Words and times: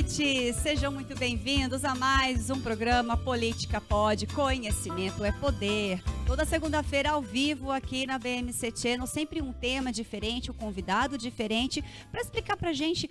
noite, 0.00 0.54
sejam 0.54 0.90
muito 0.90 1.14
bem-vindos 1.14 1.84
a 1.84 1.94
mais 1.94 2.48
um 2.48 2.58
programa 2.58 3.18
Política 3.18 3.82
Pode. 3.82 4.26
Conhecimento 4.26 5.22
é 5.22 5.30
poder. 5.30 6.02
Toda 6.26 6.46
segunda-feira 6.46 7.10
ao 7.10 7.20
vivo 7.20 7.70
aqui 7.70 8.06
na 8.06 8.18
BMC 8.18 8.72
Channel, 8.74 9.06
sempre 9.06 9.42
um 9.42 9.52
tema 9.52 9.92
diferente, 9.92 10.50
um 10.50 10.54
convidado 10.54 11.18
diferente, 11.18 11.84
para 12.10 12.22
explicar 12.22 12.56
pra 12.56 12.72
gente 12.72 13.10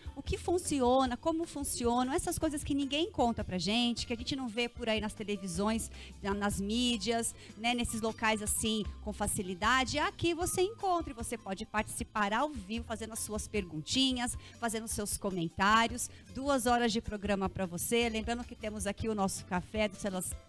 funciona, 0.50 1.16
como 1.16 1.46
funcionam, 1.46 2.12
essas 2.12 2.40
coisas 2.40 2.64
que 2.64 2.74
ninguém 2.74 3.12
conta 3.12 3.44
pra 3.44 3.60
gente, 3.60 4.08
que 4.08 4.14
a 4.14 4.16
gente 4.16 4.36
não 4.36 4.48
vê 4.48 4.68
por 4.68 4.90
aí 4.90 5.00
nas 5.00 5.14
televisões, 5.14 5.92
nas 6.24 6.60
mídias, 6.60 7.36
né, 7.56 7.76
nesses 7.76 8.02
locais 8.02 8.42
assim 8.42 8.84
com 9.04 9.14
facilidade. 9.14 10.00
Aqui 10.00 10.34
você 10.34 10.64
encontra 10.64 11.12
e 11.12 11.16
você 11.16 11.38
pode 11.38 11.68
participar 11.68 12.34
ao 12.34 12.50
vivo, 12.50 12.84
fazendo 12.84 13.14
as 13.14 13.20
suas 13.20 13.48
perguntinhas, 13.48 14.36
fazendo 14.60 14.88
seus 14.88 15.18
comentários. 15.18 16.10
Duas 16.34 16.66
horas 16.66 16.92
de 16.92 17.00
programa 17.00 17.48
para 17.48 17.68
você. 17.68 18.10
Lembrando 18.10 18.44
que 18.44 18.56
temos 18.56 18.88
aqui 18.88 19.08
o 19.08 19.14
nosso 19.14 19.46
café 19.46 19.88
do 19.88 19.98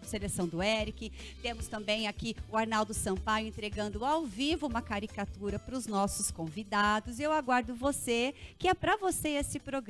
Seleção 0.02 0.48
do 0.48 0.62
Eric, 0.62 1.12
temos 1.42 1.68
também 1.68 2.08
aqui 2.08 2.34
o 2.50 2.56
Arnaldo 2.56 2.94
Sampaio 2.94 3.48
entregando 3.48 4.02
ao 4.02 4.24
vivo 4.24 4.66
uma 4.66 4.80
caricatura 4.80 5.58
para 5.58 5.76
os 5.76 5.86
nossos 5.86 6.30
convidados. 6.30 7.20
Eu 7.20 7.32
aguardo 7.32 7.74
você, 7.74 8.34
que 8.58 8.66
é 8.66 8.72
para 8.72 8.96
você 8.96 9.28
esse 9.30 9.58
programa, 9.58 9.89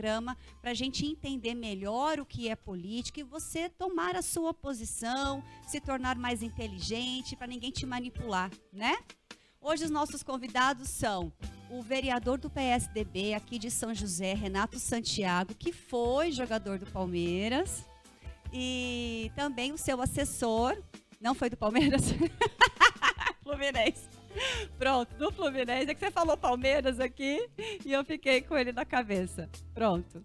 para 0.60 0.70
a 0.70 0.74
gente 0.74 1.04
entender 1.06 1.54
melhor 1.54 2.20
o 2.20 2.26
que 2.26 2.48
é 2.48 2.56
política 2.56 3.20
e 3.20 3.24
você 3.24 3.68
tomar 3.68 4.16
a 4.16 4.22
sua 4.22 4.54
posição, 4.54 5.42
se 5.66 5.80
tornar 5.80 6.16
mais 6.16 6.42
inteligente, 6.42 7.36
para 7.36 7.46
ninguém 7.46 7.70
te 7.70 7.84
manipular, 7.86 8.50
né? 8.72 8.96
Hoje 9.60 9.84
os 9.84 9.90
nossos 9.90 10.22
convidados 10.22 10.88
são 10.88 11.32
o 11.70 11.82
vereador 11.82 12.38
do 12.38 12.48
PSDB 12.48 13.34
aqui 13.34 13.58
de 13.58 13.70
São 13.70 13.94
José, 13.94 14.34
Renato 14.34 14.78
Santiago, 14.78 15.54
que 15.54 15.72
foi 15.72 16.32
jogador 16.32 16.78
do 16.78 16.86
Palmeiras, 16.86 17.84
e 18.52 19.30
também 19.36 19.72
o 19.72 19.78
seu 19.78 20.00
assessor, 20.00 20.76
não 21.20 21.34
foi 21.34 21.50
do 21.50 21.56
Palmeiras? 21.56 22.02
Fluminense. 23.44 24.19
Pronto, 24.78 25.14
do 25.16 25.32
Fluminense. 25.32 25.90
É 25.90 25.94
que 25.94 26.00
você 26.00 26.10
falou 26.10 26.36
Palmeiras 26.36 27.00
aqui 27.00 27.48
e 27.84 27.92
eu 27.92 28.04
fiquei 28.04 28.40
com 28.40 28.56
ele 28.56 28.72
na 28.72 28.84
cabeça. 28.84 29.48
Pronto. 29.74 30.24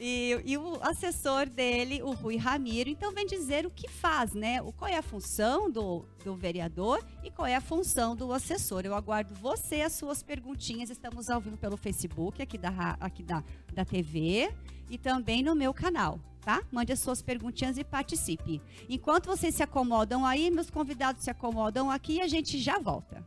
E, 0.00 0.42
e, 0.44 0.58
o 0.58 0.76
assessor 0.82 1.48
dele, 1.48 2.02
o 2.02 2.10
Rui 2.10 2.36
Ramiro, 2.36 2.90
então 2.90 3.12
vem 3.12 3.24
dizer 3.24 3.64
o 3.64 3.70
que 3.70 3.88
faz, 3.88 4.34
né? 4.34 4.60
O, 4.60 4.72
qual 4.72 4.90
é 4.90 4.96
a 4.96 5.02
função 5.02 5.70
do, 5.70 6.04
do 6.24 6.34
vereador 6.34 7.00
e 7.22 7.30
qual 7.30 7.46
é 7.46 7.54
a 7.54 7.60
função 7.60 8.16
do 8.16 8.32
assessor. 8.32 8.82
Eu 8.84 8.94
aguardo 8.94 9.32
você, 9.34 9.82
as 9.82 9.92
suas 9.92 10.20
perguntinhas. 10.20 10.90
Estamos 10.90 11.30
ao 11.30 11.40
vivo 11.40 11.56
pelo 11.56 11.76
Facebook, 11.76 12.42
aqui 12.42 12.58
da, 12.58 12.96
aqui 12.98 13.22
da, 13.22 13.44
da 13.72 13.84
TV 13.84 14.52
e 14.90 14.98
também 14.98 15.44
no 15.44 15.54
meu 15.54 15.72
canal 15.72 16.18
tá? 16.44 16.62
Mande 16.70 16.92
as 16.92 17.00
suas 17.00 17.22
perguntinhas 17.22 17.78
e 17.78 17.84
participe. 17.84 18.60
Enquanto 18.88 19.26
vocês 19.26 19.54
se 19.54 19.62
acomodam 19.62 20.24
aí, 20.26 20.50
meus 20.50 20.70
convidados 20.70 21.24
se 21.24 21.30
acomodam 21.30 21.90
aqui 21.90 22.14
e 22.14 22.20
a 22.20 22.28
gente 22.28 22.58
já 22.58 22.78
volta. 22.78 23.24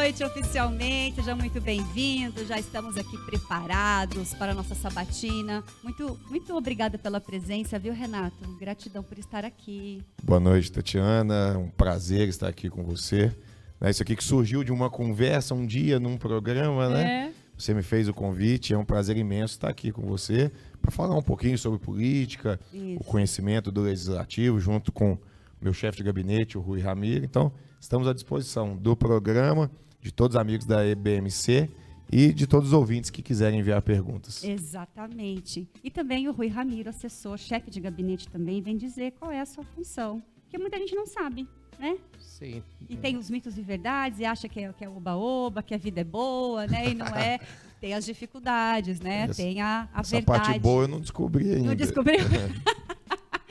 Noite 0.00 0.24
oficialmente, 0.24 1.16
seja 1.16 1.36
muito 1.36 1.60
bem-vindo. 1.60 2.42
Já 2.46 2.58
estamos 2.58 2.96
aqui 2.96 3.18
preparados 3.26 4.32
para 4.32 4.52
a 4.52 4.54
nossa 4.54 4.74
sabatina. 4.74 5.62
Muito, 5.82 6.18
muito 6.30 6.56
obrigada 6.56 6.96
pela 6.96 7.20
presença, 7.20 7.78
viu, 7.78 7.92
Renato? 7.92 8.34
Gratidão 8.58 9.02
por 9.02 9.18
estar 9.18 9.44
aqui. 9.44 10.02
Boa 10.22 10.40
noite, 10.40 10.72
Tatiana. 10.72 11.58
Um 11.58 11.68
prazer 11.68 12.28
estar 12.28 12.48
aqui 12.48 12.70
com 12.70 12.82
você. 12.82 13.30
Né, 13.78 13.90
isso 13.90 14.02
aqui 14.02 14.16
que 14.16 14.24
surgiu 14.24 14.64
de 14.64 14.72
uma 14.72 14.88
conversa 14.88 15.54
um 15.54 15.66
dia 15.66 16.00
num 16.00 16.16
programa, 16.16 16.88
né? 16.88 17.26
É. 17.28 17.32
Você 17.58 17.74
me 17.74 17.82
fez 17.82 18.08
o 18.08 18.14
convite, 18.14 18.72
é 18.72 18.78
um 18.78 18.86
prazer 18.86 19.18
imenso 19.18 19.52
estar 19.52 19.68
aqui 19.68 19.92
com 19.92 20.00
você 20.06 20.50
para 20.80 20.90
falar 20.90 21.14
um 21.14 21.22
pouquinho 21.22 21.58
sobre 21.58 21.78
política, 21.78 22.58
Isso. 22.72 22.96
o 22.98 23.04
conhecimento 23.04 23.70
do 23.70 23.82
legislativo, 23.82 24.58
junto 24.58 24.90
com 24.90 25.18
meu 25.60 25.74
chefe 25.74 25.98
de 25.98 26.04
gabinete, 26.04 26.56
o 26.56 26.60
Rui 26.62 26.80
Ramiro. 26.80 27.22
Então, 27.22 27.52
estamos 27.78 28.08
à 28.08 28.14
disposição 28.14 28.74
do 28.74 28.96
programa 28.96 29.70
de 30.00 30.12
todos 30.12 30.36
os 30.36 30.40
amigos 30.40 30.66
da 30.66 30.86
EBMC 30.86 31.68
e 32.12 32.32
de 32.32 32.46
todos 32.46 32.68
os 32.68 32.72
ouvintes 32.72 33.10
que 33.10 33.22
quiserem 33.22 33.60
enviar 33.60 33.80
perguntas. 33.82 34.42
Exatamente. 34.42 35.68
E 35.82 35.90
também 35.90 36.28
o 36.28 36.32
Rui 36.32 36.48
Ramiro, 36.48 36.88
assessor, 36.90 37.38
chefe 37.38 37.70
de 37.70 37.80
gabinete 37.80 38.28
também, 38.28 38.60
vem 38.60 38.76
dizer 38.76 39.12
qual 39.12 39.30
é 39.30 39.40
a 39.40 39.46
sua 39.46 39.64
função. 39.64 40.22
Porque 40.42 40.58
muita 40.58 40.78
gente 40.78 40.94
não 40.94 41.06
sabe, 41.06 41.46
né? 41.78 41.96
Sim. 42.18 42.62
E 42.88 42.96
tem 42.96 43.16
os 43.16 43.30
mitos 43.30 43.56
e 43.56 43.62
verdades, 43.62 44.18
e 44.18 44.24
acha 44.24 44.48
que 44.48 44.60
é, 44.60 44.72
que 44.72 44.84
é 44.84 44.88
oba-oba, 44.88 45.62
que 45.62 45.74
a 45.74 45.78
vida 45.78 46.00
é 46.00 46.04
boa, 46.04 46.66
né? 46.66 46.90
E 46.90 46.94
não 46.94 47.06
é. 47.06 47.38
tem 47.80 47.94
as 47.94 48.04
dificuldades, 48.04 49.00
né? 49.00 49.22
Essa, 49.22 49.42
tem 49.42 49.60
a, 49.60 49.88
a 49.94 50.00
essa 50.00 50.10
verdade. 50.16 50.44
parte 50.44 50.58
boa 50.60 50.84
eu 50.84 50.88
não 50.88 51.00
descobri 51.00 51.52
ainda. 51.54 51.68
Não 51.68 51.74
descobriu? 51.74 52.18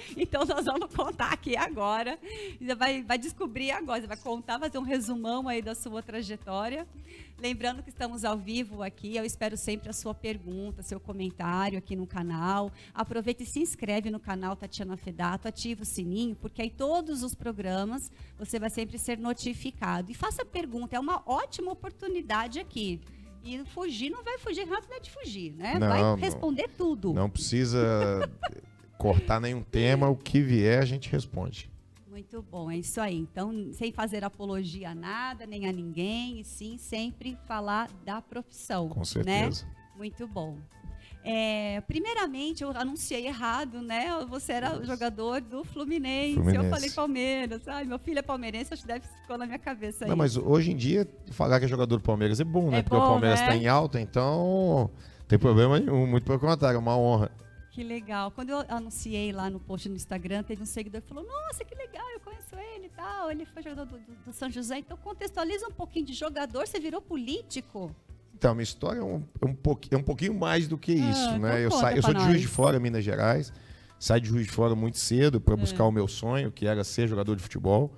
Então 0.18 0.46
nós 0.46 0.66
vamos 0.66 0.94
contar 0.94 1.32
aqui 1.32 1.56
agora. 1.56 2.20
Você 2.60 2.76
vai, 2.76 3.04
vai 3.04 3.18
descobrir 3.18 3.72
agora, 3.72 4.02
você 4.02 4.08
vai 4.08 4.18
contar, 4.18 4.60
fazer 4.60 4.78
um 4.78 4.84
resumão 4.84 5.48
aí 5.48 5.62
da 5.62 5.74
sua 5.74 6.02
trajetória. 6.04 6.88
Lembrando 7.40 7.82
que 7.82 7.90
estamos 7.90 8.26
ao 8.26 8.38
vivo 8.38 8.84
aqui, 8.84 9.16
eu 9.16 9.24
espero 9.24 9.56
sempre 9.56 9.90
a 9.90 9.94
sua 9.94 10.14
pergunta, 10.14 10.84
seu 10.84 11.00
comentário 11.00 11.78
aqui 11.78 11.96
no 11.96 12.06
canal. 12.06 12.72
Aproveite 12.94 13.44
e 13.44 13.46
se 13.46 13.60
inscreve 13.60 14.10
no 14.10 14.20
canal 14.20 14.56
Tatiana 14.56 14.98
Fedato, 14.98 15.48
ativa 15.48 15.84
o 15.84 15.86
sininho, 15.86 16.36
porque 16.36 16.62
aí 16.62 16.70
todos 16.70 17.24
os 17.24 17.34
programas 17.34 18.12
você 18.38 18.60
vai 18.60 18.70
sempre 18.70 18.98
ser 18.98 19.18
notificado. 19.18 20.12
E 20.12 20.14
faça 20.14 20.44
pergunta, 20.46 20.96
é 20.96 21.00
uma 21.00 21.24
ótima 21.26 21.72
oportunidade 21.72 22.60
aqui. 22.60 23.00
E 23.42 23.64
fugir 23.68 24.10
não 24.10 24.22
vai 24.22 24.38
fugir, 24.38 24.68
rápido 24.68 24.94
é 24.94 25.00
de 25.00 25.10
fugir, 25.10 25.54
né? 25.54 25.78
Não, 25.80 25.88
vai 25.88 26.16
responder 26.18 26.70
tudo. 26.78 27.14
Não 27.14 27.30
precisa 27.30 28.30
cortar 29.00 29.40
nenhum 29.40 29.64
tema, 29.64 30.10
o 30.10 30.16
que 30.16 30.42
vier 30.42 30.84
a 30.84 30.86
gente 30.86 31.10
responde. 31.10 31.72
Muito 32.06 32.42
bom, 32.42 32.70
é 32.70 32.76
isso 32.76 33.00
aí. 33.00 33.18
Então, 33.18 33.72
sem 33.72 33.94
fazer 33.94 34.26
apologia 34.26 34.90
a 34.90 34.96
nada, 34.96 35.48
nem 35.48 35.68
a 35.68 35.72
ninguém, 35.72 36.42
e 36.42 36.44
sim 36.44 36.78
sempre 36.78 37.38
falar 37.48 37.90
da 38.06 38.22
profissão. 38.22 38.90
Com 38.90 39.06
certeza. 39.06 39.66
Né? 39.66 39.72
Muito 39.96 40.28
bom. 40.28 40.58
É, 41.24 41.82
primeiramente, 41.82 42.62
eu 42.62 42.72
anunciei 42.72 43.26
errado, 43.28 43.82
né? 43.82 44.08
Você 44.30 44.54
era 44.54 44.74
Isso. 44.76 44.86
jogador 44.86 45.40
do 45.40 45.64
Fluminense. 45.64 46.36
Fluminense. 46.36 46.66
Eu 46.66 46.70
falei 46.70 46.90
Palmeiras. 46.90 47.68
Ai, 47.68 47.86
meu 47.86 48.00
filho 48.00 48.20
é 48.20 48.22
palmeirense, 48.22 48.74
acho 48.74 48.84
que 48.84 48.88
deve 48.88 49.06
ficou 49.22 49.38
na 49.38 49.46
minha 49.46 49.60
cabeça 49.60 50.06
aí. 50.06 50.10
Não, 50.10 50.18
mas 50.18 50.36
hoje 50.36 50.72
em 50.72 50.76
dia, 50.76 51.08
falar 51.32 51.60
que 51.60 51.66
é 51.66 51.68
jogador 51.70 51.98
do 51.98 52.04
Palmeiras 52.04 52.40
é 52.40 52.44
bom, 52.44 52.70
né? 52.70 52.80
É 52.80 52.82
Porque 52.82 52.98
bom, 52.98 53.04
o 53.04 53.10
Palmeiras 53.10 53.40
está 53.40 53.52
né? 53.52 53.58
em 53.58 53.68
alta, 53.68 54.00
então 54.00 54.90
não 55.20 55.26
tem 55.28 55.40
problema 55.40 55.80
nenhum. 55.80 56.06
Muito 56.06 56.26
pelo 56.26 56.40
contrário, 56.40 56.76
é 56.76 56.80
uma 56.80 56.98
honra. 56.98 57.32
Que 57.72 57.84
legal. 57.84 58.32
Quando 58.32 58.50
eu 58.50 58.66
anunciei 58.68 59.32
lá 59.32 59.50
no 59.50 59.60
post 59.60 59.88
no 59.88 59.96
Instagram, 59.96 60.44
teve 60.44 60.62
um 60.64 60.66
seguidor 60.66 61.02
que 61.02 61.08
falou: 61.08 61.24
Nossa, 61.24 61.64
que 61.64 61.76
legal, 61.76 62.06
eu 62.14 62.20
conheço 62.20 62.56
ele 62.56 62.88
e 62.88 62.90
tal. 62.90 63.32
Ele 63.32 63.46
foi 63.46 63.62
jogador 63.62 63.86
do, 63.86 63.98
do, 64.00 64.16
do 64.26 64.34
São 64.34 64.50
José. 64.50 64.80
Então, 64.80 64.98
contextualiza 64.98 65.68
um 65.68 65.72
pouquinho 65.72 66.06
de 66.06 66.14
jogador, 66.14 66.66
você 66.66 66.80
virou 66.80 67.02
político? 67.02 67.96
Então, 68.34 68.56
minha 68.56 68.64
história 68.64 69.00
é 69.00 69.04
um, 69.04 69.24
é 69.42 69.46
um, 69.46 69.54
pouquinho, 69.54 69.96
é 69.96 69.98
um 69.98 70.04
pouquinho 70.04 70.34
mais 70.34 70.68
do 70.68 70.78
que 70.78 70.94
isso, 70.94 71.30
ah, 71.30 71.38
né? 71.38 71.66
Eu, 71.66 71.72
sa... 71.72 71.94
eu 71.94 72.02
sou 72.02 72.14
de 72.14 72.24
Juiz 72.24 72.42
de 72.42 72.48
Fora, 72.48 72.80
Minas 72.80 73.04
Gerais. 73.04 73.54
Saí 74.00 74.22
de 74.22 74.30
Juiz 74.30 74.48
de 74.48 74.52
Fora 74.54 74.74
muito 74.76 74.98
cedo 74.98 75.42
para 75.42 75.58
buscar 75.58 75.84
é. 75.84 75.88
o 75.88 75.92
meu 75.92 76.08
sonho, 76.08 76.50
que 76.50 76.66
era 76.66 76.84
ser 76.86 77.08
jogador 77.08 77.36
de 77.36 77.44
futebol. 77.44 77.94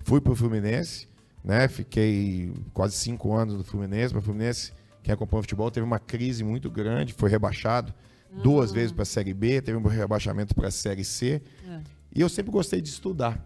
Fui 0.00 0.20
para 0.20 0.32
o 0.32 0.36
Fluminense, 0.36 1.08
né? 1.44 1.68
Fiquei 1.68 2.52
quase 2.72 2.96
cinco 2.96 3.32
anos 3.34 3.54
no 3.54 3.62
Fluminense. 3.62 4.12
Para 4.12 4.18
o 4.18 4.22
Fluminense, 4.22 4.72
quem 5.02 5.14
acompanha 5.14 5.40
o 5.40 5.42
futebol, 5.44 5.70
teve 5.70 5.86
uma 5.86 6.00
crise 6.00 6.42
muito 6.42 6.68
grande, 6.68 7.14
foi 7.14 7.30
rebaixado 7.30 7.94
ah. 8.36 8.42
duas 8.42 8.72
vezes 8.72 8.92
para 8.92 9.02
a 9.02 9.06
Série 9.06 9.34
B, 9.34 9.60
teve 9.60 9.76
um 9.76 9.82
rebaixamento 9.82 10.54
para 10.54 10.68
a 10.68 10.70
Série 10.70 11.04
C. 11.04 11.40
É. 11.68 11.80
E 12.14 12.20
eu 12.20 12.28
sempre 12.28 12.50
gostei 12.52 12.80
de 12.80 12.88
estudar. 12.88 13.44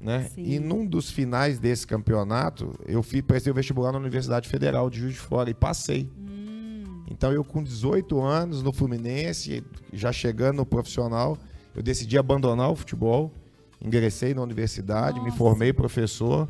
Né? 0.00 0.28
E 0.36 0.58
num 0.58 0.84
dos 0.84 1.10
finais 1.10 1.60
desse 1.60 1.86
campeonato, 1.86 2.74
eu 2.86 3.04
fui 3.04 3.22
prestei 3.22 3.52
o 3.52 3.54
vestibular 3.54 3.92
na 3.92 3.98
Universidade 3.98 4.48
Federal 4.48 4.90
de 4.90 4.98
Juiz 4.98 5.14
de 5.14 5.20
Fora 5.20 5.48
e 5.48 5.54
passei. 5.54 6.10
Hum. 6.18 7.04
Então 7.08 7.32
eu 7.32 7.44
com 7.44 7.62
18 7.62 8.20
anos 8.20 8.62
no 8.64 8.72
Fluminense, 8.72 9.62
já 9.92 10.10
chegando 10.10 10.56
no 10.56 10.66
profissional, 10.66 11.38
eu 11.74 11.82
decidi 11.82 12.18
abandonar 12.18 12.70
o 12.70 12.74
futebol, 12.74 13.32
ingressei 13.80 14.34
na 14.34 14.42
universidade, 14.42 15.18
Nossa. 15.18 15.30
me 15.30 15.36
formei 15.36 15.72
professor 15.72 16.48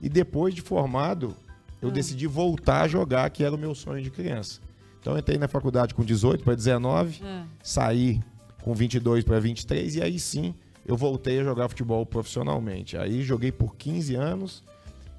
e 0.00 0.08
depois 0.08 0.54
de 0.54 0.62
formado, 0.62 1.36
eu 1.82 1.90
ah. 1.90 1.92
decidi 1.92 2.26
voltar 2.26 2.82
a 2.82 2.88
jogar, 2.88 3.28
que 3.28 3.44
era 3.44 3.54
o 3.54 3.58
meu 3.58 3.74
sonho 3.74 4.02
de 4.02 4.10
criança. 4.10 4.60
Então 5.08 5.16
entrei 5.16 5.38
na 5.38 5.48
faculdade 5.48 5.94
com 5.94 6.04
18 6.04 6.44
para 6.44 6.54
19, 6.54 7.22
ah. 7.24 7.46
saí 7.62 8.20
com 8.62 8.74
22 8.74 9.24
para 9.24 9.40
23 9.40 9.96
e 9.96 10.02
aí 10.02 10.20
sim 10.20 10.54
eu 10.84 10.98
voltei 10.98 11.40
a 11.40 11.44
jogar 11.44 11.66
futebol 11.70 12.04
profissionalmente. 12.04 12.94
Aí 12.94 13.22
joguei 13.22 13.50
por 13.50 13.74
15 13.74 14.14
anos, 14.14 14.62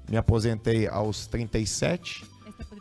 me 0.08 0.16
aposentei 0.16 0.86
aos 0.86 1.26
37. 1.26 2.24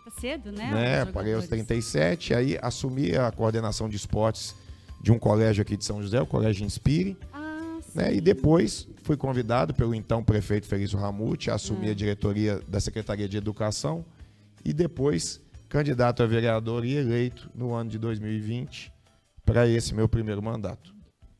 Tá 0.06 0.12
cedo, 0.22 0.52
né? 0.52 0.72
né? 0.72 1.06
Paguei 1.06 1.34
aos 1.34 1.48
37, 1.48 2.36
aí 2.36 2.60
assumi 2.62 3.16
a 3.16 3.32
coordenação 3.32 3.90
de 3.90 3.96
esportes 3.96 4.54
de 5.02 5.12
um 5.12 5.18
colégio 5.18 5.64
aqui 5.64 5.76
de 5.76 5.86
São 5.86 6.04
José, 6.04 6.22
o 6.22 6.28
Colégio 6.28 6.64
Inspire. 6.64 7.18
Ah, 7.34 7.80
né? 7.96 8.14
E 8.14 8.22
depois 8.22 8.88
fui 9.02 9.18
convidado 9.18 9.74
pelo 9.74 9.96
então 9.96 10.24
prefeito 10.24 10.68
Felício 10.68 11.00
Ramute 11.00 11.50
a 11.50 11.56
assumir 11.56 11.88
ah. 11.88 11.92
a 11.92 11.96
diretoria 11.96 12.62
da 12.68 12.80
Secretaria 12.80 13.28
de 13.28 13.36
Educação 13.36 14.06
e 14.64 14.72
depois 14.74 15.42
candidato 15.70 16.24
a 16.24 16.26
vereador 16.26 16.84
e 16.84 16.96
eleito 16.96 17.50
no 17.54 17.74
ano 17.74 17.92
de 17.92 18.00
2020 18.00 18.92
para 19.46 19.68
esse 19.68 19.94
meu 19.94 20.10
primeiro 20.10 20.42
mandato. 20.42 20.94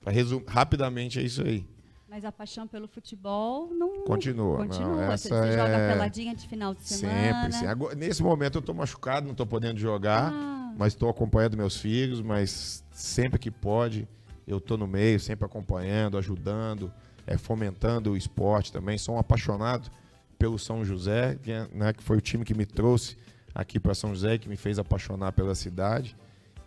Resum... 0.06 0.42
Rapidamente 0.48 1.20
é 1.20 1.24
isso 1.24 1.42
aí. 1.42 1.68
Mas 2.08 2.24
a 2.24 2.32
paixão 2.32 2.68
pelo 2.68 2.88
futebol 2.88 3.70
não 3.72 4.04
continua. 4.04 4.58
Continua. 4.58 4.96
Não, 4.96 5.12
essa 5.12 5.30
Você 5.30 5.36
é... 5.36 5.58
joga 5.58 5.94
peladinha 5.94 6.34
de 6.34 6.48
final 6.48 6.74
de 6.74 6.84
semana. 6.84 7.44
Sempre, 7.44 7.60
sim. 7.60 7.66
Agora, 7.68 7.96
nesse 7.96 8.24
momento 8.24 8.56
eu 8.56 8.60
estou 8.60 8.74
machucado, 8.74 9.26
não 9.26 9.34
estou 9.34 9.46
podendo 9.46 9.80
jogar, 9.80 10.32
ah. 10.32 10.74
mas 10.78 10.94
estou 10.94 11.10
acompanhando 11.10 11.58
meus 11.58 11.78
filhos, 11.78 12.22
mas 12.22 12.84
sempre 12.92 13.38
que 13.38 13.52
pode, 13.52 14.08
eu 14.48 14.58
estou 14.58 14.78
no 14.78 14.88
meio, 14.88 15.20
sempre 15.20 15.46
acompanhando, 15.46 16.18
ajudando, 16.18 16.92
é, 17.28 17.38
fomentando 17.38 18.12
o 18.12 18.18
esporte 18.18 18.72
também. 18.72 18.98
Sou 18.98 19.16
um 19.16 19.20
apaixonado 19.20 19.92
pelo 20.40 20.58
São 20.58 20.84
José, 20.84 21.38
que, 21.44 21.52
é, 21.52 21.68
né, 21.72 21.94
que 21.94 22.02
foi 22.02 22.18
o 22.18 22.22
time 22.22 22.44
que 22.44 22.56
me 22.56 22.66
trouxe 22.66 23.18
aqui 23.60 23.80
para 23.80 23.94
São 23.94 24.12
José, 24.12 24.38
que 24.38 24.48
me 24.48 24.56
fez 24.56 24.80
apaixonar 24.80 25.34
pela 25.34 25.54
cidade. 25.54 26.16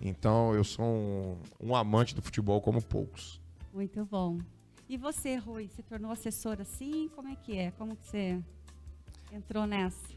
Então 0.00 0.54
eu 0.54 0.62
sou 0.62 0.84
um, 0.84 1.36
um, 1.60 1.76
amante 1.76 2.14
do 2.14 2.20
futebol 2.20 2.60
como 2.60 2.82
poucos. 2.82 3.40
Muito 3.72 4.04
bom. 4.04 4.38
E 4.88 4.98
você, 4.98 5.36
Rui, 5.36 5.68
se 5.68 5.82
tornou 5.82 6.10
assessor 6.10 6.60
assim? 6.60 7.08
Como 7.14 7.28
é 7.28 7.36
que 7.36 7.56
é? 7.56 7.70
Como 7.72 7.96
que 7.96 8.06
você 8.06 8.38
entrou 9.32 9.66
nessa? 9.66 10.12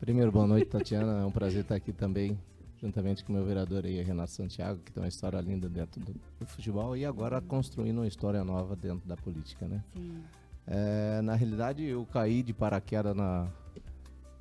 Primeiro, 0.00 0.32
boa 0.32 0.46
noite, 0.46 0.66
Tatiana. 0.66 1.20
É 1.20 1.24
um 1.24 1.30
prazer 1.30 1.60
estar 1.60 1.76
aqui 1.76 1.92
também, 1.92 2.36
juntamente 2.80 3.22
com 3.22 3.32
o 3.32 3.36
meu 3.36 3.44
vereador 3.44 3.84
aí, 3.84 4.02
Renato 4.02 4.32
Santiago, 4.32 4.80
que 4.80 4.90
tem 4.90 5.00
uma 5.00 5.08
história 5.08 5.40
linda 5.40 5.68
dentro 5.68 6.00
do, 6.00 6.14
do 6.40 6.46
futebol 6.46 6.96
e 6.96 7.04
agora 7.04 7.40
construindo 7.40 7.98
uma 7.98 8.08
história 8.08 8.42
nova 8.42 8.74
dentro 8.74 9.06
da 9.06 9.16
política, 9.16 9.68
né? 9.68 9.84
Sim. 9.94 10.20
É, 10.66 11.20
na 11.22 11.34
realidade, 11.34 11.84
eu 11.84 12.04
caí 12.06 12.42
de 12.42 12.52
paraquedas 12.52 13.14
na, 13.14 13.48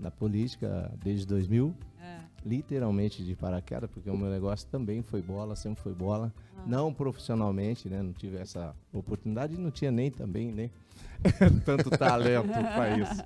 na 0.01 0.11
política 0.11 0.91
desde 1.03 1.25
2000 1.27 1.75
literalmente 2.45 3.23
de 3.23 3.35
paraquedas, 3.35 3.89
porque 3.89 4.09
o 4.09 4.17
meu 4.17 4.29
negócio 4.29 4.67
também 4.69 5.01
foi 5.01 5.21
bola, 5.21 5.55
sempre 5.55 5.81
foi 5.81 5.93
bola. 5.93 6.33
Ah. 6.57 6.63
Não 6.65 6.93
profissionalmente, 6.93 7.87
né? 7.89 8.01
Não 8.01 8.13
tive 8.13 8.37
essa 8.37 8.75
oportunidade 8.91 9.53
e 9.53 9.57
não 9.57 9.71
tinha 9.71 9.91
nem 9.91 10.09
também, 10.09 10.51
né? 10.51 10.69
Tanto 11.65 11.89
talento 11.91 12.49
para 12.49 12.97
isso. 12.97 13.23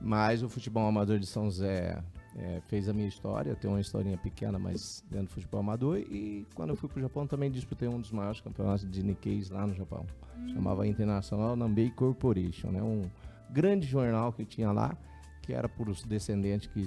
Mas 0.00 0.42
o 0.42 0.48
futebol 0.48 0.86
amador 0.86 1.18
de 1.18 1.26
São 1.26 1.44
José 1.46 2.02
é, 2.36 2.60
fez 2.68 2.88
a 2.88 2.92
minha 2.92 3.08
história. 3.08 3.54
Tem 3.56 3.68
uma 3.68 3.80
historinha 3.80 4.16
pequena, 4.16 4.58
mas 4.58 5.02
dentro 5.10 5.28
do 5.28 5.32
futebol 5.32 5.60
amador. 5.60 5.98
E 5.98 6.46
quando 6.54 6.70
eu 6.70 6.76
fui 6.76 6.88
para 6.88 6.98
o 6.98 7.02
Japão 7.02 7.26
também 7.26 7.50
disputei 7.50 7.88
um 7.88 8.00
dos 8.00 8.12
maiores 8.12 8.40
campeonatos 8.40 8.88
de 8.88 9.02
Nikkeis 9.02 9.50
lá 9.50 9.66
no 9.66 9.74
Japão. 9.74 10.06
Hum. 10.38 10.48
Chamava 10.50 10.86
Internacional 10.86 11.56
Nambei 11.56 11.90
Corporation, 11.90 12.70
né? 12.70 12.82
Um 12.82 13.02
grande 13.50 13.86
jornal 13.86 14.32
que 14.32 14.44
tinha 14.44 14.70
lá, 14.70 14.96
que 15.46 15.54
era 15.54 15.68
para 15.68 15.88
os 15.88 16.02
descendentes 16.02 16.68
que 16.68 16.84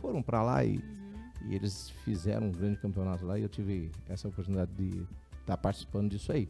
foram 0.00 0.22
para 0.22 0.42
lá 0.42 0.64
e, 0.64 0.76
uhum. 0.76 1.50
e, 1.50 1.54
eles 1.56 1.90
fizeram 2.04 2.46
um 2.46 2.52
grande 2.52 2.78
campeonato 2.78 3.26
lá 3.26 3.38
e 3.38 3.42
eu 3.42 3.48
tive 3.48 3.90
essa 4.08 4.28
oportunidade 4.28 4.70
de 4.72 4.88
estar 4.88 5.08
tá 5.46 5.56
participando 5.56 6.12
disso 6.12 6.30
aí. 6.30 6.48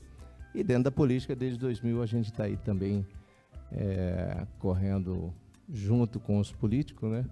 E 0.55 0.63
dentro 0.63 0.85
da 0.85 0.91
política, 0.91 1.35
desde 1.35 1.59
2000, 1.59 2.03
a 2.03 2.07
gente 2.07 2.31
está 2.31 2.45
aí 2.45 2.57
também 2.59 3.07
é, 3.73 4.47
correndo 4.59 5.33
junto 5.69 6.21
com 6.21 6.39
os 6.39 6.53
políticos, 6.53 7.11
né? 7.11 7.25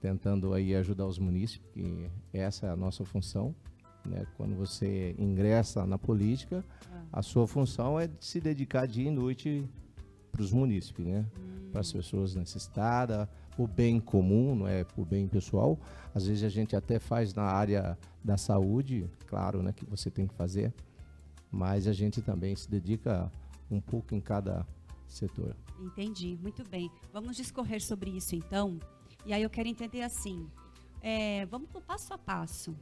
Tentando 0.00 0.54
aí 0.54 0.74
ajudar 0.74 1.06
os 1.06 1.18
munícipes, 1.18 1.68
que 1.72 2.08
essa 2.32 2.66
é 2.66 2.70
a 2.70 2.76
nossa 2.76 3.04
função. 3.04 3.54
Né? 4.04 4.24
Quando 4.36 4.54
você 4.54 5.14
ingressa 5.18 5.84
na 5.84 5.98
política, 5.98 6.64
ah. 6.90 7.02
a 7.12 7.22
sua 7.22 7.46
função 7.46 7.98
é 7.98 8.08
se 8.20 8.40
dedicar 8.40 8.86
dia 8.86 9.08
e 9.08 9.10
noite 9.10 9.68
para 10.30 10.42
os 10.42 10.52
munícipes, 10.52 11.04
né? 11.04 11.26
Hum. 11.36 11.57
Para 11.70 11.80
as 11.80 11.92
pessoas 11.92 12.34
necessitadas, 12.34 13.28
por 13.56 13.68
bem 13.68 14.00
comum, 14.00 14.54
não 14.54 14.68
é 14.68 14.84
por 14.84 15.04
bem 15.04 15.26
pessoal. 15.28 15.78
Às 16.14 16.26
vezes 16.26 16.44
a 16.44 16.48
gente 16.48 16.74
até 16.74 16.98
faz 16.98 17.34
na 17.34 17.42
área 17.42 17.98
da 18.24 18.36
saúde, 18.36 19.08
claro, 19.26 19.62
né, 19.62 19.72
que 19.72 19.84
você 19.84 20.10
tem 20.10 20.26
que 20.26 20.34
fazer, 20.34 20.72
mas 21.50 21.86
a 21.86 21.92
gente 21.92 22.22
também 22.22 22.54
se 22.54 22.70
dedica 22.70 23.30
um 23.70 23.80
pouco 23.80 24.14
em 24.14 24.20
cada 24.20 24.66
setor. 25.06 25.56
Entendi, 25.80 26.38
muito 26.40 26.62
bem. 26.68 26.90
Vamos 27.12 27.36
discorrer 27.36 27.82
sobre 27.82 28.10
isso 28.10 28.34
então. 28.34 28.78
E 29.24 29.32
aí 29.32 29.42
eu 29.42 29.50
quero 29.50 29.68
entender 29.68 30.02
assim, 30.02 30.48
é, 31.00 31.46
vamos 31.46 31.68
para 31.68 31.78
o 31.78 31.82
passo 31.82 32.14
a 32.14 32.18
passo. 32.18 32.74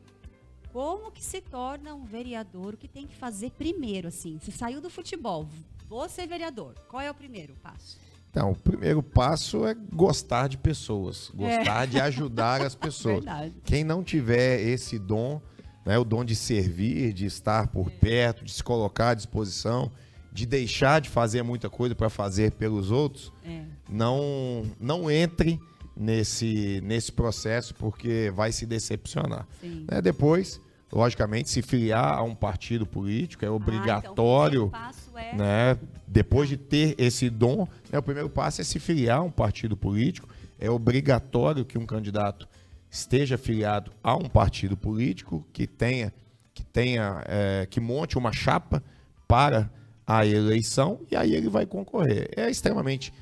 Como 0.73 1.11
que 1.11 1.25
se 1.25 1.40
torna 1.40 1.95
um 1.95 2.05
vereador? 2.05 2.75
O 2.75 2.76
que 2.76 2.88
tem 2.88 3.07
que 3.07 3.16
fazer 3.16 3.50
primeiro, 3.52 4.09
assim? 4.09 4.38
Se 4.40 4.52
saiu 4.52 4.81
do 4.81 4.90
futebol, 4.90 5.49
vou 5.88 6.09
ser 6.09 6.26
vereador. 6.26 6.75
Qual 6.88 7.00
é 7.00 7.11
o 7.11 7.14
primeiro 7.14 7.55
passo? 7.62 7.99
Então, 8.37 8.50
o 8.50 8.55
primeiro 8.55 9.02
passo 9.02 9.66
é 9.66 9.75
gostar 9.95 10.47
de 10.47 10.59
pessoas, 10.59 11.33
gostar 11.35 11.85
é. 11.85 11.87
de 11.87 11.99
ajudar 11.99 12.61
as 12.61 12.75
pessoas. 12.76 13.25
Verdade. 13.25 13.55
Quem 13.64 13.83
não 13.83 14.05
tiver 14.05 14.61
esse 14.61 14.99
dom, 14.99 15.40
né, 15.87 15.97
o 15.97 16.05
dom 16.05 16.23
de 16.23 16.37
servir, 16.37 17.14
de 17.14 17.25
estar 17.25 17.69
por 17.69 17.87
é. 17.87 17.90
perto, 17.93 18.45
de 18.45 18.52
se 18.52 18.62
colocar 18.62 19.09
à 19.09 19.14
disposição, 19.14 19.90
de 20.31 20.45
deixar 20.45 21.00
de 21.00 21.09
fazer 21.09 21.43
muita 21.43 21.71
coisa 21.71 21.95
para 21.95 22.11
fazer 22.11 22.52
pelos 22.52 22.90
outros, 22.90 23.33
é. 23.43 23.62
não, 23.88 24.66
não 24.78 25.11
entre 25.11 25.59
nesse, 25.97 26.83
nesse 26.85 27.11
processo 27.11 27.75
porque 27.75 28.31
vai 28.37 28.52
se 28.52 28.66
decepcionar. 28.66 29.49
Né, 29.62 30.02
depois, 30.02 30.61
logicamente, 30.93 31.50
se 31.50 31.62
filiar 31.62 32.19
a 32.19 32.23
um 32.23 32.35
partido 32.35 32.87
político 32.87 33.45
é 33.45 33.50
obrigatório. 33.50 34.71
Ah, 34.73 34.90
então 34.93 35.19
é... 35.19 35.35
né? 35.35 35.78
Depois 36.07 36.49
de 36.49 36.57
ter 36.57 36.95
esse 36.99 37.28
dom, 37.28 37.66
né, 37.90 37.99
o 37.99 38.02
primeiro 38.02 38.31
passo 38.31 38.61
é 38.61 38.64
se 38.64 38.78
filiar 38.78 39.19
a 39.19 39.23
um 39.23 39.31
partido 39.31 39.76
político. 39.76 40.28
É 40.59 40.71
obrigatório 40.71 41.64
que 41.64 41.76
um 41.76 41.85
candidato 41.85 42.49
esteja 42.90 43.37
filiado 43.37 43.93
a 44.02 44.16
um 44.16 44.28
partido 44.28 44.76
político 44.76 45.47
que 45.52 45.66
tenha, 45.66 46.12
que 46.55 46.64
tenha, 46.64 47.23
é, 47.26 47.66
que 47.69 47.81
monte 47.81 48.16
uma 48.16 48.33
chapa 48.33 48.83
para 49.28 49.71
a 50.07 50.25
eleição 50.25 51.00
e 51.11 51.16
aí 51.16 51.35
ele 51.35 51.49
vai 51.49 51.66
concorrer. 51.66 52.31
É 52.37 52.49
extremamente 52.49 53.12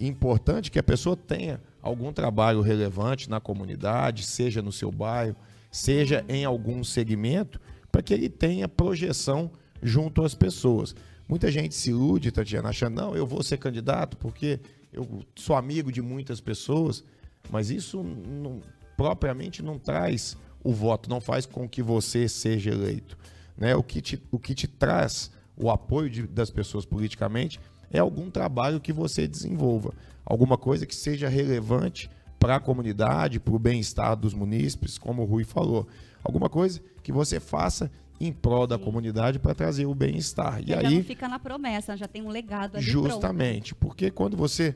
importante 0.00 0.70
que 0.70 0.78
a 0.78 0.82
pessoa 0.82 1.16
tenha 1.16 1.60
algum 1.80 2.12
trabalho 2.12 2.60
relevante 2.60 3.30
na 3.30 3.40
comunidade, 3.40 4.24
seja 4.24 4.60
no 4.60 4.72
seu 4.72 4.90
bairro, 4.90 5.36
seja 5.72 6.24
em 6.28 6.44
algum 6.44 6.84
segmento, 6.84 7.58
para 7.90 8.02
que 8.02 8.12
ele 8.12 8.28
tenha 8.28 8.68
projeção 8.68 9.50
junto 9.82 10.22
às 10.22 10.34
pessoas. 10.34 10.94
Muita 11.26 11.50
gente 11.50 11.74
se 11.74 11.90
ilude, 11.90 12.30
Tatiana, 12.30 12.68
achando, 12.68 12.94
não, 12.94 13.16
eu 13.16 13.26
vou 13.26 13.42
ser 13.42 13.56
candidato 13.56 14.16
porque 14.18 14.60
eu 14.92 15.22
sou 15.34 15.56
amigo 15.56 15.90
de 15.90 16.02
muitas 16.02 16.40
pessoas, 16.40 17.02
mas 17.50 17.70
isso 17.70 18.02
não, 18.02 18.60
propriamente 18.96 19.62
não 19.62 19.78
traz 19.78 20.36
o 20.62 20.72
voto, 20.72 21.08
não 21.08 21.20
faz 21.20 21.46
com 21.46 21.68
que 21.68 21.82
você 21.82 22.28
seja 22.28 22.70
eleito. 22.70 23.16
Né? 23.56 23.74
O, 23.74 23.82
que 23.82 24.02
te, 24.02 24.22
o 24.30 24.38
que 24.38 24.54
te 24.54 24.68
traz 24.68 25.30
o 25.56 25.70
apoio 25.70 26.10
de, 26.10 26.26
das 26.26 26.50
pessoas 26.50 26.84
politicamente 26.84 27.58
é 27.90 27.98
algum 27.98 28.30
trabalho 28.30 28.80
que 28.80 28.92
você 28.92 29.26
desenvolva, 29.26 29.94
alguma 30.24 30.58
coisa 30.58 30.86
que 30.86 30.94
seja 30.94 31.28
relevante 31.28 32.10
para 32.42 32.56
a 32.56 32.60
comunidade, 32.60 33.38
para 33.38 33.54
o 33.54 33.58
bem-estar 33.58 34.16
dos 34.16 34.34
munícipes, 34.34 34.98
como 34.98 35.22
o 35.22 35.24
Rui 35.24 35.44
falou. 35.44 35.86
Alguma 36.24 36.50
coisa 36.50 36.82
que 37.00 37.12
você 37.12 37.38
faça 37.38 37.88
em 38.20 38.32
prol 38.32 38.66
da 38.66 38.76
Sim. 38.76 38.84
comunidade 38.84 39.38
para 39.38 39.54
trazer 39.54 39.86
o 39.86 39.94
bem-estar. 39.94 40.60
E 40.66 40.74
aí 40.74 40.96
não 40.96 41.04
fica 41.04 41.28
na 41.28 41.38
promessa, 41.38 41.96
já 41.96 42.08
tem 42.08 42.20
um 42.20 42.28
legado 42.28 42.78
ali 42.78 42.84
Justamente, 42.84 43.76
pronto. 43.76 43.88
porque 43.88 44.10
quando 44.10 44.36
você 44.36 44.74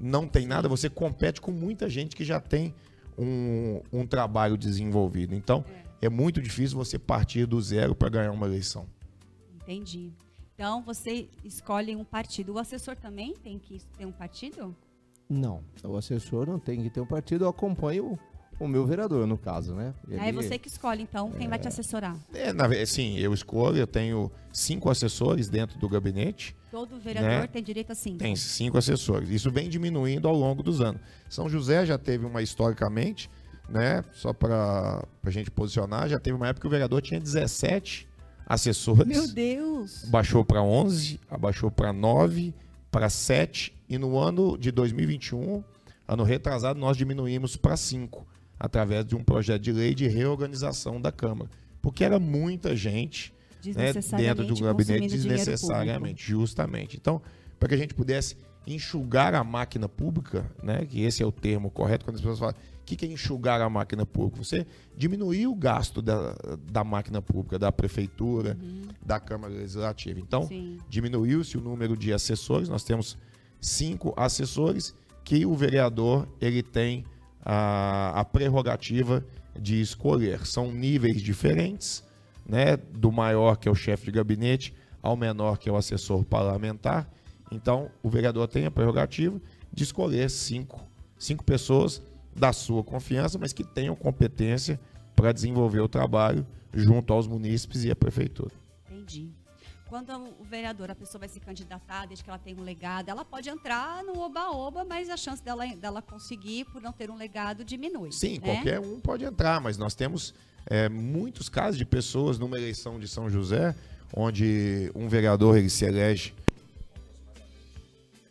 não 0.00 0.26
tem 0.26 0.46
nada, 0.46 0.70
você 0.70 0.88
compete 0.88 1.38
com 1.38 1.50
muita 1.50 1.86
gente 1.86 2.16
que 2.16 2.24
já 2.24 2.40
tem 2.40 2.74
um, 3.18 3.82
um 3.92 4.06
trabalho 4.06 4.56
desenvolvido. 4.56 5.34
Então, 5.34 5.62
é. 6.00 6.06
é 6.06 6.08
muito 6.08 6.40
difícil 6.40 6.78
você 6.78 6.98
partir 6.98 7.44
do 7.44 7.60
zero 7.60 7.94
para 7.94 8.08
ganhar 8.08 8.32
uma 8.32 8.46
eleição. 8.46 8.86
Entendi. 9.54 10.14
Então, 10.54 10.82
você 10.82 11.28
escolhe 11.44 11.94
um 11.94 12.04
partido. 12.04 12.54
O 12.54 12.58
assessor 12.58 12.96
também 12.96 13.34
tem 13.34 13.58
que 13.58 13.82
ter 13.98 14.06
um 14.06 14.12
partido? 14.12 14.74
Não, 15.32 15.62
o 15.82 15.96
assessor 15.96 16.46
não 16.46 16.58
tem 16.58 16.82
que 16.82 16.90
ter 16.90 17.00
um 17.00 17.06
partido. 17.06 17.44
Eu 17.44 17.48
acompanho 17.48 18.18
o 18.60 18.68
meu 18.68 18.86
vereador, 18.86 19.26
no 19.26 19.38
caso, 19.38 19.74
né? 19.74 19.94
Ele, 20.06 20.20
é 20.20 20.32
você 20.32 20.58
que 20.58 20.68
escolhe, 20.68 21.02
então, 21.02 21.30
quem 21.32 21.46
é, 21.46 21.48
vai 21.48 21.58
te 21.58 21.66
assessorar? 21.66 22.16
É, 22.34 22.52
na, 22.52 22.68
sim, 22.86 23.18
eu 23.18 23.32
escolho, 23.32 23.78
eu 23.78 23.86
tenho 23.86 24.30
cinco 24.52 24.90
assessores 24.90 25.48
dentro 25.48 25.78
do 25.78 25.88
gabinete. 25.88 26.54
Todo 26.70 27.00
vereador 27.00 27.30
né? 27.30 27.46
tem 27.46 27.62
direito 27.62 27.92
a 27.92 27.94
cinco. 27.94 28.18
Tem 28.18 28.36
cinco 28.36 28.76
assessores. 28.76 29.30
Isso 29.30 29.50
vem 29.50 29.68
diminuindo 29.68 30.28
ao 30.28 30.34
longo 30.34 30.62
dos 30.62 30.80
anos. 30.80 31.00
São 31.28 31.48
José 31.48 31.86
já 31.86 31.96
teve 31.96 32.26
uma 32.26 32.42
historicamente, 32.42 33.30
né? 33.68 34.04
Só 34.12 34.32
para 34.32 35.02
a 35.24 35.30
gente 35.30 35.50
posicionar, 35.50 36.08
já 36.08 36.20
teve 36.20 36.36
uma 36.36 36.46
época 36.46 36.60
que 36.60 36.66
o 36.66 36.70
vereador 36.70 37.00
tinha 37.00 37.18
17 37.18 38.06
assessores. 38.46 39.06
Meu 39.06 39.26
Deus! 39.26 40.04
Baixou 40.08 40.44
para 40.44 40.62
11, 40.62 41.18
abaixou 41.30 41.70
para 41.70 41.92
9, 41.92 42.54
para 42.90 43.08
7 43.08 43.74
e 43.92 43.98
no 43.98 44.18
ano 44.18 44.56
de 44.56 44.72
2021, 44.72 45.62
ano 46.08 46.22
retrasado, 46.22 46.80
nós 46.80 46.96
diminuímos 46.96 47.56
para 47.56 47.76
5 47.76 48.26
através 48.58 49.04
de 49.04 49.14
um 49.14 49.22
projeto 49.22 49.60
de 49.60 49.70
lei 49.70 49.94
de 49.94 50.08
reorganização 50.08 50.98
da 50.98 51.12
Câmara. 51.12 51.50
Porque 51.82 52.02
era 52.02 52.18
muita 52.18 52.74
gente 52.74 53.34
né, 53.66 53.92
dentro 54.16 54.46
do 54.46 54.58
gabinete 54.58 55.08
desnecessariamente, 55.08 56.26
justamente. 56.26 56.96
Então, 56.96 57.20
para 57.58 57.68
que 57.68 57.74
a 57.74 57.78
gente 57.78 57.92
pudesse 57.92 58.34
enxugar 58.66 59.34
a 59.34 59.44
máquina 59.44 59.90
pública, 59.90 60.50
né, 60.62 60.86
que 60.86 61.02
esse 61.02 61.22
é 61.22 61.26
o 61.26 61.32
termo 61.32 61.70
correto, 61.70 62.06
quando 62.06 62.14
as 62.14 62.22
pessoas 62.22 62.38
falam 62.38 62.54
o 62.54 62.84
que, 62.84 62.96
que 62.96 63.04
é 63.04 63.08
enxugar 63.08 63.60
a 63.60 63.68
máquina 63.68 64.06
pública? 64.06 64.42
Você 64.42 64.66
diminuir 64.96 65.46
o 65.46 65.54
gasto 65.54 66.00
da, 66.00 66.34
da 66.70 66.82
máquina 66.82 67.20
pública, 67.20 67.58
da 67.58 67.70
prefeitura, 67.70 68.58
uhum. 68.60 68.82
da 69.04 69.20
Câmara 69.20 69.52
Legislativa. 69.52 70.18
Então, 70.18 70.48
diminuiu-se 70.88 71.58
o 71.58 71.60
número 71.60 71.96
de 71.96 72.12
assessores, 72.12 72.68
nós 72.68 72.82
temos 72.82 73.18
cinco 73.62 74.12
assessores 74.16 74.94
que 75.24 75.46
o 75.46 75.54
vereador 75.54 76.28
ele 76.40 76.62
tem 76.62 77.04
a, 77.44 78.20
a 78.20 78.24
prerrogativa 78.24 79.24
de 79.58 79.80
escolher. 79.80 80.44
São 80.44 80.72
níveis 80.72 81.22
diferentes, 81.22 82.04
né? 82.46 82.76
do 82.76 83.12
maior, 83.12 83.56
que 83.56 83.68
é 83.68 83.70
o 83.70 83.74
chefe 83.74 84.06
de 84.06 84.12
gabinete, 84.12 84.74
ao 85.00 85.16
menor, 85.16 85.58
que 85.58 85.68
é 85.68 85.72
o 85.72 85.76
assessor 85.76 86.24
parlamentar. 86.24 87.08
Então, 87.50 87.90
o 88.02 88.10
vereador 88.10 88.48
tem 88.48 88.66
a 88.66 88.70
prerrogativa 88.70 89.40
de 89.72 89.84
escolher 89.84 90.28
cinco, 90.28 90.80
cinco 91.18 91.44
pessoas 91.44 92.02
da 92.34 92.52
sua 92.52 92.82
confiança, 92.82 93.38
mas 93.38 93.52
que 93.52 93.62
tenham 93.62 93.94
competência 93.94 94.80
para 95.14 95.32
desenvolver 95.32 95.80
o 95.80 95.88
trabalho 95.88 96.46
junto 96.72 97.12
aos 97.12 97.26
munícipes 97.26 97.84
e 97.84 97.90
à 97.90 97.96
prefeitura. 97.96 98.52
Entendi. 98.90 99.30
Quando 99.92 100.10
o 100.40 100.44
vereador, 100.44 100.90
a 100.90 100.94
pessoa 100.94 101.18
vai 101.18 101.28
se 101.28 101.38
candidatar, 101.38 102.06
desde 102.06 102.24
que 102.24 102.30
ela 102.30 102.38
tenha 102.38 102.56
um 102.56 102.62
legado, 102.62 103.10
ela 103.10 103.26
pode 103.26 103.50
entrar 103.50 104.02
no 104.02 104.18
oba-oba, 104.20 104.86
mas 104.86 105.10
a 105.10 105.18
chance 105.18 105.44
dela, 105.44 105.66
dela 105.76 106.00
conseguir, 106.00 106.64
por 106.64 106.80
não 106.80 106.94
ter 106.94 107.10
um 107.10 107.14
legado, 107.14 107.62
diminui. 107.62 108.10
Sim, 108.10 108.38
né? 108.38 108.54
qualquer 108.54 108.80
um 108.80 108.98
pode 108.98 109.22
entrar, 109.22 109.60
mas 109.60 109.76
nós 109.76 109.94
temos 109.94 110.32
é, 110.64 110.88
muitos 110.88 111.50
casos 111.50 111.76
de 111.76 111.84
pessoas 111.84 112.38
numa 112.38 112.56
eleição 112.56 112.98
de 112.98 113.06
São 113.06 113.28
José, 113.28 113.76
onde 114.16 114.90
um 114.94 115.08
vereador 115.08 115.58
ele 115.58 115.68
se 115.68 115.84
elege. 115.84 116.32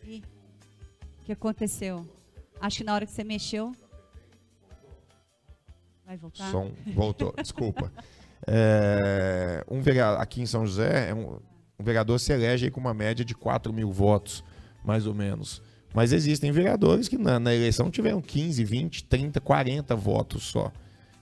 E 0.03 0.23
o 1.21 1.25
que 1.25 1.31
aconteceu? 1.31 2.09
Acho 2.59 2.77
que 2.77 2.83
na 2.83 2.95
hora 2.95 3.05
que 3.05 3.11
você 3.11 3.23
mexeu. 3.23 3.71
Vai 6.07 6.17
voltar? 6.17 6.49
Som 6.49 6.71
voltou, 6.95 7.31
desculpa. 7.37 7.91
É, 8.47 9.63
um 9.69 9.81
vereador, 9.81 10.21
aqui 10.21 10.41
em 10.41 10.45
São 10.45 10.65
José, 10.65 11.09
é 11.09 11.13
um, 11.13 11.39
um 11.79 11.83
vereador 11.83 12.19
se 12.19 12.31
elege 12.31 12.69
com 12.71 12.79
uma 12.79 12.93
média 12.93 13.23
de 13.23 13.35
4 13.35 13.71
mil 13.71 13.91
votos, 13.91 14.43
mais 14.83 15.05
ou 15.05 15.13
menos. 15.13 15.61
Mas 15.93 16.11
existem 16.11 16.51
vereadores 16.51 17.07
que 17.07 17.17
na, 17.17 17.39
na, 17.39 17.53
eleição 17.53 17.91
tiveram 17.91 18.21
15, 18.21 18.63
20, 18.63 19.03
30, 19.05 19.41
40 19.41 19.95
votos 19.95 20.43
só. 20.43 20.71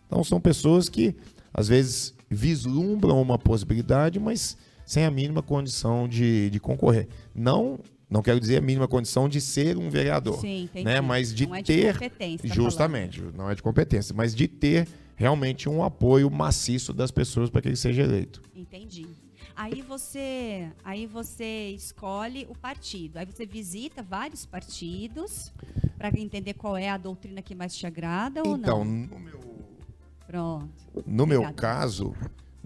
Então 0.06 0.24
são 0.24 0.40
pessoas 0.40 0.88
que 0.90 1.16
às 1.54 1.68
vezes 1.68 2.14
vislumbram 2.30 3.22
uma 3.22 3.38
possibilidade, 3.38 4.20
mas 4.20 4.56
sem 4.86 5.06
a 5.06 5.12
mínima 5.12 5.42
condição 5.42 6.08
de, 6.08 6.50
de 6.50 6.60
concorrer. 6.60 7.08
Não 7.34 7.80
não 8.10 8.24
quero 8.24 8.40
dizer 8.40 8.58
a 8.58 8.62
mínima 8.62 8.88
condição 8.88 9.30
de 9.30 9.40
ser 9.40 9.78
um 9.78 9.88
vereador, 9.88 10.40
Sim, 10.40 10.68
né? 10.84 11.00
mas 11.00 11.32
de 11.32 11.44
é 11.44 11.62
ter 11.62 11.94
de 11.94 12.50
tá 12.50 12.56
justamente, 12.56 13.22
não 13.36 13.48
é 13.52 13.54
de 13.54 13.62
competência, 13.62 14.16
mas 14.16 14.34
de 14.34 14.48
ter 14.48 14.88
realmente 15.20 15.68
um 15.68 15.84
apoio 15.84 16.32
maciço 16.32 16.94
das 16.94 17.12
pessoas 17.12 17.50
para 17.50 17.62
que 17.62 17.68
ele 17.68 17.76
seja 17.76 18.04
eleito. 18.04 18.42
Entendi. 18.56 19.06
Aí 19.54 19.82
você, 19.82 20.72
aí 20.82 21.06
você 21.06 21.72
escolhe 21.72 22.48
o 22.50 22.56
partido. 22.56 23.18
Aí 23.18 23.26
você 23.26 23.46
visita 23.46 24.02
vários 24.02 24.46
partidos 24.46 25.52
para 25.98 26.18
entender 26.18 26.54
qual 26.54 26.78
é 26.78 26.90
a 26.90 26.98
doutrina 26.98 27.42
que 27.42 27.54
mais 27.54 27.76
te 27.76 27.86
agrada 27.86 28.42
ou 28.48 28.56
então, 28.56 28.86
não. 28.86 29.04
Então, 29.04 29.20
no 29.20 29.26
meu 29.26 29.40
Pronto. 30.26 30.70
No 31.06 31.24
Obrigada. 31.24 31.26
meu 31.26 31.54
caso, 31.54 32.16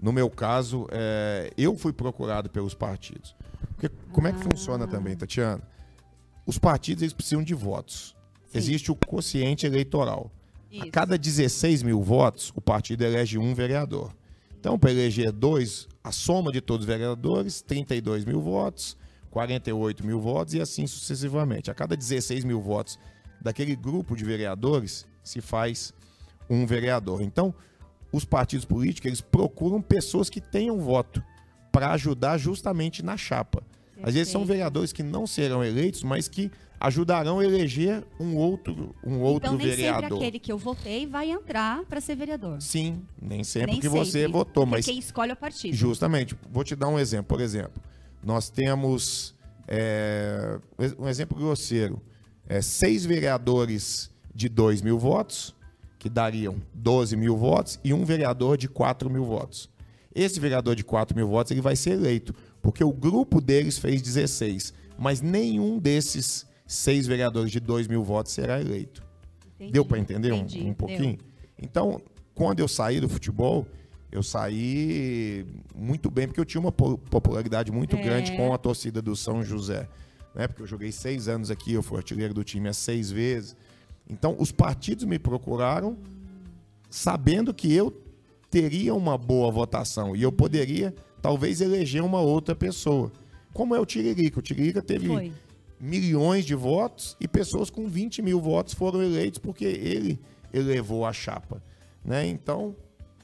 no 0.00 0.12
meu 0.12 0.30
caso, 0.30 0.86
é, 0.92 1.52
eu 1.58 1.76
fui 1.76 1.92
procurado 1.92 2.48
pelos 2.48 2.72
partidos. 2.74 3.34
Porque 3.74 3.88
como 4.12 4.28
ah. 4.28 4.30
é 4.30 4.32
que 4.32 4.44
funciona 4.44 4.86
também, 4.86 5.16
Tatiana? 5.16 5.60
Os 6.46 6.56
partidos 6.56 7.02
eles 7.02 7.12
precisam 7.12 7.42
de 7.42 7.54
votos. 7.54 8.14
Sim. 8.46 8.58
Existe 8.58 8.92
o 8.92 8.94
quociente 8.94 9.66
eleitoral. 9.66 10.30
Isso. 10.74 10.82
A 10.82 10.90
cada 10.90 11.16
16 11.16 11.82
mil 11.84 12.02
votos, 12.02 12.52
o 12.54 12.60
partido 12.60 13.04
elege 13.04 13.38
um 13.38 13.54
vereador. 13.54 14.12
Então, 14.58 14.78
para 14.78 14.90
eleger 14.90 15.30
dois, 15.30 15.86
a 16.02 16.10
soma 16.10 16.50
de 16.50 16.60
todos 16.60 16.84
os 16.84 16.92
vereadores, 16.92 17.62
32 17.62 18.24
mil 18.24 18.40
votos, 18.40 18.96
48 19.30 20.04
mil 20.04 20.20
votos 20.20 20.54
e 20.54 20.60
assim 20.60 20.86
sucessivamente. 20.86 21.70
A 21.70 21.74
cada 21.74 21.96
16 21.96 22.44
mil 22.44 22.60
votos 22.60 22.98
daquele 23.40 23.76
grupo 23.76 24.16
de 24.16 24.24
vereadores, 24.24 25.06
se 25.22 25.40
faz 25.40 25.92
um 26.50 26.66
vereador. 26.66 27.22
Então, 27.22 27.54
os 28.10 28.24
partidos 28.24 28.64
políticos 28.64 29.06
eles 29.06 29.20
procuram 29.20 29.80
pessoas 29.80 30.28
que 30.28 30.40
tenham 30.40 30.80
voto 30.80 31.22
para 31.70 31.92
ajudar 31.92 32.38
justamente 32.38 33.02
na 33.02 33.16
chapa. 33.16 33.62
Às 34.02 34.14
vezes 34.14 34.32
são 34.32 34.44
vereadores 34.44 34.92
que 34.92 35.02
não 35.02 35.26
serão 35.26 35.64
eleitos, 35.64 36.02
mas 36.02 36.26
que 36.26 36.50
ajudarão 36.86 37.38
a 37.38 37.44
eleger 37.44 38.04
um 38.20 38.36
outro, 38.36 38.94
um 39.04 39.20
outro 39.20 39.48
então, 39.48 39.56
nem 39.56 39.66
vereador. 39.66 40.02
Sempre 40.02 40.16
aquele 40.16 40.38
que 40.38 40.52
eu 40.52 40.58
votei 40.58 41.06
vai 41.06 41.30
entrar 41.30 41.82
para 41.84 42.00
ser 42.00 42.14
vereador. 42.14 42.60
Sim, 42.60 43.02
nem 43.20 43.42
sempre 43.42 43.72
nem 43.72 43.80
que 43.80 43.88
sempre, 43.88 43.98
você 43.98 44.28
votou, 44.28 44.66
mas 44.66 44.84
quem 44.84 44.98
escolhe 44.98 45.30
é 45.30 45.34
o 45.34 45.36
partido. 45.36 45.74
Justamente. 45.74 46.36
Vou 46.50 46.62
te 46.62 46.76
dar 46.76 46.88
um 46.88 46.98
exemplo. 46.98 47.24
Por 47.24 47.40
exemplo, 47.40 47.82
nós 48.22 48.50
temos 48.50 49.34
é, 49.66 50.58
um 50.98 51.08
exemplo 51.08 51.38
grosseiro: 51.38 52.02
é, 52.46 52.60
seis 52.60 53.06
vereadores 53.06 54.10
de 54.34 54.48
2 54.48 54.82
mil 54.82 54.98
votos, 54.98 55.54
que 55.98 56.10
dariam 56.10 56.56
12 56.74 57.16
mil 57.16 57.36
votos, 57.36 57.80
e 57.82 57.94
um 57.94 58.04
vereador 58.04 58.58
de 58.58 58.68
4 58.68 59.08
mil 59.08 59.24
votos. 59.24 59.70
Esse 60.14 60.38
vereador 60.38 60.76
de 60.76 60.84
4 60.84 61.16
mil 61.16 61.28
votos 61.28 61.50
ele 61.50 61.62
vai 61.62 61.76
ser 61.76 61.92
eleito, 61.92 62.34
porque 62.60 62.84
o 62.84 62.92
grupo 62.92 63.40
deles 63.40 63.78
fez 63.78 64.02
16, 64.02 64.74
mas 64.98 65.20
nenhum 65.20 65.78
desses 65.78 66.46
seis 66.66 67.06
vereadores 67.06 67.50
de 67.50 67.60
2 67.60 67.88
mil 67.88 68.02
votos 68.02 68.32
será 68.32 68.60
eleito. 68.60 69.02
Entendi, 69.54 69.72
Deu 69.72 69.84
para 69.84 69.98
entender 69.98 70.32
entendi, 70.32 70.62
um, 70.62 70.70
um, 70.70 70.74
pouquinho? 70.74 71.16
Deu. 71.16 71.26
Então, 71.58 72.00
quando 72.34 72.60
eu 72.60 72.68
saí 72.68 73.00
do 73.00 73.08
futebol, 73.08 73.66
eu 74.10 74.22
saí 74.22 75.46
muito 75.74 76.10
bem, 76.10 76.26
porque 76.26 76.40
eu 76.40 76.44
tinha 76.44 76.60
uma 76.60 76.72
popularidade 76.72 77.70
muito 77.70 77.96
é. 77.96 78.02
grande 78.02 78.36
com 78.36 78.52
a 78.52 78.58
torcida 78.58 79.00
do 79.00 79.14
São 79.14 79.42
José. 79.42 79.88
Né? 80.34 80.48
Porque 80.48 80.62
eu 80.62 80.66
joguei 80.66 80.90
seis 80.90 81.28
anos 81.28 81.50
aqui, 81.50 81.72
eu 81.72 81.82
fui 81.82 81.98
artilheiro 81.98 82.34
do 82.34 82.42
time 82.42 82.68
há 82.68 82.72
seis 82.72 83.10
vezes. 83.10 83.56
Então, 84.08 84.36
os 84.38 84.52
partidos 84.52 85.04
me 85.04 85.18
procuraram 85.18 85.96
sabendo 86.90 87.52
que 87.52 87.72
eu 87.72 87.90
teria 88.50 88.94
uma 88.94 89.18
boa 89.18 89.50
votação 89.50 90.14
e 90.14 90.22
eu 90.22 90.30
poderia 90.30 90.94
talvez 91.20 91.60
eleger 91.60 92.02
uma 92.02 92.20
outra 92.20 92.54
pessoa. 92.54 93.10
Como 93.52 93.74
é 93.74 93.80
o 93.80 93.86
Tiririca. 93.86 94.38
O 94.38 94.42
Tiririca 94.42 94.82
teve 94.82 95.06
Foi. 95.06 95.32
Milhões 95.84 96.46
de 96.46 96.54
votos 96.54 97.14
e 97.20 97.28
pessoas 97.28 97.68
com 97.68 97.86
20 97.86 98.22
mil 98.22 98.40
votos 98.40 98.72
foram 98.72 99.02
eleitos 99.02 99.38
porque 99.38 99.66
ele 99.66 100.18
elevou 100.52 101.04
a 101.04 101.12
chapa. 101.12 101.62
Né? 102.02 102.26
Então, 102.26 102.74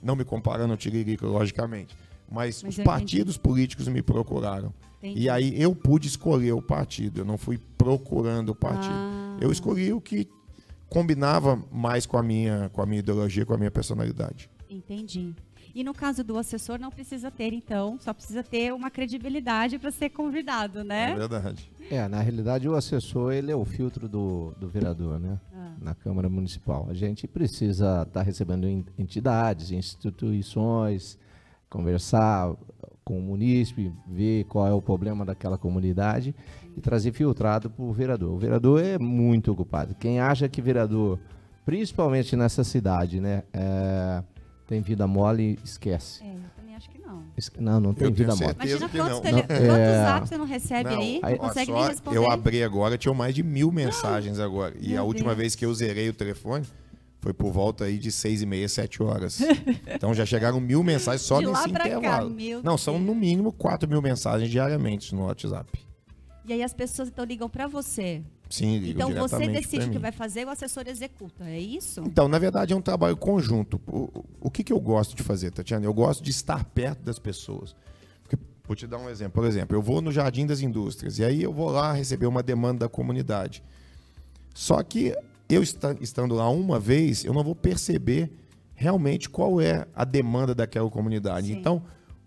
não 0.02 0.14
me 0.14 0.24
comparando 0.24 0.72
ao 0.72 0.76
Tiririca, 0.76 1.26
logicamente, 1.26 1.96
mas, 2.30 2.62
mas 2.62 2.78
os 2.78 2.84
partidos 2.84 3.36
entendi. 3.36 3.48
políticos 3.48 3.88
me 3.88 4.02
procuraram. 4.02 4.74
Entendi. 4.98 5.22
E 5.22 5.30
aí 5.30 5.60
eu 5.60 5.74
pude 5.74 6.06
escolher 6.06 6.52
o 6.52 6.60
partido, 6.60 7.22
eu 7.22 7.24
não 7.24 7.38
fui 7.38 7.58
procurando 7.78 8.50
o 8.50 8.54
partido. 8.54 8.92
Ah. 8.94 9.38
Eu 9.40 9.50
escolhi 9.50 9.92
o 9.94 10.00
que 10.00 10.28
combinava 10.86 11.62
mais 11.72 12.04
com 12.04 12.18
a 12.18 12.22
minha, 12.22 12.68
com 12.74 12.82
a 12.82 12.86
minha 12.86 12.98
ideologia, 12.98 13.46
com 13.46 13.54
a 13.54 13.58
minha 13.58 13.70
personalidade. 13.70 14.50
Entendi. 14.68 15.34
E 15.74 15.84
no 15.84 15.94
caso 15.94 16.24
do 16.24 16.36
assessor, 16.36 16.78
não 16.78 16.90
precisa 16.90 17.30
ter, 17.30 17.52
então, 17.52 17.98
só 18.00 18.12
precisa 18.12 18.42
ter 18.42 18.72
uma 18.72 18.90
credibilidade 18.90 19.78
para 19.78 19.90
ser 19.90 20.10
convidado, 20.10 20.82
né? 20.82 21.12
É 21.12 21.16
verdade. 21.16 21.70
É, 21.90 22.08
na 22.08 22.20
realidade, 22.20 22.68
o 22.68 22.74
assessor, 22.74 23.32
ele 23.32 23.50
é 23.50 23.56
o 23.56 23.64
filtro 23.64 24.08
do, 24.08 24.52
do 24.58 24.68
vereador, 24.68 25.18
né? 25.18 25.38
Ah. 25.54 25.72
Na 25.80 25.94
Câmara 25.94 26.28
Municipal. 26.28 26.86
A 26.88 26.94
gente 26.94 27.26
precisa 27.26 28.02
estar 28.02 28.20
tá 28.20 28.22
recebendo 28.22 28.66
entidades, 28.98 29.70
instituições, 29.70 31.18
conversar 31.68 32.54
com 33.04 33.18
o 33.18 33.22
munícipe, 33.22 33.92
ver 34.06 34.44
qual 34.44 34.66
é 34.66 34.72
o 34.72 34.82
problema 34.82 35.24
daquela 35.24 35.58
comunidade 35.58 36.34
e 36.76 36.80
trazer 36.80 37.12
filtrado 37.12 37.70
para 37.70 37.84
o 37.84 37.92
vereador. 37.92 38.34
O 38.34 38.38
vereador 38.38 38.82
é 38.82 38.98
muito 38.98 39.50
ocupado. 39.50 39.94
Quem 39.94 40.20
acha 40.20 40.48
que 40.48 40.60
vereador, 40.60 41.18
principalmente 41.64 42.36
nessa 42.36 42.62
cidade, 42.62 43.20
né? 43.20 43.42
É, 43.52 44.22
tem 44.70 44.80
vida 44.80 45.04
mole, 45.04 45.58
esquece. 45.64 46.22
É, 46.22 46.28
eu 46.28 46.40
também 46.56 46.76
acho 46.76 46.88
que 46.88 46.98
não. 47.00 47.24
Não, 47.58 47.80
não 47.80 47.92
tem 47.92 48.06
eu 48.06 48.14
vida 48.14 48.36
mole. 48.36 48.54
Imagina 48.54 48.88
quantos, 48.88 49.20
tele... 49.20 49.42
quantos 49.42 49.66
é... 49.66 50.20
você 50.20 50.38
não 50.38 50.46
recebe 50.46 50.90
não, 50.90 51.00
aí, 51.00 51.20
não 51.20 51.38
consegue 51.38 51.72
nem 51.72 51.88
responder. 51.88 52.16
Eu 52.16 52.30
abri 52.30 52.62
agora, 52.62 52.96
tinha 52.96 53.12
mais 53.12 53.34
de 53.34 53.42
mil 53.42 53.72
mensagens 53.72 54.38
agora. 54.38 54.72
E 54.78 54.90
Meu 54.90 55.00
a 55.00 55.04
última 55.04 55.30
Deus. 55.30 55.38
vez 55.38 55.54
que 55.56 55.66
eu 55.66 55.74
zerei 55.74 56.08
o 56.08 56.14
telefone 56.14 56.64
foi 57.18 57.32
por 57.34 57.50
volta 57.50 57.86
aí 57.86 57.98
de 57.98 58.12
seis 58.12 58.42
e 58.42 58.46
meia, 58.46 58.68
sete 58.68 59.02
horas. 59.02 59.40
então 59.92 60.14
já 60.14 60.24
chegaram 60.24 60.60
mil 60.60 60.84
mensagens 60.84 61.22
só 61.22 61.40
de 61.40 61.46
nesse 61.48 61.68
intervalo. 61.68 62.30
Cá, 62.30 62.60
não, 62.62 62.78
são 62.78 62.96
no 62.96 63.12
mínimo 63.12 63.52
quatro 63.52 63.88
mil 63.88 64.00
mensagens 64.00 64.48
diariamente 64.48 65.12
no 65.16 65.24
WhatsApp. 65.24 65.68
E 66.50 66.52
aí 66.52 66.64
as 66.64 66.74
pessoas 66.74 67.08
então 67.08 67.24
ligam 67.24 67.48
para 67.48 67.68
você. 67.68 68.24
Sim, 68.48 68.78
ligam 68.78 69.08
Então 69.08 69.28
você 69.28 69.46
decide 69.46 69.86
o 69.86 69.90
que 69.92 70.00
vai 70.00 70.10
fazer, 70.10 70.44
o 70.44 70.50
assessor 70.50 70.82
executa, 70.88 71.44
é 71.44 71.60
isso? 71.60 72.02
Então, 72.04 72.26
na 72.26 72.40
verdade, 72.40 72.72
é 72.72 72.76
um 72.76 72.82
trabalho 72.82 73.16
conjunto. 73.16 73.80
O, 73.86 74.24
o 74.40 74.50
que, 74.50 74.64
que 74.64 74.72
eu 74.72 74.80
gosto 74.80 75.14
de 75.14 75.22
fazer, 75.22 75.52
Tatiana? 75.52 75.86
Eu 75.86 75.94
gosto 75.94 76.24
de 76.24 76.32
estar 76.32 76.64
perto 76.64 77.04
das 77.04 77.20
pessoas. 77.20 77.76
Porque, 78.24 78.36
vou 78.66 78.74
te 78.74 78.84
dar 78.88 78.98
um 78.98 79.08
exemplo. 79.08 79.34
Por 79.34 79.46
exemplo, 79.46 79.76
eu 79.76 79.80
vou 79.80 80.02
no 80.02 80.10
Jardim 80.10 80.44
das 80.44 80.60
Indústrias 80.60 81.20
e 81.20 81.24
aí 81.24 81.40
eu 81.40 81.52
vou 81.52 81.70
lá 81.70 81.92
receber 81.92 82.26
uma 82.26 82.42
demanda 82.42 82.80
da 82.80 82.88
comunidade. 82.88 83.62
Só 84.52 84.82
que 84.82 85.14
eu 85.48 85.62
estando 85.62 86.34
lá 86.34 86.50
uma 86.50 86.80
vez, 86.80 87.24
eu 87.24 87.32
não 87.32 87.44
vou 87.44 87.54
perceber 87.54 88.28
realmente 88.74 89.30
qual 89.30 89.60
é 89.60 89.86
a 89.94 90.04
demanda 90.04 90.52
daquela 90.52 90.90
comunidade. 90.90 91.46
Sim. 91.46 91.52
Então, 91.52 91.80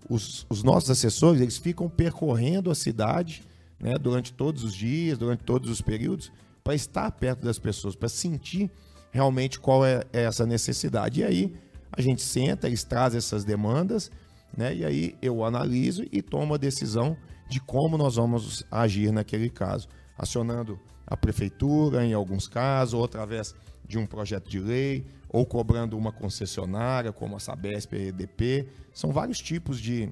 os, 0.09 0.45
os 0.49 0.63
nossos 0.63 0.89
assessores, 0.89 1.41
eles 1.41 1.57
ficam 1.57 1.89
percorrendo 1.89 2.71
a 2.71 2.75
cidade 2.75 3.43
né, 3.83 3.95
durante 3.99 4.31
todos 4.31 4.63
os 4.63 4.73
dias, 4.73 5.17
durante 5.17 5.43
todos 5.43 5.69
os 5.69 5.81
períodos, 5.81 6.31
para 6.63 6.73
estar 6.73 7.11
perto 7.11 7.43
das 7.43 7.59
pessoas, 7.59 7.95
para 7.97 8.07
sentir 8.07 8.71
realmente 9.11 9.59
qual 9.59 9.85
é 9.85 10.05
essa 10.13 10.45
necessidade. 10.45 11.19
E 11.19 11.23
aí 11.25 11.53
a 11.91 12.01
gente 12.01 12.21
senta, 12.21 12.65
eles 12.65 12.85
trazem 12.85 13.17
essas 13.17 13.43
demandas, 13.43 14.09
né, 14.57 14.73
e 14.73 14.85
aí 14.85 15.15
eu 15.21 15.43
analiso 15.43 16.05
e 16.13 16.21
tomo 16.21 16.53
a 16.53 16.57
decisão 16.57 17.17
de 17.49 17.59
como 17.59 17.97
nós 17.97 18.15
vamos 18.15 18.63
agir 18.71 19.11
naquele 19.11 19.49
caso, 19.49 19.89
acionando 20.17 20.79
a 21.05 21.17
prefeitura 21.17 22.05
em 22.05 22.13
alguns 22.13 22.47
casos, 22.47 22.93
ou 22.93 23.03
através 23.03 23.53
de 23.85 23.97
um 23.97 24.05
projeto 24.05 24.49
de 24.49 24.59
lei, 24.59 25.05
ou 25.27 25.45
cobrando 25.45 25.97
uma 25.97 26.11
concessionária, 26.13 27.11
como 27.11 27.35
a 27.35 27.39
Sabesp 27.39 27.91
e 27.93 27.97
a 27.97 28.07
EDP. 28.07 28.69
São 28.93 29.11
vários 29.11 29.39
tipos 29.39 29.77
de, 29.77 30.09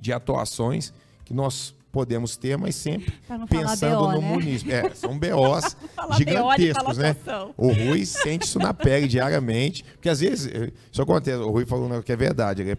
de 0.00 0.12
atuações 0.12 0.94
que 1.24 1.34
nós 1.34 1.74
podemos 1.96 2.36
ter, 2.36 2.58
mas 2.58 2.74
sempre 2.74 3.10
pensando 3.48 4.00
BO, 4.00 4.12
no 4.12 4.20
né? 4.20 4.28
município. 4.28 4.74
É, 4.74 4.94
são 4.94 5.16
BOs 5.18 5.74
gigantescos, 6.18 6.98
né? 6.98 7.16
O 7.56 7.72
Rui 7.72 8.04
sente 8.04 8.44
isso 8.44 8.58
na 8.58 8.74
pele 8.74 9.08
diariamente, 9.08 9.82
porque 9.82 10.10
às 10.10 10.20
vezes, 10.20 10.46
eh, 10.52 10.70
isso 10.92 11.00
acontece, 11.00 11.38
o 11.38 11.50
Rui 11.50 11.64
falou 11.64 12.02
que 12.02 12.12
é 12.12 12.16
verdade, 12.16 12.60
ele 12.60 12.72
é, 12.72 12.74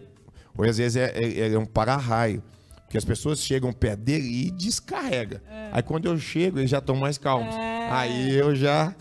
o 0.54 0.58
Rui 0.58 0.68
às 0.68 0.78
vezes 0.78 0.94
é, 0.94 1.10
é, 1.16 1.52
é 1.52 1.58
um 1.58 1.66
para-raio, 1.66 2.40
porque 2.84 2.96
as 2.96 3.04
pessoas 3.04 3.40
chegam 3.40 3.72
perto 3.72 3.98
dele 4.02 4.46
e 4.46 4.52
descarrega. 4.52 5.42
É. 5.50 5.70
Aí 5.72 5.82
quando 5.82 6.06
eu 6.06 6.16
chego, 6.16 6.60
eles 6.60 6.70
já 6.70 6.78
estão 6.78 6.94
mais 6.94 7.18
calmos. 7.18 7.56
É. 7.56 7.88
Aí 7.90 8.36
eu 8.36 8.54
já 8.54 8.94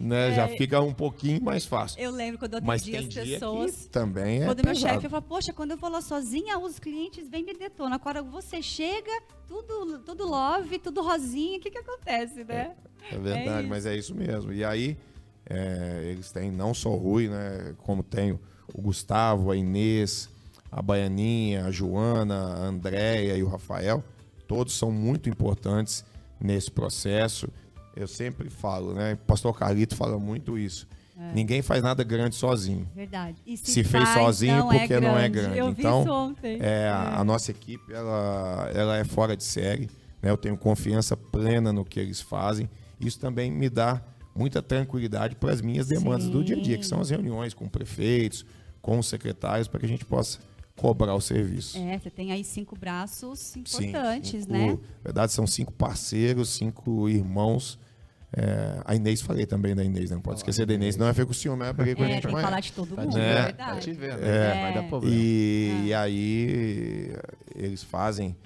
né? 0.00 0.30
É, 0.30 0.34
já 0.34 0.48
fica 0.48 0.80
um 0.80 0.94
pouquinho 0.94 1.42
mais 1.42 1.66
fácil. 1.66 2.00
Eu 2.00 2.10
lembro 2.10 2.38
quando 2.38 2.54
eu 2.54 2.58
atendi 2.58 2.96
as 2.96 3.06
pessoas. 3.06 3.86
também 3.86 4.42
é. 4.42 4.46
Quando 4.46 4.62
pesado. 4.62 4.80
meu 4.80 4.94
chefe 4.94 5.08
falou, 5.08 5.22
poxa, 5.22 5.52
quando 5.52 5.72
eu 5.72 5.76
vou 5.76 5.90
lá 5.90 6.00
sozinha, 6.00 6.58
os 6.58 6.78
clientes 6.78 7.28
vêm 7.28 7.44
me 7.44 7.52
detonam. 7.52 7.92
Agora 7.92 8.22
você 8.22 8.62
chega, 8.62 9.10
tudo, 9.46 9.98
tudo 9.98 10.26
love, 10.26 10.78
tudo 10.78 11.02
rosinha, 11.02 11.58
o 11.58 11.60
que, 11.60 11.70
que 11.70 11.78
acontece, 11.78 12.42
né? 12.44 12.74
É, 13.10 13.14
é 13.14 13.18
verdade, 13.18 13.66
é 13.66 13.68
mas 13.68 13.84
é 13.84 13.94
isso 13.94 14.14
mesmo. 14.14 14.52
E 14.52 14.64
aí, 14.64 14.96
é, 15.44 16.00
eles 16.04 16.32
têm 16.32 16.50
não 16.50 16.72
só 16.72 16.88
o 16.90 16.96
Rui, 16.96 17.28
né? 17.28 17.74
Como 17.78 18.02
tem 18.02 18.32
o 18.32 18.80
Gustavo, 18.80 19.50
a 19.50 19.56
Inês, 19.56 20.30
a 20.72 20.80
Baianinha, 20.80 21.66
a 21.66 21.70
Joana, 21.70 22.54
a 22.54 22.64
Andréia 22.64 23.36
e 23.36 23.42
o 23.42 23.48
Rafael. 23.48 24.02
Todos 24.48 24.72
são 24.72 24.90
muito 24.90 25.28
importantes 25.28 26.04
nesse 26.40 26.70
processo 26.70 27.48
eu 28.00 28.08
sempre 28.08 28.48
falo, 28.48 28.94
né? 28.94 29.14
O 29.14 29.18
pastor 29.18 29.56
Carlito 29.56 29.94
fala 29.94 30.18
muito 30.18 30.58
isso. 30.58 30.86
É. 31.18 31.34
Ninguém 31.34 31.60
faz 31.60 31.82
nada 31.82 32.02
grande 32.02 32.34
sozinho. 32.34 32.88
Verdade. 32.94 33.36
E 33.46 33.56
se, 33.56 33.70
se 33.70 33.84
faz, 33.84 34.08
fez 34.08 34.24
sozinho 34.24 34.56
não 34.56 34.68
porque 34.68 34.94
é 34.94 35.00
não 35.00 35.18
é 35.18 35.28
grande. 35.28 35.58
Eu 35.58 35.68
então, 35.68 36.02
vi 36.02 36.10
ontem. 36.10 36.58
É, 36.62 36.84
é. 36.84 36.88
A, 36.88 37.22
nossa 37.22 37.50
equipe 37.50 37.92
ela, 37.92 38.70
ela 38.74 38.96
é 38.96 39.04
fora 39.04 39.36
de 39.36 39.44
série. 39.44 39.90
Né? 40.22 40.30
Eu 40.30 40.38
tenho 40.38 40.56
confiança 40.56 41.14
plena 41.16 41.72
no 41.74 41.84
que 41.84 42.00
eles 42.00 42.22
fazem. 42.22 42.70
Isso 42.98 43.20
também 43.20 43.50
me 43.50 43.68
dá 43.68 44.02
muita 44.34 44.62
tranquilidade 44.62 45.36
para 45.36 45.52
as 45.52 45.60
minhas 45.60 45.86
demandas 45.86 46.24
Sim. 46.24 46.30
do 46.30 46.42
dia 46.42 46.56
a 46.56 46.60
dia, 46.60 46.78
que 46.78 46.86
são 46.86 47.00
as 47.00 47.10
reuniões 47.10 47.52
com 47.52 47.68
prefeitos, 47.68 48.46
com 48.80 48.98
os 48.98 49.06
secretários, 49.06 49.68
para 49.68 49.80
que 49.80 49.86
a 49.86 49.88
gente 49.88 50.06
possa 50.06 50.38
cobrar 50.74 51.14
o 51.14 51.20
serviço. 51.20 51.76
É, 51.76 51.98
você 51.98 52.08
tem 52.08 52.32
aí 52.32 52.42
cinco 52.42 52.74
braços 52.74 53.54
importantes, 53.54 54.30
Sim, 54.30 54.40
cinco, 54.40 54.52
né? 54.52 54.68
Na 54.68 54.78
verdade, 55.04 55.32
são 55.32 55.46
cinco 55.46 55.72
parceiros, 55.74 56.48
cinco 56.48 57.06
irmãos 57.10 57.78
é, 58.32 58.80
a 58.84 58.94
Inês 58.94 59.20
falei 59.20 59.44
também 59.44 59.74
da 59.74 59.82
Inês, 59.82 60.10
não 60.10 60.20
pode 60.20 60.38
esquecer 60.38 60.64
da 60.64 60.72
Inês. 60.74 60.96
Não 60.96 61.08
é 61.08 61.12
com 61.12 61.30
o 61.30 61.34
ciúme, 61.34 61.64
é 61.64 61.72
porque 61.72 61.94
com 61.94 62.04
é, 62.04 62.06
a 62.06 62.08
gente 62.10 62.22
tem 62.22 62.32
vai. 62.32 62.42
falar 62.42 62.60
de 62.60 62.72
todo 62.72 62.96
mundo, 62.96 63.18
é, 63.18 63.42
verdade. 63.42 63.56
Tá 63.56 63.76
te 63.76 63.92
vendo, 63.92 64.24
é, 64.24 64.62
vai 64.62 64.74
dar 64.74 64.88
problema. 64.88 65.16
E, 65.16 65.86
e 65.86 65.94
aí 65.94 67.16
eles 67.56 67.82
fazem 67.82 68.36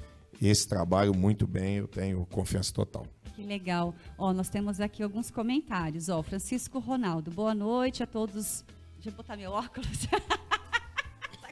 esse 0.41 0.67
trabalho 0.67 1.15
muito 1.15 1.47
bem, 1.47 1.77
eu 1.77 1.89
tenho 1.89 2.25
confiança 2.27 2.73
total. 2.73 3.07
Que 3.35 3.43
legal. 3.43 3.95
Ó, 4.17 4.33
nós 4.33 4.49
temos 4.49 4.81
aqui 4.81 5.03
alguns 5.03 5.31
comentários. 5.31 6.09
Ó, 6.09 6.23
Francisco 6.23 6.79
Ronaldo, 6.79 7.31
boa 7.31 7.55
noite 7.55 8.03
a 8.03 8.07
todos. 8.07 8.65
Deixa 8.95 9.11
eu 9.11 9.13
botar 9.13 9.37
meu 9.37 9.51
óculos. 9.51 10.09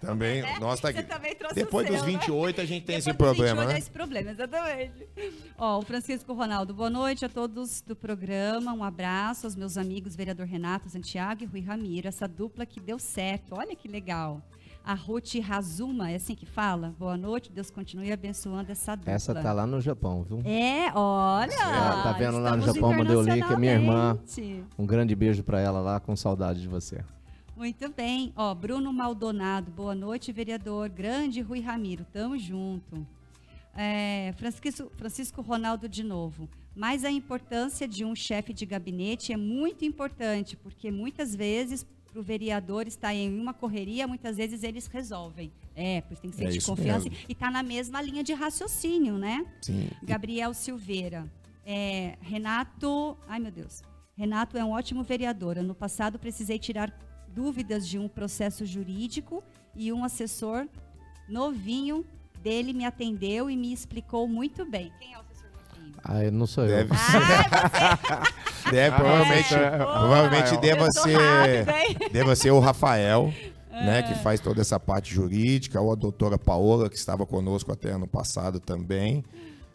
Também, 0.02 0.42
né? 0.42 0.58
nós 0.58 0.80
tá 0.80 0.88
aqui. 0.88 1.02
também 1.04 1.34
trouxe 1.34 1.54
Depois 1.54 1.86
seu, 1.86 1.96
dos 1.96 2.04
28 2.04 2.56
né? 2.56 2.62
a 2.62 2.66
gente 2.66 2.84
tem 2.84 2.98
Depois 2.98 3.06
esse 3.06 3.16
problema, 3.16 3.64
né? 3.64 3.78
esse 3.78 3.90
problema, 3.90 4.30
exatamente. 4.32 5.08
Ó, 5.56 5.78
o 5.78 5.82
Francisco 5.82 6.32
Ronaldo, 6.32 6.74
boa 6.74 6.90
noite 6.90 7.24
a 7.24 7.28
todos 7.28 7.80
do 7.80 7.94
programa. 7.94 8.72
Um 8.72 8.82
abraço 8.82 9.46
aos 9.46 9.54
meus 9.54 9.78
amigos 9.78 10.16
vereador 10.16 10.46
Renato 10.46 10.88
Santiago 10.90 11.44
e 11.44 11.46
Rui 11.46 11.60
Ramiro, 11.60 12.08
essa 12.08 12.26
dupla 12.26 12.66
que 12.66 12.80
deu 12.80 12.98
certo. 12.98 13.54
Olha 13.56 13.76
que 13.76 13.86
legal. 13.86 14.42
A 14.84 14.94
Ruth 14.94 15.36
Razuma, 15.40 16.10
é 16.10 16.16
assim 16.16 16.34
que 16.34 16.44
fala? 16.44 16.92
Boa 16.98 17.16
noite, 17.16 17.52
Deus 17.52 17.70
continue 17.70 18.10
abençoando 18.10 18.72
essa 18.72 18.96
dupla. 18.96 19.12
Essa 19.12 19.32
tá 19.32 19.52
lá 19.52 19.64
no 19.64 19.80
Japão, 19.80 20.24
viu? 20.24 20.42
É, 20.44 20.90
olha. 20.92 21.52
Ela 21.52 22.02
tá 22.02 22.12
vendo 22.18 22.38
lá 22.40 22.56
no 22.56 22.62
Japão, 22.64 22.92
mandei 22.92 23.14
o 23.14 23.22
link, 23.22 23.44
é 23.44 23.56
minha 23.56 23.74
irmã. 23.74 24.18
Um 24.76 24.84
grande 24.84 25.14
beijo 25.14 25.44
para 25.44 25.60
ela 25.60 25.78
lá, 25.78 26.00
com 26.00 26.16
saudade 26.16 26.60
de 26.60 26.66
você. 26.66 27.04
Muito 27.62 27.88
bem. 27.90 28.32
Ó, 28.34 28.52
Bruno 28.56 28.92
Maldonado, 28.92 29.70
boa 29.70 29.94
noite, 29.94 30.32
vereador. 30.32 30.88
Grande 30.88 31.40
Rui 31.40 31.60
Ramiro, 31.60 32.04
tamo 32.12 32.36
junto. 32.36 33.06
É, 33.72 34.34
Francisco, 34.36 34.90
Francisco 34.96 35.42
Ronaldo 35.42 35.88
de 35.88 36.02
novo. 36.02 36.48
Mas 36.74 37.04
a 37.04 37.10
importância 37.12 37.86
de 37.86 38.04
um 38.04 38.16
chefe 38.16 38.52
de 38.52 38.66
gabinete 38.66 39.32
é 39.32 39.36
muito 39.36 39.84
importante, 39.84 40.56
porque 40.56 40.90
muitas 40.90 41.36
vezes 41.36 41.86
para 42.10 42.18
o 42.18 42.22
vereador 42.24 42.88
estar 42.88 43.14
em 43.14 43.32
uma 43.38 43.54
correria, 43.54 44.08
muitas 44.08 44.38
vezes 44.38 44.64
eles 44.64 44.88
resolvem. 44.88 45.52
É, 45.76 46.00
pois 46.00 46.18
tem 46.18 46.32
que 46.32 46.36
ser 46.36 46.46
é 46.46 46.48
de 46.48 46.60
confiança 46.62 47.08
mesmo. 47.08 47.26
e 47.28 47.32
está 47.32 47.48
na 47.48 47.62
mesma 47.62 48.02
linha 48.02 48.24
de 48.24 48.32
raciocínio, 48.32 49.18
né? 49.18 49.46
Sim. 49.60 49.88
Gabriel 50.02 50.52
Silveira. 50.52 51.32
É, 51.64 52.18
Renato, 52.22 53.16
ai 53.28 53.38
meu 53.38 53.52
Deus. 53.52 53.84
Renato 54.16 54.58
é 54.58 54.64
um 54.64 54.72
ótimo 54.72 55.04
vereador. 55.04 55.58
Ano 55.58 55.76
passado 55.76 56.18
precisei 56.18 56.58
tirar 56.58 56.92
dúvidas 57.34 57.86
de 57.86 57.98
um 57.98 58.08
processo 58.08 58.64
jurídico 58.66 59.42
e 59.74 59.92
um 59.92 60.04
assessor 60.04 60.66
novinho 61.28 62.04
dele 62.42 62.72
me 62.72 62.84
atendeu 62.84 63.48
e 63.48 63.56
me 63.56 63.72
explicou 63.72 64.26
muito 64.28 64.64
bem. 64.64 64.92
Quem 64.98 65.14
é 65.14 65.18
o 65.18 65.20
assessor 65.20 65.50
novinho? 65.76 65.94
Ah, 66.04 66.30
não 66.30 66.46
sou 66.46 66.66
Deve 66.66 66.90
eu. 66.92 66.96
ser. 66.98 67.02
Ah, 68.64 68.70
Deve, 68.70 68.96
provavelmente 68.96 69.54
É. 69.54 69.70
provavelmente 69.76 70.54
Eu 70.54 70.60
deva 70.60 70.90
ser, 70.92 72.10
deva 72.12 72.36
ser 72.36 72.50
o 72.52 72.58
Rafael, 72.60 73.32
É. 73.70 73.86
né, 73.86 74.02
que 74.02 74.14
faz 74.22 74.38
toda 74.40 74.60
essa 74.60 74.78
parte 74.78 75.12
jurídica, 75.14 75.80
ou 75.80 75.90
a 75.92 75.94
doutora 75.94 76.38
Paola, 76.38 76.88
que 76.90 76.96
estava 76.96 77.24
conosco 77.26 77.72
até 77.72 77.90
ano 77.90 78.06
passado 78.06 78.60
também. 78.60 79.24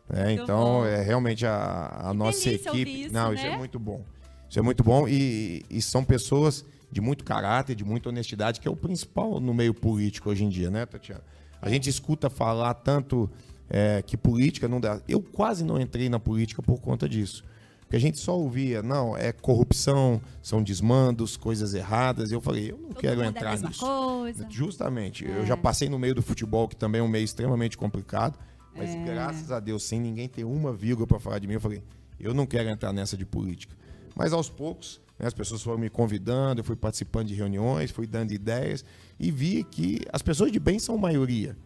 né? 0.09 0.33
Então, 0.33 0.63
bom. 0.81 0.85
é 0.85 1.01
realmente 1.01 1.45
a, 1.45 1.91
a 2.09 2.13
nossa 2.13 2.49
equipe. 2.49 3.05
isso, 3.05 3.13
Não, 3.13 3.33
isso 3.33 3.43
né? 3.43 3.53
é 3.53 3.57
muito 3.57 3.77
bom. 3.79 4.03
Isso 4.49 4.57
é 4.59 4.61
muito 4.61 4.83
bom 4.83 5.07
e, 5.07 5.65
e 5.69 5.81
são 5.81 6.03
pessoas 6.03 6.63
de 6.91 7.01
muito 7.01 7.23
caráter, 7.23 7.75
de 7.75 7.83
muita 7.83 8.09
honestidade, 8.09 8.59
que 8.59 8.67
é 8.67 8.71
o 8.71 8.75
principal 8.75 9.39
no 9.39 9.53
meio 9.53 9.73
político 9.73 10.29
hoje 10.29 10.43
em 10.43 10.49
dia, 10.49 10.69
né, 10.69 10.85
Tatiana? 10.85 11.21
A 11.61 11.69
gente 11.69 11.89
escuta 11.89 12.29
falar 12.29 12.73
tanto 12.75 13.29
é, 13.69 14.01
que 14.01 14.15
política 14.15 14.67
não 14.67 14.79
dá. 14.79 15.01
Eu 15.07 15.21
quase 15.21 15.63
não 15.63 15.79
entrei 15.79 16.07
na 16.09 16.19
política 16.19 16.61
por 16.61 16.79
conta 16.79 17.09
disso. 17.09 17.43
Porque 17.81 17.95
a 17.95 17.99
gente 17.99 18.17
só 18.17 18.37
ouvia, 18.37 18.83
não, 18.83 19.15
é 19.15 19.31
corrupção, 19.31 20.21
são 20.41 20.61
desmandos, 20.61 21.37
coisas 21.37 21.73
erradas. 21.73 22.31
E 22.31 22.33
eu 22.33 22.41
falei, 22.41 22.71
eu 22.71 22.77
não 22.77 22.89
Todo 22.89 22.99
quero 22.99 23.21
é 23.21 23.25
a 23.25 23.29
entrar 23.29 23.51
mesma 23.51 23.69
nisso. 23.69 23.79
coisa. 23.79 24.45
Justamente. 24.49 25.25
É. 25.25 25.37
Eu 25.37 25.45
já 25.45 25.55
passei 25.55 25.87
no 25.87 25.97
meio 25.97 26.13
do 26.13 26.21
futebol, 26.21 26.67
que 26.67 26.75
também 26.75 26.99
é 26.99 27.03
um 27.03 27.07
meio 27.07 27.23
extremamente 27.23 27.77
complicado. 27.77 28.37
Mas 28.75 28.89
É. 28.89 29.03
graças 29.05 29.51
a 29.51 29.59
Deus, 29.61 29.83
sem 29.83 29.99
ninguém 30.01 30.27
ter 30.27 30.43
uma 30.43 30.73
vírgula 30.73 31.07
para 31.07 31.17
falar 31.19 31.39
de 31.39 31.47
mim, 31.47 31.53
eu 31.53 31.61
falei, 31.61 31.81
eu 32.19 32.33
não 32.33 32.45
quero 32.45 32.67
entrar 32.69 32.91
nessa 32.91 33.15
de 33.15 33.25
política. 33.25 33.73
Mas 34.15 34.33
aos 34.33 34.49
poucos, 34.49 34.99
as 35.25 35.33
pessoas 35.33 35.63
foram 35.63 35.79
me 35.79 35.89
convidando, 35.89 36.61
eu 36.61 36.63
fui 36.63 36.75
participando 36.75 37.27
de 37.27 37.33
reuniões, 37.33 37.91
fui 37.91 38.05
dando 38.05 38.31
ideias 38.31 38.85
e 39.19 39.31
vi 39.31 39.63
que 39.63 40.01
as 40.13 40.21
pessoas 40.21 40.51
de 40.51 40.59
bem 40.59 40.77
são 40.77 40.97
maioria. 40.97 41.57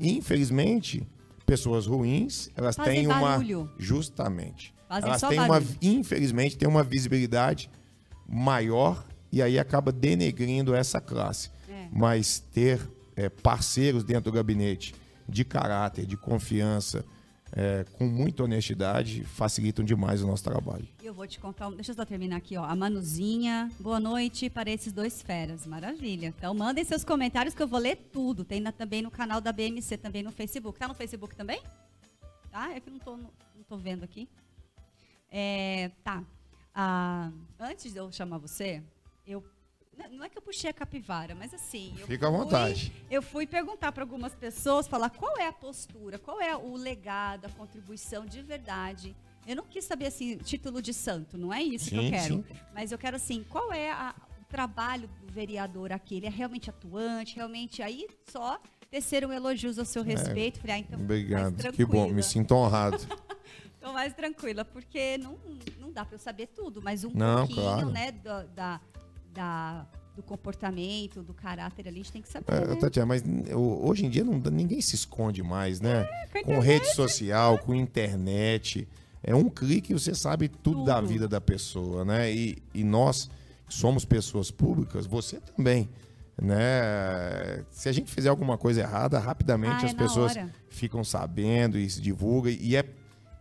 Infelizmente, 0.00 1.06
pessoas 1.44 1.86
ruins, 1.86 2.48
elas 2.56 2.76
Fazer 2.76 2.90
têm 2.90 3.06
uma 3.06 3.20
barulho. 3.20 3.70
justamente. 3.78 4.74
Fazem 4.88 5.08
elas 5.08 5.20
têm 5.20 5.38
uma 5.38 5.48
barulho. 5.48 5.78
infelizmente 5.82 6.56
têm 6.56 6.68
uma 6.68 6.82
visibilidade 6.82 7.70
maior 8.26 9.04
e 9.30 9.42
aí 9.42 9.58
acaba 9.58 9.92
denegrindo 9.92 10.74
essa 10.74 11.00
classe. 11.00 11.50
É. 11.68 11.88
Mas 11.92 12.38
ter 12.38 12.80
é, 13.16 13.28
parceiros 13.28 14.04
dentro 14.04 14.30
do 14.30 14.32
gabinete 14.32 14.94
de 15.28 15.44
caráter, 15.44 16.06
de 16.06 16.16
confiança, 16.16 17.04
é, 17.56 17.84
com 17.92 18.04
muita 18.06 18.42
honestidade, 18.44 19.22
facilitam 19.24 19.84
demais 19.84 20.22
o 20.22 20.26
nosso 20.26 20.42
trabalho. 20.42 20.86
Eu 21.02 21.14
vou 21.14 21.26
te 21.26 21.38
contar, 21.38 21.70
deixa 21.70 21.92
eu 21.92 21.96
só 21.96 22.04
terminar 22.04 22.36
aqui, 22.36 22.56
ó. 22.56 22.64
A 22.64 22.74
Manuzinha, 22.74 23.70
boa 23.78 24.00
noite 24.00 24.50
para 24.50 24.70
esses 24.70 24.92
dois 24.92 25.22
feras, 25.22 25.64
maravilha. 25.66 26.26
Então 26.36 26.52
mandem 26.52 26.84
seus 26.84 27.04
comentários 27.04 27.54
que 27.54 27.62
eu 27.62 27.68
vou 27.68 27.78
ler 27.78 27.96
tudo. 28.12 28.44
Tem 28.44 28.60
na- 28.60 28.72
também 28.72 29.02
no 29.02 29.10
canal 29.10 29.40
da 29.40 29.52
BMC, 29.52 29.96
também 29.98 30.22
no 30.22 30.32
Facebook. 30.32 30.78
Tá 30.78 30.88
no 30.88 30.94
Facebook 30.94 31.36
também? 31.36 31.62
Tá? 32.50 32.72
É 32.72 32.80
que 32.80 32.90
não 32.90 32.98
tô, 32.98 33.16
não 33.16 33.62
tô 33.68 33.76
vendo 33.76 34.02
aqui. 34.04 34.28
É, 35.30 35.90
tá. 36.02 36.22
Ah, 36.74 37.30
antes 37.60 37.92
de 37.92 37.98
eu 37.98 38.10
chamar 38.10 38.38
você, 38.38 38.82
eu 39.26 39.42
não 40.10 40.24
é 40.24 40.28
que 40.28 40.36
eu 40.38 40.42
puxei 40.42 40.70
a 40.70 40.72
capivara, 40.72 41.34
mas 41.34 41.52
assim, 41.54 41.94
eu 41.98 42.06
Fica 42.06 42.26
à 42.28 42.30
fui- 42.30 42.38
vontade. 42.38 42.92
eu 43.10 43.22
fui 43.22 43.46
perguntar 43.46 43.92
para 43.92 44.02
algumas 44.02 44.34
pessoas, 44.34 44.86
falar 44.86 45.10
qual 45.10 45.36
é 45.38 45.46
a 45.46 45.52
postura, 45.52 46.18
qual 46.18 46.40
é 46.40 46.54
o 46.56 46.74
legado, 46.76 47.46
a 47.46 47.48
contribuição 47.50 48.24
de 48.26 48.42
verdade. 48.42 49.14
Eu 49.46 49.56
não 49.56 49.64
quis 49.64 49.84
saber 49.84 50.06
assim, 50.06 50.36
título 50.38 50.80
de 50.80 50.94
santo, 50.94 51.36
não 51.36 51.52
é 51.52 51.62
isso 51.62 51.90
que 51.90 51.96
eu 51.96 52.02
Sim, 52.02 52.10
quero. 52.10 52.34
sim. 52.36 52.44
Mas 52.74 52.92
eu 52.92 52.98
quero 52.98 53.16
assim, 53.16 53.44
qual 53.48 53.72
é 53.72 53.90
a- 53.90 54.14
o 54.40 54.44
trabalho 54.46 55.08
do 55.20 55.32
vereador 55.32 55.92
aqui? 55.92 56.16
Ele 56.16 56.26
é 56.26 56.30
realmente 56.30 56.70
atuante, 56.70 57.36
realmente 57.36 57.82
aí 57.82 58.06
só 58.30 58.58
teceram 58.90 59.32
elogios 59.32 59.78
ao 59.78 59.84
seu 59.84 60.02
respeito. 60.02 60.60
Falei, 60.60 60.76
ah, 60.76 60.78
então 60.78 60.98
mais 60.98 61.10
É. 61.10 61.14
Obrigado. 61.14 61.72
Que 61.72 61.84
bom, 61.84 62.08
me 62.08 62.22
sinto 62.22 62.54
honrado. 62.54 62.96
Tô 63.80 63.92
mais 63.92 64.14
tranquila, 64.14 64.64
porque 64.64 65.18
não, 65.18 65.38
não 65.78 65.92
dá 65.92 66.06
para 66.06 66.14
eu 66.14 66.18
saber 66.18 66.46
tudo, 66.46 66.80
mas 66.80 67.04
um 67.04 67.10
Não, 67.12 67.46
pouquinho, 67.46 67.62
claro. 67.62 67.90
né, 67.90 68.12
do, 68.12 68.44
da, 68.54 68.80
da- 69.34 69.86
do 70.16 70.22
comportamento, 70.22 71.22
do 71.24 71.34
caráter 71.34 71.88
ali, 71.88 71.96
a 72.00 72.02
gente 72.02 72.12
tem 72.12 72.22
que 72.22 72.28
saber, 72.28 72.46
É, 72.52 72.66
né? 72.68 72.76
Tatiana, 72.76 73.06
mas 73.06 73.22
hoje 73.52 74.06
em 74.06 74.10
dia 74.10 74.22
não, 74.22 74.38
ninguém 74.50 74.80
se 74.80 74.94
esconde 74.94 75.42
mais, 75.42 75.80
né? 75.80 76.04
com 76.32 76.38
a 76.38 76.42
com 76.54 76.58
rede 76.60 76.86
social, 76.94 77.58
com 77.58 77.74
internet. 77.74 78.86
É 79.22 79.34
um 79.34 79.48
clique 79.50 79.92
e 79.92 79.98
você 79.98 80.14
sabe 80.14 80.48
tudo, 80.48 80.84
da 80.84 80.96
Tudo. 80.96 81.08
vida 81.08 81.26
da 81.26 81.40
pessoa, 81.40 82.04
né? 82.04 82.32
E, 82.32 82.58
e 82.72 82.84
nós 82.84 83.28
que 83.66 83.74
somos 83.74 84.04
pessoas 84.04 84.50
públicas, 84.52 85.04
você 85.06 85.40
também, 85.40 85.88
né? 86.40 87.64
Se 87.70 87.88
a 87.88 87.92
gente 87.92 88.10
fizer 88.10 88.28
alguma 88.28 88.56
coisa 88.58 88.80
errada, 88.82 89.18
rapidamente 89.18 89.84
Ah, 89.84 89.88
é 89.88 89.90
as 89.90 89.94
pessoas 89.94 90.32
hora. 90.36 90.50
ficam 90.68 91.02
sabendo 91.02 91.78
e 91.78 91.88
se 91.88 92.00
divulga 92.00 92.50
e 92.50 92.76
é 92.76 92.84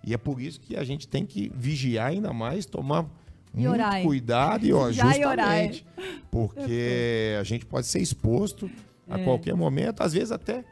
e 0.05 0.13
é 0.13 0.17
por 0.17 0.41
isso 0.41 0.59
que 0.59 0.75
a 0.75 0.83
gente 0.83 1.07
tem 1.07 1.25
que 1.25 1.49
vigiar 1.55 2.07
ainda 2.09 2.33
mais, 2.33 2.65
tomar 2.65 3.05
E 3.53 3.57
muito 3.57 3.71
orar, 3.73 3.95
hein? 3.97 4.05
cuidado 4.05 4.65
e 4.65 4.73
ó, 4.73 4.87
e 4.89 4.93
hein? 4.93 4.93
justamente 4.93 5.85
porque 6.31 7.35
a 7.39 7.43
gente 7.43 7.65
pode 7.65 7.87
ser 7.87 7.99
exposto 7.99 8.69
a 9.07 9.19
É. 9.19 9.23
qualquer 9.23 9.55
momento, 9.55 10.01
às 10.01 10.13
vezes 10.13 10.31
até 10.31 10.63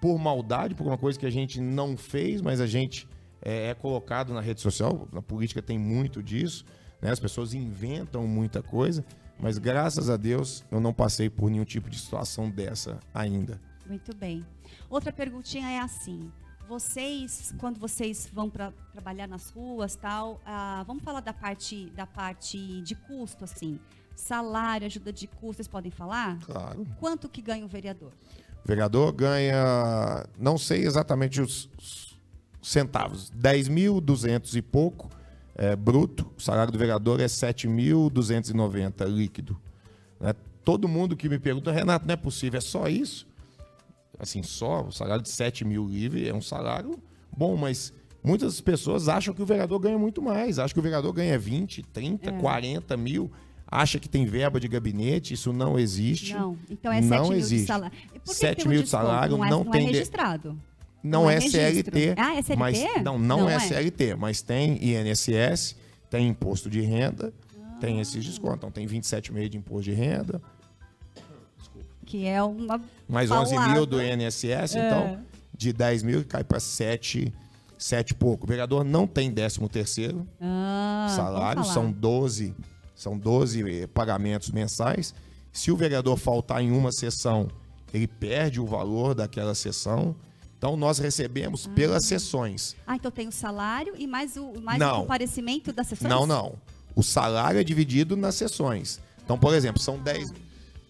por 0.00 0.18
maldade, 0.18 0.74
por 0.74 0.86
uma 0.86 0.98
coisa 0.98 1.18
que 1.18 1.26
a 1.26 1.30
gente 1.30 1.60
não 1.60 1.96
fez, 1.96 2.40
mas 2.40 2.60
a 2.60 2.66
gente 2.66 3.08
é, 3.42 3.68
é 3.70 3.74
colocado 3.74 4.32
na 4.34 4.40
rede 4.40 4.60
social. 4.60 5.08
Na 5.12 5.22
política 5.22 5.62
tem 5.62 5.78
muito 5.78 6.22
disso, 6.22 6.64
né? 7.00 7.10
As 7.10 7.20
pessoas 7.20 7.54
inventam 7.54 8.26
muita 8.26 8.62
coisa, 8.62 9.04
mas 9.38 9.56
graças 9.58 10.10
a 10.10 10.16
Deus 10.16 10.64
eu 10.70 10.80
não 10.80 10.92
passei 10.92 11.30
por 11.30 11.50
nenhum 11.50 11.64
tipo 11.64 11.88
de 11.88 11.98
situação 11.98 12.50
dessa 12.50 12.98
ainda. 13.14 13.60
Muito 13.86 14.14
bem. 14.16 14.44
Outra 14.90 15.12
perguntinha 15.12 15.68
é 15.70 15.78
assim: 15.78 16.30
vocês, 16.68 17.54
quando 17.58 17.78
vocês 17.78 18.28
vão 18.32 18.50
para 18.50 18.72
trabalhar 18.92 19.26
nas 19.26 19.50
ruas, 19.50 19.96
tal, 19.96 20.40
ah, 20.44 20.84
vamos 20.86 21.02
falar 21.02 21.20
da 21.20 21.32
parte 21.32 21.90
da 21.96 22.06
parte 22.06 22.80
de 22.82 22.94
custo, 22.94 23.44
assim, 23.44 23.78
salário, 24.14 24.86
ajuda 24.86 25.12
de 25.12 25.26
custo, 25.26 25.56
vocês 25.56 25.68
podem 25.68 25.90
falar? 25.90 26.38
Claro. 26.40 26.86
Quanto 26.98 27.28
que 27.28 27.40
ganha 27.40 27.64
o 27.64 27.68
vereador? 27.68 28.12
O 28.64 28.68
vereador 28.68 29.12
ganha, 29.12 30.26
não 30.38 30.58
sei 30.58 30.84
exatamente 30.84 31.40
os, 31.40 31.68
os 31.78 32.18
centavos, 32.62 33.30
10.200 33.30 34.54
e 34.56 34.62
pouco 34.62 35.08
é, 35.54 35.76
bruto. 35.76 36.30
O 36.36 36.42
salário 36.42 36.72
do 36.72 36.78
vereador 36.78 37.20
é 37.20 37.26
7.290 37.26 39.06
líquido. 39.06 39.60
né? 40.20 40.34
Todo 40.64 40.88
mundo 40.88 41.16
que 41.16 41.28
me 41.28 41.38
pergunta, 41.38 41.70
Renato, 41.70 42.06
não 42.06 42.14
é 42.14 42.16
possível, 42.16 42.58
é 42.58 42.60
só 42.60 42.88
isso? 42.88 43.26
Assim, 44.18 44.42
só 44.42 44.82
o 44.86 44.90
salário 44.92 45.22
de 45.22 45.28
7 45.28 45.64
mil 45.64 45.86
livre 45.86 46.28
é 46.28 46.34
um 46.34 46.40
salário 46.40 46.98
bom, 47.36 47.56
mas 47.56 47.92
muitas 48.24 48.60
pessoas 48.60 49.08
acham 49.08 49.34
que 49.34 49.42
o 49.42 49.46
vereador 49.46 49.78
ganha 49.78 49.98
muito 49.98 50.22
mais. 50.22 50.58
Acham 50.58 50.72
que 50.74 50.80
o 50.80 50.82
vereador 50.82 51.12
ganha 51.12 51.38
20, 51.38 51.82
30, 51.82 52.32
40 52.32 52.96
mil. 52.96 53.30
Acha 53.68 53.98
que 53.98 54.08
tem 54.08 54.24
verba 54.24 54.60
de 54.60 54.68
gabinete, 54.68 55.34
isso 55.34 55.52
não 55.52 55.78
existe. 55.78 56.32
Não. 56.34 56.56
Então 56.70 56.92
é 56.92 57.00
Não 57.00 57.08
7 57.08 57.20
mil 57.22 57.30
de 57.32 57.38
existe. 57.38 57.66
salário. 57.66 57.96
E 58.14 58.18
por 58.20 58.30
que 58.32 58.34
7 58.34 58.56
tem 58.58 58.66
um 58.66 58.70
mil 58.70 58.82
de 58.82 58.88
salário, 58.88 59.36
não 59.36 59.44
é, 59.44 59.50
não 59.50 59.64
não 59.64 59.70
tem 59.72 59.82
é 59.82 59.86
de- 59.86 59.92
registrado. 59.92 60.50
Não, 61.02 61.22
Não 61.22 61.30
é 61.30 61.36
é. 61.36 61.40
CLT. 61.40 62.14
Ah, 62.16 62.34
é 62.36 62.42
CLT? 62.42 62.56
Mas, 62.56 62.78
não, 63.04 63.18
não, 63.18 63.40
Não 63.42 63.48
é, 63.50 63.56
é. 63.56 63.60
CLT, 63.60 64.14
mas 64.16 64.40
tem 64.42 64.78
INSS, 64.82 65.76
tem 66.10 66.26
imposto 66.28 66.68
de 66.70 66.80
renda, 66.80 67.32
tem 67.80 68.00
esses 68.00 68.16
Ah. 68.24 68.28
descontos. 68.28 68.56
Então 68.58 68.70
tem 68.72 68.86
27,5 68.86 69.48
de 69.48 69.56
imposto 69.58 69.82
de 69.84 69.92
renda, 69.92 70.40
Que 72.06 72.24
é 72.24 72.42
uma 72.42 72.80
mais 73.08 73.30
11 73.30 73.50
mil 73.50 73.58
paulada. 73.58 73.86
do 73.86 74.02
INSS, 74.02 74.76
É. 74.76 74.86
então 74.86 75.18
de 75.56 75.72
10 75.72 76.02
mil 76.02 76.24
cai 76.24 76.44
para 76.44 76.60
7, 76.60 77.32
7 77.78 78.10
e 78.10 78.14
pouco. 78.14 78.44
O 78.44 78.48
vereador 78.48 78.84
não 78.84 79.06
tem 79.06 79.30
13 79.32 79.68
terceiro 79.68 80.26
ah, 80.40 81.12
salário, 81.14 81.64
são 81.64 81.84
falar. 81.84 81.92
12, 81.92 82.54
são 82.94 83.18
12 83.18 83.82
eh, 83.82 83.86
pagamentos 83.86 84.50
mensais. 84.50 85.14
Se 85.52 85.70
o 85.70 85.76
vereador 85.76 86.16
faltar 86.16 86.62
em 86.62 86.70
uma 86.70 86.92
sessão, 86.92 87.48
ele 87.92 88.06
perde 88.06 88.60
o 88.60 88.66
valor 88.66 89.14
daquela 89.14 89.54
sessão. 89.54 90.14
Então 90.58 90.76
nós 90.76 90.98
recebemos 90.98 91.66
pelas 91.66 92.04
sessões. 92.04 92.76
Ah, 92.86 92.96
então 92.96 93.10
tem 93.10 93.28
o 93.28 93.32
salário 93.32 93.94
e 93.96 94.06
mais 94.06 94.36
o, 94.36 94.60
mais 94.60 94.78
Não. 94.78 94.98
o 94.98 95.00
comparecimento 95.02 95.72
da 95.72 95.84
sessão? 95.84 96.08
Não, 96.08 96.26
não. 96.26 96.54
O 96.94 97.02
salário 97.02 97.60
é 97.60 97.64
dividido 97.64 98.16
nas 98.16 98.34
sessões. 98.36 99.00
Então, 99.22 99.38
por 99.38 99.54
exemplo, 99.54 99.80
são 99.82 99.98
10. 99.98 100.32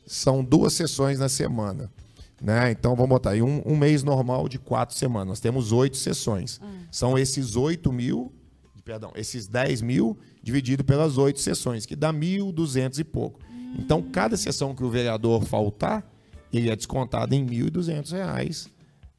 São 0.07 0.45
duas 0.45 0.73
sessões 0.73 1.19
na 1.19 1.29
semana. 1.29 1.91
Né? 2.41 2.71
Então, 2.71 2.95
vamos 2.95 3.09
botar 3.09 3.31
aí 3.31 3.43
um, 3.43 3.63
um 3.67 3.77
mês 3.77 4.03
normal 4.03 4.49
de 4.49 4.59
quatro 4.59 4.97
semanas. 4.97 5.29
Nós 5.29 5.41
temos 5.41 5.73
oito 5.73 5.97
sessões. 5.97 6.61
São 6.91 7.19
esses 7.19 7.57
8 7.57 7.93
mil, 7.93 8.33
perdão, 8.85 9.13
esses 9.17 9.47
10 9.47 9.83
mil 9.83 10.17
dividido 10.43 10.85
pelas 10.85 11.19
oito 11.19 11.41
sessões, 11.41 11.85
que 11.85 11.97
dá 11.97 12.13
1.200 12.13 12.99
e 12.99 13.05
pouco. 13.05 13.41
Então, 13.79 14.01
cada 14.01 14.37
sessão 14.37 14.75
que 14.75 14.85
o 14.85 14.91
vereador 14.91 15.45
faltar, 15.45 16.09
ele 16.53 16.71
é 16.71 16.77
descontado 16.77 17.35
em 17.35 17.45
1.200 17.45 18.13
reais 18.13 18.69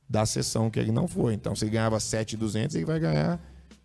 da 0.09 0.25
sessão 0.25 0.69
que 0.69 0.79
ele 0.79 0.91
não 0.91 1.07
foi. 1.07 1.33
Então, 1.33 1.55
se 1.55 1.65
ele 1.65 1.71
ganhava 1.71 1.97
7.200, 1.97 2.75
ele 2.75 2.85
vai 2.85 2.99
ganhar 2.99 3.39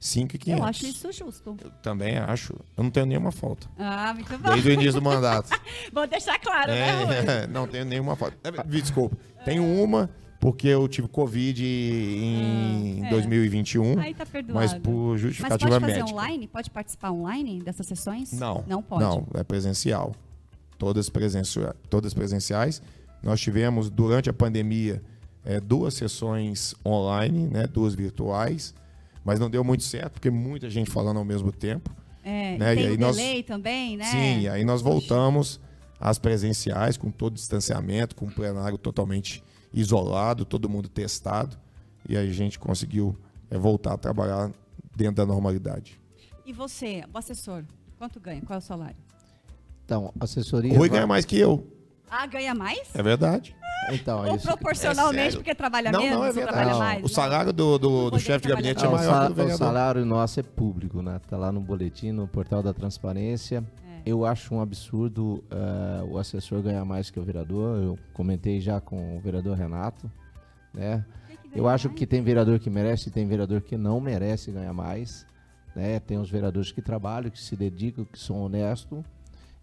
5,500. 0.04 0.60
Eu 0.60 0.66
acho 0.68 0.86
isso 0.86 1.12
justo. 1.12 1.56
Eu 1.62 1.70
também 1.80 2.18
acho. 2.18 2.54
Eu 2.76 2.82
não 2.82 2.90
tenho 2.90 3.06
nenhuma 3.06 3.30
falta. 3.30 3.68
Ah, 3.78 4.12
muito 4.12 4.36
bom. 4.36 4.50
Desde 4.50 4.68
o 4.68 4.72
início 4.72 4.94
do 4.94 5.02
mandato. 5.02 5.48
Vou 5.92 6.06
deixar 6.08 6.40
claro, 6.40 6.72
né, 6.72 7.04
Rui? 7.04 7.14
É, 7.14 7.46
não 7.48 7.68
tenho 7.68 7.84
nenhuma 7.84 8.16
falta. 8.16 8.36
É, 8.42 8.62
Desculpa. 8.64 9.16
Tenho 9.44 9.64
uma, 9.64 10.10
porque 10.40 10.66
eu 10.66 10.88
tive 10.88 11.06
Covid 11.06 11.64
em 11.64 13.04
Ah, 13.04 13.06
é. 13.06 13.10
2021. 13.10 14.00
Aí 14.00 14.12
tá 14.12 14.26
perdoado. 14.26 14.54
Mas 14.58 14.74
por 14.74 15.12
Mas 15.12 15.20
justificativa 15.20 15.70
pode 15.70 15.80
fazer 15.80 15.98
médica. 16.00 16.10
online? 16.12 16.48
Pode 16.48 16.70
participar 16.70 17.12
online 17.12 17.62
dessas 17.62 17.86
sessões? 17.86 18.32
Não. 18.32 18.64
Não 18.66 18.82
pode. 18.82 19.02
Não, 19.04 19.26
é 19.34 19.44
presencial. 19.44 20.14
Todas, 20.78 21.08
presencia 21.08 21.76
todas 21.88 22.12
presenciais. 22.12 22.82
Nós 23.22 23.40
tivemos, 23.40 23.88
durante 23.88 24.28
a 24.28 24.32
pandemia, 24.32 25.00
eh, 25.44 25.60
duas 25.60 25.94
sessões 25.94 26.74
online, 26.84 27.46
né, 27.46 27.68
duas 27.68 27.94
virtuais, 27.94 28.74
mas 29.24 29.38
não 29.40 29.48
deu 29.50 29.62
muito 29.64 29.82
certo, 29.84 30.12
porque 30.14 30.30
muita 30.30 30.68
gente 30.70 30.90
falando 30.90 31.18
ao 31.18 31.24
mesmo 31.24 31.50
tempo. 31.52 31.90
É, 32.24 32.56
Né, 32.56 32.72
e 32.72 32.76
tem 32.76 32.84
e 32.84 32.86
aí 32.88 32.96
o 32.96 33.00
nós- 33.00 33.16
delay 33.16 33.42
também, 33.42 33.96
né? 33.96 34.04
Sim, 34.04 34.40
e 34.42 34.48
aí 34.48 34.64
nós 34.64 34.80
Poxa. 34.82 34.92
voltamos 34.94 35.60
às 35.98 36.18
presenciais, 36.18 36.96
com 36.96 37.10
todo 37.10 37.34
distanciamento, 37.34 38.14
com 38.14 38.26
o 38.26 38.30
plenário 38.30 38.78
totalmente 38.78 39.42
isolado, 39.74 40.44
todo 40.44 40.68
mundo 40.68 40.88
testado, 40.88 41.56
e 42.08 42.16
aí 42.16 42.28
a 42.28 42.32
gente 42.32 42.58
conseguiu 42.58 43.16
eh, 43.50 43.58
voltar 43.58 43.94
a 43.94 43.98
trabalhar 43.98 44.50
dentro 44.94 45.16
da 45.16 45.26
normalidade. 45.26 46.00
E 46.46 46.52
você, 46.52 47.04
o 47.12 47.18
assessor, 47.18 47.64
quanto 47.98 48.18
ganha? 48.20 48.40
Qual 48.42 48.56
é 48.56 48.58
o 48.58 48.62
salário? 48.62 48.96
Então, 49.84 50.12
assessoria. 50.20 50.70
Rui 50.70 50.88
vai- 50.88 50.98
ganha 50.98 51.06
mais 51.06 51.24
que 51.24 51.38
eu, 51.38 51.66
Ah, 52.10 52.26
ganha 52.26 52.54
mais? 52.54 52.94
é 52.94 53.02
verdade. 53.02 53.56
Então, 53.90 54.24
Ou 54.26 54.36
isso. 54.36 54.46
proporcionalmente 54.46 55.34
É 55.34 55.38
porque 55.38 55.54
trabalha 55.54 55.90
Não, 55.90 56.00
menos 56.00 56.18
não, 56.18 56.24
é 56.24 56.32
verdade. 56.32 56.52
trabalha 56.56 56.72
Não, 56.72 56.78
mais? 56.78 56.98
O 56.98 57.02
Não. 57.02 57.08
salário 57.08 57.52
do, 57.52 57.78
do, 57.78 58.10
do 58.10 58.18
chefe 58.18 58.42
de 58.46 58.48
gabinete 58.50 58.84
é 58.84 58.88
o, 58.88 58.92
maior 58.92 59.10
sa- 59.12 59.20
que 59.26 59.28
o 59.28 59.32
o 59.32 59.34
vereador. 59.34 59.58
salário 59.58 60.04
nosso 60.04 60.40
é 60.40 60.42
público, 60.42 61.02
né? 61.02 61.20
Tá 61.28 61.36
lá 61.36 61.50
no 61.50 61.60
boletim, 61.60 62.12
no 62.12 62.28
portal 62.28 62.62
da 62.62 62.72
transparência. 62.72 63.64
É. 63.84 64.02
Eu 64.06 64.24
acho 64.24 64.54
um 64.54 64.60
absurdo 64.60 65.42
eh, 65.50 66.04
o 66.08 66.16
assessor 66.18 66.62
ganhar 66.62 66.84
mais 66.84 67.10
que 67.10 67.18
o 67.18 67.24
vereador. 67.24 67.76
Eu 67.82 67.98
comentei 68.12 68.60
já 68.60 68.80
com 68.80 69.16
o 69.16 69.20
vereador 69.20 69.56
Renato, 69.56 70.10
né? 70.72 71.04
Eu 71.54 71.68
acho 71.68 71.88
mais. 71.88 71.98
que 71.98 72.06
tem 72.06 72.22
vereador 72.22 72.58
que 72.58 72.70
merece 72.70 73.08
e 73.08 73.12
tem 73.12 73.26
vereador 73.26 73.60
que 73.60 73.76
não 73.76 74.00
merece 74.00 74.50
ganhar 74.52 74.72
mais. 74.72 75.26
Né? 75.74 75.98
Tem 76.00 76.18
os 76.18 76.30
vereadores 76.30 76.70
que 76.70 76.80
trabalham, 76.82 77.30
que 77.30 77.40
se 77.40 77.56
dedicam, 77.56 78.04
que 78.04 78.18
são 78.18 78.40
honestos 78.42 79.02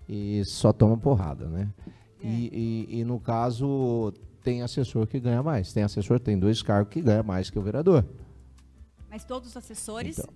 e 0.08 0.44
só 0.46 0.74
tomam 0.74 0.98
porrada, 0.98 1.46
né? 1.46 1.68
É. 2.24 2.28
E, 2.28 2.86
e- 2.90 3.00
e 3.00 3.04
no 3.04 3.20
caso, 3.20 4.14
tem 4.44 4.62
assessor 4.62 5.08
que 5.08 5.20
ganha 5.20 5.42
mais. 5.44 5.72
Tem 5.74 5.84
assessor, 5.84 6.20
tem 6.20 6.38
dois 6.38 6.62
cargos 6.62 6.92
que 6.94 7.02
ganha 7.02 7.24
mais 7.24 7.50
que 7.50 7.58
o 7.58 7.62
vereador. 7.62 8.06
Mas 9.10 9.24
todos 9.24 9.50
os 9.50 9.58
assessores 9.58 10.20
Então. 10.20 10.34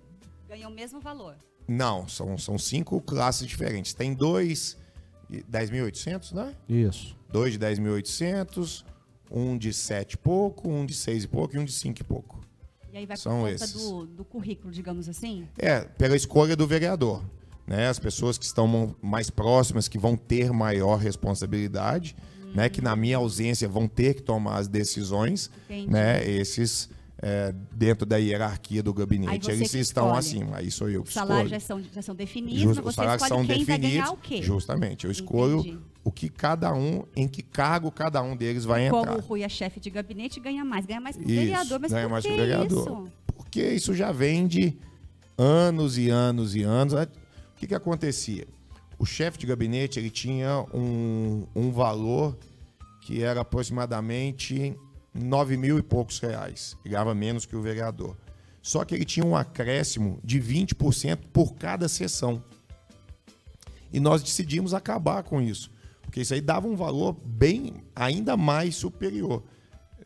ganham 0.48 0.70
o 0.70 0.74
mesmo 0.74 1.00
valor. 1.00 1.36
Não, 1.66 2.06
são, 2.08 2.36
são 2.36 2.58
cinco 2.58 3.00
classes 3.00 3.46
diferentes. 3.46 3.94
Tem 3.94 4.12
dois 4.12 4.76
de 5.30 5.42
10.800, 5.44 6.32
né? 6.32 6.54
Isso. 6.68 7.16
Dois 7.30 7.52
de 7.54 7.58
10.800, 7.58 8.84
um 9.30 9.56
de 9.56 9.72
sete 9.72 10.12
e 10.14 10.16
pouco, 10.18 10.68
um 10.68 10.84
de 10.84 10.94
seis 10.94 11.24
e 11.24 11.28
pouco 11.28 11.56
e 11.56 11.58
um 11.58 11.64
de 11.64 11.72
cinco 11.72 12.00
e 12.00 12.04
pouco. 12.04 12.40
E 12.92 12.98
aí 12.98 13.06
vai 13.06 13.16
São 13.16 13.40
por 13.40 13.50
conta 13.50 13.64
esses. 13.64 13.72
do, 13.72 14.06
do 14.06 14.24
currículo, 14.24 14.72
digamos 14.72 15.08
assim? 15.08 15.48
É, 15.58 15.80
pela 15.80 16.14
escolha 16.14 16.54
do 16.54 16.66
vereador. 16.66 17.24
Né? 17.66 17.88
As 17.88 17.98
pessoas 17.98 18.36
que 18.36 18.44
estão 18.44 18.94
mais 19.00 19.30
próximas, 19.30 19.88
que 19.88 19.98
vão 19.98 20.16
ter 20.16 20.52
maior 20.52 20.96
responsabilidade, 20.98 22.14
né? 22.54 22.68
que 22.68 22.80
na 22.82 22.94
minha 22.94 23.16
ausência 23.16 23.68
vão 23.68 23.88
ter 23.88 24.14
que 24.14 24.22
tomar 24.22 24.56
as 24.58 24.68
decisões, 24.68 25.50
Entendi. 25.64 25.90
né? 25.90 26.22
esses, 26.28 26.90
é, 27.22 27.54
dentro 27.72 28.04
da 28.04 28.16
hierarquia 28.18 28.82
do 28.82 28.92
gabinete, 28.92 29.46
você 29.46 29.52
eles 29.52 29.72
estão 29.74 30.14
acima. 30.14 30.58
Aí 30.58 30.70
sou 30.70 30.90
eu 30.90 31.02
que 31.02 31.08
Os 31.08 31.14
salários 31.14 31.50
já 31.50 31.58
são, 31.60 31.82
já 31.92 32.02
são 32.02 32.14
definidos, 32.14 32.60
Just- 32.60 32.76
mas 32.76 32.86
os 32.86 32.94
você 32.94 32.96
salários 32.96 33.22
escolhe 33.22 33.40
são 33.40 33.46
quem 33.46 33.64
vai 33.64 33.78
definidos. 33.78 33.90
ganhar 34.04 34.12
o 34.12 34.16
quê? 34.18 34.42
Justamente. 34.42 35.04
Eu 35.06 35.10
escolho 35.10 35.60
Entendi. 35.60 35.78
o 36.04 36.12
que 36.12 36.28
cada 36.28 36.74
um, 36.74 37.02
em 37.16 37.26
que 37.26 37.42
cargo 37.42 37.90
cada 37.90 38.22
um 38.22 38.36
deles 38.36 38.64
vai 38.66 38.90
Como 38.90 39.02
entrar. 39.04 39.16
o 39.16 39.20
Rui 39.20 39.42
é 39.42 39.48
chefe 39.48 39.80
de 39.80 39.88
gabinete, 39.88 40.38
ganha 40.38 40.64
mais. 40.66 40.84
Ganha 40.84 41.00
mais 41.00 41.16
que 41.16 41.22
o 41.22 41.26
Isso, 41.26 41.34
vereador. 41.40 41.80
Mas 41.80 41.92
ganha 41.92 42.08
mais 42.10 42.22
que 42.24 42.28
que 42.28 42.34
o 42.34 42.36
vereador. 42.38 42.82
isso? 42.82 43.12
Porque 43.34 43.68
isso 43.70 43.94
já 43.94 44.12
vem 44.12 44.46
de 44.46 44.76
anos 45.38 45.96
e 45.98 46.10
anos 46.10 46.54
e 46.54 46.62
anos. 46.62 46.94
Que, 47.64 47.68
que 47.68 47.74
acontecia? 47.74 48.46
O 48.98 49.06
chefe 49.06 49.38
de 49.38 49.46
gabinete 49.46 49.98
ele 49.98 50.10
tinha 50.10 50.66
um, 50.74 51.46
um 51.56 51.72
valor 51.72 52.36
que 53.00 53.22
era 53.22 53.40
aproximadamente 53.40 54.76
9 55.14 55.56
mil 55.56 55.78
e 55.78 55.82
poucos 55.82 56.18
reais. 56.18 56.76
Ele 56.84 56.92
ganhava 56.92 57.14
menos 57.14 57.46
que 57.46 57.56
o 57.56 57.62
vereador. 57.62 58.18
Só 58.60 58.84
que 58.84 58.94
ele 58.94 59.06
tinha 59.06 59.24
um 59.24 59.34
acréscimo 59.34 60.20
de 60.22 60.38
20% 60.38 61.20
por 61.32 61.54
cada 61.54 61.88
sessão. 61.88 62.44
E 63.90 63.98
nós 63.98 64.22
decidimos 64.22 64.74
acabar 64.74 65.22
com 65.22 65.40
isso. 65.40 65.70
Porque 66.02 66.20
isso 66.20 66.34
aí 66.34 66.42
dava 66.42 66.68
um 66.68 66.76
valor 66.76 67.16
bem 67.24 67.82
ainda 67.96 68.36
mais 68.36 68.76
superior. 68.76 69.42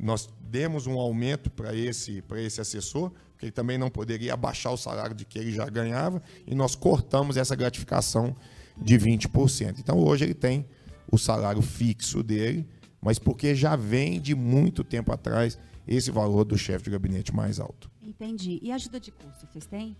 Nós 0.00 0.28
demos 0.40 0.86
um 0.86 0.98
aumento 0.98 1.50
para 1.50 1.74
esse, 1.74 2.22
para 2.22 2.40
esse 2.40 2.60
assessor, 2.60 3.10
porque 3.32 3.46
ele 3.46 3.52
também 3.52 3.76
não 3.78 3.90
poderia 3.90 4.34
abaixar 4.34 4.72
o 4.72 4.76
salário 4.76 5.14
de 5.14 5.24
que 5.24 5.38
ele 5.38 5.52
já 5.52 5.66
ganhava, 5.68 6.22
e 6.46 6.54
nós 6.54 6.74
cortamos 6.74 7.36
essa 7.36 7.54
gratificação 7.56 8.36
de 8.76 8.96
20%. 8.98 9.76
Então 9.78 9.98
hoje 9.98 10.24
ele 10.24 10.34
tem 10.34 10.64
o 11.10 11.18
salário 11.18 11.60
fixo 11.62 12.22
dele, 12.22 12.66
mas 13.00 13.18
porque 13.18 13.54
já 13.54 13.74
vem 13.76 14.20
de 14.20 14.34
muito 14.34 14.84
tempo 14.84 15.12
atrás 15.12 15.58
esse 15.86 16.10
valor 16.10 16.44
do 16.44 16.56
chefe 16.58 16.84
de 16.84 16.90
gabinete 16.90 17.34
mais 17.34 17.58
alto. 17.58 17.90
Entendi. 18.02 18.58
E 18.62 18.70
ajuda 18.72 19.00
de 19.00 19.10
custo, 19.10 19.46
vocês 19.50 19.66
têm? 19.66 19.96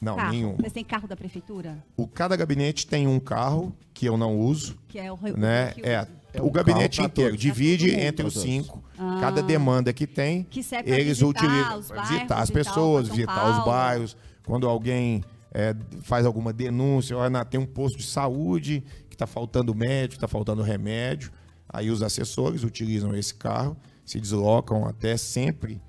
Não, 0.00 0.14
carro. 0.16 0.32
nenhum. 0.32 0.56
Vocês 0.56 0.72
têm 0.72 0.84
carro 0.84 1.08
da 1.08 1.16
prefeitura? 1.16 1.82
O 1.96 2.06
cada 2.06 2.36
gabinete 2.36 2.86
tem 2.86 3.06
um 3.08 3.18
carro 3.18 3.74
que 3.92 4.06
eu 4.06 4.16
não 4.16 4.38
uso, 4.38 4.78
Que 4.86 4.98
é 4.98 5.10
o 5.12 5.18
né? 5.36 5.72
que 5.72 5.80
É, 5.84 6.02
usa. 6.02 6.08
É 6.32 6.42
o 6.42 6.50
gabinete 6.50 7.00
inteiro 7.02 7.36
divide 7.36 7.90
mundo. 7.90 8.00
entre 8.00 8.26
os 8.26 8.34
cinco. 8.34 8.84
Ah. 8.98 9.18
Cada 9.20 9.42
demanda 9.42 9.92
que 9.92 10.06
tem, 10.06 10.44
Que 10.44 10.62
serve 10.62 10.84
pra 10.90 10.98
eles 11.00 11.18
visitar 11.18 11.28
utilizam 11.28 11.64
bairros 11.64 12.08
visitar 12.10 12.38
as 12.42 12.50
pessoas, 12.50 13.08
visitar 13.08 13.50
os 13.58 13.64
bairros. 13.64 14.16
Quando 14.44 14.68
alguém 14.68 15.24
é, 15.52 15.74
faz 16.02 16.26
alguma 16.26 16.52
denúncia, 16.52 17.16
olha, 17.16 17.30
na- 17.30 17.44
tem 17.44 17.58
um 17.58 17.66
posto 17.66 17.96
de 17.98 18.04
saúde 18.04 18.84
que 19.08 19.14
está 19.14 19.26
faltando 19.26 19.74
médico, 19.74 20.16
está 20.16 20.28
faltando 20.28 20.62
remédio. 20.62 21.30
Aí 21.68 21.90
os 21.90 22.02
assessores 22.02 22.62
utilizam 22.64 23.14
esse 23.16 23.34
carro, 23.34 23.76
se 24.04 24.20
deslocam 24.20 24.86
até 24.86 25.16
sempre 25.16 25.80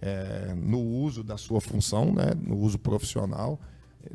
é, 0.00 0.54
no 0.56 0.80
uso 0.80 1.24
da 1.24 1.36
sua 1.36 1.60
função, 1.60 2.12
né, 2.12 2.30
no 2.40 2.56
uso 2.56 2.78
profissional. 2.78 3.58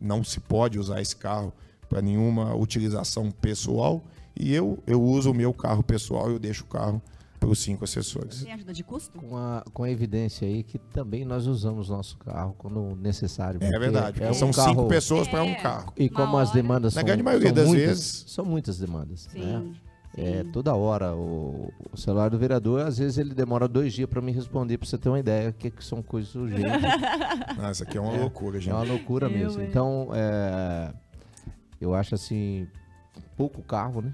Não 0.02 0.24
se 0.24 0.40
pode 0.40 0.80
usar 0.80 1.02
esse 1.02 1.16
carro 1.16 1.54
para 1.90 2.02
nenhuma 2.02 2.56
utilização 2.56 3.30
pessoal. 3.30 4.02
E 4.36 4.54
eu, 4.54 4.80
eu 4.88 5.02
uso 5.02 5.32
o 5.32 5.34
meu 5.34 5.54
carro 5.54 5.84
pessoal 5.84 6.30
e 6.30 6.34
eu 6.34 6.40
deixo 6.40 6.64
o 6.64 6.68
carro 6.68 7.02
para 7.40 7.50
os 7.50 7.60
cinco 7.60 7.84
assessores. 7.84 8.44
Tem 8.44 8.54
ajuda 8.54 8.74
de 8.74 8.84
custo? 8.84 9.20
Com 9.20 9.38
a, 9.38 9.64
com 9.74 9.84
a 9.84 9.90
evidência 9.92 10.48
aí 10.48 10.64
que 10.64 10.78
também 10.80 11.26
nós 11.26 11.46
usamos 11.46 11.90
nosso 11.90 12.18
carro 12.18 12.56
quando 12.58 12.96
necessário. 12.96 13.60
É 13.62 13.78
verdade. 13.80 14.24
É 14.24 14.30
um 14.32 14.34
São 14.34 14.52
carro, 14.52 14.70
cinco 14.70 14.88
pessoas 14.88 15.28
para 15.28 15.44
um 15.44 15.48
É. 15.50 15.56
carro. 15.56 15.92
E 15.98 16.10
como 16.10 16.38
as 16.38 16.52
demandas 16.52 16.96
Na 16.96 17.02
são, 17.02 17.06
grande 17.08 17.22
maioria 17.24 17.50
são 17.50 17.56
das 17.56 17.68
muitas, 17.68 17.86
vezes- 17.88 18.24
são 18.28 18.46
muitas 18.46 18.78
demandas. 18.80 19.28
Sim. 19.32 19.40
Né? 19.40 19.62
sim. 19.62 19.76
É, 20.16 20.44
toda 20.54 20.74
hora. 20.76 21.14
O, 21.16 21.72
o 21.92 21.98
celular 21.98 22.30
do 22.30 22.38
vereador, 22.38 22.82
às 22.86 22.98
vezes 23.00 23.18
ele 23.18 23.34
demora 23.34 23.68
dois 23.68 23.92
dias 23.94 24.08
para 24.08 24.22
me 24.22 24.32
responder, 24.32 24.78
para 24.78 24.88
você 24.88 24.98
ter 24.98 25.10
uma 25.10 25.20
ideia, 25.20 25.52
que, 25.52 25.70
que 25.72 25.84
são 25.84 26.02
coisas 26.04 26.34
urgentes. 26.36 26.64
Isso 27.72 27.84
aqui 27.84 27.98
é 27.98 28.02
uma 28.02 28.16
loucura, 28.16 28.60
gente. 28.60 28.72
é 28.72 28.76
uma 28.76 28.84
loucura 28.86 29.26
Eu, 29.28 29.32
mesmo. 29.32 29.62
hein? 29.62 29.68
Então, 29.70 30.10
é, 30.14 30.94
eu 31.82 31.94
acho 31.96 32.14
assim, 32.16 32.68
pouco 33.36 33.62
carro, 33.64 34.02
né? 34.02 34.14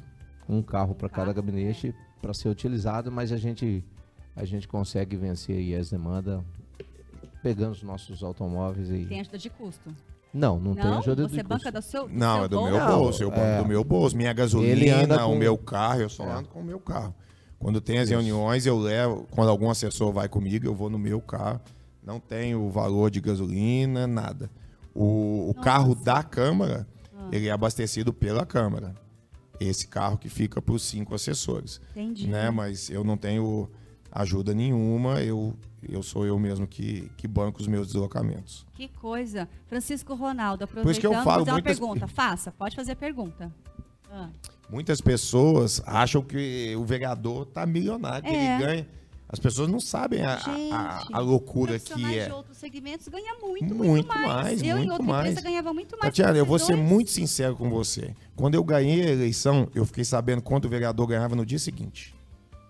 Um 0.50 0.62
carro 0.64 0.96
para 0.96 1.08
cada 1.08 1.32
gabinete 1.32 1.94
para 2.22 2.34
ser 2.34 2.50
utilizado, 2.50 3.12
mas 3.12 3.32
a 3.32 3.38
gente, 3.38 3.86
a 4.36 4.44
gente 4.44 4.68
consegue 4.68 5.16
vencer 5.16 5.56
aí 5.58 5.76
as 5.76 5.90
demandas 5.92 6.42
pegando 7.44 7.72
os 7.72 7.84
nossos 7.84 8.24
automóveis 8.24 8.90
e... 8.90 9.06
Tem 9.06 9.20
ajuda 9.22 9.38
de 9.38 9.50
custo. 9.50 9.96
Não, 10.34 10.60
não, 10.60 10.76
tem 10.76 10.84
ajuda 10.92 11.28
Você 11.28 11.38
de 11.38 11.44
banca 11.44 11.72
custo. 11.72 11.72
do 11.72 11.82
seu 11.82 12.08
do 12.08 12.14
Não, 12.14 12.36
seu 12.36 12.44
é 12.46 12.48
do 12.48 12.56
bolso? 12.58 12.72
meu 12.72 12.80
Não, 12.86 12.98
bolso. 13.00 13.24
Eu 13.24 13.30
banco 13.30 13.42
é. 13.42 13.58
do 13.62 13.68
meu 13.68 13.84
bolso. 13.84 14.18
Minha 14.18 14.34
gasolina, 14.34 15.04
anda 15.04 15.26
o 15.26 15.30
com- 15.30 15.36
meu 15.38 15.58
carro, 15.58 16.02
eu 16.02 16.10
só 16.10 16.24
É. 16.26 16.32
ando 16.34 16.50
com 16.50 16.60
o 16.60 16.64
meu 16.64 16.80
carro. 16.80 17.16
Quando 17.58 17.82
tem 17.82 17.98
as 17.98 18.04
Isso. 18.10 18.14
reuniões, 18.14 18.66
eu 18.66 18.78
levo. 18.78 19.26
Quando 19.32 19.50
algum 19.50 19.70
assessor 19.70 20.12
vai 20.14 20.30
comigo, 20.30 20.66
eu 20.66 20.74
vou 20.76 20.90
no 20.90 21.00
meu 21.00 21.20
carro. 21.22 21.60
Não 22.04 22.20
tem 22.20 22.54
o 22.56 22.70
valor 22.70 23.10
de 23.10 23.20
gasolina, 23.22 24.06
nada. 24.08 24.50
O, 24.94 25.50
o 25.50 25.54
carro 25.56 25.96
da 25.96 26.22
Câmara, 26.24 26.88
Ah. 27.16 27.30
ele 27.32 27.48
é 27.48 27.52
abastecido 27.52 28.14
pela 28.14 28.46
Câmara. 28.46 28.94
Esse 29.60 29.88
carro 29.88 30.18
que 30.18 30.30
fica 30.30 30.62
para 30.62 30.74
os 30.74 30.84
cinco 30.84 31.14
assessores. 31.14 31.82
Entendi. 31.92 32.28
Né? 32.28 32.50
Mas 32.50 32.90
eu 32.90 33.04
não 33.04 33.18
tenho 33.18 33.70
ajuda 34.12 34.54
nenhuma, 34.54 35.22
eu, 35.22 35.54
eu 35.88 36.02
sou 36.02 36.26
eu 36.26 36.38
mesmo 36.40 36.66
que, 36.66 37.12
que 37.18 37.28
banco 37.28 37.62
os 37.62 37.68
meus 37.68 37.88
deslocamentos. 37.88 38.66
Que 38.74 38.88
coisa. 38.88 39.48
Francisco 39.68 40.16
Ronaldo, 40.16 40.68
Por 40.68 40.90
isso 40.90 41.00
que 41.00 41.06
eu 41.06 41.12
aproveitando, 41.12 41.24
falo 41.24 41.40
fazer 41.46 41.52
uma 41.52 41.56
muitas- 41.58 41.80
pergunta. 41.80 42.08
Faça, 42.08 42.52
pode 42.52 42.76
fazer 42.76 42.94
a 42.94 42.96
pergunta. 42.96 43.54
Ah, 44.12 44.30
Muitas 44.70 45.02
pessoas 45.02 45.82
acham 45.86 46.22
que 46.22 46.76
o 46.76 46.84
vereador 46.86 47.46
tá 47.48 47.66
milionário, 47.66 48.24
que 48.30 48.36
É. 48.36 48.56
ele 48.56 48.64
ganha. 48.66 48.88
As 49.32 49.38
pessoas 49.38 49.70
não 49.70 49.80
sabem 49.80 50.24
a, 50.24 50.38
Gente, 50.38 50.74
a, 50.74 51.06
a 51.14 51.20
loucura 51.20 51.78
que 51.78 52.04
é. 52.18 52.26
de 52.26 52.32
outros 52.32 52.58
segmentos 52.58 53.08
ganham 53.08 53.40
muito, 53.40 53.64
muito, 53.76 53.86
Muito 53.86 54.08
mais. 54.08 54.26
mais, 54.28 54.64
Eu 54.64 54.78
muito 54.78 54.92
outra 54.92 55.06
mais. 55.06 55.30
empresa 55.30 55.42
ganhava 55.48 55.72
muito 55.74 55.92
mais. 55.92 56.02
Tatiana, 56.02 56.38
eu 56.38 56.46
vou 56.46 56.58
ser 56.58 56.76
muito 56.76 57.12
sincero 57.12 57.56
com 57.56 57.70
você. 57.70 58.16
Quando 58.36 58.56
eu 58.56 58.64
ganhei 58.64 59.04
a 59.06 59.10
eleição, 59.12 59.68
eu 59.76 59.86
fiquei 59.86 60.04
sabendo 60.04 60.42
quanto 60.42 60.66
o 60.66 60.70
vereador 60.70 61.06
ganhava 61.06 61.36
no 61.36 61.46
dia 61.46 61.60
seguinte. 61.60 62.16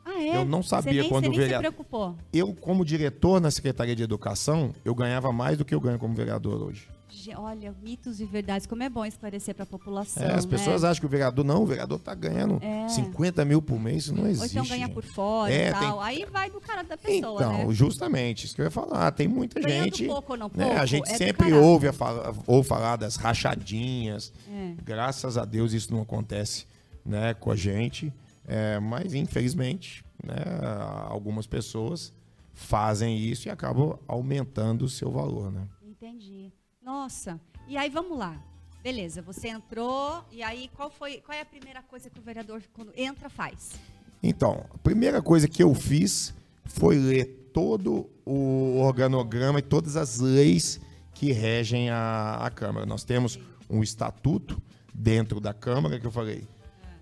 Ah, 0.03 0.21
é? 0.21 0.35
eu 0.35 0.43
não 0.43 0.61
sabia 0.61 1.01
nem, 1.01 1.09
quando 1.09 1.25
você 1.25 1.29
o 1.31 1.33
vereador- 1.35 1.59
preocupou. 1.71 2.15
Eu, 2.33 2.53
como 2.53 2.83
diretor 2.83 3.39
na 3.39 3.49
Secretaria 3.49 3.95
de 3.95 4.03
Educação, 4.03 4.73
eu 4.83 4.93
ganhava 4.93 5.31
mais 5.31 5.57
do 5.57 5.63
que 5.63 5.73
eu 5.73 5.79
ganho 5.79 5.97
como 5.97 6.13
vereador 6.13 6.61
hoje. 6.61 6.89
Olha, 7.35 7.75
mitos 7.83 8.19
e 8.19 8.25
verdades, 8.25 8.65
como 8.67 8.81
é 8.83 8.89
bom 8.89 9.05
esclarecer 9.05 9.53
para 9.55 9.63
a 9.63 9.67
população. 9.67 10.23
É, 10.23 10.33
as 10.33 10.45
né? 10.45 10.51
pessoas 10.51 10.83
acham 10.83 10.99
que 10.99 11.05
o 11.05 11.09
vereador 11.09 11.43
não, 11.43 11.63
o 11.63 11.65
vereador 11.65 11.99
tá 11.99 12.13
ganhando 12.15 12.59
É. 12.63 12.87
50 12.89 13.43
mil 13.45 13.61
por 13.61 13.79
mês, 13.79 14.03
isso 14.03 14.15
não 14.15 14.23
Ou 14.23 14.29
existe. 14.29 14.51
então 14.57 14.65
ganha 14.67 14.87
por 14.89 15.03
fora 15.03 15.53
É, 15.53 15.69
e 15.69 15.71
tal. 15.71 15.81
tem- 15.97 16.03
Aí 16.07 16.25
vai 16.25 16.49
do 16.49 16.59
cara 16.61 16.83
da 16.83 16.97
pessoa, 16.97 17.35
Então, 17.41 17.67
né? 17.67 17.73
justamente, 17.73 18.45
isso 18.45 18.55
que 18.55 18.61
eu 18.61 18.65
ia 18.65 18.71
falar. 18.71 19.11
Tem 19.11 19.27
muita 19.27 19.59
Ganhando 19.59 19.83
gente. 19.85 20.05
pouco 20.05 20.33
ou 20.33 20.37
não 20.39 20.51
né, 20.53 20.65
pouco, 20.65 20.79
a 20.81 20.85
gente 20.85 21.09
é 21.11 21.15
sempre 21.17 21.53
ouve, 21.53 21.87
a 21.87 21.93
fala- 21.93 22.33
ouve 22.47 22.67
falar 22.67 22.95
das 22.95 23.15
rachadinhas. 23.15 24.31
É. 24.49 24.73
Graças 24.83 25.37
a 25.37 25.45
Deus 25.45 25.73
isso 25.73 25.91
não 25.93 26.01
acontece 26.01 26.65
né, 27.05 27.33
com 27.33 27.51
a 27.51 27.55
gente. 27.55 28.13
É, 28.47 28.79
mas, 28.79 29.13
infelizmente, 29.13 30.03
né, 30.23 30.35
algumas 31.07 31.45
pessoas 31.47 32.11
fazem 32.53 33.17
isso 33.17 33.47
e 33.47 33.51
acabam 33.51 33.97
aumentando 34.07 34.83
o 34.85 34.89
seu 34.89 35.09
valor. 35.11 35.51
Né? 35.51 35.61
Entendi. 35.83 36.38
Nossa. 36.89 37.39
E 37.67 37.77
aí, 37.77 37.87
vamos 37.87 38.17
lá. 38.17 38.35
Beleza, 38.81 39.21
você 39.21 39.49
entrou, 39.49 40.25
e 40.31 40.41
aí 40.41 40.71
qual 40.75 40.89
foi, 40.89 41.17
qual 41.17 41.37
é 41.37 41.41
a 41.41 41.45
primeira 41.45 41.83
coisa 41.83 42.09
que 42.09 42.17
o 42.17 42.21
vereador, 42.23 42.63
quando 42.73 42.91
entra, 42.97 43.29
faz? 43.29 43.73
Então, 44.23 44.65
a 44.73 44.77
primeira 44.79 45.21
coisa 45.21 45.47
que 45.47 45.61
eu 45.61 45.75
fiz 45.75 46.33
foi 46.65 46.97
ler 46.97 47.51
todo 47.53 48.09
o 48.25 48.79
organograma 48.79 49.59
e 49.59 49.61
todas 49.61 49.95
as 49.95 50.17
leis 50.17 50.81
que 51.13 51.31
regem 51.31 51.91
a, 51.91 52.39
a 52.41 52.49
Câmara. 52.49 52.87
Nós 52.87 53.03
temos 53.03 53.37
um 53.69 53.83
estatuto 53.83 54.59
dentro 54.91 55.39
da 55.39 55.53
Câmara 55.53 55.99
que 55.99 56.07
eu 56.07 56.11
falei. 56.11 56.47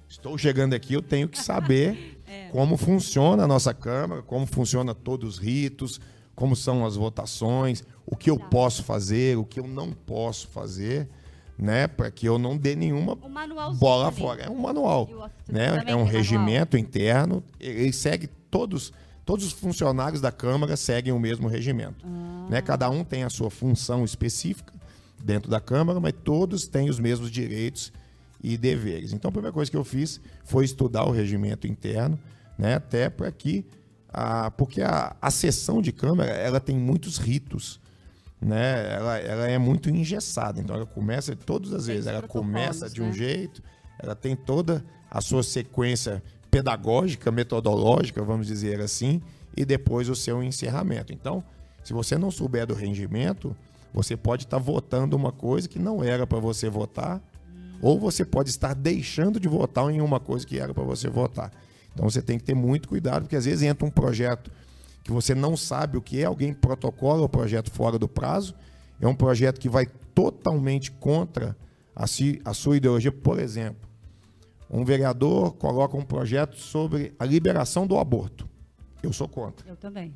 Estou 0.09 0.37
chegando 0.37 0.73
aqui, 0.73 0.95
eu 0.95 1.01
tenho 1.01 1.29
que 1.29 1.39
saber 1.39 2.21
como 2.51 2.75
funciona 2.75 3.45
a 3.45 3.47
nossa 3.47 3.73
Câmara, 3.73 4.21
como 4.21 4.45
funciona 4.45 4.93
todos 4.93 5.35
os 5.35 5.37
ritos, 5.37 6.01
como 6.37 6.55
são 6.55 6.85
as 6.85 6.95
votações, 6.95 7.83
o 8.05 8.15
que 8.15 8.29
eu 8.29 8.37
posso 8.37 8.83
fazer, 8.83 9.35
o 9.39 9.43
que 9.43 9.59
eu 9.59 9.67
não 9.67 9.91
posso 9.91 10.47
fazer, 10.49 11.09
né, 11.57 11.87
para 11.87 12.11
que 12.11 12.27
eu 12.27 12.37
não 12.37 12.55
dê 12.55 12.75
nenhuma 12.75 13.15
bola 13.15 14.09
ali. 14.09 14.15
fora. 14.15 14.43
É 14.43 14.49
um 14.49 14.61
manual. 14.61 15.09
Né? 15.51 15.79
também 15.79 15.93
É 15.93 15.97
um 15.97 16.03
regimento 16.03 16.77
interno. 16.77 17.43
Ele 17.59 17.91
segue 17.91 18.27
todos. 18.51 18.93
Todos 19.25 19.47
os 19.47 19.51
funcionários 19.51 20.21
da 20.21 20.31
Câmara 20.31 20.77
seguem 20.77 21.11
o 21.11 21.19
mesmo 21.19 21.47
regimento. 21.47 22.05
Ah. 22.05 22.47
Né? 22.51 22.61
Cada 22.61 22.87
um 22.87 23.03
tem 23.03 23.23
a 23.23 23.31
sua 23.31 23.49
função 23.49 24.05
específica 24.05 24.71
dentro 25.21 25.49
da 25.49 25.59
Câmara, 25.59 25.99
mas 25.99 26.13
todos 26.23 26.67
têm 26.67 26.87
os 26.87 26.99
mesmos 26.99 27.31
direitos 27.31 27.91
e 28.43 28.55
deveres. 28.57 29.11
Então, 29.11 29.29
a 29.29 29.31
primeira 29.31 29.51
coisa 29.51 29.71
que 29.71 29.75
eu 29.75 29.83
fiz 29.83 30.21
foi 30.43 30.65
estudar 30.65 31.03
o 31.05 31.11
regimento 31.11 31.65
interno, 31.65 32.17
né? 32.59 32.75
até 32.75 33.09
para 33.09 33.31
que. 33.31 33.65
A, 34.09 34.51
porque 34.51 34.81
a, 34.81 35.15
a 35.21 35.29
sessão 35.29 35.81
de 35.81 35.91
Câmara 35.91 36.31
ela 36.31 36.59
tem 36.59 36.77
muitos 36.77 37.17
ritos. 37.17 37.79
Né? 38.39 38.93
Ela, 38.95 39.17
ela 39.17 39.47
é 39.47 39.57
muito 39.57 39.89
engessada. 39.89 40.59
Então, 40.59 40.75
ela 40.75 40.85
começa 40.85 41.35
todas 41.35 41.73
as 41.73 41.85
Tem 41.85 41.95
vezes. 41.95 42.07
Ela 42.07 42.21
começa 42.21 42.89
de 42.89 43.01
um 43.01 43.07
né? 43.07 43.13
jeito, 43.13 43.63
ela 43.99 44.15
tem 44.15 44.35
toda 44.35 44.85
a 45.09 45.21
sua 45.21 45.43
sequência 45.43 46.23
pedagógica, 46.49 47.31
metodológica, 47.31 48.23
vamos 48.23 48.47
dizer 48.47 48.79
assim, 48.79 49.21
e 49.55 49.65
depois 49.65 50.09
o 50.09 50.15
seu 50.15 50.41
encerramento. 50.43 51.13
Então, 51.13 51.43
se 51.83 51.93
você 51.93 52.17
não 52.17 52.29
souber 52.29 52.65
do 52.65 52.73
regimento, 52.73 53.55
você 53.93 54.15
pode 54.15 54.43
estar 54.43 54.57
votando 54.57 55.15
uma 55.15 55.31
coisa 55.31 55.67
que 55.67 55.79
não 55.79 56.03
era 56.03 56.27
para 56.27 56.39
você 56.39 56.69
votar, 56.69 57.21
ou 57.81 57.99
você 57.99 58.25
pode 58.25 58.49
estar 58.49 58.73
deixando 58.73 59.39
de 59.39 59.47
votar 59.47 59.89
em 59.89 60.01
uma 60.01 60.19
coisa 60.19 60.45
que 60.45 60.59
era 60.59 60.73
para 60.73 60.83
você 60.83 61.09
votar. 61.09 61.51
Então 61.97 62.07
você 62.07 62.21
tem 62.21 62.37
que 62.37 62.43
ter 62.43 62.53
muito 62.53 62.87
cuidado, 62.87 63.23
porque 63.23 63.35
às 63.35 63.45
vezes 63.45 63.63
entra 63.63 63.83
um 63.83 63.89
projeto 63.89 64.51
que 65.03 65.11
você 65.11 65.33
não 65.33 65.57
sabe 65.57 65.97
o 65.97 66.01
que 66.01 66.21
é, 66.21 66.25
alguém 66.25 66.53
protocola 66.53 67.23
o 67.23 67.27
projeto 67.29 67.71
fora 67.71 67.97
do 67.97 68.07
prazo, 68.07 68.53
é 69.01 69.07
um 69.07 69.15
projeto 69.15 69.59
que 69.59 69.67
vai 69.67 69.87
totalmente 70.13 70.91
contra 70.91 71.57
a, 71.95 72.05
si- 72.05 72.39
a 72.45 72.53
sua 72.53 72.77
ideologia. 72.77 73.11
Por 73.11 73.39
exemplo, 73.39 73.89
um 74.69 74.85
vereador 74.85 75.53
coloca 75.55 75.97
um 75.97 76.03
projeto 76.05 76.55
sobre 76.55 77.15
a 77.17 77.25
liberação 77.25 77.87
do 77.87 77.97
aborto. 77.97 78.47
Eu 79.01 79.11
sou 79.11 79.27
contra. 79.27 79.67
Eu 79.67 79.75
também. 79.75 80.13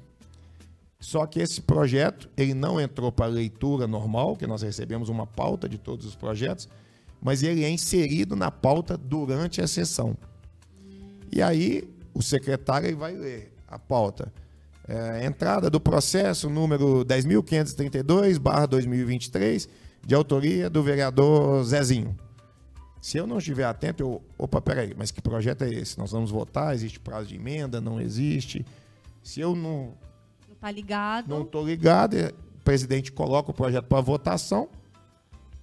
Só 1.00 1.26
que 1.26 1.40
esse 1.40 1.62
projeto, 1.62 2.30
ele 2.38 2.54
não 2.54 2.80
entrou 2.80 3.12
para 3.12 3.26
a 3.26 3.30
leitura 3.30 3.88
normal, 3.88 4.36
que 4.38 4.46
nós 4.46 4.62
recebemos 4.62 5.10
uma 5.10 5.26
pauta 5.26 5.68
de 5.68 5.80
todos 5.80 6.06
os 6.06 6.14
projetos, 6.16 6.70
mas 7.20 7.42
ele 7.42 7.64
é 7.64 7.70
inserido 7.72 8.36
na 8.36 8.52
pauta 8.52 8.96
durante 8.96 9.62
a 9.62 9.68
sessão. 9.68 10.16
E 11.32 11.42
aí, 11.42 11.88
o 12.14 12.22
secretário 12.22 12.96
vai 12.98 13.14
ler 13.16 13.54
a 13.68 13.80
pauta. 13.80 14.32
É, 14.88 15.26
entrada 15.26 15.70
do 15.70 15.80
processo 15.80 16.50
número 16.50 17.06
10.532, 17.06 18.38
barra 18.40 18.66
2023, 18.66 19.70
de 20.06 20.16
autoria 20.16 20.70
do 20.70 20.84
vereador 20.84 21.64
Zezinho. 21.64 22.16
Se 23.00 23.18
eu 23.18 23.26
não 23.26 23.38
estiver 23.38 23.64
atento, 23.64 24.04
eu. 24.04 24.22
Opa, 24.38 24.62
peraí, 24.62 24.94
mas 24.96 25.10
que 25.10 25.22
projeto 25.22 25.64
é 25.64 25.70
esse? 25.74 25.98
Nós 25.98 26.12
vamos 26.12 26.30
votar? 26.30 26.74
Existe 26.76 27.00
prazo 27.00 27.28
de 27.30 27.36
emenda? 27.36 27.80
Não 27.82 28.00
existe? 28.02 28.66
Se 29.24 29.40
eu 29.40 29.56
não 29.56 29.94
Não 30.48 30.56
tá 30.60 30.70
ligado. 30.72 31.28
não 31.28 31.42
estou 31.44 31.66
ligado, 31.66 32.16
é, 32.16 32.28
o 32.28 32.64
presidente 32.64 33.12
coloca 33.12 33.50
o 33.52 33.54
projeto 33.54 33.86
para 33.86 34.02
votação. 34.02 34.68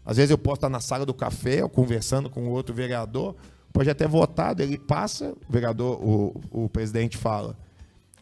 Às 0.04 0.16
vezes 0.16 0.30
eu 0.30 0.38
posso 0.38 0.56
estar 0.56 0.68
na 0.68 0.80
sala 0.80 1.04
do 1.04 1.12
café, 1.14 1.62
ou 1.62 1.68
conversando 1.68 2.30
com 2.30 2.48
outro 2.48 2.74
vereador, 2.74 3.36
o 3.78 3.80
projeto 3.80 4.02
é 4.02 4.08
votado, 4.08 4.60
ele 4.60 4.76
passa, 4.76 5.32
o 5.48 5.52
vereador, 5.52 6.02
o, 6.04 6.40
o 6.50 6.68
presidente 6.68 7.16
fala, 7.16 7.56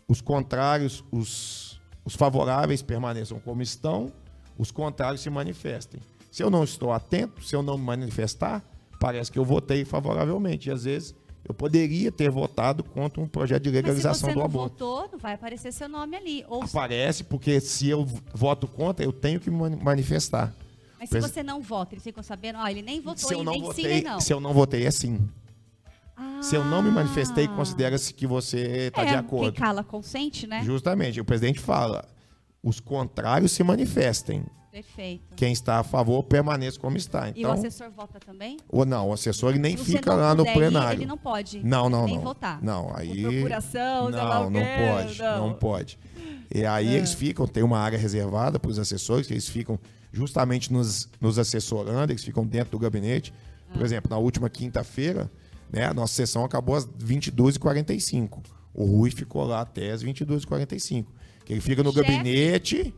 os 0.06 0.20
contrários, 0.20 1.02
os, 1.10 1.80
os 2.04 2.14
favoráveis 2.14 2.82
permaneçam 2.82 3.40
como 3.40 3.62
estão, 3.62 4.12
os 4.58 4.70
contrários 4.70 5.22
se 5.22 5.30
manifestem. 5.30 5.98
Se 6.30 6.42
eu 6.42 6.50
não 6.50 6.62
estou 6.62 6.92
atento, 6.92 7.42
se 7.42 7.56
eu 7.56 7.62
não 7.62 7.78
me 7.78 7.84
manifestar, 7.84 8.62
parece 9.00 9.32
que 9.32 9.38
eu 9.38 9.46
votei 9.46 9.82
favoravelmente. 9.86 10.68
E 10.68 10.72
às 10.72 10.84
vezes 10.84 11.14
eu 11.42 11.54
poderia 11.54 12.12
ter 12.12 12.30
votado 12.30 12.84
contra 12.84 13.18
um 13.22 13.26
projeto 13.26 13.62
de 13.62 13.70
Mas 13.70 13.76
se 13.78 13.82
legalização 13.82 14.28
você 14.28 14.34
do 14.34 14.38
não 14.40 14.44
aborto. 14.44 14.84
votou, 14.84 15.08
não 15.10 15.18
vai 15.18 15.32
aparecer 15.32 15.72
seu 15.72 15.88
nome 15.88 16.16
ali. 16.18 16.44
Ou 16.48 16.62
Aparece 16.64 17.24
porque 17.24 17.60
se 17.60 17.88
eu 17.88 18.04
voto 18.34 18.68
contra, 18.68 19.02
eu 19.02 19.12
tenho 19.12 19.40
que 19.40 19.50
me 19.50 19.56
mani- 19.56 19.82
manifestar. 19.82 20.52
Mas 20.98 21.08
se 21.08 21.18
você 21.18 21.42
não 21.42 21.62
vota, 21.62 21.94
eles 21.94 22.04
ficam 22.04 22.22
sabendo, 22.22 22.58
ó, 22.58 22.68
ele 22.68 22.82
nem 22.82 23.00
votou 23.00 23.26
Se 23.28 23.34
eu 23.34 23.40
e 23.40 23.44
não 23.44 23.52
nem 23.52 23.60
sim 23.62 23.66
votei, 23.68 23.86
nem 23.86 24.02
não. 24.02 24.20
se 24.20 24.32
eu 24.34 24.40
não 24.40 24.52
votei 24.52 24.84
é 24.86 24.90
sim. 24.90 25.26
Se 26.40 26.54
eu 26.56 26.64
não 26.64 26.82
me 26.82 26.90
manifestei, 26.90 27.44
Ah. 27.46 27.48
considera-se 27.48 28.12
que 28.14 28.26
você 28.26 28.88
está 28.88 29.02
é, 29.02 29.06
de 29.06 29.14
acordo. 29.14 29.52
Quem 29.52 29.60
cala 29.62 29.84
consente, 29.84 30.46
né? 30.46 30.62
Justamente, 30.64 31.20
o 31.20 31.24
presidente 31.24 31.60
fala: 31.60 32.04
os 32.62 32.80
contrários 32.80 33.52
se 33.52 33.62
manifestem. 33.62 34.44
Perfeito. 34.72 35.34
Quem 35.36 35.52
está 35.54 35.78
a 35.78 35.82
favor 35.82 36.22
permaneça 36.22 36.78
como 36.78 36.98
está. 36.98 37.28
E 37.30 37.32
o 37.32 37.38
Então, 37.38 37.52
assessor 37.52 37.90
vota 37.90 38.18
também? 38.20 38.58
ou 38.68 38.84
não, 38.84 39.08
o 39.08 39.12
assessor 39.14 39.50
ele 39.50 39.58
nem 39.58 39.74
você 39.74 39.84
fica 39.92 40.12
lá 40.14 40.34
no 40.34 40.44
puder 40.44 40.50
ir, 40.50 40.54
plenário. 40.58 40.98
ele 40.98 41.06
não 41.06 41.16
pode 41.16 41.64
Não, 41.64 41.88
não, 41.88 42.04
nem 42.04 42.16
não. 42.16 42.22
votar. 42.22 42.62
Não, 42.62 42.92
aí. 42.94 43.22
Por 43.22 43.30
procuração, 43.32 44.10
não, 44.10 44.46
o 44.48 44.50
não 44.50 44.60
pode, 44.60 45.18
não. 45.18 45.26
É. 45.26 45.38
não. 45.38 45.54
pode. 45.54 45.98
E 46.54 46.64
aí 46.66 46.94
eles 46.94 47.14
ficam, 47.14 47.46
tem 47.46 47.62
uma 47.62 47.78
área 47.78 47.96
reservada 47.98 48.58
para 48.58 48.70
os 48.70 48.78
assessores, 48.78 49.26
que 49.26 49.32
eles 49.32 49.48
ficam 49.48 49.78
justamente 50.12 50.70
nos, 50.70 51.08
nos 51.20 51.38
assessorando, 51.38 52.12
eles 52.12 52.22
ficam 52.22 52.44
dentro 52.46 52.72
do 52.72 52.78
gabinete. 52.78 53.32
Ah. 53.70 53.72
Por 53.78 53.82
exemplo, 53.82 54.10
na 54.10 54.18
última 54.18 54.50
quinta-feira, 54.50 55.30
né, 55.72 55.86
a 55.86 55.94
nossa 55.94 56.14
sessão 56.14 56.44
acabou 56.44 56.74
às 56.74 56.86
22h45. 56.86 58.38
O 58.72 58.84
Rui 58.84 59.10
ficou 59.10 59.44
lá 59.44 59.62
até 59.62 59.90
às 59.90 60.04
22h45. 60.04 61.06
Que 61.44 61.52
ele 61.52 61.60
fica 61.60 61.82
no 61.82 61.92
Chefe. 61.92 62.10
gabinete, 62.10 62.94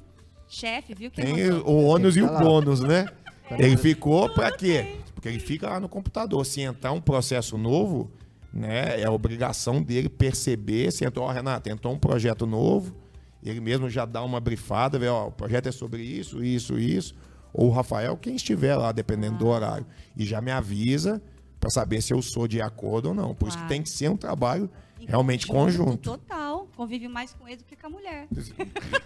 Chefe, 0.48 0.94
viu 0.94 1.10
que 1.10 1.20
tem 1.20 1.50
o 1.50 1.84
ônus 1.84 2.16
e 2.16 2.22
o 2.22 2.38
bônus, 2.38 2.80
né? 2.80 3.06
Ele 3.50 3.76
ficou 3.76 4.28
para 4.30 4.50
quê? 4.50 4.96
Porque 5.14 5.28
ele 5.28 5.38
fica 5.38 5.68
lá 5.68 5.78
no 5.78 5.88
computador. 5.88 6.44
Se 6.46 6.62
entrar 6.62 6.92
um 6.92 7.00
processo 7.00 7.58
novo, 7.58 8.10
né, 8.52 9.00
é 9.00 9.04
a 9.04 9.10
obrigação 9.10 9.82
dele 9.82 10.08
perceber 10.08 10.90
se 10.90 11.04
entrou, 11.04 11.26
ó, 11.26 11.30
Renato, 11.30 11.68
entrou 11.68 11.92
um 11.92 11.98
projeto 11.98 12.46
novo, 12.46 12.94
ele 13.42 13.60
mesmo 13.60 13.90
já 13.90 14.04
dá 14.04 14.22
uma 14.22 14.40
brifada, 14.40 14.98
vê, 14.98 15.08
ó, 15.08 15.28
o 15.28 15.32
projeto 15.32 15.68
é 15.68 15.72
sobre 15.72 16.02
isso, 16.02 16.42
isso, 16.42 16.78
isso. 16.78 17.14
Ou 17.52 17.68
o 17.68 17.70
Rafael, 17.70 18.16
quem 18.16 18.36
estiver 18.36 18.74
lá, 18.76 18.90
dependendo 18.92 19.38
do 19.38 19.46
horário. 19.46 19.86
E 20.16 20.24
já 20.24 20.40
me 20.40 20.50
avisa 20.50 21.22
para 21.60 21.70
saber 21.70 22.00
se 22.02 22.12
eu 22.12 22.20
sou 22.22 22.46
de 22.48 22.60
acordo 22.60 23.08
ou 23.10 23.14
não. 23.14 23.34
Por 23.34 23.48
isso 23.48 23.56
que 23.56 23.62
Claro. 23.62 23.68
tem 23.74 23.82
que 23.82 23.90
ser 23.90 24.08
um 24.10 24.16
trabalho 24.16 24.70
Em 25.00 25.06
realmente 25.06 25.46
conjunto. 25.46 26.10
Total. 26.10 26.66
Convive 26.76 27.08
mais 27.08 27.32
com 27.32 27.46
ele 27.46 27.56
do 27.58 27.64
que 27.64 27.76
com 27.76 27.86
a 27.86 27.90
mulher. 27.90 28.26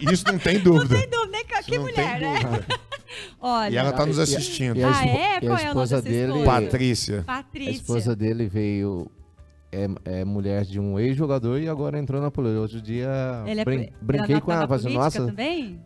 Isso 0.01 0.27
não 0.27 0.39
tem 0.39 0.59
dúvida. 0.59 0.97
Sem 0.99 1.09
dúvida, 1.09 1.31
nem 1.33 1.45
a 1.55 1.61
Isso 1.61 1.69
que 1.71 1.77
não 1.77 1.83
mulher, 1.85 2.19
tem 2.19 2.33
né? 2.33 2.41
dúvida. 2.41 2.67
Olha, 3.41 3.73
E 3.73 3.77
ela 3.77 3.93
tá 3.93 4.07
nos 4.07 4.17
E 4.17 4.21
a- 4.21 4.23
assistindo. 4.25 4.79
E 4.79 4.85
a, 4.85 4.91
Ah, 4.99 5.07
é? 5.07 5.13
e 5.35 5.37
a 5.37 5.41
Qual 5.41 5.51
é 5.59 5.63
o 5.63 5.67
esposa 5.69 5.97
dessa 5.97 6.09
dele, 6.09 6.33
esposa? 6.33 6.47
Patrícia. 6.61 7.23
Patrícia. 7.27 7.71
a 7.71 7.75
esposa 7.75 8.17
dele 8.17 8.47
veio 8.49 9.11
é, 9.71 9.87
é 10.21 10.25
mulher 10.25 10.65
de 10.65 10.79
um 10.81 10.99
ex-jogador 10.99 11.59
e 11.61 11.69
agora 11.69 11.99
entrou 11.99 12.21
na 12.21 12.31
política. 12.31 12.61
Outro 12.61 12.81
dia 12.81 13.09
Ele 13.47 13.61
é 13.61 13.65
brinquei 14.03 14.35
ela 14.37 14.41
com 14.41 14.47
tá 14.49 14.53
ela, 14.55 14.61
na 14.63 14.69
falei 14.69 14.87
assim, 14.87 14.95
nossa, 14.95 15.27
também? 15.27 15.81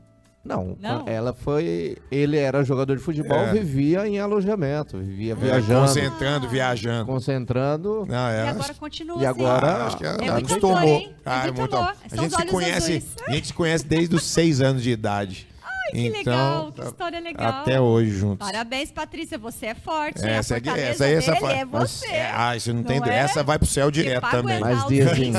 Não, 0.47 0.77
Não? 0.81 1.09
ela 1.09 1.33
foi, 1.35 1.97
ele 2.11 2.37
era 2.39 2.63
jogador 2.65 2.97
de 2.97 3.03
futebol, 3.03 3.37
É. 3.39 3.53
vivia 3.53 4.07
em 4.07 4.19
alojamento, 4.19 4.99
vivia 4.99 5.35
viajando, 5.35 5.81
Concentrando, 5.87 6.49
viajando. 6.49 7.07
concentrando. 7.07 8.07
Não, 8.09 8.29
é, 8.29 8.47
E 8.47 8.49
agora 8.49 8.75
continua 8.75 9.17
E 9.23 9.27
assim. 9.27 9.41
agora- 9.41 9.67
Ah, 9.67 9.87
acho 9.87 9.97
que 9.99 10.05
ela 10.07 10.15
É 10.25 10.31
muito 10.31 10.47
acostumou. 10.47 10.77
amor, 10.77 10.89
hein? 10.89 11.13
É 11.25 11.29
Ah, 11.31 11.43
muito 11.43 11.59
muito 11.61 11.77
amor. 11.77 11.89
A 12.05 12.09
São 12.09 12.19
gente 12.19 12.29
os 12.31 12.35
se 12.35 12.41
olhos 12.41 12.51
conhece, 12.53 12.93
azuis. 12.97 13.05
a 13.27 13.31
gente 13.33 13.47
se 13.49 13.53
conhece 13.53 13.85
desde 13.87 14.15
os 14.15 14.23
seis 14.25 14.61
anos 14.61 14.83
de 14.83 14.91
idade. 14.91 15.49
Ai, 15.63 15.93
Que 15.93 16.09
legal, 16.11 16.73
que 16.73 16.81
história 16.83 17.21
legal. 17.21 17.49
Então, 17.49 17.61
Até 17.61 17.81
hoje 17.81 18.11
juntos. 18.11 18.45
Parabéns, 18.47 18.91
Patrícia, 18.91 19.39
você 19.39 19.67
é 19.67 19.75
forte. 19.75 20.21
hein? 20.25 20.31
Essa 20.31 20.57
aqui, 20.57 20.69
essa 20.69 21.05
aí, 21.05 21.15
essa 21.15 21.37
fa- 21.37 21.53
é 21.53 21.65
você. 21.65 22.07
É, 22.07 22.31
ah, 22.35 22.57
isso 22.57 22.71
não, 22.73 22.83
Não 22.83 22.85
tem. 22.85 23.01
é? 23.09 23.17
Essa 23.19 23.43
vai 23.45 23.59
pro 23.59 23.69
céu 23.69 23.91
direto 23.91 24.29
também. 24.31 24.59
Mas 24.61 24.85
dizem- 24.87 25.33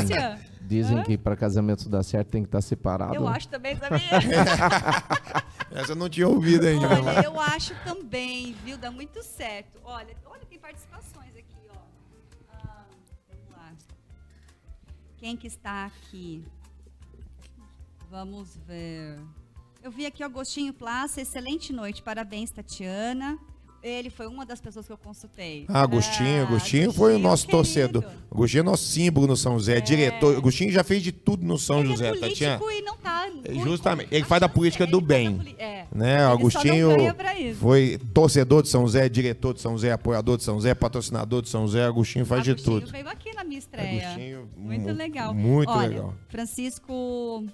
Dizem 0.67 1.01
que 1.03 1.17
para 1.17 1.35
casamento 1.35 1.87
dar 1.87 2.03
certo 2.03 2.27
tem 2.29 2.43
que 2.43 2.47
estar 2.49 2.61
separado. 2.61 3.15
Eu 3.15 3.27
acho 3.27 3.47
também, 3.47 3.75
sabia? 3.79 3.99
Essa 5.71 5.93
eu 5.93 5.95
não 5.95 6.09
tinha 6.09 6.27
ouvido 6.27 6.67
ainda. 6.67 6.87
Olha, 6.87 7.23
eu 7.23 7.39
acho 7.39 7.73
também, 7.85 8.53
viu? 8.65 8.77
Dá 8.77 8.91
muito 8.91 9.23
certo. 9.23 9.79
Olha, 9.83 10.15
olha, 10.25 10.45
tem 10.45 10.59
participações 10.59 11.35
aqui, 11.35 11.55
ó. 11.69 11.79
Ah, 12.53 12.85
vamos 13.29 13.49
lá. 13.51 13.73
Quem 15.17 15.37
que 15.37 15.47
está 15.47 15.85
aqui? 15.85 16.43
Vamos 18.09 18.57
ver. 18.67 19.19
Eu 19.81 19.91
vi 19.91 20.05
aqui 20.05 20.21
o 20.21 20.25
Agostinho 20.25 20.73
Plaça, 20.73 21.21
excelente 21.21 21.71
noite. 21.71 22.01
Parabéns, 22.01 22.51
Tatiana. 22.51 23.37
Ele 23.89 24.09
foi 24.09 24.27
uma 24.27 24.45
das 24.45 24.59
pessoas 24.61 24.85
que 24.85 24.91
eu 24.93 24.97
consultei. 24.97 25.65
Ah, 25.67 25.81
Agostinho, 25.81 26.41
Ah, 26.43 26.47
Agostinho 26.47 26.91
foi 26.93 27.15
o 27.15 27.19
nosso 27.19 27.45
querido. 27.47 27.57
torcedor. 28.01 28.05
Agostinho 28.31 28.61
é 28.61 28.63
nosso 28.63 28.83
símbolo 28.85 29.27
no 29.27 29.35
São 29.37 29.53
José, 29.57 29.79
diretor. 29.81 30.35
Agostinho 30.37 30.71
já 30.71 30.83
fez 30.83 31.01
de 31.01 31.11
tudo 31.11 31.45
no 31.45 31.57
São 31.57 31.79
Ele 31.79 31.89
José, 31.89 32.09
é 32.09 32.15
Tatiana. 32.15 32.59
e 32.71 32.81
não 32.81 32.97
tá. 32.97 33.27
Justamente, 33.63 34.09
ele 34.13 34.25
faz 34.25 34.41
da 34.41 34.49
política 34.49 34.85
do 34.85 34.99
bem. 34.99 35.55
É. 35.57 35.85
Né, 35.93 36.15
Ele 36.15 36.21
Agostinho 36.23 36.89
foi 37.59 37.99
torcedor 38.13 38.61
de 38.63 38.69
São 38.69 38.81
José, 38.81 39.07
diretor 39.09 39.53
de 39.53 39.61
São 39.61 39.71
José, 39.73 39.91
apoiador 39.91 40.37
de 40.37 40.43
São 40.43 40.55
José, 40.55 40.73
patrocinador 40.75 41.41
de 41.41 41.49
São 41.49 41.61
José. 41.65 41.85
Agostinho 41.85 42.25
faz 42.25 42.43
de 42.43 42.51
Agostinho 42.51 42.81
tudo. 42.81 42.91
veio 42.91 43.07
aqui 43.09 43.33
na 43.33 43.43
minha 43.43 43.59
estreia. 43.59 44.09
Agostinho, 44.09 44.49
muito 44.57 44.87
mu- 44.89 44.93
legal. 44.93 45.33
muito 45.33 45.69
Olha, 45.69 45.87
legal. 45.87 46.13
Francisco. 46.29 47.45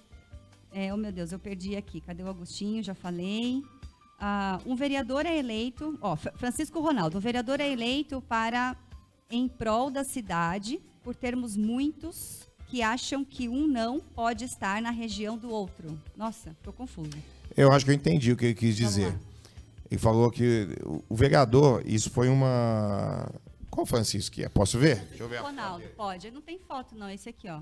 É, 0.72 0.92
oh 0.94 0.98
meu 0.98 1.12
Deus, 1.12 1.32
eu 1.32 1.38
perdi 1.38 1.76
aqui. 1.76 2.02
Cadê 2.02 2.24
o 2.24 2.28
Agostinho? 2.30 2.82
Já 2.82 2.96
falei. 2.96 3.62
Ah, 4.26 4.58
um 4.66 4.74
vereador 4.74 5.26
é 5.26 5.38
eleito. 5.38 5.98
Ó, 6.02 6.16
Fra- 6.16 6.32
Francisco 6.38 6.80
Ronaldo, 6.80 7.18
um 7.18 7.20
vereador 7.22 7.60
é 7.60 7.70
eleito 7.70 8.22
para 8.22 8.74
em 9.30 9.50
prol 9.50 9.92
da 9.92 10.06
cidade, 10.06 10.80
por 11.04 11.14
termos 11.14 11.58
muitos 11.58 12.48
que 12.68 12.82
acham 12.82 13.26
que 13.26 13.50
um 13.50 13.68
não 13.68 14.00
pode 14.00 14.46
estar 14.46 14.82
na 14.82 14.92
região 14.92 15.38
do 15.38 15.50
outro. 15.50 16.00
Nossa, 16.16 16.56
tô 16.64 16.72
confuso. 16.72 17.12
Eu 17.58 17.70
acho 17.74 17.84
que 17.84 17.92
eu 17.92 17.96
entendi 17.96 18.32
o 18.32 18.38
que 18.38 18.46
ele 18.46 18.54
quis 18.56 18.78
dizer. 18.78 19.14
Ele 19.92 20.00
falou 20.00 20.32
que 20.32 20.70
o- 20.86 21.04
vereador, 21.14 21.84
isso 21.86 22.10
foi 22.10 22.30
uma. 22.30 23.30
Qual 23.70 23.86
Francisco 23.86 24.34
que 24.36 24.44
é? 24.46 24.48
Posso 24.50 24.80
ver? 24.80 25.04
Deixa 25.10 25.24
eu 25.24 25.28
ver. 25.28 25.42
Ronaldo, 25.42 25.84
pode. 25.98 26.32
Não 26.32 26.42
tem 26.42 26.58
foto, 26.60 26.96
não. 26.96 27.10
Esse 27.10 27.28
aqui, 27.28 27.50
ó. 27.50 27.62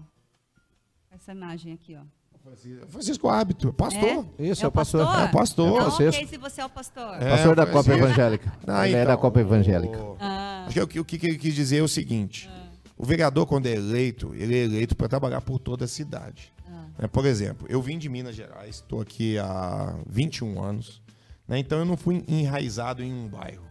Essa 1.09 1.31
imagem 1.31 1.73
aqui, 1.73 1.95
ó. 1.95 2.03
Francisco- 2.43 2.87
Francisco 2.87 3.29
Hábito, 3.29 3.73
pastor. 3.73 4.25
Isso, 4.39 4.65
é 4.65 4.67
o 4.67 4.71
pastor. 4.71 5.05
pastor? 5.05 5.21
É 5.21 5.25
o 5.25 5.31
pastor. 5.31 5.67
Então, 5.67 5.81
Francisco. 5.91 6.23
ok, 6.23 6.27
se 6.27 6.37
você 6.37 6.61
é 6.61 6.65
o 6.65 6.69
pastor. 6.69 7.15
É, 7.21 7.29
Pastor 7.29 7.55
da. 7.55 7.65
Copa 7.67 7.93
Evangélica. 7.93 8.53
Ah, 8.67 8.87
ele 8.87 8.95
é 8.95 9.05
da 9.05 9.11
então, 9.11 9.21
Copa 9.21 9.39
Evangélica. 9.39 9.97
o- 9.97 10.17
Ah, 10.19 10.65
Acho 10.67 10.73
que 10.73 10.81
o 10.81 10.87
que- 10.87 10.99
o 10.99 11.19
que 11.19 11.27
ele 11.27 11.37
quis 11.37 11.53
dizer 11.53 11.77
é 11.77 11.81
o 11.81 11.87
seguinte: 11.87 12.49
o 12.97 13.05
vereador, 13.05 13.45
quando 13.45 13.67
é 13.67 13.73
eleito, 13.73 14.33
ele 14.35 14.55
é 14.55 14.63
eleito 14.63 14.95
para 14.95 15.07
trabalhar 15.07 15.41
por 15.41 15.59
toda 15.59 15.85
a 15.85 15.87
cidade. 15.87 16.51
ah. 16.67 16.85
Né, 16.99 17.07
Por 17.07 17.25
exemplo, 17.25 17.67
eu 17.69 17.81
vim 17.81 17.97
de 17.97 18.09
Minas 18.09 18.35
Gerais, 18.35 18.75
estou 18.75 19.01
aqui 19.01 19.37
há 19.37 19.95
21 20.07 20.61
anos, 20.63 21.01
né, 21.47 21.57
então 21.59 21.79
eu 21.79 21.85
não 21.85 21.95
fui 21.97 22.23
enraizado 22.27 23.03
em 23.03 23.13
um 23.13 23.27
bairro. 23.27 23.63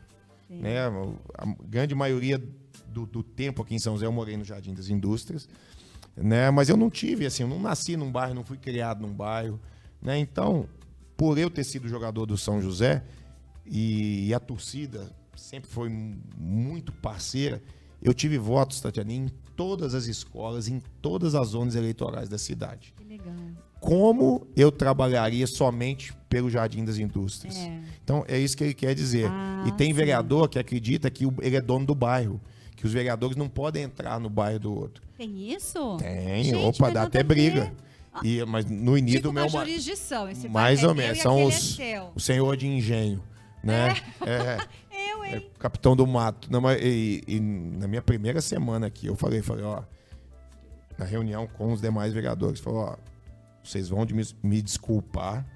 Sim. 0.49 0.61
Né, 0.61 0.79
a 0.81 1.47
grande 1.65 1.95
maioria 1.95 2.43
do, 2.89 3.07
do 3.07 3.23
tempo 3.23 3.63
aqui 3.63 3.75
em 3.75 3.79
São 3.79 3.93
José 3.95 4.07
eu 4.07 4.11
morei 4.13 4.37
no 4.37 4.45
Jardim 4.45 4.75
das 4.75 4.89
Indústrias, 4.89 5.49
né, 6.17 6.51
mas 6.51 6.69
eu 6.69 6.77
não 6.77 6.91
tive, 6.91 7.27
assim, 7.27 7.43
eu 7.43 7.49
não 7.49 7.59
nasci 7.61 7.97
num 7.97 8.11
bairro, 8.11 8.35
não 8.35 8.45
fui 8.45 8.57
criado 8.59 9.01
num 9.01 9.13
bairro. 9.13 9.59
Né, 10.03 10.19
então, 10.19 10.67
por 11.17 11.39
eu 11.39 11.51
ter 11.51 11.65
sido 11.65 11.89
jogador 11.89 12.27
do 12.27 12.37
São 12.37 12.61
José 12.61 13.03
e, 13.67 14.29
e 14.29 14.35
a 14.35 14.41
torcida 14.41 15.11
sempre 15.37 15.71
foi 15.71 15.89
mu- 15.89 16.19
muito 16.39 16.93
parceira, 16.93 17.63
eu 18.03 18.15
tive 18.15 18.39
votos, 18.39 18.81
Tatiana, 18.81 19.13
em 19.13 19.29
todas 19.57 19.95
as 19.95 20.07
escolas, 20.07 20.69
em 20.69 20.81
todas 21.03 21.35
as 21.35 21.49
zonas 21.49 21.75
eleitorais 21.75 22.31
da 22.31 22.39
cidade 22.39 22.95
Que 22.97 23.05
legal. 23.05 23.35
como 23.79 24.47
eu 24.57 24.73
trabalharia 24.73 25.47
somente 25.47 26.15
pelo 26.31 26.49
Jardim 26.49 26.83
das 26.85 26.97
Indústrias. 26.97 27.57
É. 27.57 27.83
Então, 28.03 28.25
é 28.27 28.39
isso 28.39 28.57
que 28.57 28.65
ele 28.65 28.73
quer 28.75 28.95
dizer. 28.95 29.27
Ah, 29.31 29.65
e 29.69 29.73
tem 29.73 29.89
sim. 29.89 29.93
vereador 29.93 30.49
que 30.49 30.59
acredita 30.59 31.11
que 31.11 31.25
ele 31.43 31.57
é 31.57 31.61
dono 31.61 31.85
do 31.85 31.95
bairro, 31.95 32.41
que 32.81 32.87
os 32.87 32.95
vereadores 32.95 33.37
não 33.37 33.47
podem 33.47 33.83
entrar 33.83 34.19
no 34.19 34.31
bairro 34.31 34.59
do 34.59 34.75
outro. 34.75 35.03
Tem 35.19 35.53
isso? 35.53 35.99
Tem, 35.99 36.43
Gente, 36.45 36.57
opa, 36.57 36.91
dá 36.91 37.03
até 37.03 37.23
briga. 37.23 37.71
E, 38.25 38.43
mas 38.47 38.65
no 38.65 38.97
início 38.97 39.19
Tipo 39.19 39.29
do 39.29 39.35
meu 39.35 39.45
uma 39.45 39.53
ma- 39.53 39.65
jurisdição. 39.67 40.27
Esse 40.31 40.49
mais 40.49 40.83
ou 40.83 40.93
é 40.93 40.95
meu 40.95 41.05
menos, 41.05 41.19
são 41.21 41.45
os 41.45 41.79
é 41.79 42.03
o 42.15 42.19
senhor 42.19 42.57
de 42.57 42.67
engenho, 42.67 43.23
né? 43.63 43.95
É, 44.23 44.57
Eu, 45.13 45.23
é 45.23 45.37
hein? 45.37 45.51
capitão 45.59 45.95
do 45.95 46.07
mato. 46.07 46.51
Não, 46.51 46.59
mas, 46.63 46.81
e, 46.83 47.23
e 47.29 47.39
na 47.39 47.87
minha 47.87 48.01
primeira 48.01 48.41
semana 48.41 48.87
aqui, 48.87 49.07
eu 49.09 49.15
falei, 49.15 49.43
falei, 49.43 49.65
ó, 49.65 49.83
na 50.97 51.05
reunião 51.05 51.47
com 51.47 51.71
os 51.75 51.83
demais 51.83 52.15
vereadores, 52.15 52.61
falou, 52.61 52.81
ó, 52.81 52.97
vocês 53.63 53.91
vão 53.91 54.07
de 54.07 54.15
me, 54.15 54.23
me 54.43 54.63
desculpar, 54.63 55.47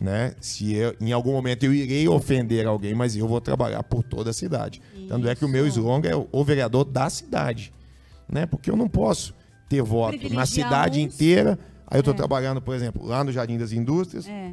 né? 0.00 0.34
Se 0.40 0.72
eu, 0.74 0.94
em 1.00 1.12
algum 1.12 1.32
momento 1.32 1.64
eu 1.64 1.72
irei 1.74 2.08
ofender 2.08 2.66
alguém, 2.66 2.94
mas 2.94 3.16
eu 3.16 3.28
vou 3.28 3.40
trabalhar 3.40 3.82
por 3.82 4.02
toda 4.02 4.30
a 4.30 4.32
cidade. 4.32 4.80
Tanto 5.08 5.28
é 5.28 5.34
que 5.34 5.44
o 5.44 5.48
meu 5.48 5.66
Isso. 5.66 5.78
slogan 5.80 6.08
é 6.08 6.16
o, 6.30 6.44
vereador 6.44 6.84
da 6.84 7.08
cidade, 7.10 7.72
né? 8.28 8.46
Porque 8.46 8.70
eu 8.70 8.76
não 8.76 8.88
posso 8.88 9.34
ter 9.68 9.82
voto 9.82 10.32
na 10.32 10.46
cidade 10.46 11.00
uns. 11.00 11.14
inteira. 11.14 11.58
Aí 11.86 11.98
eu 11.98 12.02
tô 12.02 12.12
É. 12.12 12.14
trabalhando, 12.14 12.60
por 12.62 12.74
exemplo, 12.74 13.04
lá 13.06 13.22
no 13.22 13.30
Jardim 13.30 13.58
das 13.58 13.72
Indústrias. 13.72 14.26
É, 14.26 14.52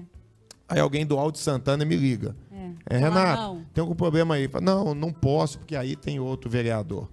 Aí 0.67 0.79
alguém 0.79 1.03
do 1.05 1.17
Alto 1.17 1.35
de 1.35 1.41
Santana 1.41 1.83
me 1.83 1.95
liga. 1.95 2.35
é. 2.51 2.95
É, 2.95 2.97
Renato, 2.97 3.41
não. 3.41 3.65
tem 3.73 3.81
algum 3.81 3.95
problema 3.95 4.35
aí? 4.35 4.47
Não, 4.61 4.93
não 4.93 5.11
posso, 5.11 5.57
porque 5.59 5.75
aí 5.75 5.95
tem 5.95 6.19
outro 6.19 6.49
vereador. 6.49 7.09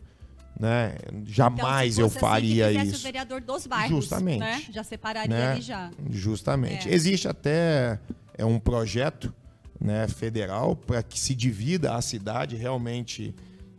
Né? 0.58 0.94
Então, 1.08 1.22
Jamais 1.26 1.94
se 1.96 2.00
eu 2.00 2.06
assim, 2.06 2.18
faria 2.18 2.68
fizesse 2.68 2.86
isso. 2.88 2.96
o 3.00 3.02
vereador 3.02 3.40
dos 3.42 3.66
bairros, 3.66 3.90
Justamente. 3.96 4.38
né? 4.40 4.62
Já 4.70 4.82
separaria 4.82 5.36
Né? 5.36 5.52
ali 5.52 5.60
já. 5.60 5.90
Justamente. 6.10 6.88
É. 6.88 6.94
Existe 6.94 7.28
até 7.28 7.98
é 8.36 8.44
um 8.44 8.58
projeto 8.58 9.32
né, 9.80 10.06
federal 10.08 10.76
para 10.76 11.02
que 11.02 11.18
se 11.18 11.34
divida 11.34 11.94
a 11.94 12.02
cidade 12.02 12.56
realmente 12.56 13.34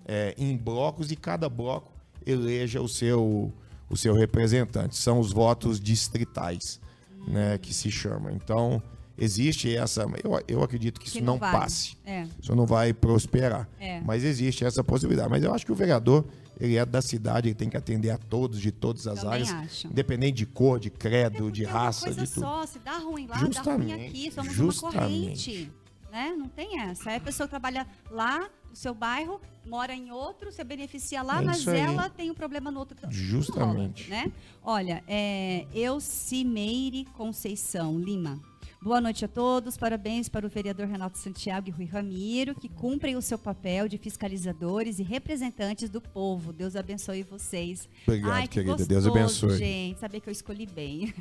é, 0.06 0.34
em 0.38 0.56
blocos 0.56 1.12
e 1.12 1.16
cada 1.16 1.50
bloco 1.50 1.92
eleja 2.26 2.82
o 2.82 2.88
seu, 2.88 3.54
o 3.90 3.98
seu 3.98 4.14
representante. 4.14 4.96
São 4.96 5.20
os 5.20 5.32
votos 5.32 5.80
distritais, 5.80 6.80
né, 7.28 7.58
que 7.58 7.74
se 7.74 7.90
chama. 7.90 8.32
Então, 8.32 8.82
existe 9.18 9.76
essa. 9.76 10.06
Eu, 10.24 10.42
eu 10.48 10.64
acredito 10.64 11.00
que 11.00 11.08
isso 11.08 11.18
Que 11.18 11.24
não, 11.24 11.38
vale. 11.38 11.58
passe. 11.58 11.98
É. 12.06 12.26
Isso 12.42 12.56
não 12.56 12.66
vai 12.66 12.94
prosperar. 12.94 13.68
É. 13.80 14.00
Mas 14.02 14.24
existe 14.24 14.64
essa 14.64 14.84
possibilidade. 14.84 15.30
Mas 15.30 15.44
eu 15.44 15.54
acho 15.54 15.66
que 15.66 15.72
o 15.72 15.76
vereador, 15.76 16.26
ele 16.60 16.76
é 16.76 16.86
da 16.86 17.02
cidade, 17.02 17.48
ele 17.50 17.56
tem 17.56 17.70
que 17.70 17.78
atender 17.78 18.10
a 18.10 18.18
todos, 18.18 18.60
de 18.60 18.72
todas 18.72 19.06
as 19.08 19.20
Também 19.20 19.34
áreas, 19.34 19.52
acho. 19.54 19.88
independente 19.88 20.36
de 20.38 20.46
cor, 20.46 20.80
de 20.80 20.90
credo, 20.90 21.52
de 21.52 21.64
Porque 21.64 21.76
é 21.76 21.80
raça, 21.80 22.06
coisa 22.06 22.22
de 22.26 22.32
tudo. 22.34 22.42
só, 22.44 22.66
se 22.66 22.80
dá 22.80 22.98
ruim 22.98 23.28
lá, 23.28 23.36
dá 23.36 23.40
ruim 23.42 23.54
Justamente, 23.54 24.06
aqui, 24.08 24.32
somos 24.32 24.54
justamente. 24.54 24.96
uma 24.98 25.02
corrente. 25.08 25.72
Né? 26.12 26.34
Não 26.38 26.48
tem 26.48 26.80
essa. 26.80 27.10
Aí 27.10 27.18
a 27.18 27.20
pessoa 27.20 27.48
trabalha 27.48 27.86
lá 28.10 28.50
no 28.70 28.76
seu 28.76 28.94
bairro, 28.94 29.42
mora 29.66 29.94
em 29.94 30.10
outro, 30.10 30.52
se 30.52 30.64
beneficia 30.64 31.22
lá, 31.22 31.42
É 31.42 31.46
mas 31.46 31.68
aí. 31.68 31.80
ela 31.80 32.10
tem 32.10 32.32
um 32.32 32.34
problema 32.34 32.72
no 32.72 32.80
outro. 32.80 32.98
Justamente. 33.12 34.10
rola, 34.10 34.24
né? 34.24 34.32
Olha, 34.64 35.04
é, 35.08 35.66
Eucimeire 35.74 37.06
Conceição 37.14 38.00
Lima. 38.00 38.40
Boa 38.82 39.02
noite 39.02 39.26
a 39.26 39.28
todos. 39.28 39.76
Parabéns 39.76 40.30
para 40.30 40.46
o 40.46 40.50
vereador 40.50 40.88
Renato 40.88 41.18
Santiago 41.18 41.68
e 41.68 41.72
Rui 41.72 41.86
Ramiro, 41.86 42.54
que 42.54 42.70
cumprem 42.70 43.16
o 43.16 43.22
seu 43.22 43.38
papel 43.38 43.88
de 43.88 43.98
fiscalizadores 43.98 45.00
e 45.00 45.04
representantes 45.04 45.90
do 45.90 46.00
povo. 46.00 46.54
Deus 46.54 46.76
abençoe 46.76 47.24
vocês. 47.24 47.90
Obrigado, 48.08 48.32
Ai, 48.32 48.44
que 48.44 48.64
querida. 48.64 48.86
Deus 48.86 49.06
gostoso, 49.06 49.10
abençoe. 49.10 49.58
Gente, 49.58 50.00
saber 50.00 50.22
que 50.22 50.30
eu 50.30 50.32
escolhi 50.32 50.68
bem. 50.68 51.14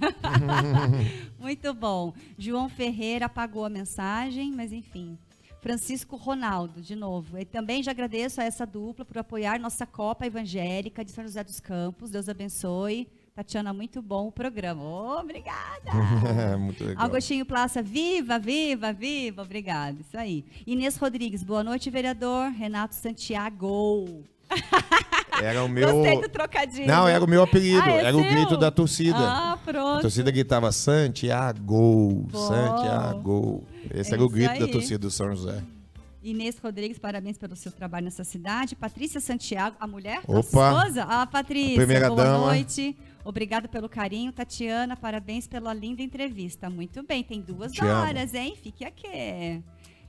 Muito 1.41 1.73
bom. 1.73 2.13
João 2.39 2.69
Ferreira 2.69 3.27
apagou 3.27 3.65
a 3.65 3.71
mensagem, 3.71 4.53
mas 4.53 4.71
enfim. 4.73 5.19
Francisco 5.61 6.15
Ronaldo, 6.15 6.81
de 6.81 6.95
novo. 6.95 7.39
E 7.39 7.45
também 7.45 7.83
já 7.83 7.91
agradeço 7.91 8.41
a 8.41 8.45
essa 8.45 8.67
dupla 8.67 9.05
por 9.05 9.19
apoiar 9.19 9.59
nossa 9.59 9.87
Copa 9.87 10.27
Evangélica 10.27 11.05
de 11.05 11.11
São 11.11 11.25
José 11.25 11.43
dos 11.43 11.59
Campos. 11.59 12.11
Deus 12.11 12.29
abençoe. 12.29 13.09
Tatiana, 13.37 13.71
muito 13.71 14.01
bom 14.01 14.29
o 14.29 14.33
programa. 14.33 14.83
Ô, 14.83 15.21
obrigada. 15.21 15.93
Muito 16.59 16.83
legal. 16.83 17.05
Agostinho 17.05 17.45
Plaça, 17.45 17.83
viva, 17.83 18.39
viva, 18.39 18.95
viva. 18.95 19.43
Obrigada. 19.43 19.99
Isso 20.01 20.17
aí. 20.17 20.43
Inês 20.67 20.97
Rodrigues, 20.97 21.43
boa 21.45 21.63
noite, 21.63 21.91
vereador. 21.91 22.49
Renato 22.51 22.95
Santiago. 22.95 24.25
Era 25.43 25.63
o 25.63 25.69
meu. 25.69 25.93
Gostei 25.93 26.19
do 26.23 26.29
trocadilho. 26.31 26.87
Não, 26.87 27.07
era 27.07 27.23
o 27.23 27.29
meu 27.29 27.43
apelido. 27.43 27.83
Ah, 27.85 27.91
é 27.91 28.05
era 28.07 28.17
o 28.17 28.23
seu? 28.23 28.31
grito 28.31 28.57
da 28.57 28.71
torcida. 28.71 29.19
Ah, 29.19 29.59
pronto. 29.63 29.99
A 29.99 30.01
torcida 30.01 30.31
gritava 30.31 30.73
Santiago, 30.73 32.27
Pô. 32.33 32.39
Santiago. 32.39 33.65
Esse 33.93 34.13
É 34.13 34.15
era 34.15 34.23
o 34.23 34.27
isso 34.29 34.35
grito 34.35 34.59
da 34.59 34.65
aí. 34.65 34.71
torcida 34.71 34.99
do 34.99 35.11
São 35.11 35.29
José. 35.37 35.63
Inês 36.23 36.57
Rodrigues, 36.59 36.99
parabéns 36.99 37.37
pelo 37.37 37.55
seu 37.55 37.71
trabalho 37.71 38.07
nessa 38.07 38.25
cidade. 38.25 38.75
Patrícia 38.75 39.21
Santiago, 39.21 39.77
a 39.79 39.87
mulher? 39.87 40.21
Opa. 40.27 40.37
A 40.37 40.41
esposa? 40.41 41.03
Ah, 41.07 41.27
Patrícia, 41.27 41.77
Primeira 41.77 42.09
boa 42.09 42.25
dama. 42.25 42.47
noite. 42.47 42.97
Obrigada 43.27 43.67
pelo 43.67 43.89
carinho. 43.89 44.31
Tatiana, 44.33 44.97
parabéns 44.97 45.49
pela 45.49 45.75
linda 45.75 46.01
entrevista. 46.01 46.71
Muito 46.71 47.03
bem, 47.03 47.25
tem 47.25 47.41
duas 47.41 47.73
Te 47.73 47.83
amo. 47.83 47.91
horas, 47.91 48.33
hein? 48.35 48.55
Fique 48.55 48.85
aqui. 48.85 49.63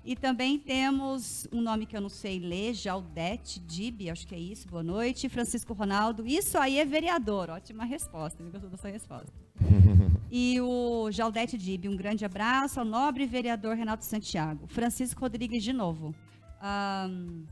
E 0.05 0.15
também 0.15 0.59
temos 0.59 1.47
um 1.51 1.59
nome 1.59 1.87
que 1.87 1.97
eu 1.97 1.99
não 1.99 2.09
sei 2.09 2.39
ler, 2.39 2.75
Jaldete 2.75 3.59
Dib, 3.59 4.09
acho 4.11 4.27
que 4.27 4.35
é 4.35 4.39
isso. 4.39 4.67
Boa 4.67 4.83
noite. 4.83 5.27
Francisco 5.29 5.73
Ronaldo, 5.73 6.27
isso 6.27 6.59
aí 6.59 6.77
é 6.77 6.85
vereador. 6.85 7.49
Ótima 7.49 7.83
resposta, 7.85 8.43
me 8.43 8.51
gostou 8.51 8.69
da 8.69 8.77
sua 8.77 8.91
resposta. 8.91 9.33
E 10.29 10.59
o 10.59 11.09
Jaldete 11.09 11.57
Dib, 11.57 11.85
um 11.87 11.95
grande 11.95 12.25
abraço 12.25 12.81
ao 12.81 12.85
nobre 12.85 13.25
vereador 13.25 13.77
Renato 13.77 14.03
Santiago. 14.03 14.67
Francisco 14.67 15.21
Rodrigues, 15.21 15.63
de 15.63 15.71
novo. 15.71 16.13
Ahn, 16.61 17.45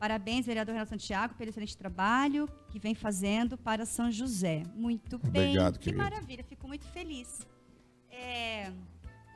parabéns, 0.00 0.46
vereador 0.46 0.72
Renato 0.72 0.88
Santiago, 0.90 1.34
pelo 1.34 1.50
excelente 1.50 1.76
trabalho 1.76 2.48
que 2.70 2.78
vem 2.78 2.94
fazendo 2.94 3.56
para 3.58 3.84
São 3.84 4.10
José. 4.10 4.62
Muito 4.74 5.18
bem. 5.18 5.50
Obrigado, 5.50 5.78
que 5.78 5.84
querido. 5.84 6.02
maravilha, 6.02 6.42
fico 6.42 6.66
muito 6.66 6.86
feliz. 6.86 7.46
É, 8.10 8.72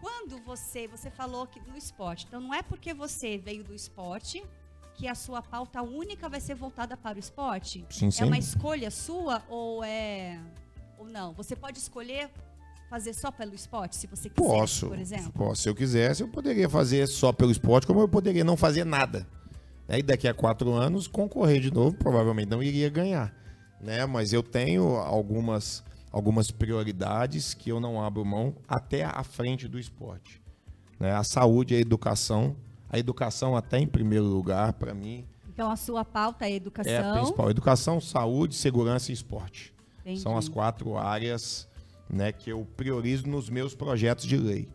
quando 0.01 0.39
você, 0.45 0.89
você 0.89 1.11
falou 1.11 1.47
que 1.47 1.61
no 1.61 1.77
esporte, 1.77 2.25
então 2.27 2.41
não 2.41 2.53
é 2.55 2.63
porque 2.63 2.95
você 2.95 3.37
veio 3.37 3.63
do 3.63 3.75
esporte 3.75 4.43
que 4.95 5.07
a 5.07 5.15
sua 5.15 5.43
pauta 5.43 5.83
única 5.83 6.29
vai 6.29 6.41
ser 6.41 6.55
voltada 6.55 6.97
para 6.97 7.17
o 7.17 7.21
esporte? 7.21 7.85
Sim, 7.91 8.09
É 8.09 8.11
sim. 8.11 8.25
uma 8.25 8.39
escolha 8.39 8.91
sua 8.91 9.43
ou 9.49 9.85
é 9.85 10.41
ou 10.99 11.07
não? 11.07 11.33
Você 11.35 11.55
pode 11.55 11.79
escolher 11.79 12.31
fazer 12.89 13.13
só 13.13 13.31
pelo 13.31 13.55
esporte, 13.55 13.97
se 13.97 14.07
você 14.07 14.31
quiser, 14.31 14.49
Posso. 14.49 14.89
por 14.89 14.99
exemplo. 14.99 15.33
Posso. 15.33 15.63
Se 15.63 15.69
eu 15.69 15.75
quisesse, 15.75 16.23
eu 16.23 16.29
poderia 16.29 16.69
fazer 16.71 17.07
só 17.07 17.33
pelo 17.33 17.51
esporte, 17.51 17.87
como 17.87 18.01
eu 18.01 18.09
poderia 18.09 18.45
não 18.45 18.57
fazer 18.57 18.85
nada. 18.85 19.27
Aí 19.89 20.03
daqui 20.03 20.27
a 20.27 20.35
quatro 20.35 20.73
anos, 20.73 21.07
concorrer 21.07 21.61
de 21.61 21.71
novo, 21.73 21.97
provavelmente 21.97 22.49
não 22.49 22.63
iria 22.63 22.89
ganhar. 22.89 23.35
Né? 23.81 24.05
Mas 24.07 24.33
eu 24.33 24.43
tenho 24.43 24.97
algumas, 24.97 25.85
algumas 26.11 26.51
prioridades 26.51 27.53
que 27.55 27.71
eu 27.71 27.79
não 27.81 28.03
abro 28.03 28.25
mão 28.25 28.55
até 28.67 29.05
à 29.05 29.23
frente 29.23 29.69
do 29.69 29.79
esporte. 29.79 30.41
Né? 30.99 31.13
A 31.13 31.23
saúde 31.23 31.75
e 31.75 31.77
a 31.77 31.81
educação. 31.81 32.57
A 32.89 32.99
educação 32.99 33.57
até 33.57 33.79
em 33.79 33.87
primeiro 33.87 34.25
lugar, 34.25 34.73
para 34.75 34.95
mim, 34.95 35.27
Então 35.53 35.71
a 35.71 35.77
sua 35.77 36.05
pauta 36.05 36.47
é 36.47 36.53
educação. 36.55 36.93
é 36.93 36.99
a 36.99 37.13
principal. 37.15 37.51
Educação, 37.51 38.01
saúde, 38.01 38.55
segurança 38.55 39.11
e 39.11 39.15
esporte. 39.15 39.75
Entendi. 40.01 40.21
São 40.21 40.37
as 40.37 40.49
quatro 40.49 40.97
áreas 40.97 41.69
né, 42.09 42.31
que 42.33 42.51
eu 42.51 42.67
priorizo 42.77 43.27
nos 43.27 43.51
meus 43.51 43.75
projetos 43.75 44.25
de 44.27 44.37
lei. 44.37 44.69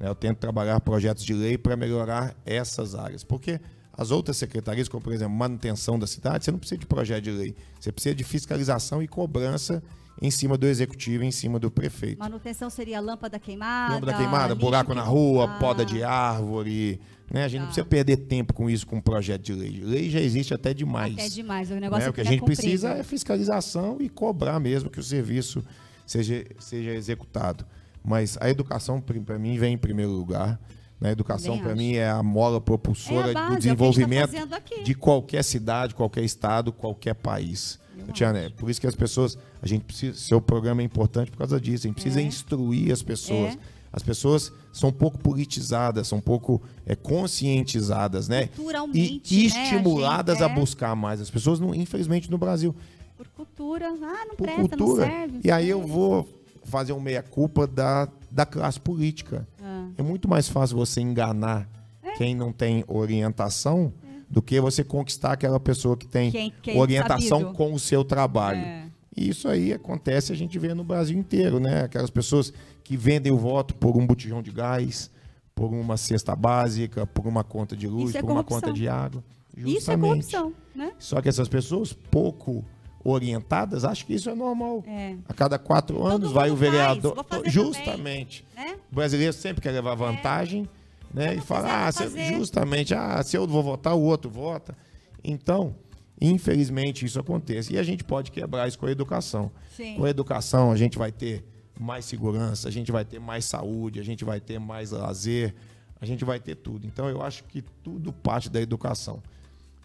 né? 0.00 0.08
Eu 0.08 0.14
tento 0.14 0.38
trabalhar 0.38 0.80
projetos 0.80 1.22
de 1.24 1.34
lei 1.34 1.58
para 1.58 1.76
melhorar 1.76 2.34
essas 2.46 2.94
áreas. 2.94 3.22
Porque 3.22 3.60
as 3.96 4.10
outras 4.10 4.36
secretarias, 4.36 4.88
como 4.88 5.02
por 5.02 5.12
exemplo, 5.12 5.34
manutenção 5.34 5.98
da 5.98 6.06
cidade, 6.06 6.44
você 6.44 6.50
não 6.50 6.58
precisa 6.58 6.78
de 6.78 6.86
projeto 6.86 7.24
de 7.24 7.30
lei. 7.30 7.54
Você 7.80 7.90
precisa 7.92 8.14
de 8.14 8.24
fiscalização 8.24 9.02
e 9.02 9.08
cobrança 9.08 9.82
em 10.20 10.30
cima 10.30 10.56
do 10.56 10.66
executivo, 10.66 11.24
em 11.24 11.30
cima 11.30 11.58
do 11.58 11.70
prefeito. 11.70 12.18
Manutenção 12.18 12.70
seria 12.70 13.00
lâmpada 13.00 13.38
queimada. 13.38 13.94
Lâmpada 13.94 14.14
queimada, 14.14 14.54
buraco 14.54 14.94
na 14.94 15.02
rua, 15.02 15.44
Ah, 15.44 15.58
poda 15.58 15.84
de 15.84 16.02
árvore. 16.02 17.00
Né? 17.30 17.44
A 17.44 17.48
gente 17.48 17.58
não 17.60 17.66
Tá. 17.66 17.72
precisa 17.72 17.86
perder 17.86 18.16
tempo 18.18 18.54
com 18.54 18.70
isso, 18.70 18.86
com 18.86 18.96
um 18.96 19.00
projeto 19.00 19.42
de 19.42 19.52
lei. 19.52 19.80
Lei 19.82 20.08
já 20.08 20.20
existe 20.20 20.54
até 20.54 20.72
demais. 20.72 21.12
Até 21.12 21.28
demais. 21.28 21.70
O 21.70 21.74
Né? 21.74 21.80
negócio 21.80 22.08
O 22.10 22.12
que 22.12 22.20
a 22.20 22.24
gente 22.24 22.38
cumprido. 22.40 22.60
precisa 22.62 22.90
é 22.90 23.02
fiscalização 23.02 23.96
e 24.00 24.08
cobrar 24.08 24.58
mesmo 24.60 24.88
que 24.88 25.00
o 25.00 25.02
serviço 25.02 25.62
seja, 26.06 26.46
seja 26.58 26.90
executado. 26.94 27.66
Mas 28.04 28.38
a 28.40 28.48
educação, 28.48 29.00
para 29.00 29.38
mim, 29.38 29.58
vem 29.58 29.74
em 29.74 29.78
primeiro 29.78 30.12
lugar. 30.12 30.58
Né? 31.00 31.10
A 31.10 31.12
educação, 31.12 31.58
para 31.58 31.74
mim, 31.74 31.94
é 31.94 32.08
a 32.08 32.22
mola 32.22 32.56
É 32.58 32.60
propulsora 32.60 33.30
a 33.30 33.32
base, 33.32 33.34
do 33.34 33.38
é 33.38 33.42
a 33.44 33.48
tá 33.50 33.54
desenvolvimento 33.56 34.54
aqui. 34.54 34.82
de 34.82 34.94
qualquer 34.94 35.42
cidade, 35.44 35.94
qualquer 35.94 36.24
estado, 36.24 36.72
qualquer 36.72 37.14
país. 37.14 37.78
Tiana, 38.12 38.38
é 38.38 38.50
por 38.50 38.70
isso 38.70 38.80
que 38.80 38.86
as 38.86 38.94
pessoas, 38.94 39.36
a 39.60 39.66
gente 39.66 39.84
precisa, 39.84 40.16
seu 40.16 40.40
programa 40.40 40.80
é 40.80 40.84
importante 40.84 41.30
por 41.30 41.38
causa 41.38 41.60
disso. 41.60 41.86
A 41.86 41.88
gente 41.88 41.94
precisa 41.96 42.20
É. 42.20 42.22
instruir 42.24 42.92
as 42.92 43.02
pessoas. 43.02 43.54
É. 43.54 43.58
As 43.92 44.02
pessoas 44.02 44.52
são 44.72 44.90
um 44.90 44.92
pouco 44.92 45.18
politizadas, 45.18 46.06
são 46.06 46.18
um 46.18 46.20
pouco 46.22 46.60
é, 46.84 46.94
conscientizadas, 46.94 48.28
né? 48.28 48.48
E 48.58 48.60
né, 48.62 49.20
a 49.24 49.46
estimuladas 49.46 50.38
gente 50.38 50.48
a 50.48 50.52
é. 50.52 50.54
buscar 50.54 50.94
mais. 50.94 51.20
As 51.20 51.30
pessoas, 51.30 51.58
não, 51.58 51.74
infelizmente, 51.74 52.30
no 52.30 52.38
Brasil, 52.38 52.74
Por 53.16 53.26
cultura. 53.28 53.88
Ah, 53.88 54.24
não 54.28 54.36
por 54.36 54.46
presta, 54.46 54.76
cultura. 54.76 55.06
não 55.06 55.12
serve. 55.12 55.40
E 55.42 55.50
aí 55.50 55.68
eu 55.68 55.80
vou 55.86 56.28
fazer 56.64 56.92
um 56.92 57.00
meia-culpa 57.00 57.66
da, 57.66 58.08
da 58.30 58.44
classe 58.44 58.78
política. 58.78 59.46
Ah. 59.62 59.75
É 59.96 60.02
muito 60.02 60.28
mais 60.28 60.48
fácil 60.48 60.76
você 60.76 61.00
enganar 61.00 61.68
quem 62.16 62.34
não 62.34 62.52
tem 62.52 62.84
orientação 62.88 63.92
do 64.28 64.40
que 64.42 64.60
você 64.60 64.82
conquistar 64.82 65.32
aquela 65.32 65.60
pessoa 65.60 65.96
que 65.96 66.06
tem 66.06 66.30
Quem- 66.30 66.52
quem 66.62 66.78
orientação 66.80 67.40
sabido. 67.40 67.54
com 67.56 67.72
o 67.72 67.78
seu 67.78 68.04
trabalho. 68.04 68.58
É. 68.60 68.86
E 69.16 69.28
isso 69.28 69.48
aí 69.48 69.72
acontece, 69.72 70.32
a 70.32 70.36
gente 70.36 70.58
vê 70.58 70.74
no 70.74 70.82
Brasil 70.84 71.18
inteiro, 71.18 71.58
né? 71.60 71.82
Aquelas 71.84 72.10
pessoas 72.10 72.52
que 72.82 72.96
vendem 72.96 73.32
o 73.32 73.36
voto 73.36 73.74
por 73.74 73.96
um 73.96 74.06
botijão 74.06 74.42
de 74.42 74.50
gás, 74.50 75.10
por 75.54 75.72
uma 75.72 75.96
cesta 75.96 76.34
básica, 76.36 77.06
por 77.06 77.26
uma 77.26 77.42
conta 77.44 77.76
de 77.76 77.86
luz, 77.88 78.14
é 78.14 78.20
por 78.20 78.30
uma 78.30 78.44
conta 78.44 78.72
de 78.72 78.88
água. 78.88 79.22
Isso 79.56 79.66
é 79.68 79.70
Justamente. 79.70 80.08
corrupção, 80.10 80.52
né? 80.74 80.92
Só 80.98 81.20
que 81.22 81.28
essas 81.28 81.48
pessoas 81.48 81.92
pouco 81.92 82.62
orientadas 83.06 83.84
acham 83.84 84.06
que 84.06 84.14
isso 84.14 84.28
é 84.28 84.34
normal. 84.34 84.82
É. 84.86 85.16
A 85.28 85.34
cada 85.34 85.58
quatro 85.58 85.96
Todo 85.96 86.06
anos 86.06 86.32
vai 86.32 86.50
o 86.50 86.56
vereador. 86.56 87.24
Justamente. 87.44 88.44
Né? 88.54 88.76
O 88.90 88.94
brasileiro 88.94 89.32
sempre 89.32 89.62
quer 89.62 89.70
levar 89.70 89.94
vantagem, 89.94 90.68
né? 91.14 91.34
E 91.34 91.40
fala, 91.40 91.86
ah, 91.86 91.90
justamente, 92.36 92.94
ah, 92.94 93.22
se 93.22 93.36
eu 93.36 93.46
vou 93.46 93.62
votar, 93.62 93.94
o 93.94 94.02
outro 94.02 94.28
vota. 94.28 94.76
Então, 95.22 95.74
infelizmente, 96.20 97.04
isso 97.04 97.18
acontece. 97.20 97.74
E 97.74 97.78
a 97.78 97.82
gente 97.82 98.02
pode 98.02 98.30
quebrar 98.30 98.66
isso 98.66 98.78
com 98.78 98.86
a 98.86 98.90
educação. 98.90 99.50
Sim. 99.76 99.94
Com 99.96 100.04
a 100.04 100.10
educação, 100.10 100.72
a 100.72 100.76
gente 100.76 100.98
vai 100.98 101.12
ter 101.12 101.44
mais 101.78 102.04
segurança, 102.04 102.68
a 102.68 102.72
gente 102.72 102.90
vai 102.90 103.04
ter 103.04 103.20
mais 103.20 103.44
saúde, 103.44 104.00
a 104.00 104.04
gente 104.04 104.24
vai 104.24 104.40
ter 104.40 104.58
mais 104.58 104.90
lazer, 104.90 105.54
a 106.00 106.06
gente 106.06 106.24
vai 106.24 106.40
ter 106.40 106.56
tudo. 106.56 106.86
Então, 106.86 107.08
eu 107.08 107.22
acho 107.22 107.44
que 107.44 107.62
tudo 107.82 108.12
parte 108.12 108.50
da 108.50 108.60
educação. 108.60 109.22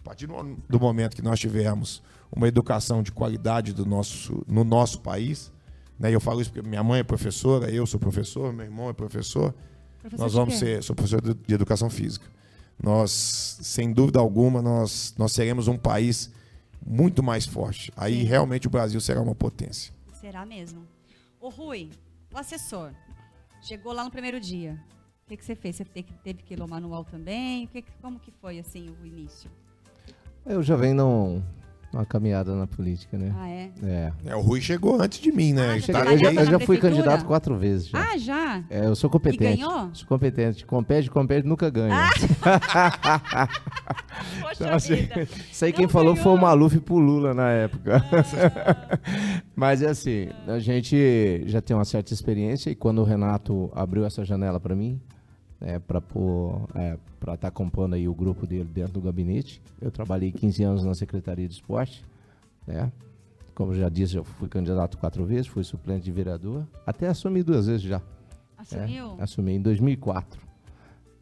A 0.02 0.04
partir 0.04 0.26
do, 0.26 0.80
momento 0.80 1.14
que 1.14 1.22
nós 1.22 1.38
tivermos 1.38 2.02
uma 2.30 2.48
educação 2.48 3.04
de 3.04 3.12
qualidade 3.12 3.72
do 3.72 3.86
nosso, 3.86 4.44
no 4.48 4.64
nosso 4.64 5.00
país, 5.00 5.52
né? 5.96 6.12
eu 6.12 6.20
falo 6.20 6.40
isso 6.40 6.52
porque 6.52 6.68
minha 6.68 6.82
mãe 6.82 7.00
é 7.00 7.04
professora, 7.04 7.70
eu 7.70 7.86
sou 7.86 8.00
professor, 8.00 8.52
meu 8.52 8.66
irmão 8.66 8.90
é 8.90 8.92
professor, 8.92 9.54
Professor 10.00 10.24
nós 10.24 10.34
vamos 10.34 10.54
ser, 10.56 10.82
sou 10.82 10.96
professor 10.96 11.20
de 11.22 11.54
educação 11.54 11.88
física. 11.88 12.26
Nós, 12.82 13.12
sem 13.62 13.92
dúvida 13.92 14.18
alguma, 14.18 14.60
nós, 14.60 15.14
nós 15.16 15.30
seremos 15.30 15.68
um 15.68 15.78
país 15.78 16.32
muito 16.84 17.22
mais 17.22 17.46
forte. 17.46 17.92
Aí 17.96 18.22
Sim. 18.22 18.24
realmente 18.24 18.66
o 18.66 18.70
Brasil 18.70 19.00
será 19.00 19.20
uma 19.20 19.36
potência. 19.36 19.94
Será 20.14 20.44
mesmo. 20.44 20.84
Ô, 21.40 21.48
Rui, 21.48 21.90
o 22.34 22.38
assessor 22.38 22.90
chegou 23.60 23.92
lá 23.92 24.02
no 24.02 24.10
primeiro 24.10 24.40
dia. 24.40 24.82
O 25.24 25.28
que, 25.28 25.36
que 25.36 25.44
você 25.44 25.54
fez? 25.54 25.76
Você 25.76 25.84
teve 25.84 26.08
que, 26.08 26.14
teve 26.14 26.42
que 26.42 26.54
ir 26.54 26.58
no 26.58 26.66
manual 26.66 27.04
também? 27.04 27.66
O 27.66 27.68
que- 27.68 27.84
como 28.00 28.18
que 28.18 28.32
foi, 28.32 28.58
assim, 28.58 28.92
o 29.00 29.06
início? 29.06 29.48
Eu 30.44 30.62
já 30.62 30.74
venho 30.76 30.94
num- 30.96 31.42
numa 31.92 32.04
caminhada 32.06 32.54
na 32.56 32.66
política, 32.66 33.16
né? 33.18 33.32
Ah, 33.38 33.48
é? 33.48 33.70
É. 33.82 34.12
É, 34.26 34.36
o 34.36 34.40
Rui 34.40 34.60
chegou 34.60 35.00
antes 35.00 35.20
de 35.20 35.30
mim, 35.30 35.52
né? 35.52 35.68
Ah, 35.68 35.72
Ele 35.72 35.80
já 35.80 35.92
tá 35.92 36.12
Eu 36.12 36.18
já, 36.46 36.52
eu 36.52 36.60
fui 36.60 36.78
candidato 36.78 37.24
quatro 37.26 37.56
vezes 37.56 37.88
já. 37.88 37.98
Ah, 38.12 38.18
já? 38.18 38.62
É, 38.70 38.86
eu 38.86 38.96
sou 38.96 39.08
competente. 39.10 39.60
ganhou? 39.62 39.90
Sou 39.92 40.06
competente. 40.08 40.64
Compete, 40.66 41.10
compete, 41.10 41.46
nunca 41.46 41.68
ganha. 41.70 41.94
Poxa 44.40 44.64
Então, 44.64 44.74
assim, 44.74 44.94
vida. 44.96 45.22
Isso 45.50 45.64
aí 45.64 45.70
Não 45.72 45.76
quem 45.78 45.88
falou 45.88 46.14
ganhou. 46.14 46.22
foi 46.24 46.32
o 46.32 46.40
Maluf 46.40 46.80
pro 46.80 46.96
Lula 46.98 47.34
na 47.34 47.50
época. 47.50 48.02
Mas 49.54 49.82
é 49.82 49.88
assim, 49.90 50.28
a 50.46 50.58
gente 50.58 51.42
já 51.46 51.60
tem 51.60 51.76
uma 51.76 51.84
certa 51.84 52.12
experiência 52.12 52.70
e 52.70 52.74
quando 52.74 53.00
o 53.00 53.04
Renato 53.04 53.70
abriu 53.74 54.04
essa 54.04 54.24
janela 54.24 54.58
para 54.58 54.74
mim, 54.74 55.00
né, 55.62 55.78
para 55.78 56.00
para 57.20 57.34
estar 57.34 57.50
compondo 57.52 57.94
aí 57.94 58.08
o 58.08 58.14
grupo 58.14 58.46
dele 58.46 58.64
dentro 58.64 58.94
do 58.94 59.00
gabinete, 59.00 59.62
eu 59.80 59.90
trabalhei 59.92 60.32
15 60.32 60.62
anos 60.64 60.84
na 60.84 60.92
Secretaria 60.94 61.46
de 61.46 61.54
Esporte, 61.54 62.04
né? 62.66 62.90
Como 63.54 63.72
já 63.74 63.88
disse, 63.88 64.16
eu 64.16 64.24
fui 64.24 64.48
candidato 64.48 64.98
quatro 64.98 65.24
vezes, 65.24 65.46
fui 65.46 65.62
suplente 65.62 66.04
de 66.04 66.10
vereador, 66.10 66.66
até 66.86 67.06
assumi 67.06 67.42
duas 67.42 67.66
vezes 67.66 67.82
já. 67.82 68.00
Assumiu? 68.58 69.16
É, 69.18 69.22
assumi 69.22 69.52
em 69.52 69.60
2004. 69.60 70.40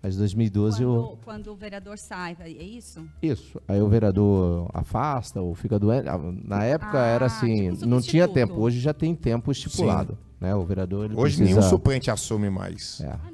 Mas 0.02 0.14
em 0.14 0.18
2012 0.18 0.82
eu 0.82 0.90
Quando, 0.94 1.18
quando 1.24 1.52
o 1.52 1.54
vereador 1.56 1.98
sai, 1.98 2.34
é 2.40 2.48
isso? 2.48 3.04
isso. 3.20 3.60
Aí 3.68 3.82
o 3.82 3.88
vereador 3.88 4.70
afasta 4.72 5.42
ou 5.42 5.54
fica 5.54 5.78
doente. 5.78 6.08
Ah, 6.08 6.16
Na 6.18 6.64
época 6.64 6.98
Ah, 7.02 7.06
era 7.06 7.26
assim, 7.26 7.74
tipo 7.74 7.86
não 7.86 8.00
tinha 8.00 8.26
tempo. 8.26 8.54
Hoje 8.54 8.80
já 8.80 8.94
tem 8.94 9.14
tempo 9.14 9.52
estipulado. 9.52 10.16
Né? 10.40 10.54
O 10.54 10.64
vereador 10.64 11.04
ele 11.04 11.14
Hoje 11.14 11.36
precisa... 11.36 11.44
nenhum 11.60 11.68
suplente 11.68 12.10
assume 12.10 12.48
mais. 12.48 13.00
É. 13.02 13.08
Ah, 13.08 13.30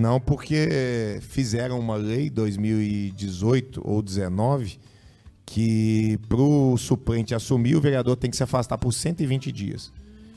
não. 0.00 0.20
Porque 0.20 1.18
fizeram 1.20 1.78
uma 1.78 1.96
lei 1.96 2.30
2018 2.30 3.80
ou 3.84 4.02
19 4.02 4.78
que 5.46 6.18
pro 6.28 6.76
suplente 6.78 7.34
assumir, 7.34 7.74
o 7.74 7.80
vereador 7.80 8.16
tem 8.16 8.30
que 8.30 8.36
se 8.36 8.42
afastar 8.42 8.78
por 8.78 8.92
120 8.92 9.50
dias. 9.50 9.92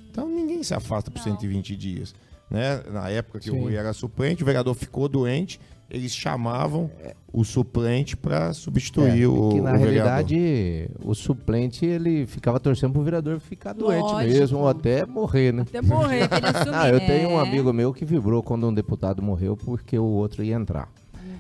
Então 0.10 0.28
ninguém 0.28 0.64
se 0.64 0.74
afasta 0.74 1.12
por 1.12 1.18
Não. 1.18 1.24
120 1.24 1.76
dias. 1.76 2.16
Né? 2.50 2.84
Na 2.92 3.10
época 3.10 3.40
que 3.40 3.50
Sim. 3.50 3.58
o 3.58 3.62
Rui 3.62 3.76
era 3.76 3.94
suplente, 3.94 4.44
o 4.44 4.46
vereador 4.46 4.76
ficou 4.76 5.08
doente, 5.08 5.60
eles 5.90 6.16
chamavam 6.16 6.90
o 7.32 7.44
suplente 7.44 8.16
para 8.18 8.54
substituir 8.54 9.24
é, 9.24 9.28
o, 9.28 9.50
que, 9.50 9.62
na 9.62 9.74
o 9.74 9.78
realidade 9.78 10.36
vereador. 10.36 11.10
o 11.10 11.14
suplente 11.16 11.86
ele 11.86 12.26
ficava 12.26 12.60
torcendo 12.60 12.94
pro 12.94 13.04
vereador 13.04 13.40
ficar 13.40 13.74
doente 13.74 14.02
Lógico. 14.04 14.34
mesmo 14.34 14.60
ou 14.60 14.68
até 14.68 15.06
morrer, 15.06 15.52
né? 15.52 15.64
Até 15.64 15.82
morrer, 15.82 16.30
ele 16.32 16.46
assumir. 16.58 16.76
ah, 16.76 16.90
eu 16.90 17.00
tenho 17.00 17.30
um 17.30 17.40
amigo 17.40 17.72
meu 17.74 17.94
que 17.94 18.06
vibrou 18.06 18.42
quando 18.42 18.68
um 18.68 18.74
deputado 18.74 19.22
morreu 19.22 19.56
porque 19.58 19.98
o 19.98 20.06
outro 20.06 20.44
ia 20.44 20.56
entrar. 20.56 20.90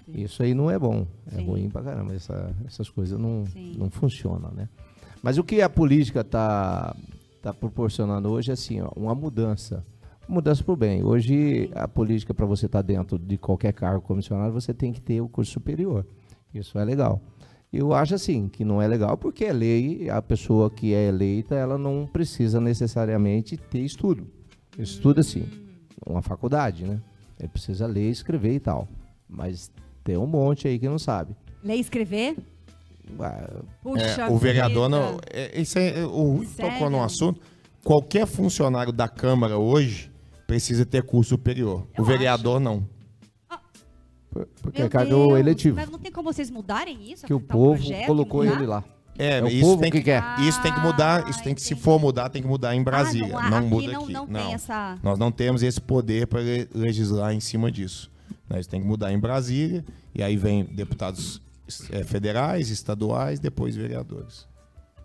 Isso 0.07 0.43
aí 0.43 0.53
não 0.53 0.69
é 0.69 0.77
bom, 0.77 1.07
é 1.31 1.35
Sim. 1.37 1.45
ruim 1.45 1.69
pra 1.69 1.81
caramba. 1.81 2.13
Essa, 2.13 2.53
essas 2.65 2.89
coisas 2.89 3.17
não, 3.17 3.45
não 3.77 3.89
funcionam, 3.89 4.51
né? 4.51 4.69
Mas 5.21 5.37
o 5.37 5.43
que 5.43 5.61
a 5.61 5.69
política 5.69 6.21
está 6.21 6.95
tá 7.41 7.53
proporcionando 7.53 8.29
hoje 8.29 8.51
é 8.51 8.53
assim, 8.53 8.81
ó, 8.81 8.89
uma 8.95 9.15
mudança. 9.15 9.83
Mudança 10.27 10.63
para 10.63 10.73
o 10.73 10.77
bem. 10.77 11.03
Hoje, 11.03 11.69
a 11.75 11.87
política, 11.87 12.33
para 12.33 12.45
você 12.45 12.65
estar 12.65 12.79
tá 12.79 12.87
dentro 12.87 13.19
de 13.19 13.37
qualquer 13.37 13.73
cargo 13.73 14.01
comissionado, 14.01 14.53
você 14.53 14.73
tem 14.73 14.93
que 14.93 15.01
ter 15.01 15.21
o 15.21 15.27
curso 15.27 15.51
superior. 15.51 16.05
Isso 16.53 16.77
é 16.79 16.85
legal. 16.85 17.21
Eu 17.71 17.93
acho 17.93 18.15
assim, 18.15 18.47
que 18.47 18.63
não 18.63 18.81
é 18.81 18.87
legal 18.87 19.17
porque 19.17 19.45
é 19.45 19.51
lei, 19.51 20.09
a 20.09 20.21
pessoa 20.21 20.69
que 20.69 20.93
é 20.93 21.07
eleita, 21.07 21.55
ela 21.55 21.77
não 21.77 22.07
precisa 22.11 22.61
necessariamente 22.61 23.57
ter 23.57 23.79
estudo. 23.79 24.27
Estuda 24.77 25.23
sim, 25.23 25.45
uma 26.05 26.21
faculdade, 26.21 26.85
né? 26.85 27.01
Ele 27.39 27.49
precisa 27.49 27.87
ler, 27.87 28.09
escrever 28.09 28.53
e 28.53 28.59
tal. 28.59 28.87
Mas 29.27 29.71
tem 30.03 30.17
um 30.17 30.27
monte 30.27 30.67
aí 30.67 30.77
que 30.77 30.87
não 30.87 30.99
sabe. 30.99 31.35
Ler 31.63 31.77
e 31.77 31.79
escrever? 31.79 32.37
Puxa 33.81 34.21
é, 34.21 34.29
o 34.29 34.37
vereador 34.37 34.87
não. 34.87 35.17
É, 35.31 35.59
isso 35.59 35.77
é, 35.79 36.05
o 36.05 36.35
Rui 36.35 36.47
tocou 36.47 36.89
num 36.89 37.03
assunto. 37.03 37.41
Qualquer 37.83 38.25
funcionário 38.25 38.93
da 38.93 39.09
Câmara 39.09 39.57
hoje 39.57 40.12
precisa 40.47 40.85
ter 40.85 41.03
curso 41.03 41.29
superior. 41.29 41.87
Eu 41.97 42.03
o 42.03 42.05
vereador 42.05 42.55
acho. 42.55 42.63
não. 42.63 42.87
Ah, 43.49 43.59
porque 44.61 44.81
é 44.81 44.89
cargo 44.89 45.37
eletivo. 45.37 45.75
Mas 45.75 45.89
não 45.89 45.99
tem 45.99 46.11
como 46.11 46.31
vocês 46.31 46.49
mudarem 46.49 47.11
isso? 47.11 47.25
Que 47.25 47.33
o 47.33 47.39
povo 47.39 47.75
projeto, 47.75 48.07
colocou 48.07 48.43
ele 48.43 48.65
lá. 48.65 48.83
É, 49.17 49.39
é 49.39 49.51
isso, 49.51 49.77
tem 49.77 49.91
que, 49.91 49.99
que 49.99 50.05
quer. 50.05 50.23
isso 50.39 50.59
tem 50.61 50.73
que 50.73 50.79
mudar, 50.79 51.29
isso 51.29 51.43
tem 51.43 51.53
que, 51.53 51.61
se 51.61 51.75
for 51.75 51.99
mudar, 51.99 52.29
tem 52.29 52.41
que 52.41 52.47
mudar 52.47 52.75
em 52.75 52.81
Brasília. 52.81 53.37
Ah, 53.37 53.49
não, 53.49 53.61
não 53.61 53.67
muda 53.67 53.91
não, 53.91 54.03
aqui. 54.03 54.13
Não, 54.13 54.27
não. 54.27 54.53
Essa... 54.53 54.97
Nós 55.03 55.19
não 55.19 55.31
temos 55.31 55.61
esse 55.61 55.79
poder 55.79 56.25
para 56.25 56.39
legislar 56.73 57.31
em 57.33 57.39
cima 57.39 57.71
disso. 57.71 58.09
Né? 58.49 58.59
Isso 58.59 58.69
tem 58.69 58.81
que 58.81 58.87
mudar 58.87 59.13
em 59.13 59.19
Brasília, 59.19 59.85
e 60.15 60.23
aí 60.23 60.35
vem 60.35 60.65
deputados 60.65 61.41
é, 61.91 62.03
federais, 62.03 62.69
estaduais, 62.69 63.39
depois 63.39 63.75
vereadores. 63.75 64.47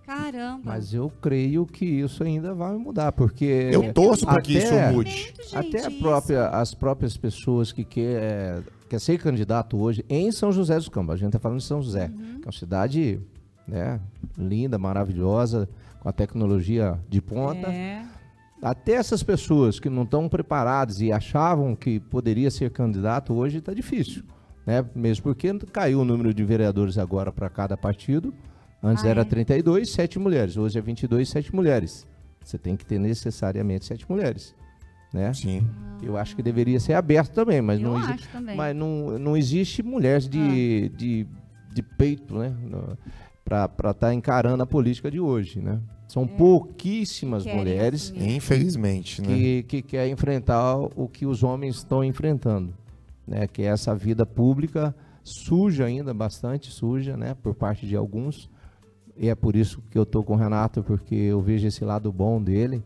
Caramba. 0.09 0.63
Mas 0.65 0.95
eu 0.95 1.13
creio 1.21 1.67
que 1.67 1.85
isso 1.85 2.25
ainda 2.25 2.55
vai 2.55 2.75
mudar, 2.79 3.13
porque 3.13 3.45
eu 3.71 3.93
torço 3.93 4.25
para 4.25 4.41
que 4.41 4.57
isso 4.57 4.73
mude. 4.91 5.35
Até 5.53 5.85
a 5.85 5.91
própria, 5.91 6.49
as 6.49 6.73
próprias 6.73 7.15
pessoas 7.15 7.73
que 7.73 7.85
quer, 7.85 8.63
quer 8.89 8.99
ser 8.99 9.19
candidato 9.19 9.77
hoje 9.77 10.03
em 10.09 10.33
São 10.33 10.51
José 10.51 10.77
dos 10.77 10.89
Campos. 10.89 11.13
A 11.13 11.17
gente 11.19 11.29
está 11.29 11.39
falando 11.39 11.59
de 11.59 11.67
São 11.67 11.83
José, 11.83 12.07
uhum. 12.07 12.41
que 12.41 12.45
é 12.45 12.47
uma 12.47 12.53
cidade 12.53 13.21
né, 13.67 14.01
linda, 14.39 14.79
maravilhosa, 14.79 15.69
com 16.01 16.09
a 16.09 16.13
tecnologia 16.13 16.99
de 17.07 17.21
ponta. 17.21 17.69
É. 17.69 18.03
Até 18.63 18.93
essas 18.93 19.23
pessoas 19.23 19.79
que 19.79 19.91
não 19.91 20.05
estão 20.05 20.27
preparadas 20.27 21.03
e 21.03 21.13
achavam 21.13 21.77
que 21.77 22.01
poderia 22.01 22.51
ser 22.51 22.71
candidato 22.71 23.35
hoje 23.35 23.59
está 23.59 23.75
difícil, 23.75 24.25
né? 24.65 24.83
Mesmo 24.95 25.25
porque 25.25 25.53
caiu 25.71 26.01
o 26.01 26.05
número 26.05 26.33
de 26.33 26.43
vereadores 26.45 26.97
agora 26.97 27.31
para 27.31 27.51
cada 27.51 27.77
partido 27.77 28.33
Antes 28.83 29.05
ah, 29.05 29.09
era 29.09 29.23
é? 29.23 29.25
32, 29.25 29.91
7 29.91 30.19
mulheres. 30.19 30.57
Hoje 30.57 30.79
é 30.79 30.83
22, 30.83 31.29
7 31.29 31.55
mulheres. 31.55 32.07
Você 32.43 32.57
tem 32.57 32.77
que 32.77 32.87
ter 32.87 32.99
necessariamente 32.99 33.85
7 33.85 34.07
mulheres. 34.09 34.55
Né? 35.13 35.33
Sim. 35.33 35.67
Eu 36.03 36.17
acho 36.17 36.37
que 36.37 36.43
deveria 36.43 36.79
ser 36.79 36.93
aberto 36.93 37.33
também, 37.33 37.61
mas, 37.61 37.81
não, 37.81 37.99
exi 37.99 38.29
também. 38.29 38.57
mas 38.57 38.77
não, 38.77 39.19
não 39.19 39.37
existe 39.37 39.83
mulheres 39.83 40.29
de, 40.29 40.91
ah. 40.93 40.97
de, 40.97 41.27
de 41.73 41.83
peito 41.83 42.39
né? 42.39 42.55
para 43.45 43.65
estar 43.67 43.95
tá 43.95 44.15
encarando 44.15 44.63
a 44.63 44.67
política 44.67 45.11
de 45.11 45.19
hoje. 45.19 45.61
Né? 45.61 45.81
São 46.07 46.25
é. 46.25 46.27
pouquíssimas 46.27 47.45
mulheres, 47.45 48.13
infelizmente, 48.17 49.21
né? 49.21 49.29
que, 49.29 49.63
que 49.65 49.83
querem 49.83 50.13
enfrentar 50.13 50.77
o 50.77 51.09
que 51.09 51.27
os 51.27 51.43
homens 51.43 51.77
estão 51.77 52.05
enfrentando, 52.05 52.73
né? 53.27 53.47
que 53.47 53.63
é 53.63 53.67
essa 53.67 53.95
vida 53.95 54.25
pública 54.25 54.95
suja 55.23 55.85
ainda, 55.85 56.15
bastante 56.15 56.71
suja, 56.71 57.17
né? 57.17 57.35
por 57.43 57.55
parte 57.55 57.87
de 57.87 57.95
alguns, 57.97 58.49
e 59.19 59.29
é 59.29 59.35
por 59.35 59.57
isso 59.57 59.83
que 59.91 59.99
eu 59.99 60.05
estou 60.05 60.23
com 60.23 60.35
o 60.35 60.37
Renato, 60.37 60.83
porque 60.83 61.15
eu 61.15 61.41
vejo 61.41 61.67
esse 61.67 61.85
lado 61.85 62.13
bom 62.13 62.41
dele. 62.41 62.83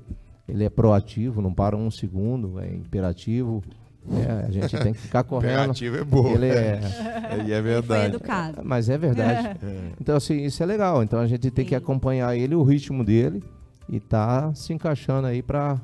Ele 0.48 0.64
é 0.64 0.70
proativo, 0.70 1.40
não 1.42 1.52
para 1.52 1.76
um 1.76 1.90
segundo, 1.90 2.58
é 2.58 2.68
imperativo. 2.68 3.62
É, 4.10 4.46
a 4.46 4.50
gente 4.50 4.76
tem 4.78 4.92
que 4.92 5.00
ficar 5.00 5.22
correndo. 5.24 5.52
Imperativo 5.52 5.96
é 5.96 6.04
bom. 6.04 6.28
Ele 6.28 6.46
é, 6.46 6.80
e 7.46 7.52
é 7.52 7.60
verdade. 7.62 8.14
educado. 8.14 8.62
Mas 8.64 8.88
é 8.88 8.98
verdade. 8.98 9.58
É. 9.62 9.92
Então, 10.00 10.16
assim, 10.16 10.42
isso 10.42 10.62
é 10.62 10.66
legal. 10.66 11.02
Então 11.02 11.20
a 11.20 11.26
gente 11.26 11.50
tem 11.50 11.64
Sim. 11.64 11.68
que 11.68 11.74
acompanhar 11.74 12.36
ele, 12.36 12.54
o 12.54 12.62
ritmo 12.62 13.04
dele, 13.04 13.42
e 13.88 14.00
tá 14.00 14.52
se 14.54 14.72
encaixando 14.72 15.26
aí 15.26 15.42
para 15.42 15.80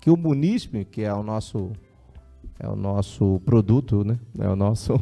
que 0.00 0.10
o 0.10 0.16
munícipe, 0.16 0.84
que 0.84 1.02
é 1.02 1.12
o 1.12 1.22
nosso 1.22 1.72
é 2.62 2.68
o 2.68 2.76
nosso 2.76 3.40
produto, 3.44 4.04
né? 4.04 4.18
É 4.38 4.46
o 4.46 4.54
nosso. 4.54 4.92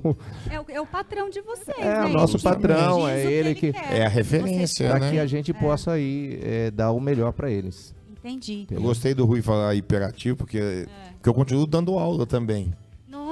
É 0.49 0.61
o, 0.61 0.65
é 0.69 0.81
o 0.81 0.87
patrão 0.87 1.29
de 1.29 1.41
vocês. 1.41 1.77
É 1.77 2.03
né? 2.03 2.05
o 2.05 2.09
nosso 2.11 2.41
patrão, 2.41 3.09
é 3.09 3.25
ele 3.25 3.55
que. 3.55 3.73
que 3.73 3.79
é 3.79 4.07
a 4.07 4.09
referência, 4.09 4.89
Para 4.89 5.01
né? 5.01 5.11
que 5.11 5.19
a 5.19 5.27
gente 5.27 5.51
é. 5.51 5.55
possa 5.55 5.93
aí 5.93 6.39
é, 6.41 6.71
dar 6.71 6.93
o 6.93 7.01
melhor 7.01 7.33
para 7.33 7.51
eles. 7.51 7.93
Entendi. 8.19 8.67
Eu 8.71 8.81
gostei 8.81 9.13
do 9.13 9.25
Rui 9.25 9.43
falar 9.43 9.75
hiperativo, 9.75 10.37
porque, 10.37 10.59
é. 10.59 10.87
porque 11.15 11.29
eu 11.29 11.35
continuo 11.35 11.67
dando 11.67 11.99
aula 11.99 12.25
também. 12.27 12.73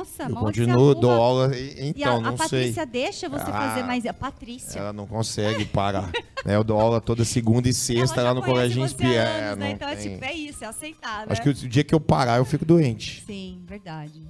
Nossa, 0.06 0.22
eu 0.30 0.36
continuo, 0.36 0.94
dou 0.94 1.10
aula, 1.10 1.50
então, 1.78 2.16
a, 2.16 2.20
não 2.20 2.34
a 2.34 2.36
sei. 2.36 2.44
A 2.46 2.48
Patrícia 2.48 2.86
deixa 2.86 3.28
você 3.28 3.50
ah, 3.50 3.52
fazer 3.52 3.82
mais. 3.82 4.06
A 4.06 4.14
Patrícia. 4.14 4.78
Ela 4.78 4.92
não 4.92 5.06
consegue 5.06 5.64
parar. 5.64 6.10
né, 6.44 6.56
eu 6.56 6.64
dou 6.64 6.80
aula 6.80 7.00
toda 7.00 7.24
segunda 7.24 7.68
e 7.68 7.74
sexta 7.74 8.22
lá 8.22 8.32
no 8.32 8.42
Colégio 8.42 8.82
Inspira. 8.82 9.56
Né? 9.56 9.72
Então, 9.72 9.88
é, 9.88 9.96
tipo, 9.96 10.24
é 10.24 10.32
isso, 10.32 10.64
é 10.64 10.66
aceitar. 10.66 11.30
Acho 11.30 11.42
que 11.42 11.48
o 11.48 11.54
dia 11.54 11.84
que 11.84 11.94
eu 11.94 12.00
parar, 12.00 12.38
eu 12.38 12.44
fico 12.44 12.64
doente. 12.64 13.22
Sim, 13.26 13.62
verdade. 13.66 14.22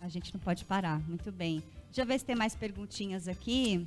A 0.00 0.08
gente 0.08 0.32
não 0.32 0.40
pode 0.40 0.64
parar. 0.64 1.00
Muito 1.08 1.32
bem. 1.32 1.62
Deixa 1.86 2.02
eu 2.02 2.06
ver 2.06 2.18
se 2.18 2.24
tem 2.24 2.36
mais 2.36 2.54
perguntinhas 2.54 3.26
aqui. 3.28 3.86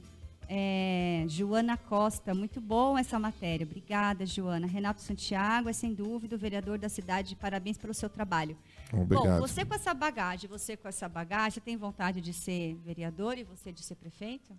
É, 0.50 1.26
Joana 1.28 1.76
Costa, 1.76 2.34
muito 2.34 2.62
bom 2.62 2.98
essa 2.98 3.20
matéria. 3.20 3.66
Obrigada, 3.66 4.26
Joana. 4.26 4.66
Renato 4.66 5.02
Santiago 5.02 5.68
é 5.68 5.74
sem 5.74 5.94
dúvida 5.94 6.36
o 6.36 6.40
vereador 6.40 6.78
da 6.78 6.88
cidade. 6.88 7.36
Parabéns 7.36 7.78
pelo 7.78 7.94
seu 7.94 8.10
trabalho. 8.10 8.56
Obrigado. 8.94 9.42
Bom, 9.42 9.48
você 9.48 9.66
com 9.66 9.76
essa 9.76 9.94
bagagem, 9.94 10.50
você 10.50 10.78
com 10.78 10.88
essa 10.88 11.10
bagagem, 11.10 11.62
tem 11.62 11.76
vontade 11.76 12.22
de 12.22 12.32
ser 12.32 12.76
vereador 12.86 13.38
e 13.38 13.44
você 13.44 13.74
de 13.74 13.84
ser 13.84 13.96
prefeito? 13.96 14.54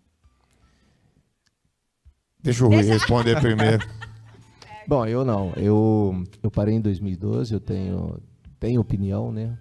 Deixa 2.38 2.64
o 2.64 2.68
Rui 2.68 2.76
Deixa... 2.76 2.92
responder 2.92 3.40
primeiro. 3.40 3.86
Bom, 4.86 5.06
eu 5.06 5.24
não. 5.24 5.52
Eu, 5.56 6.24
eu 6.42 6.50
parei 6.50 6.74
em 6.74 6.80
2012, 6.80 7.52
eu 7.52 7.60
tenho, 7.60 8.20
tenho 8.60 8.80
opinião, 8.80 9.32
né? 9.32 9.58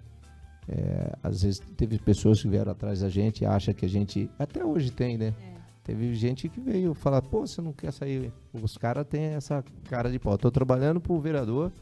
É, 0.68 1.16
às 1.22 1.42
vezes 1.42 1.60
teve 1.76 1.98
pessoas 1.98 2.42
que 2.42 2.48
vieram 2.48 2.72
atrás 2.72 3.00
da 3.00 3.08
gente 3.08 3.42
e 3.42 3.46
acha 3.46 3.72
que 3.72 3.86
a 3.86 3.88
gente. 3.88 4.30
Até 4.38 4.62
hoje 4.62 4.90
tem, 4.90 5.16
né? 5.16 5.34
É. 5.40 5.57
Teve 5.88 6.14
gente 6.14 6.50
que 6.50 6.60
veio 6.60 6.92
falar, 6.92 7.22
pô, 7.22 7.46
você 7.46 7.62
não 7.62 7.72
quer 7.72 7.90
sair. 7.94 8.30
Os 8.52 8.76
caras 8.76 9.06
têm 9.06 9.22
essa 9.22 9.64
cara 9.88 10.10
de 10.10 10.18
pau. 10.18 10.34
Estou 10.34 10.50
trabalhando 10.50 11.00
para 11.00 11.14
o 11.14 11.18
vereador, 11.18 11.72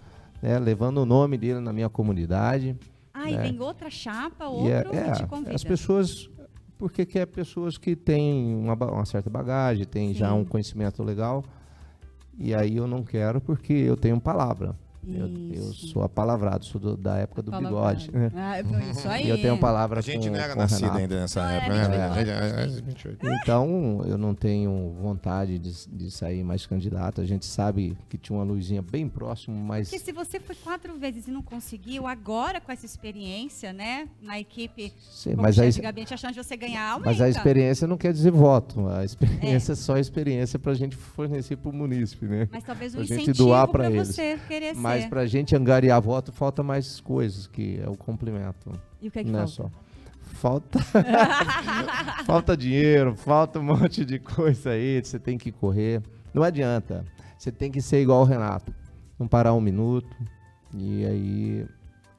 né, 0.41 0.57
levando 0.61 0.99
o 0.99 1.05
nome 1.05 1.37
dele 1.37 1.59
na 1.59 1.73
minha 1.73 1.89
comunidade. 1.89 2.79
Ah, 3.13 3.25
né? 3.25 3.33
e 3.33 3.37
vem 3.37 3.61
outra 3.61 3.91
chapa, 3.91 4.45
é, 4.45 4.47
outro 4.47 4.95
é, 4.95 5.51
é. 5.51 5.53
As 5.53 5.65
pessoas, 5.65 6.31
porque 6.79 7.05
quer 7.05 7.23
é 7.23 7.27
pessoas 7.27 7.77
que 7.77 7.97
têm 7.97 8.55
uma, 8.55 8.75
uma 8.75 9.05
certa 9.05 9.29
bagagem, 9.29 9.85
têm 9.85 10.15
já 10.15 10.33
um 10.33 10.45
conhecimento 10.45 11.03
legal. 11.03 11.43
E 12.39 12.55
aí 12.55 12.77
eu 12.77 12.87
não 12.87 13.03
quero 13.03 13.41
porque 13.41 13.73
eu 13.73 13.97
tenho 13.97 14.21
palavra. 14.21 14.77
Eu, 15.09 15.29
eu, 15.53 15.73
sou 15.73 16.03
apalavrado, 16.03 16.65
sou 16.65 16.81
do, 16.81 16.97
da 16.97 17.17
época 17.17 17.41
do 17.41 17.53
bigode. 17.53 18.11
Né? 18.13 18.31
Ah, 18.35 18.61
isso 18.91 19.09
aí. 19.09 19.27
E 19.27 19.29
eu 19.29 19.41
tenho 19.41 19.59
palavra 19.59 19.99
A 19.99 20.03
gente 20.03 20.29
com, 20.29 20.35
não 20.35 20.41
era 20.41 20.55
nascido 20.55 20.97
ainda 20.97 21.21
nessa 21.21 21.43
não, 21.43 21.51
época, 21.51 21.89
né? 21.89 23.39
Então, 23.43 24.03
eu 24.07 24.19
não 24.19 24.35
tenho 24.35 24.95
vontade 25.01 25.59
de, 25.59 25.89
de, 25.89 26.11
sair 26.11 26.45
mais 26.45 26.67
candidato. 26.67 27.21
A 27.21 27.25
gente 27.25 27.45
sabe 27.45 27.97
que 28.09 28.19
tinha 28.19 28.39
uma 28.39 28.45
luzinha 28.45 28.83
bem 28.83 29.09
próximo, 29.09 29.57
mas... 29.57 29.89
Porque 29.89 30.05
se 30.05 30.13
você 30.13 30.39
foi 30.39 30.55
quatro 30.55 30.97
vezes 30.99 31.29
e 31.29 31.31
não 31.31 31.43
conseguiu, 31.43 32.07
agora 32.07 32.61
com 32.61 32.71
essa 32.71 32.87
experiência, 32.87 33.73
né, 33.73 34.09
na 34.21 34.39
equipe, 34.39 34.93
Sim, 35.11 35.35
mas 35.37 35.59
a, 35.59 35.83
gabinete, 35.83 36.15
a 36.15 36.17
chance 36.17 36.35
de 36.35 36.43
você 36.43 36.57
ganhar 36.57 36.93
aumenta. 36.93 37.11
Mas 37.11 37.21
a 37.21 37.29
experiência 37.29 37.87
não 37.87 37.97
quer 37.97 38.13
dizer 38.13 38.31
voto. 38.31 38.89
A 38.89 39.05
experiência 39.05 39.73
é, 39.73 39.75
é 39.75 39.77
só 39.77 39.99
experiência 39.99 40.59
para 40.59 40.73
a 40.73 40.75
gente 40.75 40.97
fornecer 40.97 41.57
para 41.57 41.71
o 41.71 41.73
município, 41.73 42.29
né? 42.29 42.49
Mas 42.51 42.65
talvez 42.65 42.95
um 42.95 43.03
incentivo 43.03 43.67
para 43.69 43.91
você 43.91 44.39
querer 44.47 44.75
ser. 44.75 44.81
Mas 44.97 45.07
para 45.07 45.21
a 45.23 45.27
gente 45.27 45.55
angariar 45.55 46.01
voto, 46.01 46.33
falta 46.33 46.63
mais 46.63 47.01
coisas, 47.01 47.47
que 47.47 47.81
é 47.83 47.89
o 47.89 47.97
complemento. 47.97 48.73
E 49.01 49.09
o 49.09 49.11
que 49.11 49.21
é 49.21 49.25
que 49.25 49.31
não 49.31 49.47
falta? 49.47 49.53
É 49.53 49.55
só. 49.55 49.71
Falta, 50.21 50.79
falta 52.27 52.57
dinheiro, 52.57 53.15
falta 53.17 53.59
um 53.59 53.63
monte 53.63 54.05
de 54.05 54.19
coisa 54.19 54.71
aí, 54.71 55.03
você 55.03 55.19
tem 55.19 55.39
que 55.39 55.51
correr. 55.51 56.03
Não 56.35 56.43
adianta. 56.43 57.05
Você 57.39 57.51
tem 57.53 57.71
que 57.71 57.81
ser 57.81 58.03
igual 58.03 58.23
o 58.23 58.25
Renato. 58.25 58.75
Não 59.19 59.27
parar 59.27 59.55
um 59.55 59.61
minuto. 59.61 60.15
E 60.75 61.07
aí 61.07 61.67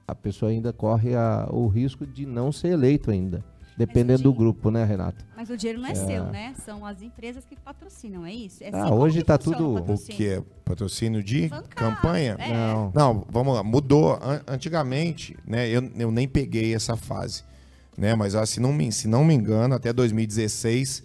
a 0.08 0.16
pessoa 0.16 0.52
ainda 0.52 0.72
corre 0.72 1.16
a, 1.16 1.48
o 1.52 1.68
risco 1.68 2.06
de 2.06 2.26
não 2.26 2.52
ser 2.52 2.70
eleito 2.70 3.12
ainda. 3.12 3.44
Dependendo 3.78 4.24
do 4.24 4.34
grupo, 4.34 4.72
né, 4.72 4.84
Renato? 4.84 5.24
Mas 5.36 5.52
o 5.52 5.56
dinheiro 5.56 5.80
não 5.80 5.88
é, 5.88 5.92
é, 5.92 5.96
seu, 5.96 6.24
né? 6.26 6.56
São 6.66 6.84
as 6.84 7.04
empresas 7.04 7.46
que 7.46 7.56
patrocinam, 7.56 8.26
é 8.26 8.34
isso? 8.34 8.64
É 8.64 8.72
ah, 8.74 8.86
assim 8.86 8.94
hoje 8.94 9.20
está 9.20 9.38
tudo. 9.38 9.76
O 9.76 9.98
que 10.00 10.28
é 10.28 10.44
patrocínio 10.66 11.22
de 11.22 11.48
campanha? 11.70 12.36
É. 12.40 12.52
Não. 12.52 12.92
Não, 12.96 13.26
vamos 13.30 13.54
lá. 13.54 13.64
Mudou. 13.64 14.18
Antigamente, 14.48 15.38
né? 15.46 15.70
Eu, 15.70 15.92
eu 15.96 16.10
nem 16.10 16.28
peguei 16.28 16.74
essa 16.74 16.98
fase, 16.98 17.44
né? 17.96 18.16
Mas 18.16 18.34
ah, 18.34 18.48
se 18.48 18.60
não 18.60 18.74
me, 18.74 18.92
se 18.92 19.08
não 19.08 19.24
me 19.24 19.36
engano, 19.36 19.76
até 19.76 19.94
2016 19.94 21.04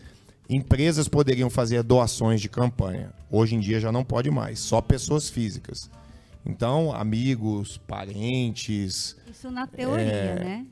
empresas 0.49 1.09
poderiam 1.09 1.51
fazer 1.51 1.83
doações 1.83 2.41
de 2.41 2.49
campanha. 2.49 3.13
Hoje 3.31 3.55
em 3.55 3.61
dia 3.61 3.81
já 3.81 3.93
não 3.93 4.03
pode 4.03 4.31
mais, 4.31 4.61
só 4.61 4.81
pessoas 4.81 5.29
físicas. 5.29 5.91
Então, 6.45 6.93
amigos, 6.93 7.79
parentes. 7.87 9.17
Isso 9.31 9.51
na 9.51 9.67
teoria, 9.67 10.05
é, 10.05 10.45
né? 10.45 10.67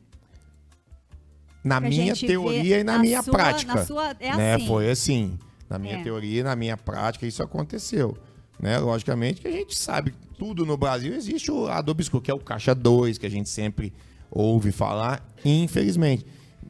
Na 1.63 1.81
minha 1.81 2.15
teoria 2.17 2.81
e 2.81 2.85
na, 2.85 2.95
na 2.95 2.99
minha 2.99 3.23
sua, 3.23 3.33
prática. 3.33 3.75
Na 3.75 3.85
sua, 3.85 4.17
é 4.19 4.37
né? 4.37 4.55
assim. 4.55 4.67
Foi 4.67 4.91
assim. 4.91 5.39
Na 5.69 5.79
minha 5.79 5.99
é. 5.99 6.03
teoria 6.03 6.41
e 6.41 6.43
na 6.43 6.57
minha 6.57 6.77
prática, 6.77 7.27
isso 7.27 7.43
aconteceu. 7.43 8.17
Né? 8.59 8.79
Logicamente 8.79 9.41
que 9.41 9.49
a 9.49 9.53
gente 9.53 9.79
sabe 9.79 10.13
tudo 10.39 10.67
no 10.67 10.77
Brasil 10.77 11.15
existe 11.15 11.51
o 11.51 11.69
Adobe 11.69 12.03
School, 12.03 12.21
que 12.21 12.31
é 12.31 12.35
o 12.35 12.39
Caixa 12.39 12.75
2, 12.75 13.19
que 13.19 13.27
a 13.27 13.31
gente 13.31 13.49
sempre 13.49 13.93
ouve 14.31 14.73
falar, 14.73 15.23
infelizmente. 15.45 16.27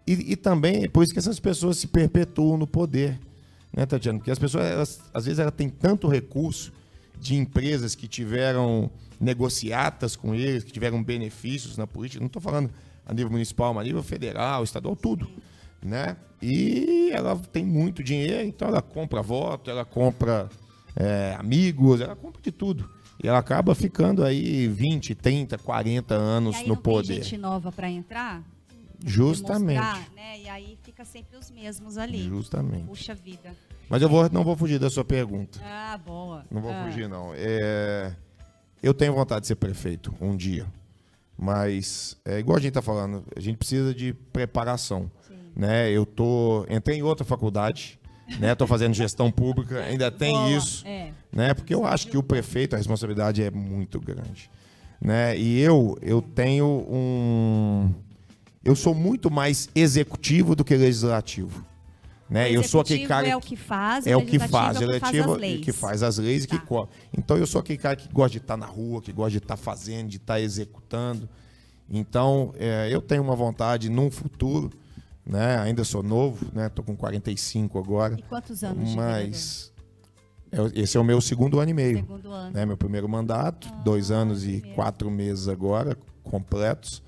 E, 0.06 0.32
e 0.32 0.36
também 0.36 0.84
é 0.84 0.88
por 0.88 1.04
isso 1.04 1.12
que 1.12 1.18
essas 1.18 1.38
pessoas 1.38 1.78
se 1.78 1.86
perpetuam 1.86 2.56
no 2.56 2.66
poder, 2.66 3.18
né, 3.72 3.86
Tatiana? 3.86 4.18
Porque 4.18 4.30
as 4.30 4.38
pessoas, 4.38 4.64
elas, 4.64 5.00
às 5.14 5.24
vezes, 5.24 5.38
elas 5.38 5.54
têm 5.54 5.68
tanto 5.68 6.08
recurso 6.08 6.72
de 7.18 7.36
empresas 7.36 7.94
que 7.94 8.08
tiveram 8.08 8.90
negociatas 9.20 10.16
com 10.16 10.34
eles, 10.34 10.64
que 10.64 10.72
tiveram 10.72 11.02
benefícios 11.02 11.76
na 11.76 11.86
política. 11.86 12.20
Não 12.20 12.26
estou 12.26 12.42
falando 12.42 12.70
a 13.10 13.14
nível 13.14 13.30
municipal, 13.30 13.76
a 13.76 13.82
nível 13.82 14.02
federal, 14.04 14.62
estadual, 14.62 14.94
tudo. 14.94 15.28
Né? 15.82 16.16
E 16.40 17.10
ela 17.12 17.36
tem 17.36 17.64
muito 17.64 18.04
dinheiro, 18.04 18.46
então 18.46 18.68
ela 18.68 18.80
compra 18.80 19.20
voto, 19.20 19.68
ela 19.68 19.84
compra 19.84 20.48
é, 20.94 21.36
amigos, 21.38 22.00
ela 22.00 22.14
compra 22.14 22.40
de 22.40 22.52
tudo. 22.52 22.88
E 23.22 23.26
ela 23.26 23.38
acaba 23.38 23.74
ficando 23.74 24.24
aí 24.24 24.68
20, 24.68 25.14
30, 25.14 25.58
40 25.58 26.14
anos 26.14 26.56
e 26.60 26.62
no 26.62 26.68
não 26.68 26.76
poder. 26.76 27.14
Tem 27.14 27.22
gente 27.22 27.36
nova 27.36 27.72
para 27.72 27.90
entrar? 27.90 28.42
Justamente. 29.04 29.80
né? 30.14 30.38
E 30.40 30.48
aí 30.48 30.78
fica 30.82 31.04
sempre 31.04 31.36
os 31.36 31.50
mesmos 31.50 31.98
ali. 31.98 32.22
Justamente. 32.22 32.84
Puxa 32.84 33.14
vida. 33.14 33.54
Mas 33.88 34.02
eu 34.02 34.08
vou, 34.08 34.30
não 34.30 34.44
vou 34.44 34.56
fugir 34.56 34.78
da 34.78 34.88
sua 34.88 35.04
pergunta. 35.04 35.58
Ah, 35.64 35.98
boa. 35.98 36.44
Não 36.50 36.60
vou 36.62 36.70
ah. 36.70 36.84
fugir, 36.84 37.08
não. 37.08 37.32
É, 37.34 38.14
eu 38.80 38.94
tenho 38.94 39.12
vontade 39.12 39.42
de 39.42 39.48
ser 39.48 39.56
prefeito 39.56 40.14
um 40.20 40.36
dia. 40.36 40.66
Mas 41.40 42.18
é 42.22 42.38
igual 42.38 42.58
a 42.58 42.60
gente 42.60 42.68
está 42.68 42.82
falando, 42.82 43.24
a 43.34 43.40
gente 43.40 43.56
precisa 43.56 43.94
de 43.94 44.12
preparação. 44.12 45.10
Né? 45.56 45.90
Eu 45.90 46.04
tô 46.04 46.66
entrei 46.68 46.98
em 46.98 47.02
outra 47.02 47.24
faculdade, 47.24 47.98
né? 48.38 48.54
Tô 48.54 48.66
fazendo 48.66 48.92
gestão 48.92 49.30
pública, 49.30 49.80
ainda 49.80 50.10
tem 50.10 50.34
Boa, 50.34 50.50
isso, 50.50 50.86
é. 50.86 51.12
né? 51.32 51.54
Porque 51.54 51.74
eu 51.74 51.86
acho 51.86 52.08
que 52.08 52.16
o 52.16 52.22
prefeito 52.22 52.74
a 52.74 52.76
responsabilidade 52.76 53.42
é 53.42 53.50
muito 53.50 53.98
grande, 53.98 54.50
né? 55.00 55.36
E 55.36 55.58
eu 55.60 55.98
eu 56.02 56.20
tenho 56.20 56.66
um 56.66 57.92
eu 58.62 58.76
sou 58.76 58.94
muito 58.94 59.30
mais 59.30 59.68
executivo 59.74 60.54
do 60.54 60.62
que 60.62 60.76
legislativo. 60.76 61.64
Né? 62.30 62.52
eu 62.52 62.62
sou 62.62 62.80
aquele 62.80 63.08
cara 63.08 63.26
é 63.26 63.36
o 63.36 63.40
que 63.40 63.56
faz, 63.56 64.06
é 64.06 64.16
o 64.16 64.24
que 64.24 64.38
faz, 64.38 64.80
é 64.80 64.86
o 64.86 64.92
que 64.92 65.00
faz 65.00 65.18
as 65.18 65.36
leis. 65.36 65.64
que 65.64 65.72
faz 65.72 66.02
as 66.04 66.18
leis 66.18 66.46
tá. 66.46 66.54
e 66.54 66.58
que 66.58 66.64
tá. 66.64 66.88
Então 67.12 67.36
eu 67.36 67.46
sou 67.46 67.60
aquele 67.60 67.78
cara 67.78 67.96
que 67.96 68.08
gosta 68.12 68.30
de 68.30 68.38
estar 68.38 68.56
na 68.56 68.66
rua, 68.66 69.02
que 69.02 69.12
gosta 69.12 69.32
de 69.32 69.38
estar 69.38 69.56
fazendo, 69.56 70.08
de 70.08 70.18
estar 70.18 70.40
executando. 70.40 71.28
Então 71.90 72.54
é, 72.56 72.88
eu 72.88 73.02
tenho 73.02 73.22
uma 73.22 73.34
vontade 73.34 73.90
num 73.90 74.12
futuro, 74.12 74.70
né? 75.26 75.58
Ainda 75.58 75.82
sou 75.82 76.04
novo, 76.04 76.46
né? 76.52 76.68
Tô 76.68 76.84
com 76.84 76.96
45 76.96 77.76
agora. 77.80 78.14
E 78.16 78.22
quantos 78.22 78.62
anos? 78.62 78.94
Mas 78.94 79.72
é, 80.52 80.80
esse 80.80 80.96
é 80.96 81.00
o 81.00 81.04
meu 81.04 81.20
segundo 81.20 81.58
ano 81.58 81.70
e 81.70 81.74
meio. 81.74 81.96
Segundo 81.96 82.30
ano. 82.30 82.52
Né? 82.52 82.64
Meu 82.64 82.76
primeiro 82.76 83.08
mandato, 83.08 83.68
ah, 83.72 83.82
dois 83.84 84.12
anos 84.12 84.44
e 84.44 84.60
quatro 84.74 85.10
meses 85.10 85.48
agora 85.48 85.96
completos. 86.22 87.02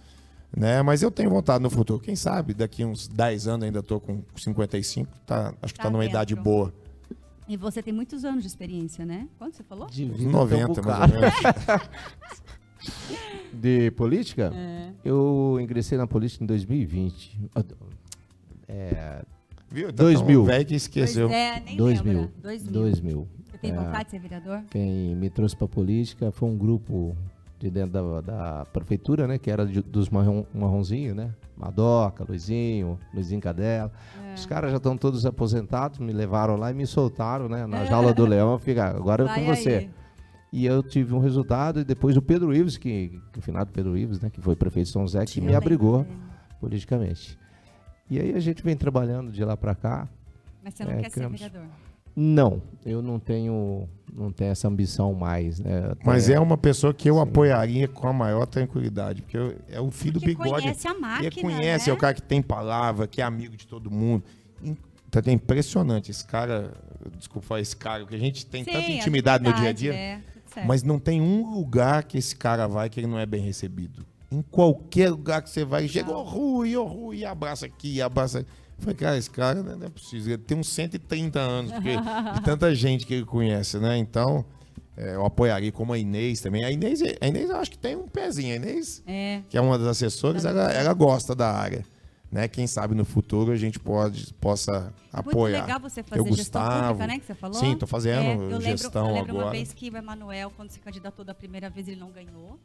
Né? 0.57 0.83
Mas 0.83 1.03
eu 1.03 1.11
tenho 1.11 1.31
vontade 1.31 1.63
no 1.63 1.71
futuro. 1.71 1.99
Quem 1.99 2.15
sabe 2.15 2.53
daqui 2.53 2.85
uns 2.85 3.09
10 3.09 3.49
anos 3.49 3.65
ainda 3.65 3.79
estou 3.81 3.99
com 4.01 4.23
55, 4.37 5.11
tá, 5.27 5.55
acho 5.63 5.73
que 5.73 5.81
está 5.81 5.85
tá 5.85 5.91
numa 5.91 6.03
dentro. 6.03 6.17
idade 6.17 6.35
boa. 6.37 6.73
E 7.49 7.57
você 7.57 7.83
tem 7.83 7.93
muitos 7.93 8.25
anos 8.25 8.43
de 8.43 8.49
experiência, 8.49 9.05
né? 9.05 9.29
Quanto 9.39 9.57
você 9.57 9.63
falou? 9.63 9.87
De 9.89 10.07
90, 10.07 10.83
mais 10.83 11.13
ou 11.13 11.21
menos. 11.21 11.35
de 13.53 13.91
política? 13.93 14.53
É. 14.55 14.91
Eu 15.05 15.59
ingressei 15.61 15.99
na 15.99 16.07
política 16.07 16.45
em 16.45 16.47
2020. 16.47 17.51
É, 18.69 19.25
Viu? 19.73 19.87
Tá 19.93 20.03
2000. 20.05 20.45
velho 20.45 20.67
que 20.67 20.75
esqueceu. 20.75 21.29
Dois, 21.29 21.41
é, 21.41 21.61
nem 21.61 21.77
2000. 21.77 22.31
2000. 22.43 22.73
2000. 22.73 23.29
Você 23.51 23.59
tem 23.59 23.73
vontade 23.75 24.05
de 24.05 24.11
ser 24.11 24.19
vereador? 24.19 24.63
Quem 24.71 25.17
me 25.17 25.31
trouxe 25.31 25.57
para 25.57 25.67
política 25.67 26.31
foi 26.31 26.49
um 26.49 26.57
grupo 26.57 27.17
de 27.63 27.71
dentro 27.71 27.93
da, 27.93 28.21
da, 28.21 28.65
prefeitura, 28.67 29.29
né? 29.29 29.39
Que 29.39 29.51
era 29.51 29.65
de, 29.65 29.81
dos 29.81 30.09
marrom, 30.09 30.45
marronzinhos, 30.53 31.15
né? 31.15 31.33
Madoca, 31.57 32.25
Luizinho, 32.29 32.99
Luizinho 33.15 33.41
Cadela. 33.41 33.93
É. 34.25 34.35
Os 34.35 34.45
caras 34.45 34.73
já 34.73 34.79
estão 34.79 34.97
todos 34.97 35.25
aposentados, 35.25 36.01
me 36.01 36.13
levaram 36.13 36.57
lá 36.57 36.73
e 36.73 36.75
me 36.75 36.87
soltaram, 36.87 37.49
né? 37.49 37.65
Na 37.67 37.85
jaula 37.85 38.13
do 38.13 38.27
leão, 38.27 38.59
fica, 38.59 38.87
agora 38.87 39.25
Vai 39.25 39.41
eu 39.41 39.47
com 39.47 39.55
você. 39.55 39.75
Aí. 39.75 39.91
E 40.53 40.67
eu 40.67 40.83
tive 40.83 41.15
um 41.15 41.21
resultado, 41.21 41.81
e 41.81 41.85
depois 41.85 42.17
o 42.17 42.21
Pedro 42.21 42.55
Ives, 42.55 42.77
que, 42.77 43.21
que 43.33 43.39
o 43.39 43.43
finado 43.43 43.71
Pedro 43.73 43.97
Ives, 43.97 44.21
né? 44.21 44.29
Que 44.29 44.41
foi 44.41 44.57
prefeito 44.57 44.87
de 44.87 44.93
São 44.93 45.03
José, 45.03 45.25
que 45.25 45.41
me 45.41 45.55
abrigou 45.55 46.05
politicamente. 46.61 47.39
E 48.11 48.19
aí 48.19 48.35
a 48.35 48.41
gente 48.41 48.63
vem 48.63 48.77
trabalhando 48.77 49.31
de 49.31 49.45
lá 49.45 49.57
para 49.57 49.75
cá. 49.75 50.09
Mas 50.63 50.75
você 50.75 50.85
não 50.85 50.93
é, 50.93 51.03
quer 51.03 51.11
criamos... 51.11 51.41
ser 51.41 51.49
vereador? 51.49 51.71
Não, 52.15 52.61
eu 52.85 53.01
não 53.01 53.19
tenho, 53.19 53.89
não 54.13 54.31
tenho 54.31 54.51
essa 54.51 54.69
ambição 54.69 55.15
mais. 55.15 55.59
Né? 55.59 55.95
Mas 56.05 56.29
é 56.29 56.39
uma 56.39 56.59
pessoa 56.59 56.93
que 56.93 57.09
eu 57.09 57.15
Sim. 57.15 57.23
apoiaria 57.23 57.89
com 57.89 58.07
a 58.07 58.13
maior 58.13 58.47
tranquilidade, 58.47 59.23
porque 59.23 59.37
eu, 59.37 59.57
é 59.69 59.81
o 59.81 59.91
filho 59.91 60.21
porque 60.21 60.35
do 60.35 60.39
bigode. 60.39 60.63
Conhece 60.63 60.87
a 60.87 60.95
máquina, 60.95 61.27
ele 61.27 61.41
conhece, 61.41 61.87
né? 61.87 61.93
é 61.93 61.95
o 61.95 61.99
cara 61.99 62.15
que 62.15 62.23
tem 62.23 62.43
palavra, 62.43 63.07
que 63.07 63.21
é 63.21 63.25
amigo 63.25 63.57
de 63.57 63.67
todo 63.67 63.91
mundo. 63.91 64.23
Então, 64.63 65.23
é 65.27 65.33
impressionante 65.33 66.11
esse 66.11 66.25
cara, 66.25 66.73
desculpa 67.19 67.61
esse 67.61 67.77
cara, 67.77 68.01
porque 68.01 68.17
a 68.17 68.19
gente 68.19 68.47
tem 68.47 68.65
Sim, 68.65 68.73
tanta 68.73 68.91
intimidade 68.91 69.45
no 69.45 69.53
dia 69.53 69.69
a 69.69 69.73
dia, 69.73 69.95
é, 69.95 70.21
mas 70.67 70.83
não 70.83 70.99
tem 70.99 71.21
um 71.21 71.51
lugar 71.55 72.05
que 72.05 72.17
esse 72.17 72.35
cara 72.35 72.67
vai 72.67 72.89
que 72.89 73.01
ele 73.01 73.07
não 73.07 73.19
é 73.19 73.27
bem 73.27 73.43
recebido. 73.43 74.07
Em 74.31 74.41
qualquer 74.41 75.11
lugar 75.11 75.43
que 75.43 75.51
você 75.51 75.65
vai, 75.65 75.87
chega, 75.87 76.11
ô 76.11 76.21
oh, 76.21 76.23
Rui, 76.23 76.77
ô 76.77 76.83
oh, 76.83 76.87
Rui, 76.87 77.25
abraça 77.25 77.67
aqui, 77.67 78.01
abraça 78.01 78.39
aqui. 78.41 78.49
Falei, 78.83 78.97
cara, 78.97 79.17
esse 79.17 79.31
cara 79.31 79.63
não 79.63 79.87
é 79.87 79.89
possível. 79.89 80.35
Ele 80.35 80.43
tem 80.43 80.59
uns 80.59 80.69
130 80.69 81.39
anos, 81.39 81.73
porque 81.73 81.97
de 82.35 82.43
tanta 82.43 82.75
gente 82.75 83.07
que 83.07 83.15
ele 83.15 83.25
conhece, 83.25 83.79
né? 83.79 83.97
Então, 83.97 84.45
é, 84.97 85.15
eu 85.15 85.25
apoiaria 85.25 85.71
como 85.71 85.93
a 85.93 85.99
Inês 85.99 86.41
também. 86.41 86.65
A 86.65 86.71
Inês, 86.71 87.01
a 87.21 87.27
Inês 87.27 87.49
eu 87.49 87.57
acho 87.57 87.71
que 87.71 87.79
tem 87.79 87.97
um 87.97 88.09
pezinho. 88.09 88.53
A 88.53 88.57
Inês, 88.57 89.03
é. 89.07 89.43
que 89.49 89.57
é 89.57 89.61
uma 89.61 89.79
das 89.79 89.89
assessoras, 89.89 90.45
ela, 90.45 90.73
ela 90.73 90.93
gosta 90.93 91.35
da 91.35 91.51
área. 91.51 91.85
Né? 92.31 92.49
Quem 92.49 92.67
sabe 92.67 92.95
no 92.95 93.05
futuro 93.05 93.53
a 93.53 93.57
gente 93.57 93.79
pode, 93.79 94.33
possa 94.35 94.93
é 95.13 95.19
apoiar. 95.19 95.59
Muito 95.59 95.67
legal 95.67 95.81
você 95.81 96.03
fazer 96.03 96.21
eu, 96.21 96.27
gestão 96.35 96.63
Gustavo, 96.63 96.89
pública, 96.89 97.07
né? 97.07 97.19
Que 97.19 97.27
você 97.27 97.35
falou. 97.35 97.61
Sim, 97.61 97.73
estou 97.73 97.87
fazendo 97.87 98.23
é, 98.23 98.55
eu 98.55 98.61
gestão 98.61 99.03
lembro, 99.05 99.11
eu 99.11 99.15
lembro 99.15 99.31
agora. 99.33 99.47
uma 99.47 99.53
vez 99.53 99.73
que 99.73 99.91
o 99.91 99.97
Emanuel, 99.97 100.51
quando 100.57 100.71
se 100.71 100.81
candidatou 100.81 101.25
da 101.25 101.35
primeira 101.35 101.71
vez, 101.71 101.89
ele 101.89 102.01
não 102.01 102.11
ganhou. 102.11 102.59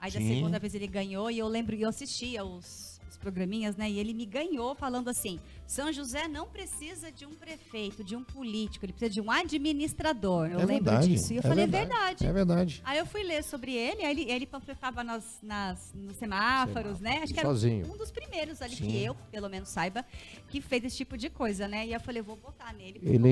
Aí 0.00 0.10
Sim. 0.10 0.18
da 0.18 0.24
segunda 0.24 0.58
vez 0.58 0.74
ele 0.74 0.86
ganhou 0.86 1.30
e 1.30 1.38
eu 1.38 1.48
lembro, 1.48 1.74
e 1.74 1.82
eu 1.82 1.88
assistia 1.88 2.44
os, 2.44 2.93
os 3.08 3.16
programinhas, 3.16 3.76
né? 3.76 3.90
E 3.90 3.98
ele 3.98 4.12
me 4.12 4.26
ganhou 4.26 4.74
falando 4.74 5.08
assim: 5.08 5.38
são 5.66 5.92
José 5.92 6.28
não 6.28 6.46
precisa 6.46 7.10
de 7.10 7.24
um 7.24 7.34
prefeito, 7.34 8.04
de 8.04 8.16
um 8.16 8.22
político, 8.22 8.84
ele 8.84 8.92
precisa 8.92 9.12
de 9.12 9.20
um 9.20 9.30
administrador. 9.30 10.46
Eu 10.46 10.60
é 10.60 10.64
lembro 10.64 10.84
verdade, 10.84 11.08
disso. 11.08 11.32
E 11.32 11.36
eu 11.36 11.40
é 11.40 11.42
falei, 11.42 11.66
verdade, 11.66 11.88
verdade. 11.88 12.26
É 12.26 12.32
verdade. 12.32 12.82
Aí 12.84 12.98
eu 12.98 13.06
fui 13.06 13.22
ler 13.22 13.42
sobre 13.42 13.72
ele, 13.72 14.04
aí 14.04 14.10
ele, 14.10 14.30
ele 14.30 14.46
panfletava 14.46 15.02
nas, 15.02 15.38
nas, 15.42 15.92
nos 15.94 16.16
semáforos, 16.16 17.00
né? 17.00 17.20
Acho 17.22 17.34
que 17.34 17.40
Sozinho. 17.40 17.84
era 17.84 17.92
um 17.92 17.96
dos 17.96 18.10
primeiros 18.10 18.60
ali 18.60 18.76
Sim. 18.76 18.86
que 18.86 19.04
eu, 19.04 19.14
pelo 19.30 19.48
menos, 19.48 19.68
saiba, 19.68 20.04
que 20.48 20.60
fez 20.60 20.84
esse 20.84 20.96
tipo 20.96 21.16
de 21.16 21.30
coisa, 21.30 21.66
né? 21.68 21.86
E 21.86 21.92
eu 21.92 22.00
falei, 22.00 22.22
vou 22.22 22.36
votar 22.36 22.74
nele. 22.74 23.00
Ele, 23.02 23.28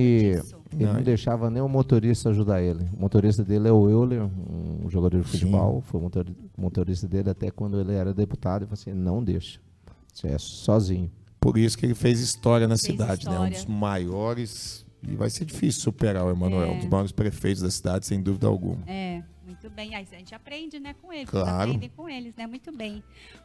ele 0.73 0.85
não, 0.85 1.03
deixava 1.03 1.51
nem 1.51 1.63
o 1.63 1.69
motorista 1.69 2.31
ajudar 2.31 2.63
ele. 2.63 2.85
O 2.97 3.01
motorista 3.01 3.45
dele 3.45 3.69
é 3.69 3.73
o 3.73 3.89
Euler, 3.89 4.23
um 4.23 4.89
jogador 4.89 5.21
de 5.21 5.29
futebol. 5.29 5.77
Sim. 5.77 5.83
Foi 5.83 6.01
o 6.01 6.61
motorista 6.61 7.09
dele 7.09 7.31
até 7.31 7.51
quando 7.51 7.81
ele 7.81 7.93
era 7.93 8.13
deputado. 8.13 8.63
Eu 8.63 8.69
falei 8.69 8.81
assim, 8.81 8.93
não 8.93 9.23
deixa. 9.23 9.61
É 10.25 10.39
sozinho. 10.39 11.11
Por 11.41 11.59
isso 11.59 11.77
que 11.77 11.85
ele 11.87 11.95
fez 11.95 12.21
história 12.21 12.69
na 12.69 12.77
fez 12.77 12.93
cidade, 12.93 13.23
história. 13.23 13.41
né? 13.41 13.47
Um 13.47 13.51
dos 13.51 13.65
maiores. 13.67 14.87
E 15.03 15.17
vai 15.17 15.29
ser 15.29 15.45
difícil 15.45 15.83
superar 15.83 16.25
o 16.25 16.31
Emanuel, 16.31 16.69
é. 16.69 16.71
um 16.71 16.79
dos 16.79 16.89
maiores 16.89 17.11
prefeitos 17.11 17.61
da 17.61 17.71
cidade, 17.71 18.07
sem 18.07 18.23
dúvida 18.23 18.47
alguma. 18.47 18.85
É, 18.87 19.23
muito 19.45 19.63
Muito 19.63 19.71
bem. 19.71 19.95
Aí 19.95 20.07
a 20.11 20.17
gente 20.17 20.35
aprende, 20.35 20.81
né, 20.81 20.95
com 20.95 21.13
eles. 21.13 21.29
Claro. 21.29 21.71
Aprendem 21.71 21.89
com 21.91 22.09
eles, 22.09 22.35
né? 22.37 22.47
Muito 22.47 22.71
bem. 22.71 23.03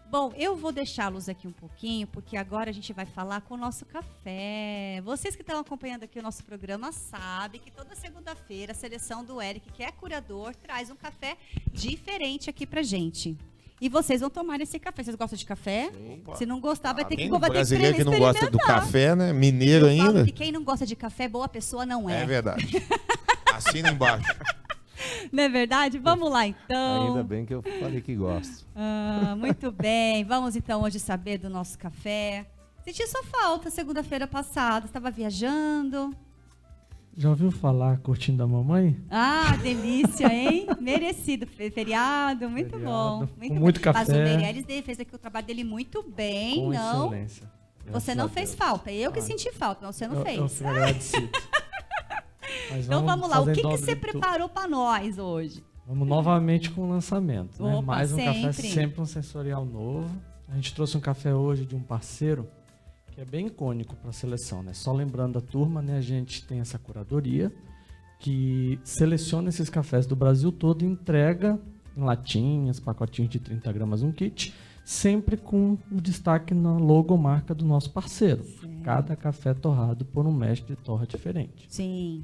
Bom, 0.10 0.32
eu 0.38 0.56
vou 0.56 0.72
deixá-los 0.72 1.28
aqui 1.28 1.48
um 1.48 1.52
pouquinho, 1.52 2.08
porque 2.08 2.38
agora 2.38 2.70
a 2.70 2.74
gente 2.74 2.94
vai 2.94 3.06
falar 3.06 3.42
com 3.42 3.56
o 3.56 3.58
nosso 3.58 3.86
café. 3.86 5.02
Vocês 5.04 5.36
que 5.36 5.42
estão 5.42 5.60
acompanhando 5.60 6.04
aqui 6.04 6.18
o 6.18 6.24
nosso 6.24 6.44
programa 6.46 6.92
sabem 6.92 7.60
que 7.60 7.70
toda 7.70 7.94
segunda-feira 7.96 8.72
a 8.72 8.76
seleção 8.76 9.24
do 9.24 9.42
Eric, 9.42 9.72
que 9.72 9.84
é 9.84 9.92
curador, 9.92 10.56
traz 10.56 10.90
um 10.90 10.96
café 10.96 11.38
diferente 11.74 12.50
aqui 12.50 12.66
pra 12.66 12.82
gente. 12.82 13.36
E 13.80 13.90
vocês 13.90 14.22
vão 14.22 14.30
tomar 14.30 14.60
esse 14.60 14.80
café. 14.80 15.04
Vocês 15.04 15.16
gostam 15.16 15.38
de 15.38 15.46
café? 15.46 15.92
Opa. 16.14 16.36
Se 16.36 16.46
não 16.46 16.60
gostar, 16.60 16.94
vai 16.94 17.06
ter 17.06 17.16
que, 17.16 17.30
vai 17.30 17.40
ter 17.40 17.46
que 17.46 17.52
brasileiro 17.54 17.96
que 17.98 18.04
não 18.04 18.18
gosta 18.18 18.50
do 18.50 18.58
café, 18.58 19.16
né? 19.16 19.32
Mineiro 19.32 19.88
Eu 19.88 19.98
falo 19.98 20.10
ainda. 20.10 20.26
que 20.26 20.32
quem 20.32 20.52
não 20.52 20.64
gosta 20.64 20.86
de 20.86 20.96
café, 20.96 21.28
boa 21.28 21.48
pessoa 21.48 21.86
não 21.86 22.10
é. 22.10 22.24
É 22.24 22.26
verdade. 22.26 22.68
Assina 23.54 23.90
embaixo. 23.92 24.34
Não 25.32 25.44
é 25.44 25.50
verdade? 25.50 26.00
Vamos 26.00 26.32
lá 26.32 26.48
então. 26.48 27.08
Ainda 27.10 27.24
bem 27.24 27.46
que 27.46 27.54
eu 27.54 27.62
falei 27.80 28.02
que 28.02 28.16
gosto. 28.16 28.66
Ah, 28.76 29.36
muito 29.38 29.72
bem. 29.72 30.24
Vamos 30.24 30.56
então 30.56 30.82
hoje 30.82 31.00
saber 31.00 31.38
do 31.38 31.50
nosso 31.50 31.78
café. 31.78 32.48
Senti 32.84 33.06
sua 33.08 33.24
falta 33.24 33.70
segunda-feira 33.70 34.26
passada. 34.28 34.86
Estava 34.86 35.12
viajando. 35.12 36.16
Já 37.20 37.30
ouviu 37.30 37.50
falar 37.52 37.98
Curtindo 37.98 38.44
a 38.44 38.48
Mamãe? 38.48 38.96
Ah, 39.10 39.58
delícia, 39.62 40.32
hein? 40.32 40.68
Merecido. 40.80 41.48
Fe- 41.48 41.72
Feriado, 41.72 42.48
muito 42.48 42.70
Feriado, 42.78 42.86
bom. 42.86 43.28
com 43.28 43.50
bom. 43.56 43.60
muito 43.60 43.82
Mas 43.92 44.08
o 44.08 44.12
café. 44.12 44.24
Meirelles 44.38 44.66
fez 44.86 45.00
aqui 45.00 45.16
o 45.16 45.18
trabalho 45.18 45.48
dele 45.48 45.64
muito 45.64 46.04
bem, 46.04 46.58
Com 46.58 46.70
não? 46.70 47.06
excelência. 47.08 47.52
Você 47.90 48.14
não 48.14 48.30
fez 48.30 48.54
falta. 48.54 48.92
Eu 48.92 49.12
que 49.12 49.18
Ah. 49.20 49.24
senti 49.24 49.52
falta, 49.52 49.86
mas 49.86 49.96
você 49.96 50.08
não 50.08 50.18
eu, 50.18 50.24
fez. 50.26 50.38
Eu 50.38 50.48
fico 50.50 50.70
agradecido. 50.70 51.30
Mas 52.72 52.86
então 52.86 53.06
vamos 53.06 53.30
lá. 53.30 53.42
O 53.42 53.46
que, 53.52 53.62
que 53.62 53.68
você 53.68 53.96
preparou 53.96 54.48
para 54.50 54.68
nós 54.68 55.18
hoje? 55.18 55.64
Vamos 55.86 56.08
novamente 56.08 56.70
com 56.72 56.82
o 56.82 56.90
lançamento. 56.90 57.62
né? 57.64 57.76
Opa, 57.76 57.82
Mais 57.86 58.12
um 58.12 58.18
café, 58.18 58.52
sempre. 58.52 58.72
sempre 58.74 59.02
um 59.02 59.06
sensorial 59.06 59.66
novo. 59.66 60.10
A 60.50 60.56
gente 60.56 60.74
trouxe 60.74 60.98
um 60.98 61.00
café 61.00 61.34
hoje 61.34 61.66
de 61.66 61.76
um 61.76 61.82
parceiro 61.82 62.48
que 63.18 63.22
é 63.22 63.26
bem 63.26 63.48
icônico 63.48 63.96
para 63.96 64.12
a 64.12 64.14
seleção. 64.14 64.62
Né? 64.62 64.74
Só 64.76 64.94
lembrando 64.94 65.40
a 65.40 65.42
turma, 65.42 65.82
né? 65.82 65.98
a 65.98 66.02
gente 66.02 66.46
tem 66.46 66.60
essa 66.60 66.78
curadoria 66.78 67.52
que 68.20 68.80
seleciona 68.84 69.50
esses 69.50 69.72
cafés 69.72 70.06
do 70.06 70.16
Brasil 70.16 70.52
todo 70.52 70.86
e 70.86 70.88
entrega 70.88 71.60
em 71.98 72.04
latinhas, 72.04 72.80
pacotinhos 72.80 73.32
de 73.32 73.40
30 73.40 73.74
gramas 73.74 74.04
um 74.04 74.12
kit, 74.12 74.54
sempre 74.86 75.36
com 75.36 75.80
o 75.92 76.00
destaque 76.00 76.54
na 76.54 76.78
logomarca 76.78 77.56
do 77.56 77.66
nosso 77.66 77.90
parceiro. 77.90 78.46
Cada 78.84 79.16
café 79.16 79.52
torrado 79.52 80.06
por 80.06 80.28
um 80.28 80.32
mestre 80.32 80.76
torra 80.76 81.08
diferente. 81.08 81.66
Sim. 81.70 82.22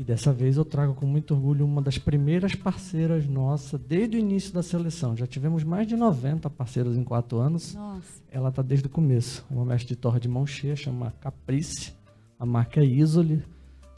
E 0.00 0.02
dessa 0.02 0.32
vez 0.32 0.56
eu 0.56 0.64
trago 0.64 0.94
com 0.94 1.04
muito 1.04 1.34
orgulho 1.34 1.62
uma 1.62 1.82
das 1.82 1.98
primeiras 1.98 2.54
parceiras 2.54 3.26
nossa 3.26 3.76
desde 3.76 4.16
o 4.16 4.18
início 4.18 4.50
da 4.50 4.62
seleção. 4.62 5.14
Já 5.14 5.26
tivemos 5.26 5.62
mais 5.62 5.86
de 5.86 5.94
90 5.94 6.48
parceiros 6.48 6.96
em 6.96 7.04
quatro 7.04 7.38
anos. 7.38 7.74
Nossa. 7.74 8.22
Ela 8.32 8.48
está 8.48 8.62
desde 8.62 8.86
o 8.86 8.88
começo. 8.88 9.44
É 9.50 9.52
uma 9.52 9.66
mestre 9.66 9.88
de 9.88 9.96
torra 9.96 10.18
de 10.18 10.26
mão 10.26 10.46
cheia, 10.46 10.74
chama 10.74 11.12
Caprice. 11.20 11.92
A 12.38 12.46
marca 12.46 12.80
é 12.80 12.84
Isole, 12.86 13.44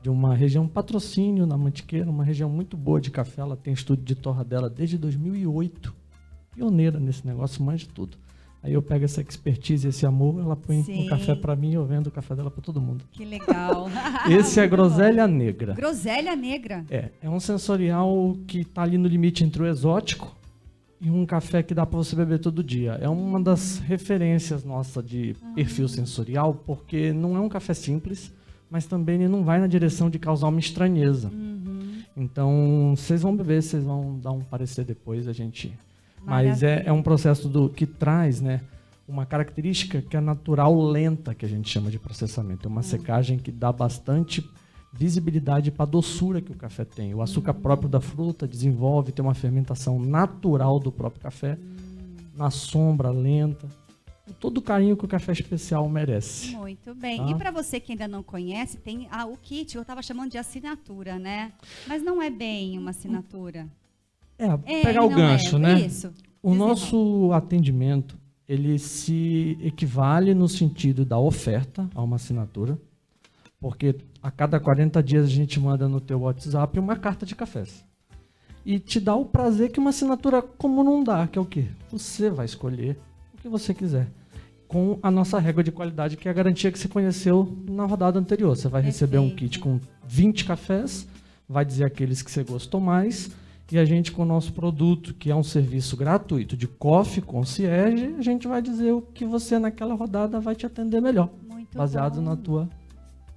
de 0.03 0.11
uma 0.11 0.35
região 0.35 0.67
patrocínio 0.67 1.47
na 1.47 1.57
Mantiqueira, 1.57 2.11
uma 2.11 2.25
região 2.25 2.51
muito 2.51 2.77
boa 2.77 3.01
de 3.01 3.13
café. 3.13 3.41
Ela 3.41 3.57
tem 3.57 3.73
estúdio 3.73 4.05
de 4.05 4.17
torra 4.17 4.43
dela 4.43 4.69
desde 4.69 4.99
2008. 4.99 5.95
Pioneira 6.53 6.99
nesse 6.99 7.25
negócio, 7.25 7.63
manja 7.63 7.87
tudo. 7.95 8.19
Aí 8.63 8.75
eu 8.75 8.83
pego 8.83 9.05
essa 9.05 9.21
expertise, 9.21 9.89
esse 9.89 10.07
amor, 10.07 10.41
ela 10.41 10.55
põe 10.55 10.85
Sim. 10.85 11.05
um 11.05 11.07
café 11.09 11.35
para 11.35 11.57
mim 11.57 11.73
e 11.73 11.75
eu 11.75 11.85
vendo 11.85 12.07
o 12.07 12.11
café 12.13 12.37
dela 12.37 12.51
para 12.51 12.63
todo 12.63 12.81
mundo. 12.81 13.05
Que 13.11 13.25
legal. 13.25 13.89
Esse 14.31 14.61
é 14.61 14.65
a 14.65 14.69
Muito 14.69 14.77
bom. 14.77 14.89
Groselha 14.89 15.27
Negra. 15.27 15.75
Groselha 15.75 16.37
negra. 16.37 16.85
É, 16.89 17.09
é 17.21 17.29
um 17.29 17.41
sensorial 17.41 18.37
que 18.47 18.61
está 18.61 18.83
ali 18.83 18.97
no 18.97 19.09
limite 19.09 19.43
entre 19.43 19.63
o 19.63 19.67
exótico 19.67 20.37
e 21.01 21.11
um 21.11 21.27
café 21.27 21.61
que 21.65 21.75
dá 21.75 21.85
para 21.85 21.97
você 21.97 22.15
beber 22.15 22.39
todo 22.39 22.63
dia. 22.63 22.93
É 23.01 23.09
uma 23.09 23.41
das 23.41 23.79
referências 23.79 24.65
nossa 24.65 25.03
de 25.03 25.35
perfil 25.57 25.89
sensorial, 25.89 26.55
porque 26.55 27.13
não 27.13 27.37
é 27.37 27.41
um 27.41 27.49
café 27.49 27.75
simples, 27.75 28.33
mas 28.71 28.87
também 28.87 29.17
ele 29.17 29.29
não 29.29 29.43
vai 29.43 29.59
na 29.59 29.67
direção 29.67 30.09
de 30.09 30.21
causar 30.21 30.47
uma 30.47 30.61
estranheza. 30.61 31.33
Então, 32.17 32.95
vocês 32.97 33.23
vão 33.23 33.35
beber, 33.35 33.61
vocês 33.61 33.83
vão 33.83 34.21
dar 34.21 34.31
um 34.31 34.41
parecer 34.41 34.85
depois, 34.85 35.27
a 35.27 35.33
gente. 35.33 35.77
Mas 36.25 36.63
é, 36.63 36.83
é 36.87 36.93
um 36.93 37.03
processo 37.03 37.49
do 37.49 37.69
que 37.69 37.87
traz, 37.87 38.41
né? 38.41 38.61
Uma 39.07 39.27
característica 39.27 40.01
que 40.01 40.17
é 40.17 40.21
natural 40.21 40.81
lenta, 40.81 41.35
que 41.35 41.45
a 41.45 41.49
gente 41.49 41.69
chama 41.69 41.91
de 41.91 41.99
processamento. 41.99 42.67
É 42.67 42.71
uma 42.71 42.83
secagem 42.83 43.39
que 43.39 43.51
dá 43.51 43.73
bastante 43.73 44.49
visibilidade 44.93 45.71
para 45.71 45.85
a 45.85 45.87
doçura 45.87 46.41
que 46.41 46.53
o 46.53 46.57
café 46.57 46.85
tem. 46.85 47.15
O 47.15 47.23
açúcar 47.23 47.55
próprio 47.55 47.89
da 47.89 48.01
fruta 48.01 48.47
desenvolve, 48.47 49.11
tem 49.11 49.25
uma 49.25 49.35
fermentação 49.35 49.99
natural 49.99 50.79
do 50.79 50.93
próprio 50.93 51.23
café, 51.23 51.59
na 52.37 52.51
sombra 52.51 53.11
lenta. 53.11 53.67
Todo 54.39 54.59
o 54.59 54.63
carinho 54.63 54.97
que 54.97 55.05
o 55.05 55.09
café 55.09 55.33
especial 55.33 55.89
merece. 55.89 56.55
Muito 56.55 56.95
bem. 56.95 57.19
Tá. 57.19 57.31
E 57.31 57.35
para 57.35 57.51
você 57.51 57.81
que 57.81 57.93
ainda 57.93 58.07
não 58.07 58.23
conhece, 58.23 58.77
tem 58.77 59.09
ah, 59.11 59.27
o 59.27 59.37
kit, 59.37 59.75
eu 59.75 59.83
estava 59.83 60.03
chamando 60.03 60.31
de 60.31 60.39
assinatura, 60.39 61.19
né? 61.19 61.53
Mas 61.87 62.03
não 62.03 62.23
é 62.23 62.31
bem 62.31 62.79
uma 62.79 62.91
assinatura. 62.91 63.67
É, 64.43 64.81
É, 64.81 64.83
pegar 64.83 65.05
o 65.05 65.11
não 65.11 65.17
gancho, 65.17 65.57
é. 65.57 65.59
né? 65.59 65.81
Isso. 65.81 66.09
O 66.43 66.51
Desenvolve. 66.51 66.59
nosso 66.59 67.31
atendimento, 67.33 68.17
ele 68.49 68.79
se 68.79 69.57
equivale 69.63 70.35
no 70.35 70.49
sentido 70.49 71.05
da 71.05 71.19
oferta 71.19 71.89
a 71.95 72.03
uma 72.03 72.17
assinatura, 72.17 72.77
porque 73.61 73.95
a 74.23 74.31
cada 74.31 74.59
40 74.59 75.03
dias 75.03 75.25
a 75.27 75.29
gente 75.29 75.61
manda 75.61 75.89
no 75.89 76.01
teu 76.01 76.21
WhatsApp 76.21 76.79
uma 76.79 76.97
carta 76.97 77.25
de 77.25 77.35
cafés. 77.37 77.85
E 78.65 78.79
te 78.79 79.01
dá 79.01 79.15
o 79.15 79.25
prazer 79.25 79.71
que 79.71 79.81
uma 79.81 79.91
assinatura 79.91 80.41
como 80.43 80.85
não 80.85 81.03
dá, 81.03 81.27
que 81.27 81.39
é 81.39 81.43
o 81.43 81.45
quê? 81.47 81.67
Você 81.91 82.31
vai 82.31 82.47
escolher 82.47 82.99
o 83.35 83.37
que 83.39 83.49
você 83.49 83.73
quiser. 83.75 84.09
Com 84.69 84.99
a 85.03 85.11
nossa 85.11 85.39
régua 85.39 85.63
de 85.63 85.71
qualidade, 85.71 86.17
que 86.17 86.29
é 86.29 86.31
a 86.31 86.35
garantia 86.35 86.71
que 86.73 86.79
você 86.79 86.89
conheceu 86.89 87.57
na 87.69 87.85
rodada 87.85 88.19
anterior. 88.19 88.57
Você 88.57 88.69
vai 88.69 88.81
receber 88.81 89.19
um 89.19 89.29
Perfeito. 89.29 89.51
kit 89.53 89.59
com 89.59 89.79
20 90.07 90.45
cafés, 90.45 91.07
vai 91.49 91.65
dizer 91.65 91.85
aqueles 91.85 92.23
que 92.23 92.31
você 92.31 92.43
gostou 92.43 92.81
mais, 92.81 93.31
e 93.73 93.79
a 93.79 93.87
gente, 93.87 94.13
com 94.13 94.21
o 94.23 94.27
nosso 94.27 94.53
produto, 94.53 95.15
que 95.15 95.31
é 95.31 95.35
um 95.35 95.43
serviço 95.43 95.97
gratuito 95.97 96.55
de 96.55 96.69
coffee 96.69 97.23
concierge, 97.23 98.15
a 98.19 98.21
gente 98.21 98.47
vai 98.47 98.61
dizer 98.61 98.93
o 98.93 99.01
que 99.01 99.25
você 99.25 99.59
naquela 99.59 99.95
rodada 99.95 100.39
vai 100.39 100.55
te 100.55 100.67
atender 100.67 101.01
melhor, 101.01 101.31
Muito 101.49 101.75
baseado 101.75 102.17
bom. 102.17 102.23
na 102.23 102.37
tua, 102.37 102.69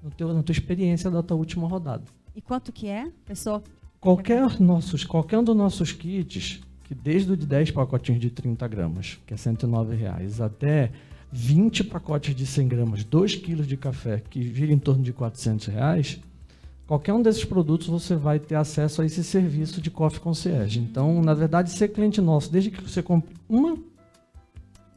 no 0.03 0.11
teu, 0.11 0.33
na 0.33 0.43
tua 0.43 0.51
experiência 0.51 1.09
da 1.09 1.23
tua 1.23 1.38
última 1.38 1.69
rodada. 1.69 2.03
E 2.36 2.41
quanto 2.41 2.73
que 2.73 2.88
é, 2.88 3.09
pessoa? 3.25 3.63
Qualquer, 3.97 4.59
nossos, 4.59 5.05
qualquer 5.05 5.39
um 5.39 5.43
dos 5.43 5.55
nossos 5.55 5.93
kits, 5.93 6.59
que 6.83 6.93
desde 6.93 7.31
o 7.31 7.38
de 7.38 7.45
10 7.45 7.71
pacotinhos 7.71 8.19
de 8.19 8.29
30 8.29 8.67
gramas, 8.67 9.17
que 9.25 9.33
é 9.33 9.38
109 9.38 9.95
reais, 9.95 10.41
até 10.41 10.91
20 11.31 11.86
pacotes 11.86 12.36
de 12.36 12.45
100 12.45 12.67
gramas, 12.67 13.03
2 13.05 13.36
quilos 13.36 13.65
de 13.65 13.77
café, 13.77 14.21
que 14.29 14.53
gira 14.53 14.73
em 14.73 14.77
torno 14.77 15.01
de 15.01 15.13
400 15.13 15.67
reais, 15.67 16.19
qualquer 16.88 17.13
um 17.13 17.21
desses 17.21 17.43
produtos 17.43 17.88
você 17.88 18.15
vai 18.15 18.39
ter 18.39 18.55
acesso 18.55 19.01
a 19.01 19.05
esse 19.05 19.23
serviço 19.23 19.81
de 19.81 19.89
Coffee 19.89 20.19
Concierge. 20.19 20.79
Então, 20.79 21.21
na 21.21 21.33
verdade, 21.33 21.71
ser 21.71 21.89
cliente 21.89 22.21
nosso, 22.21 22.51
desde 22.51 22.71
que 22.71 22.81
você 22.81 23.01
compre 23.01 23.33
uma, 23.49 23.77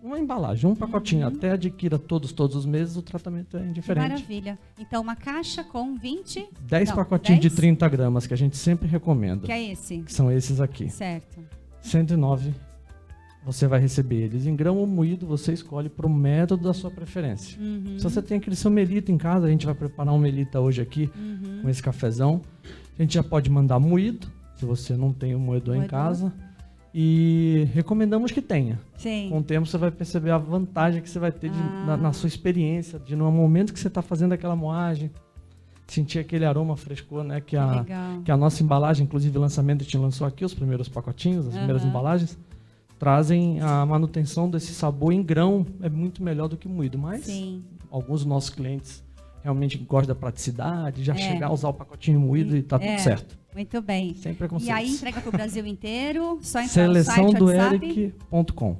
uma 0.03 0.18
embalagem, 0.18 0.70
um 0.70 0.74
pacotinho, 0.74 1.26
até 1.26 1.53
adquira 1.53 1.99
todos, 1.99 2.32
todos 2.32 2.57
os 2.57 2.66
meses, 2.66 2.97
o 2.97 3.03
tratamento 3.03 3.57
é 3.57 3.64
indiferente. 3.64 4.09
Maravilha. 4.09 4.59
Então, 4.78 5.03
uma 5.03 5.16
caixa 5.16 5.64
com 5.64 5.95
20, 5.97 6.49
10 6.62 6.89
Não, 6.91 6.97
pacotinhos 6.97 7.41
10? 7.41 7.53
de 7.53 7.57
30 7.57 7.89
gramas, 7.89 8.26
que 8.26 8.34
a 8.34 8.36
gente 8.36 8.57
sempre 8.57 8.89
recomenda, 8.89 9.47
que 9.47 9.53
é 9.53 9.72
esse. 9.72 10.03
que 10.03 10.12
são 10.12 10.30
esses 10.30 10.61
aqui. 10.61 10.89
Certo. 10.89 11.41
109, 11.80 12.53
você 13.45 13.66
vai 13.66 13.80
receber 13.80 14.16
eles 14.24 14.47
em 14.47 14.55
grão 14.55 14.76
ou 14.76 14.86
moído, 14.86 15.26
você 15.26 15.53
escolhe 15.53 15.89
para 15.89 16.07
o 16.07 16.11
método 16.11 16.64
da 16.64 16.74
sua 16.74 16.91
preferência. 16.91 17.59
Uhum. 17.61 17.97
Se 17.99 18.05
você 18.05 18.20
tem 18.20 18.39
aquele 18.39 18.57
seu 18.57 18.70
melita 18.70 19.11
em 19.11 19.16
casa, 19.18 19.47
a 19.47 19.51
gente 19.51 19.64
vai 19.64 19.74
preparar 19.74 20.12
um 20.12 20.18
melita 20.18 20.61
hoje 20.61 20.82
aqui 20.82 21.11
Uhum. 21.16 21.62
com 21.62 21.68
esse 21.68 21.82
cafezão. 21.82 22.43
A 22.99 23.03
gente 23.03 23.14
já 23.14 23.22
pode 23.22 23.49
mandar 23.51 23.78
moído, 23.78 24.26
se 24.57 24.64
você 24.64 24.97
não 24.97 25.12
tem 25.12 25.34
o 25.34 25.39
moedor, 25.39 25.74
em 25.74 25.78
Moedor. 25.78 25.91
casa. 25.91 26.32
E 26.95 27.68
recomendamos 27.74 28.32
que 28.32 28.41
tenha. 28.43 28.80
Sim. 28.97 29.28
Com 29.30 29.39
o 29.39 29.43
tempo 29.43 29.66
você 29.66 29.76
vai 29.78 29.91
perceber 29.91 30.30
a 30.30 30.39
vantagem 30.39 31.01
que 31.03 31.09
você 31.09 31.18
vai 31.18 31.30
ter 31.30 31.51
de- 31.51 31.59
Ah. 31.59 31.84
na, 31.86 31.97
na 31.97 32.12
sua 32.12 32.26
experiência, 32.26 32.99
de 32.99 33.14
no 33.14 33.30
momento 33.30 33.72
que 33.72 33.78
você 33.78 33.89
está 33.89 34.03
fazendo 34.03 34.32
aquela 34.32 34.57
moagem, 34.57 35.11
sentir 35.86 36.18
aquele 36.18 36.45
aroma 36.45 36.76
frescor, 36.76 37.22
né? 37.24 37.41
Que 37.41 37.49
Que 37.51 37.57
a, 37.57 37.80
legal. 37.82 38.22
que 38.24 38.30
a 38.32 38.36
nossa 38.36 38.62
embalagem, 38.62 39.05
inclusive 39.05 39.36
o 39.39 39.41
lançamento 39.41 39.82
a 39.82 39.84
gente 39.84 39.97
lançou 39.99 40.26
aqui, 40.26 40.45
os 40.45 40.55
primeiros 40.55 40.89
pacotinhos, 40.89 41.47
as 41.47 41.55
primeiras 41.55 41.82
Aham. 41.82 41.91
embalagens, 41.91 42.39
trazem 42.99 43.61
a 43.61 43.84
manutenção 43.86 44.51
desse 44.51 44.74
sabor 44.74 45.12
em 45.12 45.22
grão, 45.22 45.64
é 45.82 45.88
muito 45.88 46.22
melhor 46.22 46.49
do 46.49 46.57
que 46.57 46.66
moído. 46.68 46.99
Mas 46.99 47.24
Sim. 47.24 47.62
alguns 47.90 48.20
dos 48.20 48.26
nossos 48.26 48.51
clientes 48.51 49.03
realmente 49.42 49.78
gostam 49.78 50.14
da 50.14 50.18
praticidade, 50.20 51.03
já 51.05 51.14
É. 51.14 51.16
chegar 51.18 51.46
a 51.49 51.53
usar 51.53 51.68
o 51.68 51.74
pacotinho 51.74 52.20
moído 52.20 52.57
e 52.57 52.62
tá 52.62 52.76
É. 52.80 52.90
tudo 52.96 53.03
certo. 53.03 53.38
Muito 53.55 53.80
bem. 53.80 54.14
Sem 54.14 54.32
E 54.32 54.34
preconceitos. 54.34 54.76
aí 54.76 54.90
entrega 54.90 55.20
para 55.20 55.28
o 55.28 55.32
Brasil 55.32 55.66
inteiro, 55.66 56.38
só 56.42 56.59
entrar 56.61 56.68
Seleção 56.72 57.24
no 57.26 57.30
site, 57.30 57.38
do. 57.38 57.51
Eric.com. 57.53 58.76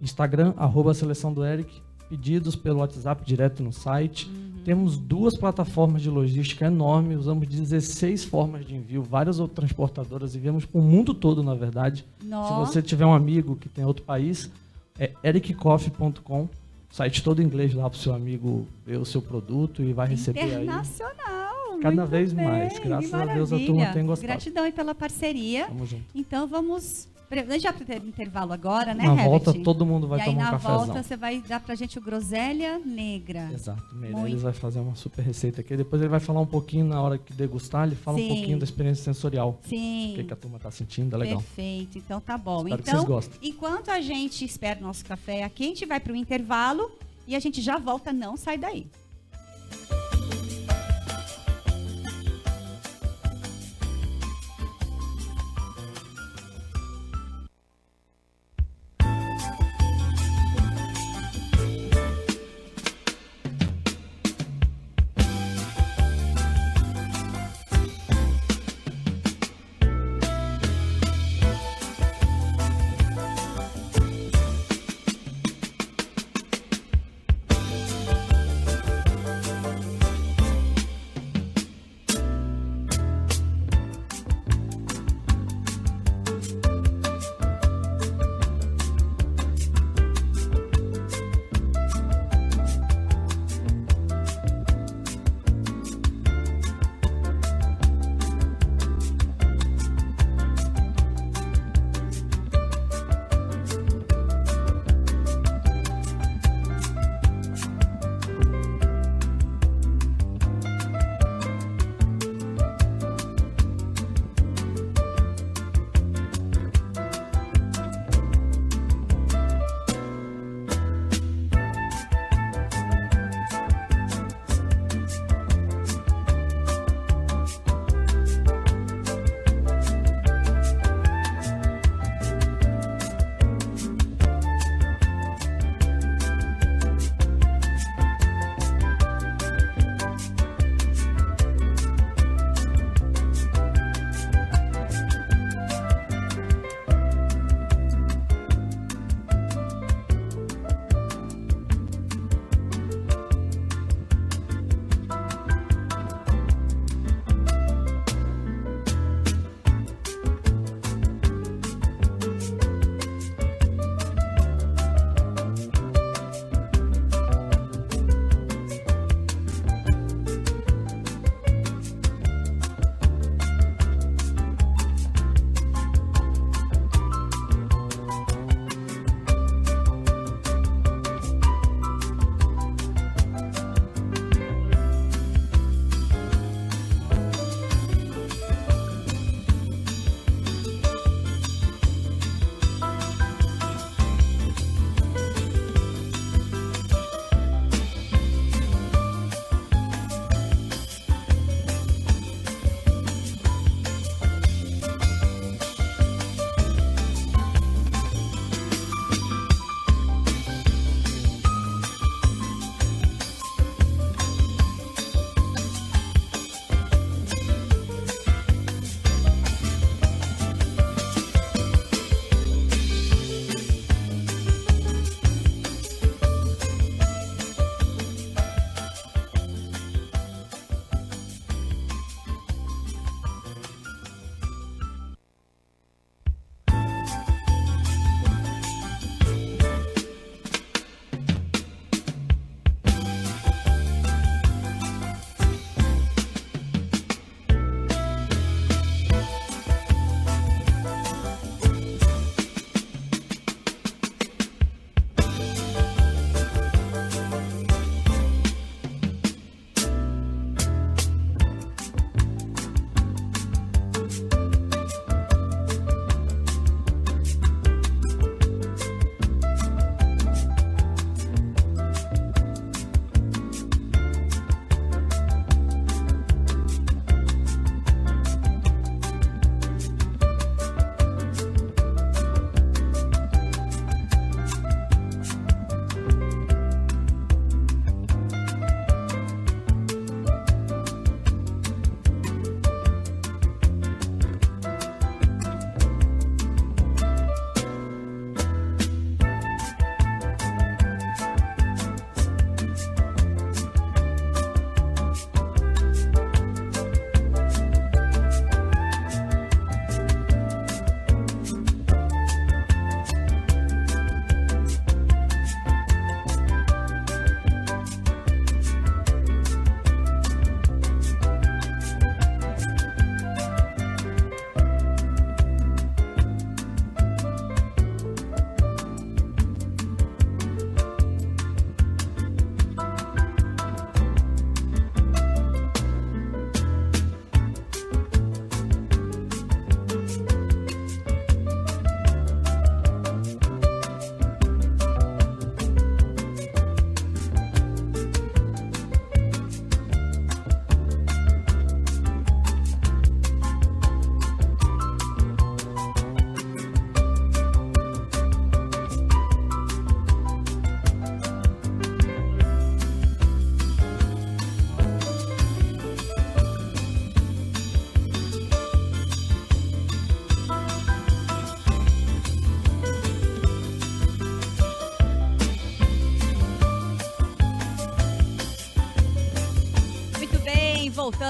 Instagram, 0.00 0.54
arroba 0.56 0.94
seleção 0.94 1.32
do 1.32 1.44
Eric. 1.44 1.80
Pedidos 2.08 2.54
pelo 2.54 2.78
WhatsApp 2.80 3.24
direto 3.24 3.62
no 3.62 3.72
site. 3.72 4.26
Uhum. 4.28 4.55
Temos 4.66 4.98
duas 4.98 5.36
plataformas 5.36 6.02
de 6.02 6.10
logística 6.10 6.66
enormes, 6.66 7.20
usamos 7.20 7.46
16 7.46 8.24
formas 8.24 8.66
de 8.66 8.74
envio, 8.74 9.00
várias 9.00 9.38
outras 9.38 9.68
transportadoras, 9.68 10.34
enviamos 10.34 10.64
para 10.64 10.80
o 10.80 10.82
mundo 10.82 11.14
todo, 11.14 11.40
na 11.40 11.54
verdade. 11.54 12.04
Nossa. 12.24 12.48
Se 12.48 12.58
você 12.58 12.82
tiver 12.82 13.06
um 13.06 13.14
amigo 13.14 13.54
que 13.54 13.68
tem 13.68 13.84
outro 13.84 14.02
país, 14.02 14.50
é 14.98 15.12
ericcoff.com, 15.22 16.48
site 16.90 17.22
todo 17.22 17.40
em 17.40 17.44
inglês 17.44 17.74
lá 17.74 17.88
para 17.88 17.96
o 17.96 18.00
seu 18.00 18.12
amigo 18.12 18.66
ver 18.84 18.98
o 18.98 19.04
seu 19.04 19.22
produto 19.22 19.84
e 19.84 19.92
vai 19.92 20.08
receber 20.08 20.40
aí. 20.40 20.64
Internacional. 20.64 21.78
Cada 21.80 21.94
muito 21.94 22.10
vez 22.10 22.32
bem, 22.32 22.44
mais. 22.44 22.76
Graças 22.80 23.14
a 23.14 23.24
Deus 23.24 23.52
a 23.52 23.58
turma 23.60 23.86
tem 23.92 24.04
gostado. 24.04 24.26
Gratidão 24.26 24.64
aí 24.64 24.72
pela 24.72 24.96
parceria. 24.96 25.66
Tamo 25.66 25.86
junto. 25.86 26.02
Então 26.12 26.44
vamos. 26.48 27.06
A 27.28 27.34
gente 27.52 27.62
já 27.62 27.72
ter 27.72 28.02
intervalo 28.04 28.52
agora, 28.52 28.94
né, 28.94 29.04
Na 29.04 29.10
Herbert? 29.10 29.24
volta 29.24 29.54
todo 29.54 29.84
mundo 29.84 30.06
vai 30.06 30.20
e 30.20 30.22
aí 30.22 30.28
tomar 30.28 30.40
um 30.40 30.44
na 30.44 30.50
cafezão. 30.52 30.84
volta 30.86 31.02
você 31.02 31.16
vai 31.16 31.40
dar 31.40 31.60
pra 31.60 31.74
gente 31.74 31.98
o 31.98 32.02
groselha 32.02 32.78
negra. 32.78 33.50
Exato. 33.52 33.82
Meirelles 33.94 34.42
vai 34.42 34.52
fazer 34.52 34.78
uma 34.78 34.94
super 34.94 35.22
receita 35.22 35.60
aqui. 35.60 35.76
Depois 35.76 36.00
ele 36.00 36.08
vai 36.08 36.20
falar 36.20 36.40
um 36.40 36.46
pouquinho 36.46 36.84
na 36.86 37.02
hora 37.02 37.18
que 37.18 37.32
degustar, 37.32 37.86
ele 37.86 37.96
fala 37.96 38.16
Sim. 38.18 38.24
um 38.24 38.28
pouquinho 38.28 38.58
da 38.58 38.64
experiência 38.64 39.02
sensorial. 39.04 39.58
Sim. 39.64 40.12
O 40.12 40.16
que, 40.16 40.24
que 40.24 40.32
a 40.32 40.36
turma 40.36 40.58
tá 40.58 40.70
sentindo, 40.70 41.14
é 41.16 41.18
legal. 41.18 41.38
Perfeito, 41.38 41.98
então 41.98 42.20
tá 42.20 42.38
bom. 42.38 42.58
Espero 42.58 42.82
que 42.82 42.88
então, 42.88 43.00
vocês 43.00 43.08
gostem. 43.08 43.38
enquanto 43.42 43.90
a 43.90 44.00
gente 44.00 44.44
espera 44.44 44.78
o 44.78 44.82
nosso 44.84 45.04
café 45.04 45.42
aqui, 45.42 45.64
a 45.64 45.68
gente 45.68 45.84
vai 45.86 45.98
para 45.98 46.12
o 46.12 46.16
intervalo 46.16 46.90
e 47.26 47.34
a 47.34 47.40
gente 47.40 47.60
já 47.60 47.76
volta, 47.76 48.12
não 48.12 48.36
sai 48.36 48.56
daí. 48.56 48.86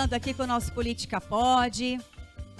Voltando 0.06 0.14
aqui 0.14 0.32
com 0.32 0.44
o 0.44 0.46
nosso 0.46 0.72
Política 0.72 1.20
Pode. 1.20 1.98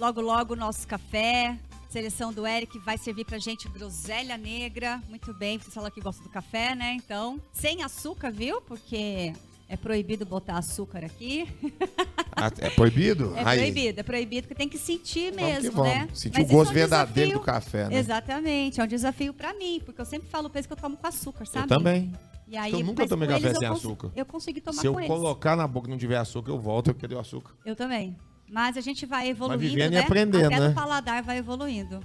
Logo, 0.01 0.20
logo, 0.20 0.55
o 0.55 0.57
nosso 0.57 0.86
café. 0.86 1.57
Seleção 1.88 2.32
do 2.32 2.44
Eric 2.44 2.76
vai 2.80 2.99
servir 2.99 3.24
pra 3.24 3.38
gente 3.38 3.68
groselha 3.68 4.36
negra. 4.36 5.01
Muito 5.09 5.32
bem, 5.32 5.57
você 5.59 5.70
falou 5.70 5.90
que 5.90 6.01
gosta 6.01 6.22
do 6.24 6.28
café, 6.28 6.74
né? 6.74 6.94
Então, 6.94 7.40
sem 7.53 7.84
açúcar, 7.84 8.32
viu? 8.32 8.61
Porque 8.61 9.32
é 9.68 9.76
proibido 9.76 10.26
botar 10.26 10.59
açúcar 10.59 11.05
aqui. 11.05 11.47
Ah, 12.39 12.52
é 12.59 12.68
proibido? 12.68 13.32
É 13.35 13.43
Aí. 13.47 13.59
proibido, 13.60 14.01
é 14.01 14.02
proibido, 14.02 14.43
porque 14.43 14.55
tem 14.55 14.68
que 14.68 14.77
sentir 14.77 15.32
Vamos 15.32 15.55
mesmo, 15.55 15.82
né? 15.82 16.06
Sentir 16.12 16.40
Mas 16.40 16.51
o 16.51 16.52
gosto 16.52 16.68
é 16.68 16.70
um 16.70 16.74
verdadeiro 16.74 17.31
desafio- 17.31 17.39
do 17.39 17.44
café, 17.47 17.89
né? 17.89 17.97
Exatamente, 17.97 18.78
é 18.78 18.85
um 18.85 18.86
desafio 18.86 19.32
pra 19.32 19.55
mim, 19.55 19.81
porque 19.82 19.98
eu 19.98 20.05
sempre 20.05 20.28
falo 20.28 20.51
eles 20.55 20.66
que 20.66 20.73
eu 20.74 20.77
tomo 20.77 20.98
com 20.98 21.06
açúcar, 21.06 21.47
sabe? 21.47 21.64
Eu 21.64 21.68
também. 21.78 22.12
E 22.48 22.56
aí, 22.56 22.73
Eu 22.73 22.85
nunca 22.85 23.06
tomei 23.09 23.27
café 23.28 23.52
sem 23.55 23.66
açúcar. 23.66 24.10
Eu 24.14 24.24
consegui 24.24 24.60
tomar 24.60 24.81
Se 24.81 24.86
eu 24.86 24.94
eles. 24.98 25.09
colocar 25.09 25.56
na 25.56 25.66
boca 25.66 25.89
e 25.89 25.90
não 25.90 25.98
tiver 25.98 26.16
açúcar, 26.16 26.52
eu 26.52 26.59
volto, 26.60 26.89
eu 26.89 26.94
quero 26.94 27.16
o 27.16 27.18
açúcar. 27.18 27.52
Eu 27.64 27.74
também. 27.74 28.16
Mas 28.48 28.77
a 28.77 28.81
gente 28.81 29.05
vai 29.05 29.28
evoluindo, 29.28 29.59
vivendo 29.60 29.93
e 29.93 29.97
né? 29.97 30.01
aprendendo, 30.02 30.47
Até 30.47 30.60
né? 30.60 30.68
o 30.68 30.74
paladar 30.74 31.23
vai 31.23 31.39
evoluindo. 31.39 31.98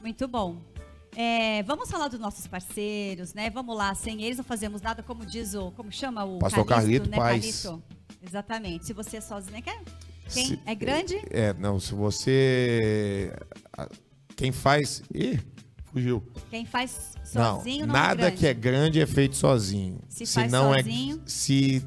Muito 0.00 0.26
bom. 0.26 0.56
É, 1.14 1.62
vamos 1.62 1.88
falar 1.88 2.08
dos 2.08 2.18
nossos 2.18 2.46
parceiros, 2.46 3.32
né? 3.32 3.48
Vamos 3.48 3.76
lá, 3.76 3.94
sem 3.94 4.22
eles 4.22 4.36
não 4.36 4.44
fazemos 4.44 4.82
nada, 4.82 5.02
como 5.02 5.24
diz 5.24 5.54
o, 5.54 5.70
como 5.70 5.90
chama 5.92 6.24
o 6.24 6.38
Pastor 6.38 6.64
Carlito 6.66 7.08
né? 7.08 7.16
Carlito? 7.16 7.82
Exatamente. 8.26 8.84
Se 8.86 8.92
você 8.92 9.18
é 9.18 9.20
sozinho, 9.20 9.62
quer? 9.62 9.80
Quem 10.28 10.46
Se- 10.48 10.60
é 10.66 10.74
grande? 10.74 11.16
É, 11.30 11.54
não, 11.54 11.78
se 11.78 11.94
você. 11.94 13.32
Quem 14.34 14.50
faz. 14.52 15.02
Ih, 15.14 15.38
fugiu. 15.96 16.22
Quem 16.50 16.66
faz 16.66 17.12
Não, 17.34 17.56
sozinho 17.56 17.86
não, 17.86 17.94
nada 17.94 18.12
é 18.12 18.26
grande. 18.26 18.36
que 18.36 18.46
é 18.46 18.52
grande 18.54 19.00
é 19.00 19.06
feito 19.06 19.34
sozinho. 19.34 19.98
Se 20.10 20.26
faz 20.26 20.52
não 20.52 20.74
sozinho- 20.74 21.16
é. 21.16 21.20
Se 21.28 21.82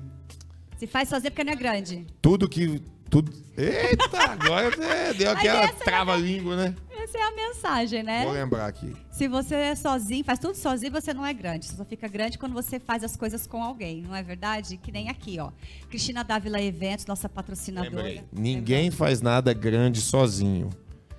Se 0.79 0.87
faz 0.87 1.09
sozinho 1.09 1.27
é 1.27 1.29
porque 1.29 1.43
não 1.43 1.53
é 1.53 1.55
grande. 1.55 2.07
tudo 2.21 2.49
que. 2.49 2.81
Tudo... 3.09 3.31
Eita, 3.57 4.19
agora 4.31 4.67
é, 4.85 5.13
deu 5.15 5.31
aquela 5.31 5.63
é 5.63 5.67
trava-língua, 5.73 6.55
né? 6.55 6.75
Essa 6.91 7.17
é 7.17 7.21
a 7.23 7.31
mensagem, 7.35 8.03
né? 8.03 8.23
Vou 8.23 8.33
lembrar 8.33 8.67
aqui. 8.67 8.95
Se 9.09 9.27
você 9.27 9.55
é 9.55 9.75
sozinho, 9.75 10.23
faz 10.23 10.37
tudo 10.37 10.53
sozinho, 10.55 10.91
você 10.91 11.11
não 11.11 11.25
é 11.25 11.33
grande. 11.33 11.65
Você 11.65 11.75
só 11.75 11.83
fica 11.83 12.07
grande 12.07 12.37
quando 12.37 12.53
você 12.53 12.79
faz 12.79 13.03
as 13.03 13.15
coisas 13.15 13.47
com 13.47 13.63
alguém, 13.63 14.03
não 14.03 14.15
é 14.15 14.21
verdade? 14.21 14.77
Que 14.77 14.91
nem 14.91 15.09
aqui, 15.09 15.39
ó. 15.39 15.49
Cristina 15.89 16.23
Dávila 16.23 16.61
Eventos, 16.61 17.07
nossa 17.07 17.27
patrocinadora. 17.27 17.95
Lembrei. 18.03 18.23
Ninguém 18.31 18.91
faz 18.91 19.21
nada 19.21 19.53
grande 19.53 20.01
sozinho. 20.01 20.69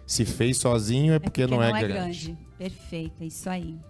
Se 0.06 0.24
fez 0.24 0.58
sozinho 0.58 1.12
é 1.14 1.18
porque, 1.18 1.44
não, 1.46 1.60
é, 1.62 1.72
grande. 1.82 2.38
Perfeito, 2.60 3.22
é 3.22 3.26
isso 3.26 3.48
aí. 3.48 3.80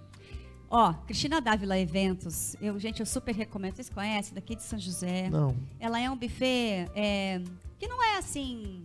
Ó, 0.70 0.92
Cristina 1.04 1.40
Dávila 1.40 1.76
Eventos, 1.76 2.54
eu, 2.60 2.78
gente, 2.78 3.00
eu 3.00 3.06
super 3.06 3.34
recomendo. 3.34 3.74
Vocês 3.74 3.90
conhecem, 3.90 4.32
daqui 4.32 4.54
de 4.54 4.62
São 4.62 4.78
José. 4.78 5.28
Não. 5.28 5.56
Ela 5.80 5.98
é 5.98 6.08
um 6.08 6.16
buffet 6.16 6.88
é, 6.94 7.42
que 7.76 7.88
não 7.88 8.00
é 8.00 8.18
assim 8.18 8.84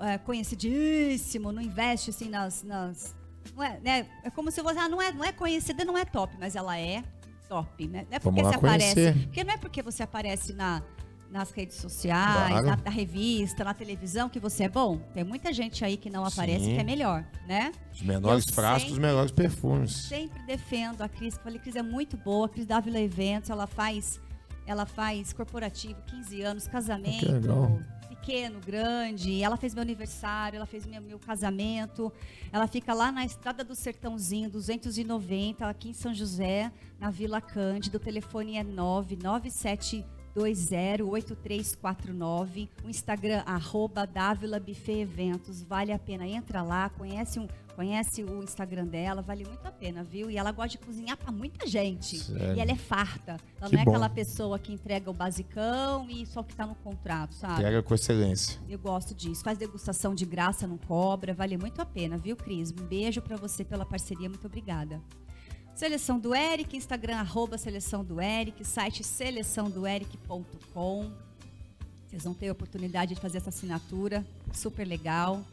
é, 0.00 0.18
conhecidíssimo, 0.18 1.52
não 1.52 1.62
investe 1.62 2.10
assim 2.10 2.28
nas. 2.28 2.64
nas 2.64 3.14
não 3.54 3.62
é, 3.62 3.78
né? 3.78 4.08
é 4.24 4.30
como 4.30 4.50
se 4.50 4.60
você. 4.60 4.80
Ah, 4.80 4.88
não 4.88 5.00
é, 5.00 5.12
não 5.12 5.24
é 5.24 5.30
conhecida, 5.30 5.84
não 5.84 5.96
é 5.96 6.04
top, 6.04 6.34
mas 6.40 6.56
ela 6.56 6.76
é 6.76 7.04
top, 7.48 7.86
né? 7.86 8.04
Não 8.10 8.16
é 8.16 8.18
porque 8.18 8.42
Vamos 8.42 8.42
lá 8.42 8.50
você 8.50 8.56
aparece. 8.56 8.94
conhecer. 8.94 9.26
Porque 9.26 9.44
não 9.44 9.54
é 9.54 9.56
porque 9.56 9.82
você 9.82 10.02
aparece 10.02 10.52
na, 10.54 10.82
nas 11.34 11.50
redes 11.50 11.76
sociais, 11.78 12.48
Claro. 12.48 12.66
na, 12.68 12.76
na 12.76 12.90
revista, 12.90 13.64
na 13.64 13.74
televisão, 13.74 14.28
que 14.28 14.38
você 14.38 14.62
é 14.64 14.68
bom. 14.68 14.98
Tem 15.12 15.24
muita 15.24 15.52
gente 15.52 15.84
aí 15.84 15.96
que 15.96 16.08
não 16.08 16.24
aparece 16.24 16.64
Sim. 16.64 16.74
que 16.76 16.80
é 16.80 16.84
melhor, 16.84 17.24
né? 17.48 17.72
Os 17.92 18.02
menores 18.02 18.44
frascos, 18.44 18.82
sempre- 18.82 18.92
os 18.92 18.98
melhores 19.00 19.32
perfumes. 19.32 19.92
Sempre 19.92 20.40
defendo 20.46 21.02
a 21.02 21.08
Cris. 21.08 21.36
Falei, 21.42 21.58
Cris 21.58 21.74
é 21.74 21.82
muito 21.82 22.16
boa. 22.16 22.46
A 22.46 22.48
Cris 22.48 22.64
Dávila 22.64 23.00
Eventos, 23.00 23.50
ela 23.50 23.66
faz, 23.66 24.20
ela 24.64 24.86
faz 24.86 25.32
corporativo, 25.32 26.00
15 26.06 26.40
anos, 26.42 26.68
casamento. 26.68 27.26
Pequeno, 28.08 28.60
grande. 28.64 29.42
Ela 29.42 29.56
fez 29.56 29.74
meu 29.74 29.82
aniversário, 29.82 30.56
ela 30.56 30.66
fez 30.66 30.86
meu, 30.86 31.02
meu 31.02 31.18
casamento. 31.18 32.12
Ela 32.52 32.68
fica 32.68 32.94
lá 32.94 33.10
na 33.10 33.24
Estrada 33.24 33.64
do 33.64 33.74
Sertãozinho, 33.74 34.48
290, 34.48 35.68
aqui 35.68 35.88
em 35.90 35.92
São 35.92 36.14
José, 36.14 36.70
na 37.00 37.10
Vila 37.10 37.40
Cândido. 37.40 37.96
O 37.96 38.00
telefone 38.00 38.56
é 38.56 38.62
997208349. 40.36 42.68
O 42.84 42.88
Instagram, 42.88 43.42
arroba 43.46 44.06
Dávila 44.06 44.58
Buffet 44.60 45.00
Eventos. 45.00 45.62
Vale 45.62 45.92
a 45.92 45.98
pena. 45.98 46.26
Entra 46.26 46.62
lá, 46.62 46.88
conhece, 46.90 47.38
um, 47.38 47.46
conhece 47.74 48.22
o 48.24 48.42
Instagram 48.42 48.86
dela, 48.86 49.22
vale 49.22 49.44
muito 49.44 49.64
a 49.66 49.70
pena, 49.70 50.02
viu? 50.02 50.30
E 50.30 50.36
ela 50.36 50.50
gosta 50.52 50.70
de 50.70 50.78
cozinhar 50.78 51.16
para 51.16 51.30
muita 51.32 51.66
gente. 51.66 52.18
Sério? 52.18 52.56
E 52.56 52.60
ela 52.60 52.70
é 52.72 52.76
farta. 52.76 53.36
Ela 53.60 53.70
Que 53.70 53.76
não 53.76 53.82
é 53.82 53.84
bom. 53.84 53.90
aquela 53.92 54.08
pessoa 54.08 54.58
que 54.58 54.72
entrega 54.72 55.10
o 55.10 55.14
basicão 55.14 56.08
e 56.10 56.26
só 56.26 56.42
que 56.42 56.54
tá 56.54 56.66
no 56.66 56.74
contrato, 56.76 57.34
sabe? 57.34 57.62
Pega 57.62 57.82
com 57.82 57.94
excelência. 57.94 58.60
Eu 58.68 58.78
gosto 58.78 59.14
disso. 59.14 59.42
Faz 59.42 59.58
degustação 59.58 60.14
de 60.14 60.24
graça, 60.24 60.66
não 60.66 60.78
cobra. 60.78 61.34
Vale 61.34 61.56
muito 61.56 61.80
a 61.80 61.86
pena, 61.86 62.16
viu, 62.18 62.36
Cris? 62.36 62.72
Um 62.72 62.84
beijo 62.86 63.20
pra 63.22 63.36
você 63.36 63.64
pela 63.64 63.84
parceria. 63.84 64.28
Muito 64.28 64.46
obrigada. 64.46 65.00
Seleção 65.74 66.20
do 66.20 66.34
Eric, 66.34 66.76
Instagram, 66.76 67.16
arroba 67.16 67.56
Seleção 67.58 68.04
do 68.04 68.20
Eric, 68.20 68.64
site 68.64 69.02
seleçãodoeric.com. 69.02 71.10
Vocês 72.06 72.22
vão 72.22 72.32
ter 72.32 72.48
a 72.48 72.52
oportunidade 72.52 73.16
de 73.16 73.20
fazer 73.20 73.38
essa 73.38 73.48
assinatura, 73.48 74.24
super 74.52 74.86
legal. 74.86 75.44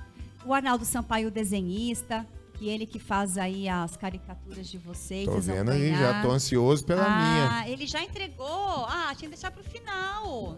O 0.46 0.54
Arnaldo 0.54 0.86
Sampaio, 0.86 1.32
desenhista, 1.32 2.24
que 2.54 2.70
ele 2.70 2.86
que 2.86 3.00
faz 3.00 3.40
aí 3.40 3.68
as 3.68 3.98
caricaturas 3.98 4.70
de 4.70 4.78
vocês. 4.78 5.26
Tô 5.26 5.40
vendo 5.40 5.72
aí, 5.72 5.90
já 5.90 6.22
tô 6.22 6.30
ansioso 6.30 6.86
pela 6.86 7.04
minha. 7.04 7.50
Ah, 7.52 7.68
ele 7.68 7.88
já 7.88 8.04
entregou. 8.04 8.86
Ah, 8.86 9.12
tinha 9.18 9.28
que 9.28 9.36
deixar 9.36 9.50
pro 9.50 9.64
final. 9.64 10.56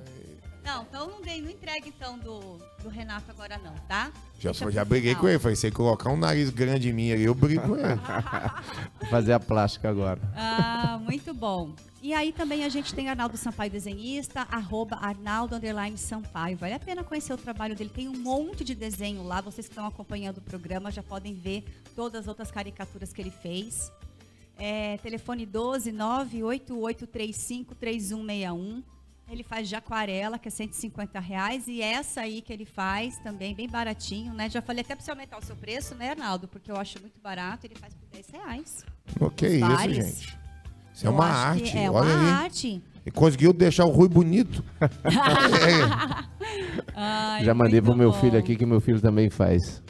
Não, 0.63 0.83
então 0.83 1.09
não, 1.09 1.21
dei, 1.21 1.41
não 1.41 1.49
entregue 1.49 1.89
então 1.89 2.17
do, 2.17 2.57
do 2.81 2.89
Renato 2.89 3.29
agora 3.29 3.57
não, 3.57 3.73
tá? 3.87 4.11
Já, 4.39 4.53
pro 4.53 4.71
já 4.71 4.85
briguei 4.85 5.13
com 5.13 5.27
ele. 5.27 5.39
Falei, 5.39 5.55
se 5.55 5.67
ele 5.67 5.75
colocar 5.75 6.09
um 6.09 6.17
nariz 6.17 6.49
grande 6.49 6.89
em 6.89 6.93
mim 6.93 7.11
ali, 7.11 7.23
eu 7.23 7.35
brigo 7.35 7.61
com 7.67 7.75
ele. 7.75 7.99
Vou 8.99 9.09
fazer 9.09 9.33
a 9.33 9.39
plástica 9.39 9.89
agora. 9.89 10.21
Ah, 10.35 10.99
muito 11.01 11.33
bom. 11.33 11.73
E 12.01 12.13
aí 12.13 12.33
também 12.33 12.65
a 12.65 12.69
gente 12.69 12.93
tem 12.93 13.09
Arnaldo 13.09 13.37
Sampaio 13.37 13.71
Desenhista, 13.71 14.45
arroba 14.51 14.97
Arnaldo 14.97 15.55
Underline 15.55 15.97
Sampaio. 15.97 16.57
Vale 16.57 16.73
a 16.73 16.79
pena 16.79 17.03
conhecer 17.03 17.31
o 17.33 17.37
trabalho 17.37 17.75
dele. 17.75 17.89
Tem 17.89 18.09
um 18.09 18.17
monte 18.17 18.63
de 18.63 18.75
desenho 18.75 19.23
lá. 19.23 19.39
Vocês 19.39 19.67
que 19.67 19.71
estão 19.71 19.85
acompanhando 19.85 20.39
o 20.39 20.41
programa 20.41 20.91
já 20.91 21.01
podem 21.01 21.33
ver 21.33 21.63
todas 21.95 22.21
as 22.21 22.27
outras 22.27 22.51
caricaturas 22.51 23.13
que 23.13 23.21
ele 23.21 23.31
fez. 23.31 23.89
É, 24.57 24.97
telefone 24.97 25.45
12 25.45 25.91
98835 25.93 27.75
3161. 27.75 28.83
Ele 29.33 29.43
faz 29.43 29.67
de 29.67 29.75
aquarela, 29.75 30.37
que 30.37 30.47
é 30.47 30.51
150 30.51 31.19
reais. 31.19 31.67
E 31.67 31.81
essa 31.81 32.21
aí 32.21 32.41
que 32.41 32.53
ele 32.53 32.65
faz 32.65 33.17
também, 33.19 33.55
bem 33.55 33.67
baratinho, 33.67 34.33
né? 34.33 34.49
Já 34.49 34.61
falei 34.61 34.81
até 34.81 34.95
para 34.95 35.03
você 35.03 35.11
aumentar 35.11 35.37
o 35.39 35.45
seu 35.45 35.55
preço, 35.55 35.95
né, 35.95 36.11
Arnaldo? 36.11 36.47
Porque 36.47 36.71
eu 36.71 36.77
acho 36.77 36.99
muito 37.01 37.19
barato. 37.21 37.65
Ele 37.65 37.75
faz 37.75 37.93
por 37.93 38.07
10 38.11 38.29
reais. 38.29 38.85
O 39.19 39.29
que 39.29 39.45
é 39.45 39.49
isso, 39.55 39.89
gente? 39.89 40.37
Isso 40.93 41.05
é 41.05 41.09
Eu 41.09 41.13
uma 41.13 41.25
acho 41.25 41.59
que 41.61 41.65
arte. 41.69 41.77
É 41.79 41.89
uma 41.89 41.99
Olha 42.01 42.13
ali. 42.15 42.29
arte. 42.29 42.83
Ele 43.05 43.15
conseguiu 43.15 43.51
deixar 43.51 43.85
o 43.85 43.89
Rui 43.89 44.07
bonito. 44.07 44.63
Ai, 46.95 47.43
Já 47.43 47.53
mandei 47.53 47.81
pro 47.81 47.95
meu 47.95 48.11
bom. 48.11 48.19
filho 48.19 48.37
aqui 48.37 48.55
que 48.55 48.65
meu 48.65 48.79
filho 48.79 49.01
também 49.01 49.29
faz. 49.29 49.81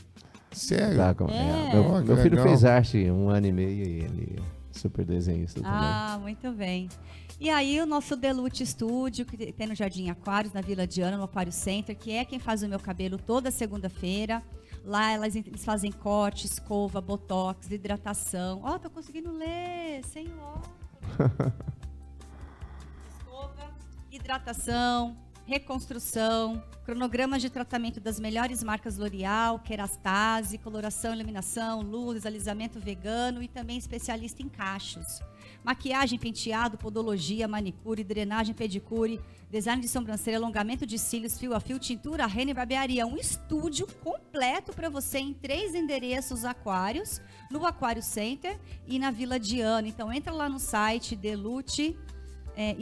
Sério. 0.52 0.98
Tá, 0.98 1.14
com- 1.14 1.30
É. 1.30 1.70
é, 1.70 1.74
Meu, 1.74 1.84
que 2.02 2.08
meu 2.08 2.18
filho 2.18 2.36
legal. 2.36 2.48
fez 2.48 2.66
arte 2.66 2.98
um 3.12 3.30
ano 3.30 3.48
e 3.48 3.52
meio 3.52 3.86
e 3.86 4.00
ele 4.04 4.36
é 4.40 4.78
super 4.78 5.06
desenhista 5.06 5.62
também. 5.62 5.78
Ah, 5.78 6.18
muito 6.22 6.52
bem. 6.52 6.90
E 7.44 7.50
aí 7.50 7.82
o 7.82 7.86
nosso 7.86 8.16
Delute 8.16 8.66
Studio, 8.66 9.26
que 9.26 9.52
tem 9.52 9.68
no 9.68 9.76
Jardim 9.76 10.10
Aquários, 10.10 10.54
na 10.54 10.62
Vila 10.62 10.88
Diana, 10.88 11.18
no 11.18 11.24
Aquário 11.24 11.52
Center, 11.52 11.94
que 11.94 12.10
é 12.14 12.24
quem 12.24 12.40
faz 12.40 12.64
o 12.64 12.70
meu 12.70 12.80
cabelo 12.80 13.18
toda 13.18 13.52
segunda-feira. 13.52 14.42
Lá 14.82 15.12
elas, 15.12 15.36
eles 15.36 15.66
fazem 15.66 15.92
corte, 15.92 16.46
escova, 16.46 17.02
botox, 17.02 17.70
hidratação. 17.70 18.62
Ó, 18.64 18.80
tô 18.80 18.90
conseguindo 18.90 19.30
ler, 19.30 20.06
senhor. 20.06 20.62
escova, 23.20 23.74
hidratação, 24.10 25.18
reconstrução, 25.46 26.64
cronogramas 26.86 27.42
de 27.42 27.50
tratamento 27.50 28.00
das 28.00 28.22
melhores 28.22 28.64
marcas 28.64 28.98
L'Oreal, 28.98 29.60
Kerastase, 29.60 30.58
coloração, 30.60 31.14
iluminação, 31.14 31.82
luz, 31.82 32.26
alisamento 32.26 32.80
vegano 32.80 33.44
e 33.44 33.50
também 33.50 33.78
especialista 33.78 34.42
em 34.42 34.48
cachos. 34.48 35.20
Maquiagem, 35.64 36.20
penteado, 36.20 36.78
podologia, 36.78 37.48
manicure, 37.48 38.04
drenagem, 38.04 38.54
pedicure, 38.54 39.22
design 39.50 39.82
de 39.82 39.88
sobrancelha, 39.88 40.38
alongamento 40.38 40.86
de 40.86 41.00
cílios, 41.00 41.38
fio 41.38 41.54
a 41.54 41.60
fio, 41.60 41.80
tintura, 41.80 42.26
rena 42.26 42.52
e 42.52 42.54
barbearia. 42.54 43.08
Um 43.08 43.16
estúdio 43.16 43.88
completo 44.04 44.74
para 44.74 44.90
você 44.90 45.20
em 45.20 45.34
três 45.34 45.74
endereços 45.74 46.44
aquários, 46.44 47.22
no 47.50 47.66
Aquário 47.66 48.04
Center 48.04 48.60
e 48.86 49.00
na 49.00 49.10
Vila 49.10 49.40
Diana. 49.40 49.88
Então 49.88 50.12
entra 50.12 50.34
lá 50.34 50.50
no 50.50 50.60
site 50.60 51.16
Delute 51.16 51.98
é, 52.56 52.76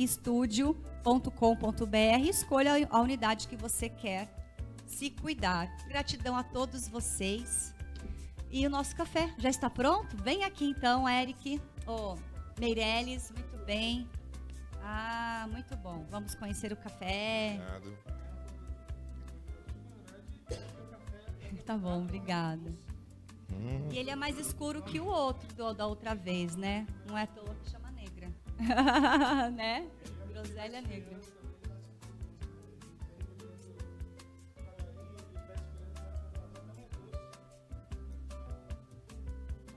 escolha 2.30 2.88
a 2.90 2.99
unidade 2.99 3.48
que 3.48 3.56
você 3.56 3.90
quer 3.90 4.30
se 4.86 5.10
cuidar. 5.10 5.68
Gratidão 5.88 6.36
a 6.36 6.44
todos 6.44 6.88
vocês. 6.88 7.74
E 8.52 8.66
o 8.68 8.70
nosso 8.70 8.95
café 8.95 9.34
já 9.38 9.49
está 9.49 9.70
pronto? 9.70 10.18
Vem 10.18 10.44
aqui 10.44 10.66
então, 10.66 11.08
Eric. 11.08 11.62
Ô, 11.88 12.18
Meirelles, 12.60 13.32
muito 13.32 13.57
bem. 13.65 14.07
Ah, 14.82 15.48
muito 15.52 15.76
bom. 15.78 16.06
Vamos 16.10 16.36
conhecer 16.36 16.72
o 16.72 16.78
café. 16.78 17.60
Obrigado. 17.78 18.22
Tá 21.65 21.78
bom, 21.78 22.02
obrigada. 22.02 22.73
Hum. 23.53 23.88
E 23.91 23.98
ele 23.98 24.10
é 24.10 24.15
mais 24.15 24.38
escuro 24.38 24.82
que 24.82 24.99
o 24.99 25.06
outro 25.06 25.48
do, 25.56 25.73
da 25.73 25.86
outra 25.86 26.15
vez, 26.15 26.56
né? 26.56 26.88
Não 27.07 27.18
é 27.18 27.23
à 27.23 27.28
toa 27.28 27.53
que 27.56 27.69
chama 27.69 27.91
negra. 27.91 28.30
né? 29.52 29.88
Groselha 30.28 30.82
negra. 30.82 31.19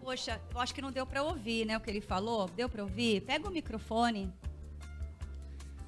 Poxa, 0.05 0.39
eu 0.53 0.61
acho 0.61 0.75
que 0.75 0.83
não 0.83 0.93
deu 0.93 1.07
para 1.07 1.23
ouvir, 1.23 1.65
né, 1.65 1.79
o 1.79 1.81
que 1.81 1.91
ele 1.91 2.03
falou. 2.03 2.47
Deu 2.55 2.69
para 2.69 2.83
ouvir? 2.83 3.23
Pega 3.23 3.49
o 3.49 3.51
microfone. 3.51 4.31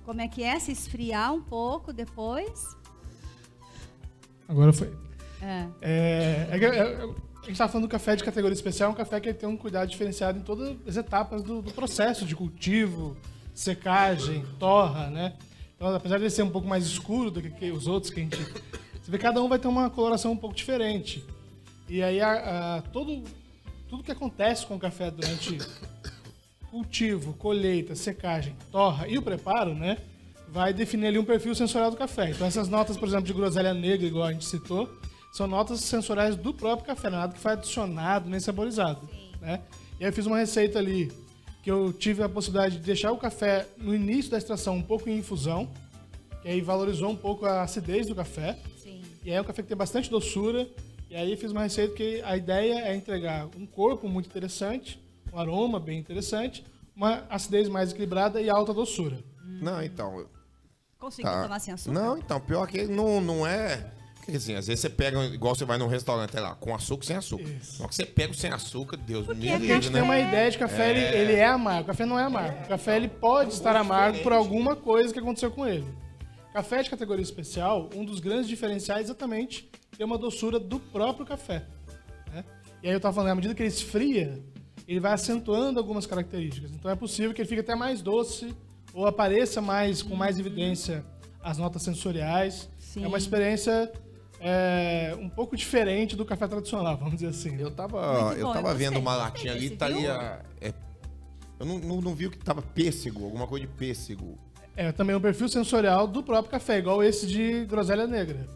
Como 0.07 0.23
é 0.23 0.27
que 0.27 0.43
é? 0.43 0.59
Se 0.59 0.73
esfriar 0.73 1.35
um 1.35 1.43
pouco 1.43 1.93
depois? 1.93 2.75
Agora 4.49 4.73
foi. 4.73 4.91
É. 5.43 5.67
É, 5.83 6.49
é, 6.51 6.65
é, 6.65 6.95
a 6.95 7.07
gente 7.41 7.53
estava 7.53 7.71
falando 7.71 7.87
do 7.87 7.91
café 7.91 8.17
de 8.17 8.25
categoria 8.25 8.55
especial, 8.55 8.89
é 8.89 8.93
um 8.95 8.97
café 8.97 9.21
que 9.21 9.35
tem 9.35 9.47
um 9.47 9.57
cuidado 9.57 9.87
diferenciado 9.91 10.39
em 10.39 10.43
todas 10.43 10.75
as 10.87 10.97
etapas 10.97 11.43
do, 11.43 11.61
do 11.61 11.71
processo 11.75 12.25
de 12.25 12.35
cultivo, 12.35 13.15
secagem, 13.53 14.47
torra, 14.59 15.11
né? 15.11 15.37
Então, 15.77 15.95
apesar 15.95 16.19
de 16.19 16.31
ser 16.31 16.43
um 16.43 16.51
pouco 16.51 16.67
mais 16.67 16.87
escuro 16.87 17.31
do 17.31 17.43
que, 17.43 17.51
que 17.51 17.71
os 17.71 17.87
outros 17.87 18.11
que 18.11 18.21
a 18.21 18.23
gente. 18.23 18.39
Você 18.39 19.11
vê 19.11 19.19
que 19.19 19.25
cada 19.25 19.43
um 19.43 19.49
vai 19.49 19.59
ter 19.59 19.69
uma 19.69 19.91
coloração 19.91 20.33
um 20.33 20.37
pouco 20.37 20.57
diferente. 20.57 21.23
E 21.87 22.03
aí 22.03 22.19
a, 22.19 22.77
a, 22.77 22.83
todo 22.83 23.23
tudo 23.89 24.03
que 24.03 24.13
acontece 24.13 24.67
com 24.67 24.77
o 24.77 24.79
café 24.79 25.11
durante 25.11 25.59
cultivo, 26.71 27.33
colheita, 27.35 27.95
secagem, 27.95 28.55
torra 28.71 29.09
e 29.09 29.17
o 29.17 29.23
preparo, 29.23 29.75
né? 29.75 29.99
Vai 30.49 30.73
definir 30.73 31.07
ali 31.07 31.19
um 31.19 31.25
perfil 31.25 31.55
sensorial 31.55 31.91
do 31.91 31.97
café. 31.97 32.31
Então 32.31 32.47
essas 32.47 32.69
notas, 32.69 32.97
por 32.97 33.09
exemplo, 33.09 33.27
de 33.27 33.33
groselha 33.33 33.73
negra, 33.73 34.07
igual 34.07 34.27
a 34.27 34.33
gente 34.33 34.45
citou, 34.45 34.89
são 35.33 35.47
notas 35.47 35.81
sensoriais 35.81 36.37
do 36.37 36.53
próprio 36.53 36.87
café, 36.87 37.11
nada 37.11 37.33
que 37.33 37.41
foi 37.41 37.53
adicionado 37.53 38.29
nem 38.29 38.41
saborizado. 38.41 39.09
Né? 39.41 39.63
E 39.99 40.05
aí 40.05 40.11
eu 40.11 40.13
fiz 40.13 40.27
uma 40.27 40.39
receita 40.39 40.79
ali 40.79 41.13
que 41.63 41.71
eu 41.71 41.93
tive 41.93 42.23
a 42.23 42.29
possibilidade 42.29 42.77
de 42.77 42.83
deixar 42.83 43.13
o 43.13 43.17
café 43.17 43.67
no 43.77 43.95
início 43.95 44.31
da 44.31 44.39
extração 44.39 44.77
um 44.77 44.83
pouco 44.83 45.09
em 45.09 45.19
infusão, 45.19 45.69
que 46.41 46.49
aí 46.49 46.61
valorizou 46.61 47.11
um 47.11 47.17
pouco 47.17 47.45
a 47.45 47.63
acidez 47.63 48.07
do 48.07 48.15
café. 48.15 48.59
Sim. 48.79 49.03
E 49.25 49.31
aí 49.31 49.37
é 49.37 49.41
um 49.41 49.45
café 49.45 49.63
que 49.63 49.69
tem 49.69 49.77
bastante 49.77 50.09
doçura, 50.09 50.69
e 51.09 51.15
aí 51.15 51.37
fiz 51.37 51.53
uma 51.53 51.63
receita 51.63 51.95
que 51.95 52.21
a 52.23 52.37
ideia 52.37 52.81
é 52.81 52.95
entregar 52.95 53.47
um 53.57 53.67
corpo 53.67 54.09
muito 54.09 54.27
interessante, 54.27 55.01
um 55.33 55.39
aroma 55.39 55.79
bem 55.79 55.99
interessante, 55.99 56.65
uma 56.95 57.25
acidez 57.31 57.69
mais 57.69 57.93
equilibrada 57.93 58.41
e 58.41 58.51
alta 58.51 58.75
doçura. 58.75 59.19
Não, 59.45 59.83
então. 59.83 60.27
Conseguiu 60.99 61.31
tá. 61.31 61.43
tomar 61.43 61.59
sem 61.61 61.75
açúcar? 61.75 61.93
Não, 61.93 62.19
então, 62.19 62.41
pior 62.41 62.67
que 62.67 62.85
não, 62.87 63.21
não 63.21 63.47
é. 63.47 63.93
Porque 64.17 64.39
assim, 64.39 64.55
às 64.55 64.67
vezes 64.67 64.81
você 64.81 64.91
pega, 64.91 65.25
igual 65.27 65.55
você 65.55 65.65
vai 65.65 65.79
num 65.79 65.87
restaurante 65.87 66.35
lá, 66.35 66.57
com 66.57 66.75
açúcar 66.75 67.07
sem 67.07 67.17
açúcar. 67.17 67.45
Isso. 67.45 67.77
Só 67.77 67.87
que 67.87 67.95
você 67.95 68.05
pega 68.05 68.33
o 68.33 68.35
sem 68.35 68.51
açúcar, 68.51 68.97
Deus 68.97 69.29
me 69.29 69.35
livre. 69.35 69.71
A 69.71 69.75
gente 69.75 69.91
né? 69.91 70.01
tem 70.01 70.03
uma 70.03 70.19
ideia 70.19 70.51
de 70.51 70.59
café, 70.59 70.89
é... 70.89 70.91
Ele, 70.91 71.19
ele, 71.19 71.33
é 71.35 71.47
amargo. 71.47 71.83
O 71.83 71.87
café 71.87 72.05
não 72.05 72.19
é 72.19 72.25
amargo. 72.25 72.65
O 72.65 72.69
café 72.69 72.97
ele 72.97 73.07
pode 73.07 73.53
estar 73.53 73.77
amargo 73.77 74.19
por 74.25 74.33
alguma 74.33 74.75
coisa 74.75 75.13
que 75.13 75.21
aconteceu 75.21 75.53
com 75.53 75.65
ele. 75.65 75.87
Café 76.53 76.83
de 76.83 76.91
categoria 76.91 77.23
especial, 77.23 77.89
um 77.95 78.05
dos 78.05 78.19
grandes 78.19 78.49
diferenciais 78.49 79.03
é 79.03 79.05
exatamente 79.05 79.71
ter 79.97 80.05
uma 80.05 80.19
doçura 80.19 80.59
do 80.59 80.79
próprio 80.79 81.25
café. 81.27 81.65
Né? 82.33 82.45
E 82.83 82.89
aí 82.89 82.93
eu 82.93 82.99
estava 82.99 83.15
falando, 83.15 83.31
à 83.31 83.35
medida 83.35 83.55
que 83.55 83.63
ele 83.63 83.69
esfria, 83.69 84.43
ele 84.87 85.01
vai 85.01 85.13
acentuando 85.13 85.79
algumas 85.79 86.07
características. 86.07 86.71
Então 86.73 86.91
é 86.91 86.95
possível 86.95 87.33
que 87.33 87.41
ele 87.41 87.49
fique 87.49 87.61
até 87.61 87.75
mais 87.75 88.03
doce 88.03 88.55
ou 88.93 89.07
apareça 89.07 89.61
mais 89.61 90.03
com 90.03 90.15
mais 90.15 90.39
evidência 90.39 91.05
as 91.43 91.59
notas 91.59 91.83
sensoriais. 91.83 92.69
Sim. 92.79 93.05
É 93.05 93.09
uma 93.09 93.19
experiência 93.19 93.93
é, 94.41 95.17
um 95.19 95.29
pouco 95.29 95.57
diferente 95.57 96.17
do 96.17 96.25
café 96.25 96.47
tradicional, 96.47 96.97
vamos 96.97 97.15
dizer 97.15 97.29
assim. 97.29 97.59
Eu 97.61 97.69
estava 97.69 98.35
eu 98.37 98.53
tava 98.53 98.75
vendo 98.75 98.99
uma 98.99 99.17
latinha 99.17 99.53
ali, 99.53 99.71
tá 99.71 99.87
ali 99.87 100.07
a, 100.07 100.41
é, 100.61 100.73
eu 101.59 101.67
não, 101.67 101.79
não, 101.79 102.01
não, 102.01 102.15
vi 102.15 102.27
o 102.27 102.31
que 102.31 102.39
tava 102.39 102.61
pêssego, 102.61 103.25
alguma 103.25 103.47
coisa 103.47 103.67
de 103.67 103.73
pêssego. 103.73 104.39
É 104.77 104.93
também 104.93 105.17
um 105.17 105.21
perfil 105.21 105.49
sensorial 105.49 106.07
do 106.07 106.23
próprio 106.23 106.51
café, 106.51 106.79
igual 106.79 107.03
esse 107.03 107.27
de 107.27 107.65
groselha 107.65 108.07
negra. 108.07 108.47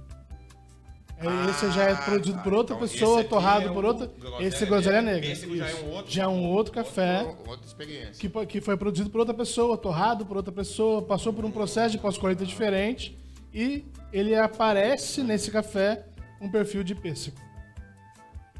Ah, 1.22 1.50
esse 1.50 1.70
já 1.72 1.82
é 1.84 1.94
produzido 1.94 2.38
por 2.40 2.54
outra 2.54 2.74
então 2.74 2.88
pessoa, 2.88 3.22
torrado 3.22 3.68
é 3.68 3.72
por 3.72 3.84
outra. 3.84 4.10
Esse 4.40 4.64
groselha 4.64 5.02
negra. 5.02 5.30
Esse 5.30 5.54
já 5.56 5.68
é 5.68 5.74
um 5.74 5.90
outro, 5.90 6.10
já 6.10 6.22
é 6.22 6.28
um 6.28 6.46
outro 6.46 6.72
café 6.72 7.22
outro, 7.22 7.50
outra 7.50 7.66
experiência. 7.66 8.14
Que, 8.14 8.46
que 8.46 8.60
foi 8.60 8.76
produzido 8.76 9.10
por 9.10 9.18
outra 9.18 9.34
pessoa, 9.34 9.76
torrado 9.76 10.24
por 10.24 10.38
outra 10.38 10.50
pessoa, 10.52 11.02
passou 11.02 11.32
por 11.32 11.44
um 11.44 11.50
processo 11.50 11.92
de 11.92 11.98
pós-colheita 11.98 12.46
diferente 12.46 13.18
e 13.52 13.84
ele 14.12 14.34
aparece 14.34 15.22
nesse 15.22 15.50
café 15.50 16.06
um 16.40 16.50
perfil 16.50 16.82
de 16.82 16.94
pêssego. 16.94 17.36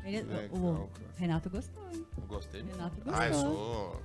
Ele, 0.05 0.23
o 0.53 0.89
Renato 1.17 1.49
gostou. 1.49 1.83
Hein? 1.95 2.05
Gostei. 2.29 2.63
Renato 2.63 2.97
gostou. 2.97 3.15
Ah, 3.15 3.29
eu 3.29 3.35
sou 3.35 4.03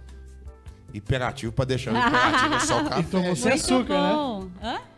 hiperativo 0.94 1.52
pra 1.52 1.65
deixar 1.65 1.94
o 1.94 1.98
hiperativo 1.98 2.60
só 2.61 2.82
o 2.82 2.84
café. 2.90 3.02
Então 3.02 3.23
você 3.36 3.49
é 3.49 3.53
açúcar, 3.53 4.02
né? 4.02 4.14
bom. 4.14 4.44
né? 4.44 4.52
Hã? 4.64 4.94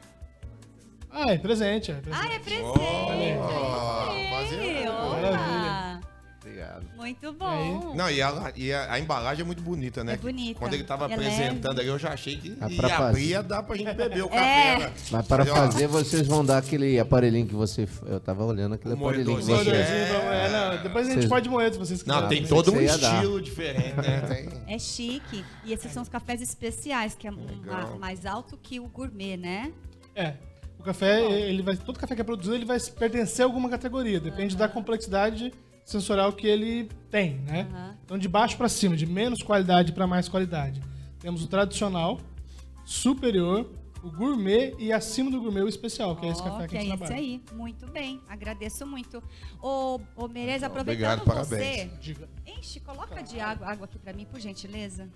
Ah, 1.11 1.31
é 1.31 1.37
presente. 1.37 1.91
É 1.91 1.95
presente. 1.95 2.21
Ah, 2.21 2.33
é 2.33 2.39
presente. 2.39 2.63
Oh, 2.63 4.35
fazer... 4.35 4.89
Maravilha. 4.89 6.07
Obrigado. 6.47 6.85
Muito 6.95 7.33
bom. 7.33 7.93
Não, 7.95 8.09
e, 8.09 8.21
a, 8.21 8.53
e 8.55 8.71
a, 8.71 8.93
a, 8.93 8.99
embalagem 8.99 9.43
é 9.43 9.45
muito 9.45 9.61
bonita, 9.61 10.03
né? 10.03 10.13
É 10.13 10.17
bonita. 10.17 10.59
Quando 10.59 10.73
ele 10.73 10.83
estava 10.83 11.05
é 11.05 11.13
apresentando 11.13 11.79
aí, 11.81 11.87
eu 11.87 11.99
já 11.99 12.13
achei 12.13 12.37
que 12.37 12.57
ah, 12.61 12.69
ia 12.69 12.97
abrir, 12.97 13.43
dar 13.43 13.63
pra 13.63 13.75
gente 13.75 13.93
beber 13.93 14.23
o 14.23 14.27
é. 14.27 14.29
café. 14.29 14.79
Né? 14.79 14.93
Mas 15.11 15.27
para 15.27 15.45
fazer, 15.45 15.87
vocês 15.87 16.25
vão 16.25 16.45
dar 16.45 16.59
aquele 16.59 16.99
aparelhinho 16.99 17.47
que 17.47 17.55
você. 17.55 17.87
Eu 18.05 18.19
tava 18.19 18.45
olhando 18.45 18.75
aquele 18.75 18.93
o 18.93 18.97
aparelhinho 18.97 19.37
que 19.37 19.43
você. 19.43 19.69
É... 19.71 20.49
Não, 20.49 20.83
depois 20.83 21.07
a 21.09 21.13
gente 21.13 21.27
pode 21.27 21.49
moer 21.49 21.73
se 21.73 21.79
vocês 21.79 22.01
quiserem. 22.01 22.21
Não, 22.21 22.29
tem 22.29 22.45
todo 22.45 22.73
um 22.73 22.81
estilo 22.81 23.41
diferente, 23.41 23.95
né? 23.95 24.47
É 24.67 24.79
chique. 24.79 25.43
E 25.65 25.73
esses 25.73 25.91
são 25.91 26.03
os 26.03 26.09
cafés 26.09 26.41
especiais, 26.41 27.15
que 27.15 27.27
é 27.27 27.31
mais 27.99 28.25
alto 28.25 28.57
que 28.57 28.79
o 28.79 28.87
gourmet, 28.87 29.37
né? 29.37 29.71
É 30.15 30.33
café, 30.83 31.23
ele 31.49 31.61
vai, 31.61 31.75
todo 31.75 31.99
café 31.99 32.15
que 32.15 32.21
é 32.21 32.23
produzido, 32.23 32.55
ele 32.55 32.65
vai 32.65 32.79
pertencer 32.79 33.43
a 33.43 33.47
alguma 33.47 33.69
categoria, 33.69 34.19
depende 34.19 34.53
uhum. 34.53 34.59
da 34.59 34.67
complexidade 34.67 35.53
sensorial 35.83 36.33
que 36.33 36.45
ele 36.45 36.89
tem, 37.09 37.39
né? 37.39 37.67
Uhum. 37.71 37.97
Então, 38.05 38.17
de 38.17 38.27
baixo 38.27 38.57
para 38.57 38.67
cima, 38.69 38.95
de 38.95 39.05
menos 39.05 39.41
qualidade 39.41 39.93
para 39.93 40.05
mais 40.05 40.27
qualidade. 40.27 40.81
Temos 41.19 41.43
o 41.43 41.47
tradicional, 41.47 42.19
superior, 42.85 43.69
o 44.03 44.11
gourmet 44.11 44.75
e 44.77 44.91
acima 44.91 45.31
do 45.31 45.41
gourmet 45.41 45.61
o 45.61 45.67
especial, 45.67 46.15
que 46.15 46.25
oh, 46.25 46.29
é 46.29 46.31
esse 46.31 46.43
café 46.43 46.63
que, 46.63 46.69
que 46.69 46.77
a 46.77 46.81
gente 46.81 46.93
é 46.93 46.97
trabalha. 46.97 47.19
esse 47.19 47.23
aí. 47.23 47.43
Muito 47.53 47.87
bem, 47.87 48.21
agradeço 48.27 48.85
muito. 48.85 49.23
Ô, 49.61 49.99
ô 50.15 50.27
Merez, 50.27 50.63
aproveitando 50.63 51.21
Obrigado, 51.21 51.45
você, 51.45 51.89
parabéns. 51.89 52.27
enche, 52.45 52.79
coloca 52.79 53.21
de 53.23 53.39
água, 53.39 53.67
água 53.67 53.85
aqui 53.85 53.97
para 53.97 54.13
mim, 54.13 54.25
por 54.25 54.39
gentileza. 54.39 55.09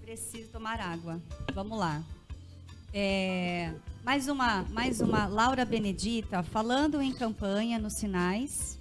Preciso 0.00 0.50
tomar 0.50 0.80
água. 0.80 1.20
Vamos 1.54 1.78
lá. 1.78 2.02
É, 2.94 3.72
mais 4.04 4.28
uma, 4.28 4.64
mais 4.70 5.00
uma, 5.00 5.26
Laura 5.26 5.64
Benedita, 5.64 6.42
falando 6.42 7.00
em 7.00 7.12
campanha 7.12 7.78
nos 7.78 7.94
sinais. 7.94 8.78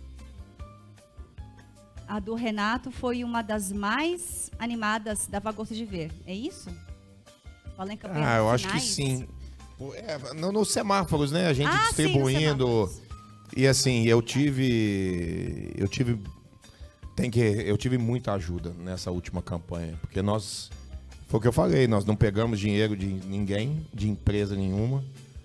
A 2.07 2.19
do 2.19 2.35
Renato 2.35 2.91
foi 2.91 3.23
uma 3.23 3.41
das 3.41 3.71
mais 3.71 4.51
animadas, 4.59 5.27
dava 5.27 5.51
gosto 5.53 5.73
de 5.73 5.85
ver. 5.85 6.11
É 6.25 6.33
isso? 6.33 6.69
Fala 7.77 7.93
em 7.93 7.97
campanha 7.97 8.27
Ah, 8.27 8.37
eu 8.37 8.49
acho 8.49 8.67
que 8.67 8.79
sim. 8.81 9.25
É, 9.93 10.33
no, 10.33 10.51
nos 10.51 10.69
semáforos, 10.71 11.31
né? 11.31 11.47
A 11.47 11.53
gente 11.53 11.69
ah, 11.69 11.83
distribuindo. 11.87 12.87
Sim, 12.87 13.01
e 13.55 13.65
assim, 13.65 14.05
eu 14.05 14.21
tive. 14.21 15.73
Eu 15.77 15.87
tive. 15.87 16.19
Tem 17.15 17.31
que. 17.31 17.39
Eu 17.39 17.77
tive 17.77 17.97
muita 17.97 18.33
ajuda 18.33 18.71
nessa 18.77 19.09
última 19.09 19.41
campanha. 19.41 19.97
Porque 20.01 20.21
nós 20.21 20.69
foi 21.31 21.37
o 21.37 21.41
que 21.41 21.47
eu 21.47 21.53
falei, 21.53 21.87
nós 21.87 22.03
não 22.03 22.13
pegamos 22.13 22.59
dinheiro 22.59 22.95
de 22.95 23.05
ninguém, 23.07 23.87
de 23.93 24.09
empresa 24.09 24.53
nenhuma. 24.53 25.01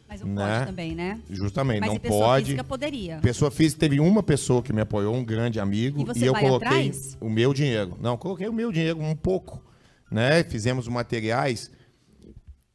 Mas 0.09 0.21
não 0.21 0.35
né? 0.35 0.55
pode 0.59 0.67
também, 0.67 0.95
né? 0.97 1.21
Justamente, 1.31 1.81
Mas 1.81 1.91
não 1.91 1.99
pessoa 2.01 2.27
pode. 2.27 2.47
Física 2.47 2.65
poderia. 2.65 3.19
Pessoa 3.19 3.51
física 3.53 3.79
teve 3.79 4.01
uma 4.01 4.21
pessoa 4.21 4.63
que 4.65 4.73
me 4.73 4.81
apoiou, 4.81 5.15
um 5.15 5.25
grande 5.25 5.61
amigo, 5.61 6.05
e, 6.13 6.19
e 6.19 6.27
eu 6.27 6.35
coloquei 6.35 6.69
atrás? 6.69 7.17
o 7.21 7.31
meu 7.31 7.55
dinheiro. 7.55 7.97
Não, 8.01 8.17
coloquei 8.17 8.49
o 8.49 8.53
meu 8.53 8.73
dinheiro 8.73 8.99
um 9.01 9.15
pouco, 9.15 9.63
né? 10.11 10.43
Fizemos 10.43 10.89
materiais 10.89 11.71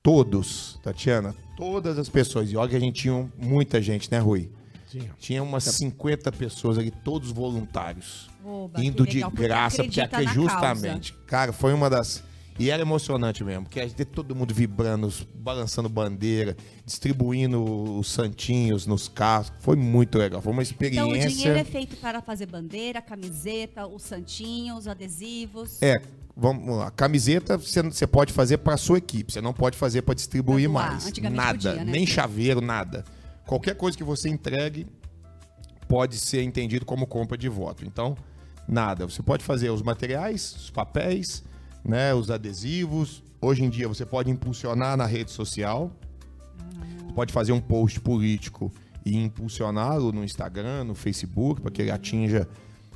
todos, 0.02 0.80
Tatiana, 0.82 1.36
todas 1.58 2.00
as 2.00 2.08
pessoas. 2.08 2.50
E 2.50 2.56
olha 2.56 2.70
que 2.70 2.78
a 2.78 2.80
gente 2.80 3.02
tinha 3.02 3.30
muita 3.38 3.82
gente, 3.82 4.10
né, 4.10 4.20
Rui? 4.20 4.50
Tinha. 4.90 5.12
Tinha 5.20 5.44
umas 5.44 5.66
50 5.66 6.32
pessoas 6.32 6.78
ali, 6.78 6.92
todos 6.92 7.30
voluntários. 7.30 8.30
Oba, 8.44 8.82
indo 8.82 9.06
de 9.06 9.20
graça, 9.32 9.84
porque 9.84 10.00
aqui 10.00 10.26
justamente, 10.28 11.12
causa. 11.12 11.28
cara, 11.28 11.54
foi 11.54 11.74
uma 11.74 11.90
das 11.90 12.24
e 12.62 12.70
era 12.70 12.84
emocionante 12.84 13.44
mesmo, 13.44 13.64
porque 13.64 13.80
a 13.80 13.88
gente 13.88 14.06
todo 14.06 14.36
mundo 14.36 14.54
vibrando, 14.54 15.12
balançando 15.34 15.90
bandeira, 15.90 16.56
distribuindo 16.86 17.64
os 17.98 18.08
santinhos 18.12 18.86
nos 18.86 19.08
carros. 19.08 19.52
Foi 19.62 19.76
muito 19.76 20.20
legal, 20.20 20.44
foi 20.44 20.54
uma 20.54 20.62
experiência. 20.62 21.02
Então 21.02 21.28
o 21.28 21.34
dinheiro 21.34 21.58
é 21.58 21.64
feito 21.64 21.96
para 21.96 22.22
fazer 22.22 22.46
bandeira, 22.46 23.02
camiseta, 23.02 23.88
os 23.88 24.04
santinhos, 24.04 24.82
os 24.82 24.88
adesivos. 24.88 25.82
É, 25.82 26.00
vamos 26.38 26.78
lá. 26.78 26.92
Camiseta 26.92 27.58
você 27.58 28.06
pode 28.06 28.32
fazer 28.32 28.60
para 28.60 28.76
a 28.76 28.78
sua 28.78 29.00
equipe, 29.00 29.34
você 29.34 29.42
não 29.42 29.54
pode 29.54 29.76
fazer 29.76 30.04
para 30.04 30.14
distribuir 30.14 30.70
mais. 30.70 31.12
Nada, 31.32 31.54
podia, 31.54 31.84
né? 31.84 31.92
nem 31.92 32.06
chaveiro, 32.06 32.62
nada. 32.62 33.04
Qualquer 33.48 33.74
coisa 33.74 33.98
que 33.98 34.04
você 34.04 34.30
entregue 34.30 34.86
pode 35.88 36.16
ser 36.20 36.44
entendido 36.44 36.86
como 36.86 37.08
compra 37.08 37.36
de 37.36 37.50
voto. 37.50 37.84
Então, 37.84 38.16
nada. 38.68 39.08
Você 39.08 39.24
pode 39.24 39.44
fazer 39.44 39.72
os 39.72 39.82
materiais, 39.82 40.56
os 40.58 40.70
papéis, 40.70 41.44
né, 41.84 42.14
os 42.14 42.30
adesivos. 42.30 43.24
Hoje 43.42 43.64
em 43.64 43.70
dia 43.70 43.88
você 43.88 44.06
pode 44.06 44.30
impulsionar 44.30 44.96
na 44.96 45.06
rede 45.06 45.32
social. 45.32 45.92
Você 47.06 47.14
pode 47.14 47.34
fazer 47.34 47.52
um 47.52 47.62
post 47.62 48.00
político 48.00 48.72
e 49.06 49.18
impulsioná-lo 49.18 50.12
no 50.12 50.24
Instagram, 50.24 50.84
no 50.84 50.96
Facebook, 50.96 51.62
para 51.62 51.72
que 51.72 51.82
ele 51.82 51.92
atinja 51.92 52.48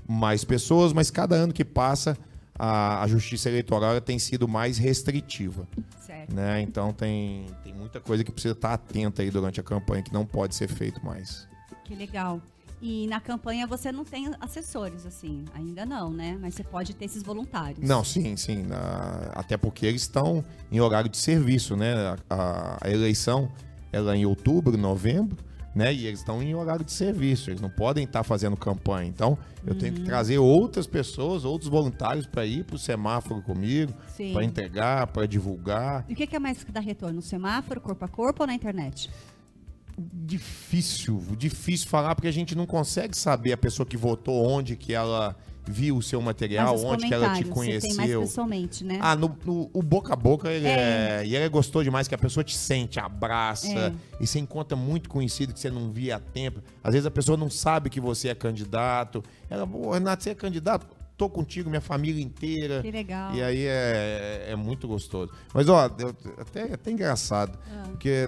mais 0.08 0.44
pessoas, 0.44 0.94
mas 0.94 1.10
cada 1.10 1.36
ano 1.36 1.52
que 1.52 1.66
passa 1.66 2.18
a, 2.58 3.04
a 3.04 3.08
justiça 3.08 3.50
eleitoral 3.50 4.00
tem 4.00 4.20
sido 4.20 4.48
mais 4.48 4.78
restritiva. 4.78 5.68
Certo. 6.00 6.34
Né? 6.34 6.62
Então 6.62 6.94
tem, 6.94 7.46
tem 7.64 7.74
muita 7.74 8.00
coisa 8.00 8.24
que 8.24 8.32
precisa 8.32 8.54
estar 8.54 8.74
atenta 8.74 9.22
aí 9.22 9.30
durante 9.30 9.60
a 9.60 9.64
campanha 9.64 10.04
que 10.04 10.14
não 10.14 10.26
pode 10.26 10.56
ser 10.56 10.68
feito 10.68 11.04
mais. 11.04 11.48
Que 11.84 11.96
legal. 11.96 12.42
E 12.82 13.08
na 13.08 13.20
campanha 13.20 13.66
você 13.66 13.92
não 13.92 14.04
tem 14.04 14.32
assessores, 14.40 15.06
assim, 15.06 15.46
ainda 15.54 15.86
não, 15.86 16.12
né? 16.12 16.38
Mas 16.40 16.54
você 16.54 16.64
pode 16.64 16.94
ter 16.94 17.06
esses 17.06 17.24
voluntários. 17.24 17.88
Não, 17.88 18.04
sim, 18.04 18.36
sim. 18.36 18.64
Na... 18.64 19.32
Até 19.34 19.58
porque 19.58 19.86
eles 19.86 20.02
estão 20.02 20.44
em 20.72 20.80
horário 20.80 21.10
de 21.10 21.18
serviço, 21.18 21.76
né? 21.76 21.94
A, 22.30 22.78
a, 22.82 22.90
eleição 22.90 23.50
ela 23.92 24.14
é 24.14 24.18
em 24.18 24.26
outubro, 24.26 24.78
novembro 24.78 25.38
né? 25.76 25.94
E 25.94 26.08
eles 26.08 26.20
estão 26.20 26.42
em 26.42 26.56
horário 26.56 26.86
de 26.86 26.92
serviço, 26.94 27.50
eles 27.50 27.60
não 27.60 27.70
podem 27.70 28.06
estar 28.06 28.20
tá 28.20 28.24
fazendo 28.24 28.56
campanha. 28.56 29.10
Então, 29.10 29.38
eu 29.66 29.74
uhum. 29.74 29.80
tenho 29.80 29.94
que 29.94 30.00
uhum. 30.00 30.06
trazer 30.06 30.38
outras 30.38 30.88
pessoas, 30.88 31.44
outros 31.44 31.70
voluntários 31.70 32.26
para 32.26 32.46
ir 32.46 32.64
para 32.64 32.78
o 32.78 32.80
semáforo 32.80 33.42
comigo, 33.42 33.94
para 34.32 34.44
entregar, 34.44 35.08
para 35.08 35.28
divulgar. 35.28 36.06
E 36.08 36.14
o 36.14 36.16
que 36.16 36.34
é 36.34 36.40
mais 36.40 36.64
que 36.64 36.72
dá 36.72 36.80
retorno? 36.80 37.18
No 37.18 37.22
semáforo, 37.22 37.82
corpo 37.82 38.06
a 38.06 38.08
corpo 38.08 38.44
ou 38.44 38.48
na 38.48 38.54
internet? 38.54 39.12
Difícil, 39.98 41.24
difícil 41.38 41.88
falar, 41.88 42.16
porque 42.16 42.28
a 42.28 42.34
gente 42.34 42.56
não 42.56 42.66
consegue 42.66 43.16
saber 43.16 43.54
a 43.54 43.58
pessoa 43.58 43.86
que 43.86 43.96
votou, 43.96 44.46
onde 44.46 44.76
que 44.76 44.94
ela 44.94 45.36
viu 45.68 45.98
o 45.98 46.02
seu 46.02 46.22
material, 46.22 46.78
onde 46.84 47.08
que 47.08 47.14
ela 47.14 47.34
te 47.34 47.46
conheceu. 47.46 47.90
Você 47.90 47.98
tem 47.98 47.98
mais 47.98 48.30
pessoalmente, 48.30 48.84
né? 48.84 49.00
Ah, 49.02 49.16
no, 49.16 49.36
no, 49.44 49.70
o 49.74 49.82
boca 49.82 50.14
a 50.14 50.16
boca, 50.16 50.52
ele 50.52 50.68
é. 50.68 51.22
é. 51.22 51.26
E 51.26 51.36
ele 51.36 51.46
é 51.46 51.50
gostou 51.50 51.84
demais, 51.84 52.08
que 52.08 52.16
a 52.16 52.18
pessoa 52.18 52.44
te 52.44 52.56
sente, 52.56 53.00
abraça, 53.00 53.68
é. 53.68 53.94
e 54.20 54.28
você 54.28 54.40
encontra 54.40 54.76
muito 54.76 55.10
conhecido 55.10 55.54
que 55.54 55.60
você 55.60 55.70
não 55.70 55.92
via 55.92 56.18
há 56.18 56.20
tempo. 56.20 56.62
Às 56.84 56.94
vezes 56.94 57.06
a 57.06 57.12
pessoa 57.12 57.38
não 57.38 57.50
sabe 57.50 57.90
que 57.90 58.00
você 58.00 58.30
é 58.30 58.36
candidato. 58.36 59.24
Ela, 59.50 59.66
pô, 59.66 59.92
Renato, 59.92 60.24
você 60.24 60.32
é 60.32 60.36
candidato? 60.36 60.88
Tô 61.18 61.30
contigo, 61.30 61.70
minha 61.70 61.82
família 61.82 62.22
inteira. 62.22 62.82
Que 62.82 62.92
legal. 62.92 63.34
E 63.34 63.42
aí 63.42 63.66
é, 63.66 64.48
é 64.50 64.56
muito 64.56 64.86
gostoso. 64.86 65.32
Mas, 65.54 65.70
ó, 65.70 65.86
até, 65.86 66.74
até 66.74 66.92
engraçado, 66.92 67.58
ah. 67.72 67.84
porque 67.88 68.28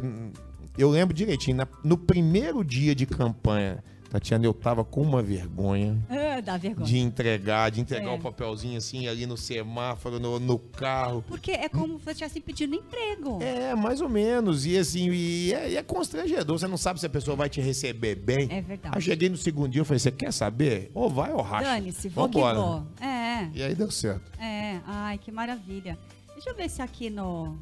eu 0.77 0.89
lembro 0.89 1.13
direitinho, 1.13 1.57
na, 1.57 1.67
no 1.83 1.97
primeiro 1.97 2.63
dia 2.63 2.93
de 2.93 3.05
campanha 3.05 3.83
Tatiana, 4.09 4.45
eu 4.45 4.53
tava 4.53 4.83
com 4.83 5.01
uma 5.01 5.21
vergonha. 5.21 5.97
Ah, 6.09 6.39
dá 6.39 6.57
vergonha. 6.57 6.85
De 6.85 6.97
entregar, 6.97 7.69
de 7.69 7.81
entregar 7.81 8.11
é. 8.11 8.15
o 8.15 8.19
papelzinho 8.19 8.77
assim 8.77 9.07
ali 9.07 9.25
no 9.25 9.35
semáforo, 9.35 10.19
no, 10.19 10.39
no 10.39 10.57
carro. 10.57 11.23
Porque 11.27 11.51
é 11.51 11.67
como 11.67 11.99
se 11.99 12.05
você 12.05 12.11
estivesse 12.11 12.39
pedindo 12.39 12.75
emprego. 12.75 13.39
É, 13.41 13.75
mais 13.75 13.99
ou 14.01 14.07
menos. 14.07 14.65
E 14.65 14.77
assim, 14.77 15.11
e 15.11 15.53
é, 15.53 15.75
é, 15.75 15.83
constrangedor. 15.83 16.57
Você 16.57 16.67
não 16.67 16.77
sabe 16.77 16.99
se 16.99 17.05
a 17.05 17.09
pessoa 17.09 17.35
vai 17.35 17.49
te 17.49 17.59
receber 17.59 18.15
bem. 18.15 18.47
É 18.49 18.61
verdade. 18.61 18.95
Aí 18.95 19.01
cheguei 19.01 19.29
no 19.29 19.37
segundo 19.37 19.69
dia, 19.69 19.81
eu 19.81 19.85
falei, 19.85 19.99
você 19.99 20.11
quer 20.11 20.31
saber? 20.31 20.89
Ou 20.93 21.09
vai 21.09 21.33
ou 21.33 21.41
racha. 21.41 21.65
Dane-se, 21.65 22.07
vou 22.09 22.25
Vambora. 22.25 22.55
que 22.55 22.61
vou. 22.61 23.07
É. 23.07 23.49
E 23.53 23.63
aí 23.63 23.75
deu 23.75 23.91
certo. 23.91 24.31
É, 24.39 24.79
ai, 24.85 25.17
que 25.17 25.31
maravilha. 25.31 25.97
Deixa 26.33 26.49
eu 26.49 26.55
ver 26.55 26.69
se 26.69 26.81
aqui 26.81 27.09
no, 27.09 27.57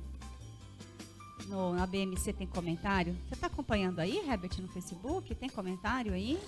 no, 1.48 1.74
na 1.74 1.86
BMC 1.86 2.34
tem 2.34 2.48
comentário? 2.48 3.16
Você 3.28 3.36
está 3.36 3.48
acompanhando 3.48 4.00
aí, 4.00 4.18
Herbert, 4.18 4.60
no 4.60 4.68
Facebook? 4.68 5.34
Tem 5.36 5.50
comentário 5.50 6.14
aí? 6.14 6.40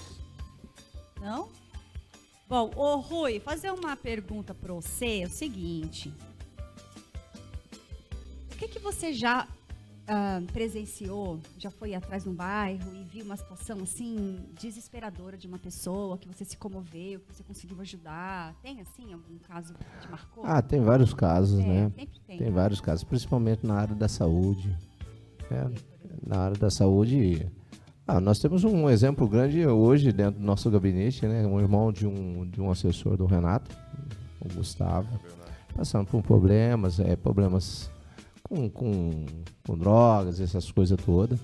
Não? 1.20 1.50
Bom, 2.48 2.72
ô 2.76 2.98
Rui, 2.98 3.40
fazer 3.40 3.72
uma 3.72 3.96
pergunta 3.96 4.54
para 4.54 4.74
você 4.74 5.22
é 5.22 5.26
o 5.26 5.30
seguinte. 5.30 6.14
O 8.52 8.56
que, 8.58 8.68
que 8.68 8.80
você 8.80 9.14
já 9.14 9.48
uh, 10.08 10.52
presenciou, 10.52 11.40
já 11.58 11.70
foi 11.70 11.94
atrás 11.94 12.24
de 12.24 12.30
um 12.30 12.34
bairro 12.34 12.96
e 12.96 13.04
viu 13.04 13.26
uma 13.26 13.36
situação 13.36 13.80
assim 13.84 14.40
desesperadora 14.60 15.38
de 15.38 15.48
uma 15.48 15.60
pessoa 15.60 16.18
que 16.18 16.28
você 16.28 16.46
se 16.46 16.58
comoveu, 16.58 17.20
que 17.20 17.36
você 17.36 17.44
conseguiu 17.44 17.80
ajudar? 17.82 18.56
Tem 18.62 18.80
assim 18.82 19.14
algum 19.14 19.38
caso 19.40 19.74
que 19.74 20.00
te 20.02 20.10
marcou? 20.10 20.46
Ah, 20.46 20.62
tem 20.62 20.82
vários 20.82 21.14
casos, 21.14 21.60
é, 21.60 21.64
né? 21.64 21.92
Tem, 21.96 22.38
tem 22.38 22.52
vários 22.52 22.80
casos, 22.80 23.04
principalmente 23.04 23.66
na 23.66 23.76
área 23.76 23.96
da 23.96 24.08
saúde. 24.08 24.76
É, 25.52 25.68
na 26.26 26.40
área 26.40 26.58
da 26.58 26.70
saúde, 26.70 27.48
ah, 28.08 28.20
nós 28.20 28.40
temos 28.40 28.64
um 28.64 28.90
exemplo 28.90 29.28
grande 29.28 29.66
hoje 29.68 30.12
dentro 30.12 30.40
do 30.40 30.46
nosso 30.46 30.70
gabinete, 30.72 31.26
né? 31.26 31.46
Um 31.46 31.60
irmão 31.60 31.92
de 31.92 32.08
um, 32.08 32.46
de 32.46 32.62
um 32.62 32.72
assessor 32.72 33.18
do 33.18 33.26
Renato, 33.26 33.76
o 34.40 34.54
Gustavo, 34.54 35.20
passando 35.76 36.08
por 36.08 36.22
problemas, 36.22 37.00
é, 37.00 37.16
problemas 37.16 37.92
com, 38.44 38.70
com, 38.70 39.26
com 39.66 39.78
drogas, 39.78 40.40
essas 40.40 40.72
coisas 40.72 40.98
todas. 41.04 41.40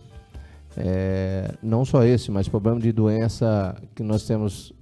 É, 0.77 1.53
não 1.61 1.85
só 1.85 2.03
esse, 2.03 2.31
mas 2.31 2.47
problema 2.47 2.80
de 2.80 2.91
doença 2.91 3.75
que 3.93 4.01
nós 4.01 4.25
temos 4.25 4.73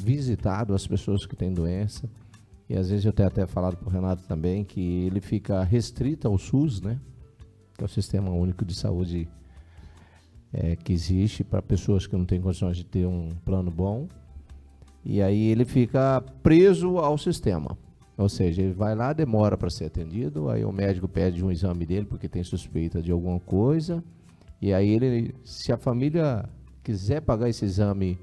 visitado 0.00 0.74
as 0.74 0.86
pessoas 0.86 1.26
que 1.26 1.36
têm 1.36 1.52
doença. 1.52 2.08
E 2.68 2.76
às 2.76 2.90
vezes 2.90 3.04
eu 3.04 3.12
tenho 3.12 3.28
até 3.28 3.46
falado 3.46 3.76
para 3.76 3.88
o 3.88 3.90
Renato 3.90 4.22
também 4.28 4.64
que 4.64 5.06
ele 5.06 5.20
fica 5.20 5.62
restrito 5.62 6.26
ao 6.26 6.38
SUS, 6.38 6.80
né? 6.80 6.98
Que 7.76 7.84
é 7.84 7.86
o 7.86 7.88
Sistema 7.88 8.30
Único 8.30 8.64
de 8.64 8.74
Saúde 8.74 9.28
é, 10.52 10.76
que 10.76 10.92
existe 10.92 11.44
para 11.44 11.60
pessoas 11.60 12.06
que 12.06 12.16
não 12.16 12.24
têm 12.24 12.40
condições 12.40 12.76
de 12.76 12.84
ter 12.84 13.06
um 13.06 13.28
plano 13.44 13.70
bom. 13.70 14.08
E 15.04 15.22
aí 15.22 15.48
ele 15.48 15.64
fica 15.64 16.20
preso 16.42 16.98
ao 16.98 17.16
sistema. 17.16 17.76
Ou 18.16 18.28
seja, 18.28 18.62
ele 18.62 18.72
vai 18.72 18.94
lá, 18.94 19.12
demora 19.12 19.56
para 19.58 19.68
ser 19.68 19.84
atendido, 19.84 20.48
aí 20.48 20.64
o 20.64 20.72
médico 20.72 21.06
pede 21.06 21.44
um 21.44 21.50
exame 21.50 21.84
dele 21.84 22.06
porque 22.06 22.28
tem 22.28 22.42
suspeita 22.42 23.02
de 23.02 23.12
alguma 23.12 23.38
coisa. 23.38 24.02
E 24.60 24.72
aí 24.72 24.88
ele, 24.88 25.34
se 25.44 25.70
a 25.70 25.76
família 25.76 26.48
quiser 26.82 27.20
pagar 27.20 27.50
esse 27.50 27.64
exame, 27.64 28.18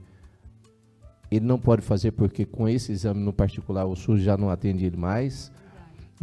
ele 1.30 1.46
não 1.46 1.60
pode 1.60 1.84
fazer 1.84 2.12
porque 2.12 2.44
com 2.44 2.68
esse 2.68 2.92
exame 2.92 3.20
no 3.22 3.32
particular 3.32 3.86
o 3.86 3.96
SUS 3.96 4.22
já 4.22 4.36
não 4.36 4.50
atende 4.50 4.84
ele 4.84 4.98
mais. 4.98 5.52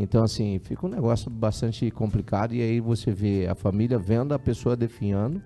Então, 0.02 0.24
assim, 0.24 0.58
fica 0.60 0.86
um 0.86 0.88
negócio 0.88 1.30
bastante 1.30 1.90
complicado 1.90 2.54
e 2.54 2.62
aí 2.62 2.80
você 2.80 3.12
vê 3.12 3.46
a 3.46 3.54
família 3.54 3.98
vendo 3.98 4.32
a 4.32 4.38
pessoa 4.38 4.74
definhando 4.74 5.42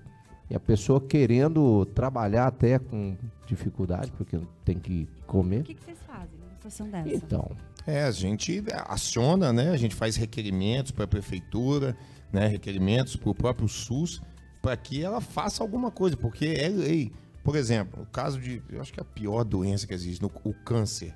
e 0.48 0.54
a 0.54 0.60
pessoa 0.60 1.00
querendo 1.00 1.84
trabalhar 1.86 2.46
até 2.46 2.78
com 2.78 3.16
dificuldade, 3.48 4.12
porque 4.12 4.38
tem 4.64 4.78
que 4.78 5.08
comer. 5.26 5.62
O 5.62 5.64
que, 5.64 5.74
que 5.74 5.82
vocês 5.82 5.98
fazem 6.06 6.38
numa 6.38 6.52
situação 6.52 6.88
dessa? 6.88 7.16
Então. 7.16 7.50
É, 7.84 8.04
a 8.04 8.12
gente 8.12 8.62
aciona, 8.86 9.52
né? 9.52 9.70
A 9.70 9.76
gente 9.76 9.96
faz 9.96 10.14
requerimentos 10.14 10.92
para 10.92 11.02
a 11.02 11.08
prefeitura, 11.08 11.96
né? 12.32 12.46
Requerimentos 12.46 13.16
para 13.16 13.30
o 13.30 13.34
próprio 13.34 13.66
SUS, 13.66 14.22
para 14.62 14.76
que 14.76 15.02
ela 15.02 15.20
faça 15.20 15.64
alguma 15.64 15.90
coisa, 15.90 16.16
porque 16.16 16.46
é 16.46 16.68
lei. 16.68 17.12
Por 17.42 17.56
exemplo, 17.56 18.04
o 18.04 18.06
caso 18.06 18.40
de, 18.40 18.62
eu 18.70 18.80
acho 18.80 18.92
que 18.92 19.00
é 19.00 19.02
a 19.02 19.04
pior 19.04 19.42
doença 19.42 19.84
que 19.84 19.92
existe, 19.92 20.22
no, 20.22 20.30
o 20.44 20.54
câncer 20.54 21.12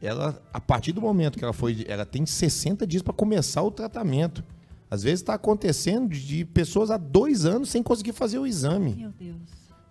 ela, 0.00 0.40
a 0.52 0.60
partir 0.60 0.92
do 0.92 1.00
momento 1.00 1.38
que 1.38 1.44
ela 1.44 1.52
foi, 1.52 1.84
ela 1.86 2.06
tem 2.06 2.24
60 2.24 2.86
dias 2.86 3.02
para 3.02 3.12
começar 3.12 3.62
o 3.62 3.70
tratamento. 3.70 4.42
Às 4.90 5.02
vezes 5.02 5.20
está 5.20 5.34
acontecendo 5.34 6.08
de 6.08 6.44
pessoas 6.44 6.90
há 6.90 6.96
dois 6.96 7.44
anos 7.44 7.68
sem 7.68 7.82
conseguir 7.82 8.12
fazer 8.12 8.38
o 8.38 8.46
exame. 8.46 8.96
Meu 8.96 9.12
Deus. 9.12 9.36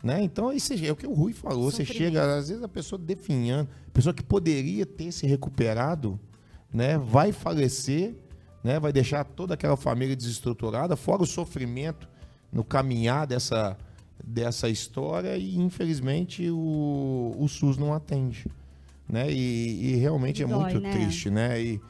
Né? 0.04 0.24
Então, 0.24 0.52
isso 0.52 0.74
é 0.74 0.92
o 0.92 0.96
que 0.96 1.06
o 1.06 1.14
Rui 1.14 1.34
falou. 1.34 1.70
Você 1.70 1.86
chega, 1.86 2.38
às 2.38 2.50
vezes, 2.50 2.64
a 2.64 2.68
pessoa 2.68 3.00
definhando, 3.00 3.70
a 3.88 3.92
pessoa 3.92 4.14
que 4.14 4.24
poderia 4.24 4.86
ter 4.86 5.12
se 5.12 5.28
recuperado, 5.28 6.20
né, 6.74 6.98
vai 6.98 7.32
falecer, 7.32 8.16
né, 8.64 8.80
vai 8.80 8.94
deixar 8.94 9.24
toda 9.24 9.54
aquela 9.54 9.76
família 9.76 10.16
desestruturada, 10.16 10.96
fora 10.96 11.22
o 11.22 11.26
sofrimento 11.26 12.08
no 12.52 12.64
caminhar 12.64 13.28
dessa, 13.28 13.78
dessa 14.24 14.70
história, 14.70 15.38
e 15.38 15.58
infelizmente 15.58 16.50
o, 16.50 17.36
o 17.38 17.48
SUS 17.48 17.78
não 17.78 17.94
atende 17.94 18.46
né? 19.10 19.32
E, 19.32 19.94
e 19.94 19.96
realmente 19.96 20.44
é 20.44 20.48
Dói, 20.48 20.60
muito 20.60 20.80
né? 20.80 20.92
triste, 20.92 21.30
né? 21.30 21.62
E 21.62 21.82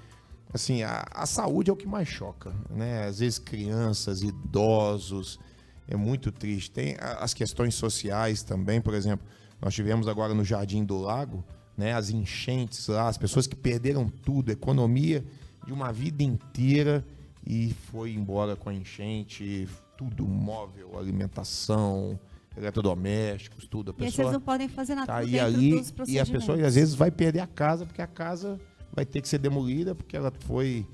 assim, 0.53 0.81
a, 0.83 1.05
a, 1.13 1.25
saúde 1.25 1.69
é 1.69 1.73
o 1.73 1.75
que 1.75 1.87
mais 1.87 2.07
choca, 2.07 2.53
né? 2.69 3.05
Às 3.05 3.19
vezes 3.19 3.37
crianças, 3.37 4.23
idosos, 4.23 5.39
é 5.87 5.95
muito 5.95 6.31
triste. 6.31 6.71
Tem 6.71 6.95
as 6.99 7.33
questões 7.33 7.75
sociais 7.75 8.41
também, 8.41 8.79
por 8.79 8.93
exemplo, 8.93 9.25
nós 9.61 9.73
tivemos 9.75 10.07
agora 10.07 10.33
no 10.33 10.45
Jardim 10.45 10.85
do 10.85 10.97
Lago, 10.97 11.43
né? 11.77 11.93
As 11.93 12.09
enchentes 12.09 12.87
lá, 12.87 13.09
as 13.09 13.17
pessoas 13.17 13.45
que 13.45 13.55
perderam 13.55 14.07
tudo, 14.07 14.51
economia 14.51 15.25
de 15.65 15.73
uma 15.73 15.91
vida 15.91 16.23
inteira 16.23 17.05
e 17.45 17.73
foi 17.91 18.13
embora 18.13 18.55
com 18.55 18.69
a 18.69 18.73
enchente, 18.73 19.67
tudo 19.97 20.25
móvel, 20.25 20.97
alimentação, 20.97 22.19
eletrodomésticos, 22.59 23.67
tudo. 23.67 23.91
A 23.91 23.93
pessoa 23.93 24.07
e 24.07 24.11
vocês 24.11 24.31
não 24.31 24.41
podem 24.41 24.67
fazer 24.67 24.95
nada 24.95 25.07
tá 25.07 25.17
aí 25.17 25.39
ali 25.39 25.81
e 26.07 26.19
a 26.19 26.25
pessoa 26.25 26.65
às 26.65 26.75
vezes 26.75 26.93
vai 26.93 27.09
perder 27.09 27.39
a 27.39 27.47
casa 27.47 27.85
porque 27.85 28.01
a 28.01 28.07
casa 28.07 28.59
vai 28.93 29.05
ter 29.05 29.21
que 29.21 29.29
ser 29.29 29.37
demolida 29.37 29.95
porque 29.95 30.15
ela 30.15 30.31
foi 30.41 30.85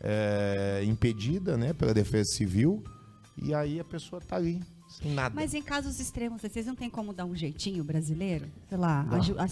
é, 0.00 0.82
impedida, 0.84 1.56
né, 1.56 1.72
pela 1.72 1.92
Defesa 1.92 2.30
Civil 2.30 2.82
e 3.36 3.54
aí 3.54 3.78
a 3.78 3.84
pessoa 3.84 4.20
está 4.20 4.36
ali 4.36 4.60
Sem 4.88 5.12
nada. 5.12 5.34
Mas 5.34 5.54
em 5.54 5.62
casos 5.62 6.00
extremos, 6.00 6.42
vocês 6.42 6.66
não 6.66 6.74
tem 6.74 6.90
como 6.90 7.12
dar 7.12 7.24
um 7.24 7.36
jeitinho 7.36 7.84
brasileiro? 7.84 8.46
Sei 8.68 8.76
lá, 8.76 9.06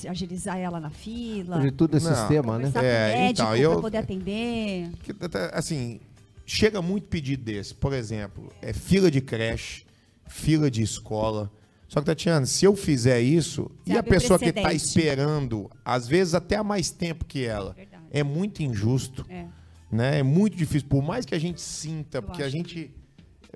agilizar 0.09 0.59
ela 0.59 0.81
na 0.81 0.91
fila. 0.91 1.61
De 1.61 1.71
tudo 1.71 1.97
é 1.97 2.01
sistema, 2.01 2.59
né? 2.59 2.73
É, 2.75 3.17
médico 3.17 3.49
então, 3.49 3.57
eu, 3.57 3.81
poder 3.81 3.99
atender. 3.99 4.91
Assim, 5.53 6.01
chega 6.45 6.83
muito 6.83 7.07
pedido 7.07 7.45
desse. 7.45 7.75
Por 7.75 7.93
exemplo, 7.93 8.51
é 8.61 8.73
fila 8.73 9.11
de 9.11 9.21
creche, 9.21 9.87
fila 10.27 10.71
de 10.71 10.83
escola. 10.83 11.53
Só 11.89 12.01
que, 12.01 12.07
Tatiana, 12.07 12.47
se 12.47 12.65
eu 12.65 12.77
fizer 12.77 13.21
isso, 13.21 13.71
e 13.87 13.97
a 13.97 14.03
pessoa 14.03 14.39
que 14.39 14.51
está 14.51 14.73
esperando, 14.73 15.71
às 15.85 16.07
vezes 16.07 16.35
até 16.35 16.57
há 16.57 16.63
mais 16.63 16.91
tempo 16.91 17.25
que 17.25 17.45
ela, 17.45 17.73
Verdade. 17.73 18.05
é 18.11 18.23
muito 18.23 18.63
injusto. 18.63 19.25
É. 19.29 19.47
Né? 19.91 20.19
é 20.19 20.23
muito 20.23 20.55
difícil. 20.55 20.87
Por 20.87 21.03
mais 21.03 21.25
que 21.25 21.35
a 21.35 21.39
gente 21.39 21.63
sinta, 21.63 22.19
eu 22.19 22.23
porque 22.23 22.43
a 22.43 22.49
gente 22.51 22.95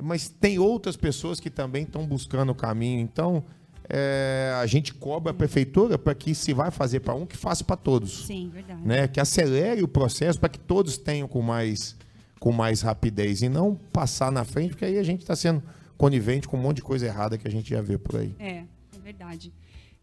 mas 0.00 0.28
tem 0.28 0.59
outras 0.59 0.96
pessoas 0.96 1.40
que 1.40 1.50
também 1.50 1.82
estão 1.82 2.06
buscando 2.06 2.50
o 2.50 2.54
caminho. 2.54 3.00
Então, 3.00 3.44
é, 3.88 4.52
a 4.60 4.66
gente 4.66 4.94
cobra 4.94 5.32
a 5.32 5.34
prefeitura 5.34 5.98
para 5.98 6.14
que 6.14 6.34
se 6.34 6.52
vai 6.52 6.70
fazer 6.70 7.00
para 7.00 7.14
um, 7.14 7.26
que 7.26 7.36
faça 7.36 7.64
para 7.64 7.76
todos. 7.76 8.26
Sim, 8.26 8.50
verdade. 8.52 8.80
Né? 8.82 9.09
Que 9.09 9.20
acelere 9.20 9.82
o 9.82 9.88
processo 9.88 10.38
para 10.38 10.48
que 10.48 10.59
todos 10.59 10.96
tenham 10.96 11.28
com 11.28 11.42
mais, 11.42 11.96
com 12.40 12.52
mais 12.52 12.80
rapidez 12.80 13.42
e 13.42 13.48
não 13.48 13.74
passar 13.92 14.32
na 14.32 14.44
frente, 14.44 14.70
porque 14.70 14.84
aí 14.84 14.98
a 14.98 15.02
gente 15.02 15.20
está 15.20 15.36
sendo 15.36 15.62
conivente 16.03 16.49
com 16.49 16.57
um 16.57 16.61
monte 16.61 16.79
de 16.79 16.83
coisa 16.83 17.07
errada 17.07 17.39
que 17.39 17.47
a 17.47 17.51
gente 17.51 17.70
já 17.70 17.81
vê 17.81 17.97
por 17.97 18.16
aí. 18.16 18.35
É, 18.41 18.65
é 18.93 18.99
verdade. 19.01 19.53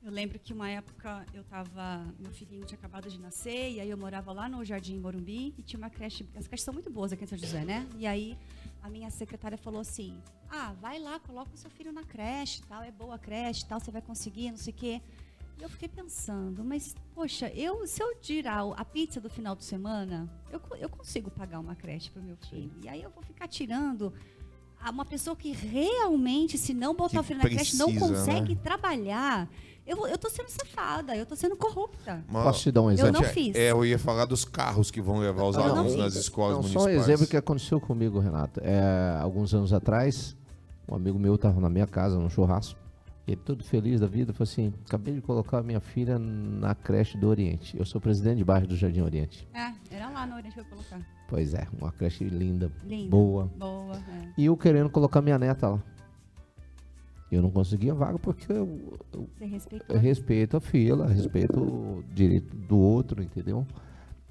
Eu 0.01 0.09
lembro 0.09 0.39
que 0.39 0.53
uma 0.53 0.69
época 0.69 1.25
eu 1.33 1.43
tava, 1.43 2.05
meu 2.17 2.31
filhinho 2.31 2.65
tinha 2.65 2.77
acabado 2.77 3.09
de 3.09 3.19
nascer 3.19 3.73
e 3.73 3.81
aí 3.81 3.89
eu 3.89 3.97
morava 3.97 4.31
lá 4.31 4.47
no 4.47 4.63
Jardim 4.63 4.97
Morumbi 4.97 5.53
e 5.57 5.61
tinha 5.61 5.77
uma 5.77 5.89
creche, 5.89 6.25
as 6.37 6.47
creches 6.47 6.63
são 6.63 6.73
muito 6.73 6.89
boas 6.89 7.11
aqui 7.11 7.25
em 7.25 7.27
São 7.27 7.37
José, 7.37 7.65
né? 7.65 7.85
E 7.97 8.07
aí 8.07 8.37
a 8.81 8.89
minha 8.89 9.09
secretária 9.09 9.57
falou 9.57 9.81
assim: 9.81 10.17
"Ah, 10.49 10.73
vai 10.79 10.99
lá, 10.99 11.19
coloca 11.19 11.53
o 11.53 11.57
seu 11.57 11.69
filho 11.69 11.91
na 11.91 12.05
creche, 12.05 12.61
tal, 12.61 12.81
é 12.81 12.91
boa 12.91 13.15
a 13.15 13.19
creche, 13.19 13.65
tal, 13.65 13.81
você 13.81 13.91
vai 13.91 14.01
conseguir, 14.01 14.51
não 14.51 14.57
sei 14.57 14.71
o 14.71 14.77
quê". 14.77 15.01
E 15.59 15.63
eu 15.63 15.69
fiquei 15.69 15.89
pensando, 15.89 16.63
mas 16.63 16.95
poxa, 17.13 17.49
eu 17.49 17.85
se 17.85 18.01
eu 18.01 18.15
tirar 18.21 18.61
a 18.77 18.85
pizza 18.85 19.19
do 19.19 19.29
final 19.29 19.53
de 19.53 19.65
semana, 19.65 20.29
eu, 20.49 20.61
eu 20.77 20.87
consigo 20.87 21.29
pagar 21.29 21.59
uma 21.59 21.75
creche 21.75 22.09
para 22.09 22.21
o 22.21 22.23
meu 22.23 22.37
filho. 22.37 22.71
Sim. 22.73 22.81
E 22.85 22.87
aí 22.87 23.03
eu 23.03 23.09
vou 23.09 23.21
ficar 23.21 23.49
tirando 23.49 24.13
uma 24.89 25.05
pessoa 25.05 25.35
que 25.35 25.51
realmente, 25.51 26.57
se 26.57 26.73
não 26.73 26.95
botar 26.95 27.19
o 27.19 27.23
filho 27.23 27.39
na 27.39 27.49
creche, 27.49 27.77
não 27.77 27.93
consegue 27.95 28.55
né? 28.55 28.61
trabalhar. 28.63 29.49
Eu, 29.85 30.07
eu 30.07 30.17
tô 30.17 30.29
sendo 30.29 30.49
safada, 30.49 31.15
eu 31.15 31.25
tô 31.25 31.35
sendo 31.35 31.55
corrupta. 31.55 32.23
Mas, 32.29 32.43
Posso 32.43 32.61
te 32.61 32.71
dar 32.71 32.83
um 32.83 32.91
exemplo? 32.91 33.09
Eu 33.09 33.21
não 33.21 33.23
fiz. 33.23 33.55
É, 33.55 33.71
eu 33.71 33.83
ia 33.83 33.97
falar 33.97 34.25
dos 34.25 34.45
carros 34.45 34.91
que 34.91 35.01
vão 35.01 35.17
levar 35.17 35.43
os 35.45 35.57
alunos 35.57 35.95
nas 35.95 36.13
escolas 36.15 36.53
não, 36.53 36.61
municipais. 36.61 36.85
Só 36.85 36.91
um 36.91 37.03
exemplo 37.03 37.25
que 37.25 37.35
aconteceu 37.35 37.81
comigo, 37.81 38.19
Renato. 38.19 38.61
É, 38.63 39.17
alguns 39.19 39.51
anos 39.53 39.73
atrás, 39.73 40.37
um 40.87 40.95
amigo 40.95 41.17
meu 41.17 41.35
estava 41.35 41.59
na 41.59 41.69
minha 41.69 41.87
casa, 41.87 42.19
num 42.19 42.29
churrasco. 42.29 42.79
Ele 43.29 43.35
todo 43.35 43.63
feliz 43.63 43.99
da 43.99 44.07
vida, 44.07 44.33
falou 44.33 44.49
assim: 44.49 44.73
acabei 44.87 45.13
de 45.13 45.21
colocar 45.21 45.61
minha 45.61 45.79
filha 45.79 46.17
na 46.17 46.73
creche 46.73 47.15
do 47.15 47.27
Oriente. 47.27 47.77
Eu 47.77 47.85
sou 47.85 48.01
presidente 48.01 48.37
de 48.37 48.43
bairro 48.43 48.65
do 48.65 48.75
Jardim 48.75 49.01
Oriente. 49.01 49.47
É, 49.53 49.71
era 49.95 50.09
lá 50.09 50.25
no 50.25 50.35
Oriente 50.35 50.55
que 50.55 50.59
eu 50.59 50.63
ia 50.63 50.69
colocar. 50.69 50.99
Pois 51.27 51.53
é, 51.53 51.67
uma 51.79 51.91
creche 51.91 52.23
linda, 52.23 52.71
linda 52.83 53.11
boa. 53.11 53.45
Boa, 53.55 53.97
é. 53.97 54.29
E 54.35 54.45
eu 54.45 54.57
querendo 54.57 54.89
colocar 54.89 55.21
minha 55.21 55.37
neta 55.37 55.69
lá. 55.69 55.83
Eu 57.31 57.43
não 57.43 57.51
consegui 57.51 57.91
a 57.91 57.93
vaga 57.93 58.17
porque 58.17 58.51
eu, 58.51 58.97
eu, 59.13 59.29
eu 59.87 59.99
respeito 59.99 60.57
a 60.57 60.59
fila, 60.59 61.05
respeito 61.05 61.59
o 61.59 62.03
direito 62.11 62.57
do 62.57 62.79
outro, 62.79 63.21
entendeu? 63.21 63.63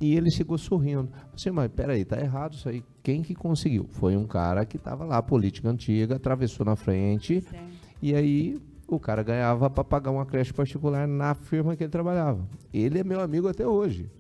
E 0.00 0.16
ele 0.16 0.28
chegou 0.32 0.58
sorrindo. 0.58 1.08
Assim, 1.32 1.52
mas 1.52 1.70
peraí, 1.70 2.04
tá 2.04 2.20
errado 2.20 2.54
isso 2.54 2.68
aí. 2.68 2.82
Quem 3.00 3.22
que 3.22 3.36
conseguiu? 3.36 3.86
Foi 3.90 4.16
um 4.16 4.26
cara 4.26 4.66
que 4.66 4.76
estava 4.76 5.04
lá, 5.04 5.22
política 5.22 5.68
antiga, 5.70 6.16
atravessou 6.16 6.66
na 6.66 6.74
frente. 6.74 7.40
Certo. 7.42 7.78
E 8.02 8.12
aí 8.12 8.60
o 8.89 8.98
cara 8.98 9.23
ganhava 9.23 9.69
para 9.69 9.85
pagar 9.85 10.10
uma 10.10 10.24
creche 10.24 10.52
particular 10.52 11.06
na 11.06 11.35
firma 11.35 11.77
que 11.77 11.85
ele 11.85 11.90
trabalhava. 11.90 12.48
Ele 12.73 12.98
é 12.98 13.05
meu 13.05 13.20
amigo 13.20 13.47
até 13.47 13.66
hoje. 13.66 14.10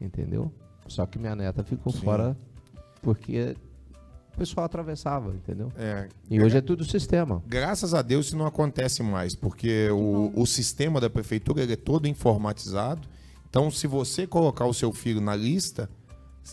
Entendeu? 0.00 0.52
Só 0.88 1.06
que 1.06 1.18
minha 1.18 1.36
neta 1.36 1.62
ficou 1.62 1.92
Sim. 1.92 2.00
fora 2.00 2.36
porque 3.00 3.56
o 4.34 4.38
pessoal 4.38 4.66
atravessava, 4.66 5.32
entendeu? 5.32 5.70
É, 5.76 6.08
e 6.28 6.42
hoje 6.42 6.56
é 6.56 6.60
tudo 6.60 6.84
sistema. 6.84 7.42
Graças 7.46 7.94
a 7.94 8.02
Deus 8.02 8.26
isso 8.26 8.36
não 8.36 8.46
acontece 8.46 9.02
mais, 9.02 9.36
porque 9.36 9.88
o, 9.90 10.32
o 10.34 10.46
sistema 10.46 11.00
da 11.00 11.08
prefeitura 11.08 11.62
é 11.62 11.76
todo 11.76 12.08
informatizado. 12.08 13.06
Então, 13.48 13.70
se 13.70 13.86
você 13.86 14.26
colocar 14.26 14.66
o 14.66 14.74
seu 14.74 14.92
filho 14.92 15.20
na 15.20 15.36
lista, 15.36 15.88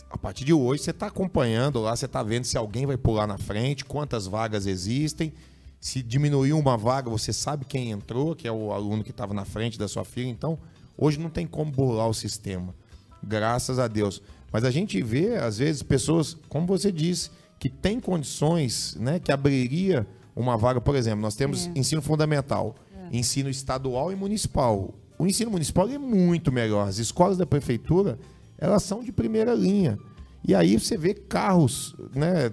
a 0.08 0.18
partir 0.18 0.44
de 0.44 0.52
hoje 0.52 0.84
você 0.84 0.90
está 0.90 1.06
acompanhando 1.06 1.80
lá, 1.80 1.96
você 1.96 2.06
está 2.06 2.22
vendo 2.22 2.44
se 2.44 2.56
alguém 2.56 2.86
vai 2.86 2.96
pular 2.96 3.26
na 3.26 3.38
frente, 3.38 3.84
quantas 3.84 4.26
vagas 4.26 4.66
existem. 4.66 5.32
Se 5.80 6.02
diminuir 6.02 6.52
uma 6.52 6.76
vaga, 6.76 7.08
você 7.08 7.32
sabe 7.32 7.64
quem 7.64 7.90
entrou, 7.90 8.36
que 8.36 8.46
é 8.46 8.52
o 8.52 8.70
aluno 8.70 9.02
que 9.02 9.10
estava 9.10 9.32
na 9.32 9.46
frente 9.46 9.78
da 9.78 9.88
sua 9.88 10.04
filha. 10.04 10.28
Então, 10.28 10.58
hoje 10.96 11.18
não 11.18 11.30
tem 11.30 11.46
como 11.46 11.72
burlar 11.72 12.06
o 12.06 12.12
sistema. 12.12 12.74
Graças 13.22 13.78
a 13.78 13.88
Deus. 13.88 14.22
Mas 14.52 14.64
a 14.64 14.70
gente 14.70 15.00
vê, 15.02 15.36
às 15.36 15.56
vezes, 15.56 15.82
pessoas, 15.82 16.36
como 16.50 16.66
você 16.66 16.92
disse, 16.92 17.30
que 17.58 17.70
tem 17.70 17.98
condições, 17.98 18.94
né, 19.00 19.18
que 19.18 19.32
abriria 19.32 20.06
uma 20.36 20.56
vaga, 20.56 20.80
por 20.80 20.94
exemplo, 20.94 21.20
nós 21.20 21.34
temos 21.34 21.66
é. 21.66 21.72
ensino 21.74 22.02
fundamental, 22.02 22.76
é. 22.94 23.16
ensino 23.16 23.48
estadual 23.48 24.12
e 24.12 24.16
municipal. 24.16 24.94
O 25.18 25.26
ensino 25.26 25.50
municipal 25.50 25.88
é 25.88 25.98
muito 25.98 26.52
melhor. 26.52 26.88
As 26.88 26.98
escolas 26.98 27.38
da 27.38 27.46
prefeitura, 27.46 28.18
elas 28.58 28.82
são 28.82 29.02
de 29.02 29.12
primeira 29.12 29.54
linha. 29.54 29.98
E 30.46 30.54
aí 30.54 30.78
você 30.78 30.96
vê 30.96 31.14
carros, 31.14 31.94
né? 32.14 32.50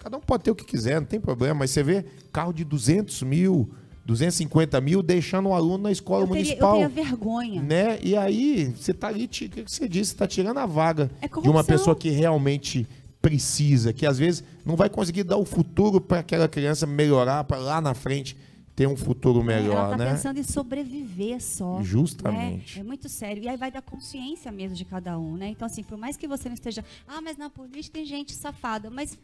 Cada 0.00 0.16
um 0.16 0.20
pode 0.20 0.44
ter 0.44 0.50
o 0.50 0.54
que 0.54 0.64
quiser, 0.64 0.98
não 0.98 1.06
tem 1.06 1.20
problema, 1.20 1.60
mas 1.60 1.70
você 1.70 1.82
vê 1.82 2.06
carro 2.32 2.54
de 2.54 2.64
200 2.64 3.22
mil, 3.22 3.70
250 4.06 4.80
mil 4.80 5.02
deixando 5.02 5.50
o 5.50 5.52
aluno 5.52 5.84
na 5.84 5.92
escola 5.92 6.24
eu 6.24 6.28
teria, 6.28 6.42
municipal. 6.42 6.80
Eu 6.80 6.88
teria 6.88 7.04
vergonha. 7.04 7.62
Né? 7.62 7.98
E 8.02 8.16
aí, 8.16 8.74
você 8.74 8.92
está 8.92 9.08
ali, 9.08 9.26
o 9.26 9.28
que 9.28 9.62
você 9.66 9.86
disse? 9.86 10.10
Você 10.10 10.14
está 10.14 10.26
tirando 10.26 10.56
a 10.56 10.64
vaga 10.64 11.10
é 11.20 11.28
de 11.28 11.48
uma 11.50 11.62
pessoa 11.62 11.94
que 11.94 12.08
realmente 12.08 12.88
precisa, 13.20 13.92
que 13.92 14.06
às 14.06 14.18
vezes 14.18 14.42
não 14.64 14.74
vai 14.74 14.88
conseguir 14.88 15.22
dar 15.22 15.36
o 15.36 15.44
futuro 15.44 16.00
para 16.00 16.20
aquela 16.20 16.48
criança 16.48 16.86
melhorar, 16.86 17.44
para 17.44 17.58
lá 17.58 17.78
na 17.78 17.92
frente 17.92 18.34
ter 18.74 18.86
um 18.86 18.96
futuro 18.96 19.44
melhor, 19.44 19.76
Ela 19.76 19.90
tá 19.90 19.96
né? 19.98 20.10
pensando 20.12 20.38
em 20.38 20.42
sobreviver 20.42 21.42
só. 21.42 21.76
Né? 21.76 21.84
Justamente. 21.84 22.76
Né? 22.76 22.80
É 22.80 22.84
muito 22.84 23.06
sério. 23.10 23.42
E 23.42 23.48
aí 23.48 23.56
vai 23.58 23.70
da 23.70 23.82
consciência 23.82 24.50
mesmo 24.50 24.74
de 24.74 24.86
cada 24.86 25.18
um, 25.18 25.36
né? 25.36 25.48
Então, 25.48 25.66
assim, 25.66 25.82
por 25.82 25.98
mais 25.98 26.16
que 26.16 26.26
você 26.26 26.48
não 26.48 26.54
esteja. 26.54 26.82
Ah, 27.06 27.20
mas 27.20 27.36
na 27.36 27.50
política 27.50 27.98
tem 27.98 28.06
gente 28.06 28.32
safada. 28.32 28.88
Mas 28.88 29.18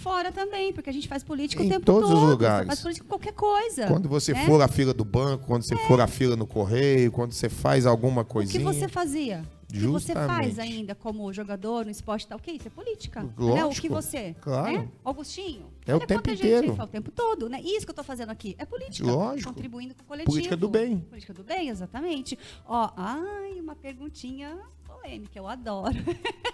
fora 0.00 0.32
também, 0.32 0.72
porque 0.72 0.90
a 0.90 0.92
gente 0.92 1.08
faz 1.08 1.22
política 1.22 1.62
em 1.62 1.66
o 1.66 1.70
tempo 1.70 1.84
todos 1.84 2.10
todo. 2.10 2.22
os 2.22 2.28
lugares. 2.28 2.66
Faz 2.66 2.80
política 2.80 3.06
qualquer 3.06 3.32
coisa. 3.32 3.86
Quando 3.86 4.08
você 4.08 4.32
né? 4.32 4.46
for 4.46 4.60
à 4.60 4.68
fila 4.68 4.92
do 4.92 5.04
banco, 5.04 5.46
quando 5.46 5.62
você 5.62 5.74
é. 5.74 5.86
for 5.86 6.00
à 6.00 6.06
fila 6.06 6.36
no 6.36 6.46
correio, 6.46 7.10
quando 7.12 7.32
você 7.32 7.48
faz 7.48 7.86
alguma 7.86 8.24
coisinha. 8.24 8.64
O 8.64 8.72
que 8.72 8.78
você 8.78 8.88
fazia? 8.88 9.44
O 9.68 9.72
que 9.72 9.86
você 9.86 10.12
faz 10.12 10.58
ainda 10.58 10.94
como 10.94 11.32
jogador 11.32 11.86
no 11.86 11.90
esporte 11.90 12.26
tal? 12.26 12.36
O 12.36 12.40
que 12.40 12.50
isso? 12.50 12.68
É 12.68 12.70
política. 12.70 13.22
Lógico, 13.38 13.54
né? 13.54 13.64
O 13.64 13.70
que 13.70 13.88
você. 13.88 14.36
Claro. 14.38 14.72
Né? 14.72 14.88
Augustinho. 15.02 15.72
É 15.86 15.94
o 15.94 16.00
tempo 16.00 16.30
inteiro. 16.30 16.66
Gente, 16.68 16.80
o 16.80 16.86
tempo 16.86 17.10
todo. 17.10 17.48
Né? 17.48 17.58
Isso 17.62 17.86
que 17.86 17.90
eu 17.90 17.92
estou 17.92 18.04
fazendo 18.04 18.30
aqui 18.30 18.54
é 18.58 18.66
política. 18.66 19.10
Lógico. 19.10 19.48
Contribuindo 19.48 19.94
com 19.94 20.02
o 20.02 20.06
coletivo. 20.06 20.30
Política 20.30 20.56
do 20.56 20.68
bem. 20.68 20.98
Política 20.98 21.32
do 21.32 21.42
bem, 21.42 21.70
exatamente. 21.70 22.38
Ó, 22.66 22.90
ai, 22.96 23.58
uma 23.60 23.74
perguntinha 23.74 24.58
polêmica, 25.02 25.38
eu 25.38 25.48
adoro. 25.48 25.98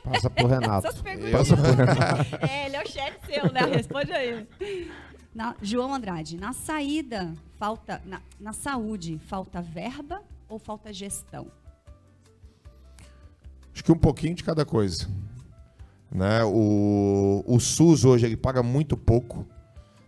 Passa 0.02 0.30
por 0.30 0.50
Renato. 0.50 0.86
Essas 0.86 1.02
Passa 1.30 1.56
por 1.56 1.74
Renato. 1.74 2.46
É, 2.50 2.66
ele 2.66 2.76
é 2.76 2.82
o 2.82 2.88
chefe 2.88 3.18
seu, 3.26 3.52
né? 3.52 3.60
Responde 3.60 4.12
aí. 4.12 4.46
Na, 5.34 5.54
João 5.60 5.94
Andrade, 5.94 6.36
na 6.36 6.52
saída, 6.52 7.32
falta. 7.58 8.02
Na, 8.04 8.20
na 8.40 8.52
saúde, 8.52 9.18
falta 9.26 9.60
verba 9.60 10.22
ou 10.48 10.58
falta 10.58 10.92
gestão? 10.92 11.46
Acho 13.72 13.84
que 13.84 13.92
um 13.92 13.98
pouquinho 13.98 14.34
de 14.34 14.42
cada 14.42 14.64
coisa. 14.64 15.08
Né? 16.10 16.42
O, 16.44 17.44
o 17.46 17.60
SUS 17.60 18.04
hoje 18.04 18.26
ele 18.26 18.36
paga 18.36 18.62
muito 18.62 18.96
pouco 18.96 19.46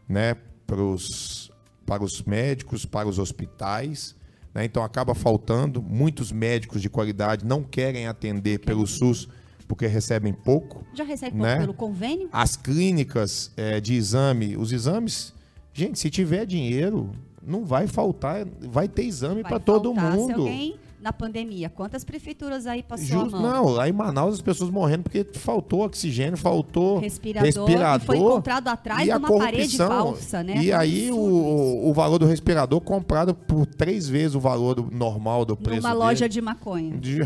né, 0.08 0.34
pros, 0.66 1.52
para 1.84 2.02
os 2.02 2.22
médicos, 2.22 2.86
para 2.86 3.06
os 3.06 3.18
hospitais. 3.18 4.16
Né? 4.55 4.64
Então 4.64 4.82
acaba 4.82 5.14
faltando. 5.14 5.82
Muitos 5.82 6.32
médicos 6.32 6.82
de 6.82 6.89
qualidade 6.89 7.44
não 7.44 7.62
querem 7.62 8.06
atender 8.06 8.60
pelo 8.60 8.86
SUS 8.86 9.28
porque 9.66 9.86
recebem 9.86 10.32
pouco. 10.32 10.85
Já 10.93 11.05
recebe 11.05 11.36
né? 11.36 11.59
pelo 11.59 11.72
convênio? 11.72 12.28
As 12.32 12.56
clínicas 12.56 13.52
é, 13.56 13.81
de 13.81 13.94
exame, 13.94 14.56
os 14.56 14.72
exames, 14.72 15.32
gente, 15.72 15.97
se 15.97 16.10
tiver 16.10 16.44
dinheiro, 16.44 17.12
não 17.40 17.64
vai 17.64 17.86
faltar, 17.86 18.44
vai 18.60 18.89
ter 18.89 19.05
exame 19.05 19.43
para 19.43 19.60
todo 19.60 19.94
mundo. 19.94 20.27
Se 20.27 20.32
alguém 20.32 20.77
na 21.01 21.12
pandemia? 21.12 21.70
Quantas 21.70 22.05
prefeituras 22.05 22.66
aí 22.66 22.82
passou 22.82 23.06
Just, 23.06 23.35
a 23.35 23.39
mão? 23.39 23.43
Não, 23.43 23.64
lá 23.68 23.89
em 23.89 23.93
Manaus 23.93 24.35
as 24.35 24.40
pessoas 24.40 24.70
morrendo 24.70 25.05
porque 25.05 25.24
faltou 25.24 25.85
oxigênio, 25.85 26.36
faltou 26.36 26.98
respirador, 26.98 27.47
respirador 27.47 28.02
e 28.02 28.06
foi 28.06 28.16
encontrado 28.18 28.68
atrás 28.68 29.05
de 29.05 29.10
uma 29.10 29.39
parede 29.39 29.77
falsa, 29.77 30.43
né? 30.43 30.62
E 30.62 30.72
aí 30.72 31.10
o, 31.10 31.89
o 31.89 31.93
valor 31.93 32.18
do 32.18 32.27
respirador 32.27 32.81
comprado 32.81 33.35
por 33.35 33.66
três 33.66 34.09
vezes 34.09 34.35
o 34.35 34.40
valor 34.40 34.74
do, 34.74 34.90
normal 34.90 35.44
do 35.44 35.56
preço 35.56 35.82
Numa 35.82 35.94
loja 35.94 36.28
de 36.28 36.40
maconha. 36.40 36.97
De, 36.98 37.20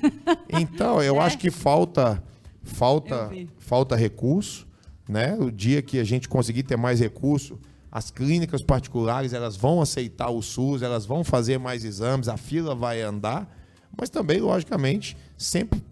então, 0.48 1.02
eu 1.02 1.16
é. 1.16 1.24
acho 1.24 1.38
que 1.38 1.50
falta 1.50 2.22
falta 2.62 3.30
falta 3.58 3.96
recurso, 3.96 4.66
né? 5.08 5.36
O 5.38 5.50
dia 5.50 5.82
que 5.82 5.98
a 5.98 6.04
gente 6.04 6.28
conseguir 6.28 6.62
ter 6.62 6.76
mais 6.76 7.00
recurso 7.00 7.58
as 7.90 8.10
clínicas 8.10 8.62
particulares 8.62 9.32
elas 9.32 9.56
vão 9.56 9.80
aceitar 9.80 10.30
o 10.30 10.42
SUS, 10.42 10.82
elas 10.82 11.06
vão 11.06 11.24
fazer 11.24 11.58
mais 11.58 11.84
exames, 11.84 12.28
a 12.28 12.36
fila 12.36 12.74
vai 12.74 13.00
andar, 13.02 13.48
mas 13.96 14.10
também, 14.10 14.40
logicamente, 14.40 15.16
sempre 15.36 15.82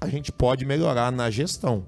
a 0.00 0.08
gente 0.08 0.32
pode 0.32 0.64
melhorar 0.64 1.10
na 1.10 1.30
gestão. 1.30 1.86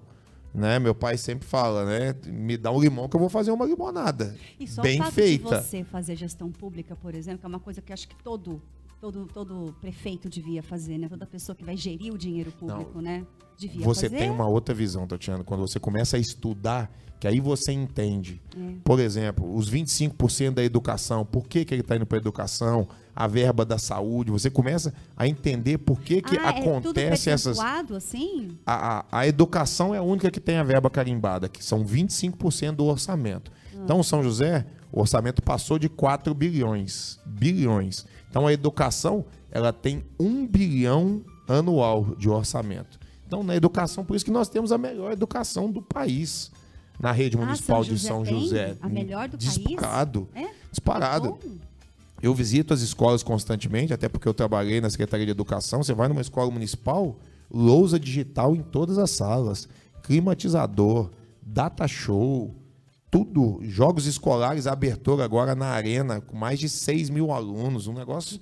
Né? 0.55 0.79
Meu 0.79 0.95
pai 0.95 1.19
sempre 1.19 1.47
fala, 1.47 1.85
né? 1.85 2.15
Me 2.27 2.57
dá 2.57 2.71
um 2.71 2.81
limão 2.81 3.09
que 3.09 3.15
eu 3.15 3.21
vou 3.21 3.29
fazer 3.29 3.51
uma 3.51 3.67
limonada. 3.67 4.35
E 4.59 4.67
só 4.67 4.83
bem 4.83 5.01
o 5.01 5.05
fato 5.05 5.15
feita. 5.15 5.59
de 5.59 5.65
você 5.65 5.85
fazer 5.85 6.17
gestão 6.17 6.51
pública, 6.51 6.97
por 6.97 7.15
exemplo, 7.15 7.41
que 7.41 7.47
é 7.47 7.49
uma 7.49 7.61
coisa 7.61 7.83
que 7.83 7.93
acho 7.93 8.09
que 8.09 8.17
todo 8.17 8.63
todo, 9.01 9.27
todo 9.27 9.75
prefeito 9.81 10.29
devia 10.29 10.63
fazer, 10.63 10.99
né? 10.99 11.09
Toda 11.09 11.27
pessoa 11.27 11.55
que 11.55 11.65
vai 11.65 11.77
gerir 11.77 12.13
o 12.13 12.19
dinheiro 12.19 12.51
público, 12.53 12.97
Não. 12.97 13.03
né? 13.03 13.27
Devia 13.57 13.85
você 13.85 14.09
fazer. 14.09 14.19
tem 14.19 14.31
uma 14.31 14.47
outra 14.47 14.75
visão, 14.75 15.07
Tatiana, 15.07 15.43
quando 15.43 15.61
você 15.61 15.81
começa 15.81 16.17
a 16.17 16.21
estudar, 16.21 16.91
que 17.19 17.27
aí 17.27 17.41
você 17.41 17.73
entende. 17.73 18.41
É. 18.57 18.75
Por 18.85 19.01
exemplo, 19.01 19.53
os 19.55 19.69
25% 19.71 20.55
da 20.55 20.63
educação, 20.63 21.25
por 21.25 21.49
que, 21.49 21.65
que 21.65 21.75
ele 21.75 21.81
está 21.81 21.97
indo 21.97 22.07
para 22.07 22.19
a 22.19 22.21
educação, 22.21 22.89
a 23.15 23.27
verba 23.27 23.65
da 23.65 23.77
saúde, 23.77 24.31
você 24.31 24.49
começa 24.49 24.95
a 25.17 25.27
entender 25.27 25.79
por 25.79 26.01
que, 26.01 26.23
que 26.23 26.37
ah, 26.37 26.51
acontece 26.51 27.29
é 27.29 27.33
essas. 27.33 27.59
assim? 27.59 28.57
A, 28.65 28.99
a, 28.99 29.05
a, 29.11 29.27
educação 29.27 29.93
é 29.93 29.99
a 29.99 30.03
única 30.03 30.31
que 30.31 30.39
tem 30.39 30.57
a 30.57 30.63
verba 30.63 30.89
carimbada, 30.89 31.49
que 31.49 31.65
são 31.65 31.85
25% 31.85 32.77
do 32.77 32.85
orçamento. 32.85 33.51
Ah. 33.75 33.81
Então, 33.83 34.01
São 34.05 34.23
José, 34.23 34.65
o 34.93 35.01
orçamento 35.01 35.43
passou 35.43 35.81
de 35.81 35.89
4 35.89 36.33
bilhões. 36.33 37.19
Bilhões. 37.27 38.07
Então 38.31 38.47
a 38.47 38.53
educação 38.53 39.25
ela 39.51 39.73
tem 39.73 40.05
um 40.19 40.47
bilhão 40.47 41.23
anual 41.49 42.15
de 42.17 42.29
orçamento. 42.29 42.99
Então 43.27 43.43
na 43.43 43.57
educação, 43.57 44.05
por 44.05 44.17
isso 44.17 44.25
que 44.25 44.31
nós 44.31 44.49
temos 44.49 44.73
a 44.73 44.79
melhor 44.79 45.13
educação 45.13 45.71
do 45.71 45.83
país 45.83 46.51
na 46.99 47.13
rede 47.13 47.37
ah, 47.37 47.41
municipal 47.41 47.85
São 47.85 47.95
de 47.95 48.01
São 48.01 48.25
José. 48.25 48.77
A 48.81 48.89
melhor 48.89 49.29
do 49.29 49.37
disparado, 49.37 50.29
país? 50.33 50.47
É? 50.47 50.55
Disparado. 50.71 51.39
Eu 52.21 52.35
visito 52.35 52.75
as 52.75 52.81
escolas 52.81 53.23
constantemente, 53.23 53.93
até 53.93 54.09
porque 54.09 54.27
eu 54.27 54.35
trabalhei 54.35 54.81
na 54.81 54.91
Secretaria 54.91 55.25
de 55.25 55.31
Educação. 55.31 55.83
Você 55.83 55.95
vai 55.95 56.09
numa 56.09 56.21
escola 56.21 56.51
municipal, 56.51 57.17
lousa 57.49 57.99
digital 57.99 58.57
em 58.57 58.63
todas 58.63 58.99
as 58.99 59.11
salas, 59.13 59.69
climatizador, 60.03 61.11
data 61.41 61.87
show, 61.87 62.53
tudo, 63.11 63.61
jogos 63.63 64.07
escolares, 64.07 64.67
abertura 64.67 65.25
agora 65.25 65.55
na 65.55 65.67
arena, 65.67 66.21
com 66.21 66.37
mais 66.37 66.59
de 66.59 66.69
6 66.69 67.09
mil 67.09 67.33
alunos, 67.33 67.87
um 67.87 67.95
negócio 67.95 68.39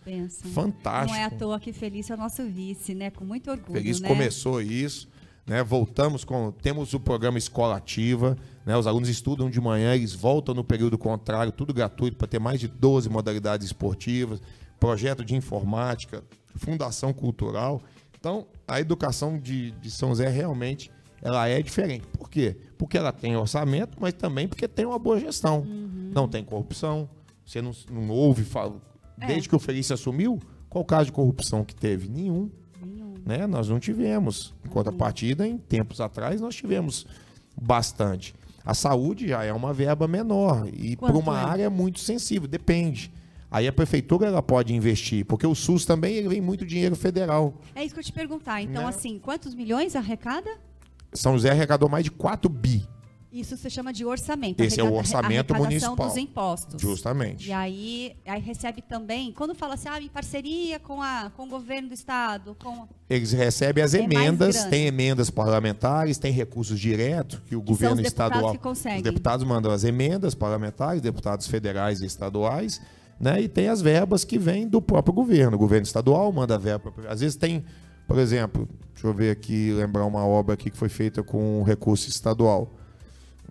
fantástico. 0.53 1.17
Não 1.17 1.23
é 1.23 1.25
à 1.25 1.31
toa 1.31 1.61
que 1.61 1.73
Felício 1.73 2.13
é 2.13 2.17
nosso 2.17 2.45
vice, 2.45 2.95
né? 2.95 3.11
Com 3.11 3.25
muito 3.25 3.51
orgulho. 3.51 3.81
Feliz 3.81 4.01
né? 4.01 4.09
começou 4.09 4.61
isso, 4.61 5.09
né? 5.47 5.63
Voltamos 5.63 6.25
com. 6.25 6.51
Temos 6.51 6.93
o 6.95 7.01
programa 7.01 7.39
Escola 7.39 7.77
Ativa, 7.77 8.37
né? 8.65 8.77
Os 8.77 8.89
alunos 8.89 9.09
estudam 9.09 9.49
de 9.49 9.61
manhã, 9.61 9.95
eles 9.95 10.13
voltam 10.13 10.53
no 10.53 10.65
período 10.65 10.99
contrário, 10.99 11.53
tudo 11.53 11.73
gratuito 11.73 12.17
para 12.17 12.27
ter 12.27 12.41
mais 12.41 12.59
de 12.59 12.67
12 12.67 13.09
modalidades 13.09 13.67
esportivas, 13.67 14.43
projeto 14.81 15.25
de 15.25 15.37
informática, 15.37 16.25
fundação 16.57 17.13
cultural. 17.13 17.81
Então, 18.19 18.47
a 18.67 18.81
educação 18.81 19.39
de, 19.39 19.71
de 19.73 19.93
São 19.93 20.09
José 20.09 20.29
realmente 20.29 20.91
ela 21.23 21.49
é 21.49 21.63
diferente. 21.63 22.07
Por 22.09 22.29
quê? 22.29 22.57
Porque 22.79 22.99
ela 22.99 23.13
tem 23.13 23.37
orçamento, 23.37 23.99
mas 24.01 24.13
também 24.13 24.47
porque 24.47 24.69
tem 24.69 24.85
uma 24.85 24.99
boa 24.99 25.19
gestão. 25.19 25.61
Uhum. 25.61 26.11
Não 26.15 26.29
tem 26.29 26.45
corrupção. 26.45 27.09
Você 27.45 27.63
não, 27.63 27.73
não 27.91 28.11
ouve, 28.11 28.45
fala. 28.45 28.77
É. 29.21 29.27
Desde 29.27 29.49
que 29.49 29.57
o 29.57 29.59
Felício 29.59 29.95
assumiu, 29.95 30.39
qual 30.69 30.85
caso 30.85 31.07
de 31.07 31.13
corrupção 31.13 31.65
que 31.65 31.75
teve? 31.75 32.09
Nenhum. 32.09 32.51
Nenhum. 32.85 33.15
Né? 33.25 33.47
Nós 33.47 33.69
não 33.69 33.79
tivemos. 33.79 34.55
Em 34.65 34.69
contrapartida, 34.69 35.47
em 35.47 35.57
tempos 35.57 36.01
atrás, 36.01 36.41
nós 36.41 36.55
tivemos 36.55 37.07
bastante. 37.61 38.35
A 38.65 38.75
saúde 38.75 39.29
já 39.29 39.45
é 39.45 39.53
uma 39.53 39.73
verba 39.73 40.09
menor 40.09 40.69
e 40.73 40.97
para 40.97 41.17
uma 41.17 41.41
é? 41.41 41.45
área 41.45 41.71
muito 41.71 42.01
sensível, 42.01 42.49
depende. 42.49 43.13
Aí 43.49 43.69
a 43.69 43.73
prefeitura 43.73 44.27
ela 44.27 44.43
pode 44.43 44.75
investir, 44.75 45.25
porque 45.25 45.47
o 45.47 45.55
SUS 45.55 45.87
também 45.87 46.17
ele 46.17 46.29
vem 46.29 46.41
muito 46.41 46.67
dinheiro 46.67 46.97
federal. 46.97 47.55
É 47.77 47.85
isso 47.85 47.95
que 47.95 48.01
eu 48.01 48.05
te 48.05 48.13
perguntar. 48.13 48.61
Então, 48.61 48.83
né? 48.83 48.89
assim, 48.89 49.21
quantos 49.21 49.55
milhões 49.55 49.95
arrecada? 49.95 50.51
São 51.17 51.33
José 51.33 51.51
arrecadou 51.51 51.89
mais 51.89 52.05
de 52.05 52.11
4 52.11 52.49
bi. 52.49 52.87
Isso 53.39 53.55
se 53.55 53.69
chama 53.69 53.93
de 53.93 54.03
orçamento. 54.03 54.63
Esse 54.63 54.81
é 54.81 54.85
o 54.85 54.95
orçamento 54.95 55.55
municipal. 55.55 55.95
dos 55.95 56.17
impostos. 56.17 56.81
Justamente. 56.81 57.49
E 57.49 57.53
aí, 57.53 58.17
aí 58.25 58.41
recebe 58.41 58.81
também, 58.81 59.31
quando 59.31 59.55
fala 59.55 59.75
assim, 59.75 59.91
ah, 59.91 60.01
em 60.01 60.09
parceria 60.09 60.79
com, 60.79 61.03
a, 61.03 61.31
com 61.37 61.43
o 61.43 61.47
governo 61.47 61.89
do 61.89 61.95
estado, 61.95 62.57
com... 62.59 62.89
Eles 63.11 63.33
recebem 63.33 63.85
as 63.85 63.93
é 63.93 64.01
emendas, 64.01 64.65
tem 64.65 64.87
emendas 64.87 65.29
parlamentares, 65.29 66.17
tem 66.17 66.33
recursos 66.33 66.81
diretos 66.81 67.41
que 67.47 67.55
o 67.55 67.61
que 67.61 67.67
governo 67.67 68.01
os 68.01 68.07
estadual... 68.07 68.53
Que 68.53 68.59
conseguem. 68.59 68.99
Os 68.99 69.05
deputados 69.05 69.45
mandam 69.45 69.71
as 69.71 69.85
emendas 69.85 70.35
parlamentares, 70.35 71.03
deputados 71.03 71.47
federais 71.47 72.01
e 72.01 72.07
estaduais, 72.07 72.81
né? 73.21 73.43
E 73.43 73.49
tem 73.49 73.69
as 73.69 73.83
verbas 73.83 74.25
que 74.25 74.39
vêm 74.39 74.67
do 74.67 74.81
próprio 74.81 75.13
governo. 75.13 75.57
O 75.57 75.59
governo 75.59 75.85
estadual 75.85 76.33
manda 76.33 76.57
verba. 76.57 76.91
Às 77.07 77.21
vezes 77.21 77.37
tem 77.37 77.63
por 78.07 78.19
exemplo, 78.19 78.69
deixa 79.07 79.09
eu 79.09 79.15
ver 79.15 79.31
aqui, 79.31 79.73
lembrar 79.73 80.05
uma 80.05 80.27
obra 80.27 80.55
aqui 80.55 80.71
que 80.71 80.77
foi 80.77 80.89
feita 80.89 81.23
com 81.23 81.63
recurso 81.63 82.09
estadual. 82.09 82.73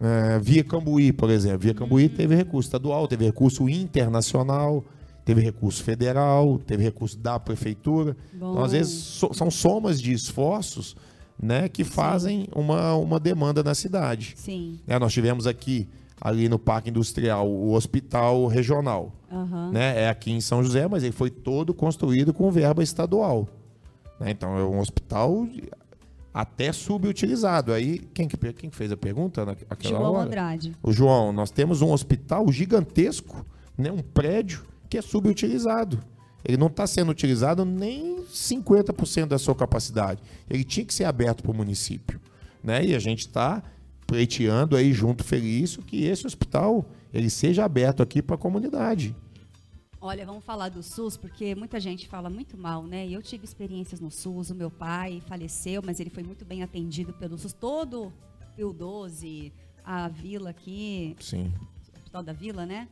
É, 0.02 0.40
Via 0.40 0.64
Cambuí, 0.64 1.14
por 1.14 1.30
exemplo. 1.30 1.60
Via 1.60 1.73
Cambuí 1.73 2.10
teve 2.10 2.36
recurso 2.36 2.68
estadual, 2.68 3.07
teve 3.07 3.23
recurso 3.23 3.69
internacional, 3.69 4.84
teve 5.23 5.41
recurso 5.41 5.84
federal, 5.84 6.60
teve 6.60 6.84
recurso 6.84 7.18
da 7.18 7.40
prefeitura. 7.40 8.18
Bom. 8.34 8.52
Então, 8.52 8.64
às 8.64 8.73
vezes, 8.73 8.94
so, 8.94 9.34
são 9.34 9.49
somas 9.49 10.02
de 10.02 10.11
esforços 10.11 10.95
né, 11.41 11.69
que 11.69 11.84
fazem 11.84 12.48
uma, 12.53 12.95
uma 12.95 13.19
demanda 13.19 13.64
na 13.64 13.73
cidade. 13.73 14.34
Sim. 14.36 14.80
É, 14.86 14.99
nós 14.99 15.14
tivemos 15.14 15.48
aqui, 15.48 15.88
ali 16.19 16.49
no 16.49 16.60
Parque 16.60 16.90
Industrial, 16.90 17.49
o 17.49 17.73
hospital 17.73 18.48
regional. 18.48 19.14
Uhum. 19.32 19.72
Né, 19.72 20.03
é 20.03 20.10
aqui 20.10 20.32
em 20.32 20.41
São 20.41 20.61
José, 20.61 20.88
mas 20.88 21.03
ele 21.03 21.14
foi 21.14 21.30
todo 21.30 21.73
construído 21.73 22.34
com 22.34 22.52
verba 22.52 22.84
estadual. 22.84 23.48
Né? 24.20 24.32
Então 24.32 24.58
é 24.58 24.64
um 24.64 24.80
hospital 24.80 25.48
até 26.34 26.72
subutilizado. 26.74 27.72
Aí, 27.72 28.00
quem 28.14 28.28
que, 28.28 28.38
quem 28.54 28.70
fez 28.70 28.92
a 28.92 28.98
pergunta 28.98 29.46
naquela 29.46 29.98
João 29.98 30.14
hora? 30.14 30.28
Andrade. 30.28 30.74
O 30.84 30.92
João, 30.92 31.32
nós 31.32 31.50
temos 31.50 31.82
um 31.82 31.92
hospital 31.92 32.52
gigantesco, 32.52 33.46
né? 33.78 33.92
um 33.92 34.02
prédio 34.02 34.66
que 34.90 34.98
é 34.98 35.02
subutilizado. 35.02 36.00
Ele 36.44 36.58
não 36.58 36.68
está 36.68 36.86
sendo 36.86 37.10
utilizado 37.10 37.66
nem 37.66 38.18
50% 38.26 39.28
da 39.28 39.40
sua 39.40 39.56
capacidade. 39.56 40.22
Ele 40.50 40.64
tinha 40.64 40.86
que 40.86 40.94
ser 40.94 41.06
aberto 41.06 41.42
para 41.42 41.52
o 41.52 41.56
município. 41.56 42.20
Né? 42.64 42.86
E 42.86 42.96
a 42.96 43.00
gente 43.00 43.22
está 43.22 43.64
pleiteando 44.06 44.76
aí 44.76 44.94
junto 44.94 45.24
Felício 45.24 45.82
que 45.82 46.06
esse 46.06 46.28
hospital 46.28 46.86
ele 47.14 47.30
seja 47.30 47.64
aberto 47.66 48.04
aqui 48.04 48.22
para 48.22 48.36
a 48.36 48.38
comunidade. 48.38 49.16
Olha, 50.06 50.23
vamos 50.23 50.45
falar 50.45 50.69
do 50.69 50.84
SUS, 50.84 51.18
porque 51.18 51.56
muita 51.56 51.80
gente 51.80 52.07
fala 52.07 52.30
muito 52.30 52.56
mal, 52.56 52.84
né? 52.84 53.10
Eu 53.10 53.23
tive 53.23 53.44
experiências 53.44 53.99
no 53.99 54.11
SUS, 54.11 54.52
o 54.52 54.56
meu 54.56 54.69
pai 54.69 55.19
faleceu, 55.26 55.82
mas 55.84 55.99
ele 55.99 56.11
foi 56.11 56.22
muito 56.22 56.45
bem 56.45 56.61
atendido 56.61 57.11
pelo 57.11 57.40
SUS. 57.40 57.53
Todo 57.53 58.14
o 58.56 58.72
12, 58.72 59.52
a 59.84 60.07
vila 60.07 60.52
aqui. 60.52 61.15
Sim. 61.19 61.52
O 61.91 61.98
hospital 61.98 62.22
da 62.22 62.34
vila, 62.34 62.68
né? 62.68 62.88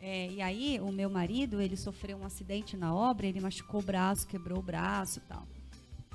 É, 0.00 0.30
e 0.30 0.40
aí, 0.40 0.78
o 0.80 0.92
meu 0.92 1.10
marido, 1.10 1.60
ele 1.60 1.76
sofreu 1.76 2.16
um 2.16 2.24
acidente 2.24 2.76
na 2.76 2.94
obra, 2.94 3.26
ele 3.26 3.40
machucou 3.40 3.80
o 3.80 3.84
braço, 3.84 4.24
quebrou 4.28 4.60
o 4.60 4.62
braço 4.62 5.18
e 5.18 5.22
tal. 5.22 5.44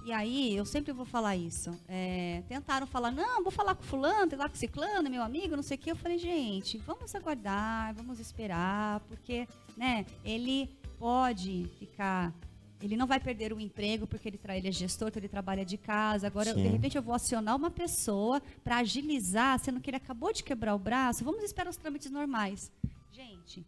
E 0.07 0.13
aí, 0.13 0.55
eu 0.55 0.65
sempre 0.65 0.93
vou 0.93 1.05
falar 1.05 1.35
isso. 1.35 1.77
É, 1.85 2.41
tentaram 2.47 2.87
falar, 2.87 3.11
não, 3.11 3.43
vou 3.43 3.51
falar 3.51 3.75
com 3.75 3.83
fulano, 3.83 4.37
lá 4.37 4.47
com 4.47 4.55
ciclano, 4.55 5.09
meu 5.09 5.21
amigo, 5.21 5.53
não 5.53 5.61
sei 5.61 5.75
o 5.75 5.77
quê. 5.77 5.91
Eu 5.91 5.97
falei, 5.97 6.17
gente, 6.17 6.77
vamos 6.77 7.13
aguardar, 7.13 7.93
vamos 7.93 8.17
esperar, 8.17 9.01
porque, 9.01 9.45
né, 9.75 10.05
ele 10.23 10.69
pode 10.97 11.69
ficar 11.77 12.33
ele 12.81 12.95
não 12.95 13.05
vai 13.05 13.19
perder 13.19 13.51
o 13.51 13.59
emprego 13.59 14.07
porque 14.07 14.29
ele, 14.29 14.39
ele 14.49 14.67
é 14.69 14.71
gestor, 14.71 15.11
que 15.11 15.19
ele 15.19 15.27
trabalha 15.27 15.65
de 15.65 15.77
casa. 15.77 16.27
Agora, 16.27 16.53
Sim. 16.53 16.61
de 16.61 16.69
repente, 16.69 16.95
eu 16.95 17.01
vou 17.01 17.13
acionar 17.13 17.57
uma 17.57 17.71
pessoa 17.71 18.41
para 18.63 18.77
agilizar, 18.77 19.59
sendo 19.59 19.81
que 19.81 19.89
ele 19.89 19.97
acabou 19.97 20.31
de 20.31 20.41
quebrar 20.41 20.73
o 20.73 20.79
braço. 20.79 21.25
Vamos 21.25 21.43
esperar 21.43 21.69
os 21.69 21.75
trâmites 21.75 22.09
normais. 22.09 22.71
Gente, 23.11 23.65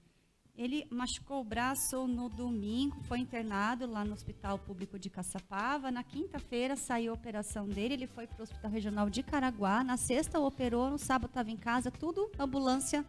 ele 0.60 0.86
machucou 0.90 1.40
o 1.40 1.44
braço 1.44 2.06
no 2.06 2.28
domingo, 2.28 2.98
foi 3.04 3.20
internado 3.20 3.90
lá 3.90 4.04
no 4.04 4.12
Hospital 4.12 4.60
Público 4.60 5.00
de 5.00 5.10
Caçapava. 5.10 5.90
Na 5.90 6.04
quinta-feira 6.04 6.76
saiu 6.76 7.14
a 7.14 7.16
operação 7.16 7.66
dele, 7.66 7.94
ele 7.94 8.08
foi 8.08 8.28
para 8.28 8.42
o 8.42 8.44
Hospital 8.44 8.70
Regional 8.70 9.10
de 9.10 9.24
Caraguá. 9.24 9.86
Na 9.86 9.96
sexta 9.96 10.38
operou, 10.38 10.90
no 10.90 10.98
sábado 10.98 11.30
estava 11.30 11.50
em 11.50 11.56
casa, 11.56 11.90
tudo 11.90 12.30
ambulância, 12.38 13.06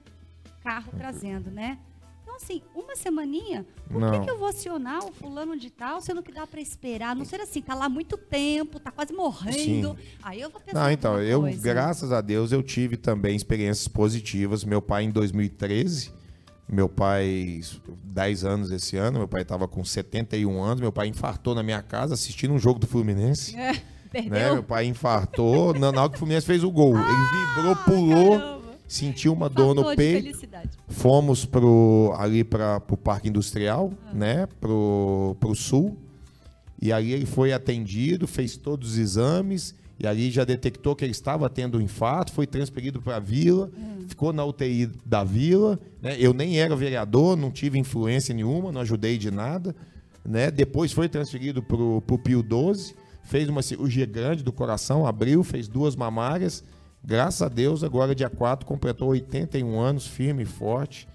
carro 0.63 0.93
trazendo, 0.97 1.51
né? 1.51 1.81
Então, 2.23 2.37
assim, 2.37 2.63
uma 2.73 2.95
semaninha, 2.95 3.67
por 3.91 4.13
que, 4.13 4.21
que, 4.21 4.31
eu 4.31 4.39
vou 4.39 4.47
acionar 4.47 5.05
o 5.05 5.11
fulano 5.11 5.59
de 5.59 5.71
tal, 5.71 6.01
sendo 6.01 6.23
que 6.23 6.31
dá 6.31 6.47
para 6.47 6.61
esperar? 6.61 7.17
Não 7.17 7.25
ser 7.25 7.41
assim, 7.41 7.61
tá 7.61 7.75
lá 7.75 7.89
muito 7.89 8.17
tempo, 8.17 8.79
tá 8.79 8.93
quase 8.93 9.13
morrendo. 9.13 9.97
Sim. 9.97 10.17
Aí 10.23 10.41
eu 10.41 10.51
vou 10.51 10.61
pensar. 10.61 10.85
Não, 10.85 10.91
então, 10.93 11.21
eu, 11.21 11.41
coisa. 11.41 11.61
graças 11.61 12.13
a 12.13 12.21
Deus, 12.21 12.53
eu 12.53 12.63
tive 12.63 12.97
também 12.97 13.35
experiências 13.35 13.89
positivas. 13.89 14.63
Meu 14.65 14.81
pai, 14.81 15.03
em 15.03 15.11
2013 15.11 16.20
meu 16.71 16.89
pai, 16.89 17.61
10 18.05 18.45
anos 18.45 18.71
esse 18.71 18.97
ano, 18.97 19.19
meu 19.19 19.29
pai 19.29 19.43
estava 19.43 19.67
com 19.67 19.85
71 19.85 20.63
anos, 20.63 20.81
meu 20.81 20.93
pai 20.93 21.09
infartou 21.09 21.55
na 21.55 21.63
minha 21.63 21.83
casa 21.83 22.15
assistindo 22.15 22.55
um 22.55 22.59
jogo 22.59 22.79
do 22.79 22.87
Fluminense. 22.87 23.57
É, 23.57 23.75
perdeu? 24.11 24.31
Né? 24.31 24.53
Meu 24.53 24.63
pai 24.63 24.85
infartou 24.87 25.75
na, 25.75 25.91
na 25.91 26.03
hora 26.03 26.11
que 26.11 26.17
o 26.17 26.19
Fluminense 26.19 26.47
fez 26.47 26.63
o 26.63 26.71
gol. 26.71 26.97
Ah, 26.97 27.05
Ele 27.09 27.47
vibrou, 27.47 27.77
pulou. 27.85 28.39
Caramba. 28.39 28.61
sentiu 28.87 29.33
uma 29.33 29.49
dor 29.49 29.75
no 29.75 29.97
peito. 29.97 30.47
Fomos 30.89 31.45
pro, 31.45 32.15
ali 32.17 32.45
para 32.45 32.83
o 32.89 32.97
Parque 32.97 33.29
Industrial, 33.29 33.93
ah. 34.07 34.15
né? 34.15 34.47
Pro, 34.61 35.37
pro 35.41 35.55
sul. 35.55 35.99
E 36.81 36.93
ali 36.93 37.13
ele 37.13 37.27
foi 37.27 37.53
atendido, 37.53 38.27
fez 38.27 38.57
todos 38.57 38.93
os 38.93 38.99
exames. 38.99 39.75
E 40.01 40.07
ali 40.07 40.31
já 40.31 40.45
detectou 40.45 40.97
que 40.97 41.05
ele 41.05 41.13
estava 41.13 41.49
tendo 41.51 41.79
um 41.79 41.81
infarto, 41.81 42.33
foi 42.33 42.47
transferido 42.47 43.03
para 43.03 43.17
a 43.17 43.21
vila, 43.21 43.71
hum. 43.77 44.07
ficou 44.09 44.33
na 44.33 44.45
UTI 44.45 44.91
da 45.05 45.23
vila. 45.23 45.79
Né? 46.01 46.17
Eu 46.19 46.33
nem 46.33 46.59
era 46.59 46.75
vereador, 46.75 47.37
não 47.37 47.51
tive 47.51 47.79
influência 47.79 48.35
nenhuma, 48.35 48.73
não 48.73 48.81
ajudei 48.81 49.19
de 49.19 49.31
nada. 49.31 49.77
Né? 50.25 50.51
Depois 50.51 50.93
foi 50.93 51.09
transferido 51.09 51.63
para 51.63 51.77
o 51.77 52.19
Pio 52.19 52.43
12, 52.43 52.95
fez 53.25 53.49
uma 53.49 53.63
cirurgia 53.63 54.07
grande 54.07 54.43
do 54.43 54.53
coração, 54.53 55.07
abriu, 55.07 55.45
fez 55.45 55.69
duas 55.69 55.95
mamárias 55.95 56.65
Graças 57.03 57.41
a 57.41 57.49
Deus, 57.49 57.83
agora 57.83 58.15
dia 58.15 58.29
4 58.29 58.67
completou 58.67 59.09
81 59.09 59.81
anos, 59.81 60.07
firme 60.07 60.43
e 60.43 60.47
forte. 60.47 61.09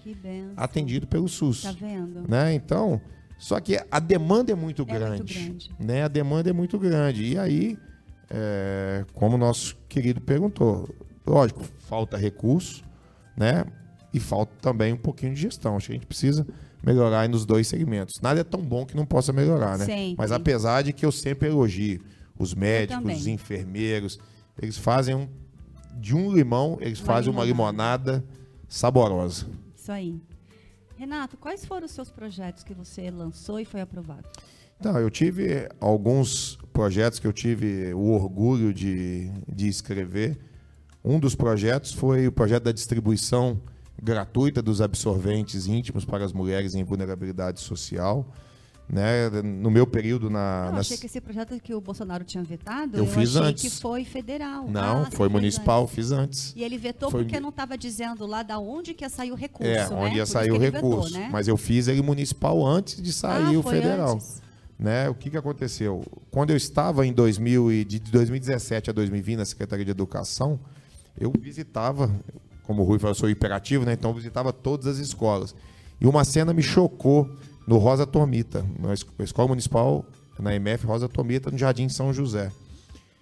Atendido 0.56 1.06
pelo 1.06 1.28
SUS. 1.28 1.62
Tá 1.62 1.72
vendo? 1.72 2.28
Né? 2.28 2.54
Então, 2.54 3.00
só 3.38 3.60
que 3.60 3.80
a 3.90 4.00
demanda 4.00 4.50
é 4.50 4.54
muito, 4.54 4.82
é 4.82 4.84
grande, 4.84 5.16
muito 5.16 5.34
grande. 5.34 5.70
Né? 5.78 6.02
A 6.02 6.08
demanda 6.08 6.50
é 6.50 6.52
muito 6.52 6.76
grande. 6.78 7.24
E 7.24 7.38
aí, 7.38 7.78
é, 8.30 9.04
como 9.14 9.36
o 9.36 9.38
nosso 9.38 9.76
querido 9.88 10.20
perguntou, 10.20 10.88
lógico, 11.26 11.62
falta 11.80 12.16
recurso, 12.16 12.84
né? 13.36 13.64
E 14.12 14.20
falta 14.20 14.52
também 14.60 14.92
um 14.92 14.96
pouquinho 14.96 15.34
de 15.34 15.40
gestão. 15.40 15.76
Acho 15.76 15.86
que 15.86 15.92
a 15.92 15.96
gente 15.96 16.06
precisa 16.06 16.46
melhorar 16.82 17.28
nos 17.28 17.44
dois 17.44 17.66
segmentos. 17.68 18.20
Nada 18.22 18.40
é 18.40 18.44
tão 18.44 18.62
bom 18.62 18.86
que 18.86 18.96
não 18.96 19.04
possa 19.04 19.32
melhorar, 19.32 19.76
né? 19.78 19.84
Sempre. 19.84 20.14
Mas 20.16 20.32
apesar 20.32 20.82
de 20.82 20.92
que 20.92 21.04
eu 21.04 21.12
sempre 21.12 21.48
elogio 21.48 22.02
os 22.38 22.54
médicos, 22.54 23.18
os 23.18 23.26
enfermeiros, 23.26 24.18
eles 24.60 24.78
fazem 24.78 25.14
um 25.14 25.28
de 25.98 26.14
um 26.14 26.32
limão, 26.32 26.76
eles 26.80 27.00
uma 27.00 27.06
fazem 27.06 27.30
limonada. 27.30 27.32
uma 27.32 27.44
limonada 27.44 28.24
saborosa. 28.68 29.46
Isso 29.74 29.90
aí. 29.90 30.20
Renato, 30.96 31.36
quais 31.36 31.64
foram 31.64 31.86
os 31.86 31.92
seus 31.92 32.10
projetos 32.10 32.62
que 32.62 32.74
você 32.74 33.10
lançou 33.10 33.58
e 33.60 33.64
foi 33.64 33.80
aprovado? 33.80 34.28
Então, 34.78 34.98
eu 34.98 35.10
tive 35.10 35.68
alguns 35.80 36.58
projetos 36.76 37.18
que 37.18 37.26
eu 37.26 37.32
tive 37.32 37.94
o 37.94 38.10
orgulho 38.10 38.74
de, 38.74 39.30
de 39.48 39.66
escrever. 39.66 40.38
Um 41.02 41.18
dos 41.18 41.34
projetos 41.34 41.94
foi 41.94 42.26
o 42.28 42.32
projeto 42.32 42.64
da 42.64 42.72
distribuição 42.72 43.58
gratuita 44.02 44.60
dos 44.60 44.82
absorventes 44.82 45.66
íntimos 45.66 46.04
para 46.04 46.22
as 46.22 46.34
mulheres 46.34 46.74
em 46.74 46.84
vulnerabilidade 46.84 47.60
social 47.60 48.30
né? 48.88 49.28
No 49.42 49.70
meu 49.70 49.86
período 49.86 50.30
na. 50.30 50.66
Eu 50.66 50.72
nas... 50.74 50.86
achei 50.86 50.96
que 50.96 51.06
esse 51.06 51.20
projeto 51.20 51.58
que 51.60 51.74
o 51.74 51.80
Bolsonaro 51.80 52.22
tinha 52.22 52.42
vetado, 52.44 52.96
eu, 52.96 53.04
eu 53.04 53.10
fiz 53.10 53.36
achei 53.36 53.50
antes. 53.50 53.62
que 53.64 53.80
foi 53.80 54.04
federal. 54.04 54.70
Não, 54.70 55.02
ah, 55.02 55.10
foi 55.10 55.28
municipal, 55.28 55.82
antes. 55.82 55.94
fiz 55.94 56.12
antes. 56.12 56.52
E 56.54 56.62
ele 56.62 56.78
vetou 56.78 57.10
foi... 57.10 57.24
porque 57.24 57.40
não 57.40 57.48
estava 57.48 57.76
dizendo 57.76 58.24
lá 58.26 58.42
da 58.42 58.58
onde 58.58 58.94
que 58.94 59.04
ia 59.04 59.08
sair 59.08 59.32
o 59.32 59.34
recurso. 59.34 59.72
É, 59.72 59.88
né? 59.88 59.96
onde 59.96 60.16
ia 60.16 60.26
sair 60.26 60.52
o 60.52 60.58
recurso. 60.58 61.08
Vetou, 61.08 61.20
né? 61.20 61.28
Mas 61.32 61.48
eu 61.48 61.56
fiz 61.56 61.88
ele 61.88 62.00
municipal 62.00 62.64
antes 62.64 63.02
de 63.02 63.12
sair 63.12 63.56
ah, 63.56 63.58
o 63.58 63.62
federal. 63.62 64.14
Antes. 64.14 64.45
Né? 64.78 65.08
O 65.08 65.14
que, 65.14 65.30
que 65.30 65.36
aconteceu? 65.36 66.04
Quando 66.30 66.50
eu 66.50 66.56
estava 66.56 67.06
em 67.06 67.12
2000 67.12 67.72
e 67.72 67.84
de 67.84 67.98
2017 67.98 68.90
a 68.90 68.92
2020 68.92 69.38
na 69.38 69.44
Secretaria 69.44 69.84
de 69.84 69.90
Educação, 69.90 70.60
eu 71.18 71.32
visitava, 71.38 72.14
como 72.62 72.82
o 72.82 72.84
Rui 72.84 72.98
falou, 72.98 73.12
eu 73.12 73.14
sou 73.14 73.30
hiperativo, 73.30 73.84
né? 73.84 73.94
então 73.94 74.10
eu 74.10 74.14
visitava 74.14 74.52
todas 74.52 74.86
as 74.86 74.98
escolas. 74.98 75.54
E 76.00 76.06
uma 76.06 76.24
cena 76.24 76.52
me 76.52 76.62
chocou 76.62 77.28
no 77.66 77.78
Rosa 77.78 78.06
Tomita, 78.06 78.64
na 78.78 79.24
Escola 79.24 79.48
Municipal, 79.48 80.04
na 80.38 80.54
MF 80.54 80.86
Rosa 80.86 81.08
Tomita, 81.08 81.50
no 81.50 81.56
Jardim 81.56 81.88
São 81.88 82.12
José. 82.12 82.52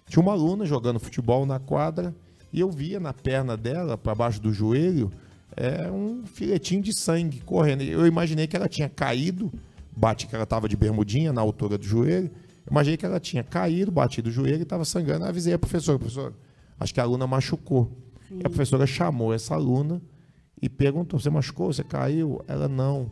Tinha 0.07 0.21
uma 0.21 0.33
aluna 0.33 0.65
jogando 0.65 0.99
futebol 0.99 1.45
na 1.45 1.57
quadra 1.57 2.13
e 2.51 2.59
eu 2.59 2.69
via 2.69 2.99
na 2.99 3.13
perna 3.13 3.57
dela, 3.57 3.97
para 3.97 4.13
baixo 4.13 4.41
do 4.41 4.53
joelho, 4.53 5.11
é, 5.55 5.89
um 5.89 6.25
filetinho 6.25 6.81
de 6.81 6.93
sangue 6.93 7.39
correndo. 7.41 7.81
Eu 7.81 8.05
imaginei 8.05 8.45
que 8.45 8.55
ela 8.55 8.67
tinha 8.67 8.89
caído, 8.89 9.51
bate 9.95 10.27
que 10.27 10.35
ela 10.35 10.43
estava 10.43 10.67
de 10.67 10.75
bermudinha 10.75 11.31
na 11.31 11.41
altura 11.41 11.77
do 11.77 11.85
joelho. 11.85 12.31
Imaginei 12.69 12.97
que 12.97 13.05
ela 13.05 13.19
tinha 13.19 13.43
caído, 13.43 13.91
batido 13.91 14.29
o 14.29 14.31
joelho 14.31 14.59
e 14.59 14.63
estava 14.63 14.83
sangrando. 14.85 15.25
Eu 15.25 15.29
avisei 15.29 15.53
a 15.53 15.59
professora, 15.59 15.99
professor, 15.99 16.33
acho 16.79 16.93
que 16.93 16.99
a 16.99 17.03
aluna 17.03 17.27
machucou. 17.27 17.91
Sim. 18.27 18.39
E 18.43 18.45
a 18.45 18.49
professora 18.49 18.87
chamou 18.87 19.33
essa 19.33 19.53
aluna 19.53 20.01
e 20.61 20.67
perguntou: 20.67 21.19
Você 21.19 21.29
machucou? 21.29 21.71
Você 21.71 21.83
caiu? 21.83 22.43
Ela 22.47 22.67
não 22.67 23.11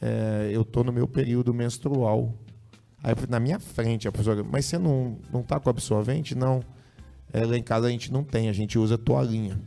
é, 0.00 0.50
eu 0.52 0.62
estou 0.62 0.84
no 0.84 0.92
meu 0.92 1.08
período 1.08 1.52
menstrual. 1.54 2.34
Aí 3.02 3.14
na 3.28 3.38
minha 3.38 3.58
frente 3.58 4.08
a 4.08 4.12
professora, 4.12 4.44
mas 4.44 4.66
você 4.66 4.78
não, 4.78 5.18
não 5.32 5.42
tá 5.42 5.60
com 5.60 5.70
absorvente? 5.70 6.34
Não. 6.34 6.62
É, 7.32 7.44
lá 7.44 7.56
em 7.56 7.62
casa 7.62 7.86
a 7.86 7.90
gente 7.90 8.12
não 8.12 8.24
tem, 8.24 8.48
a 8.48 8.52
gente 8.52 8.78
usa 8.78 8.96
toalhinha. 8.96 9.58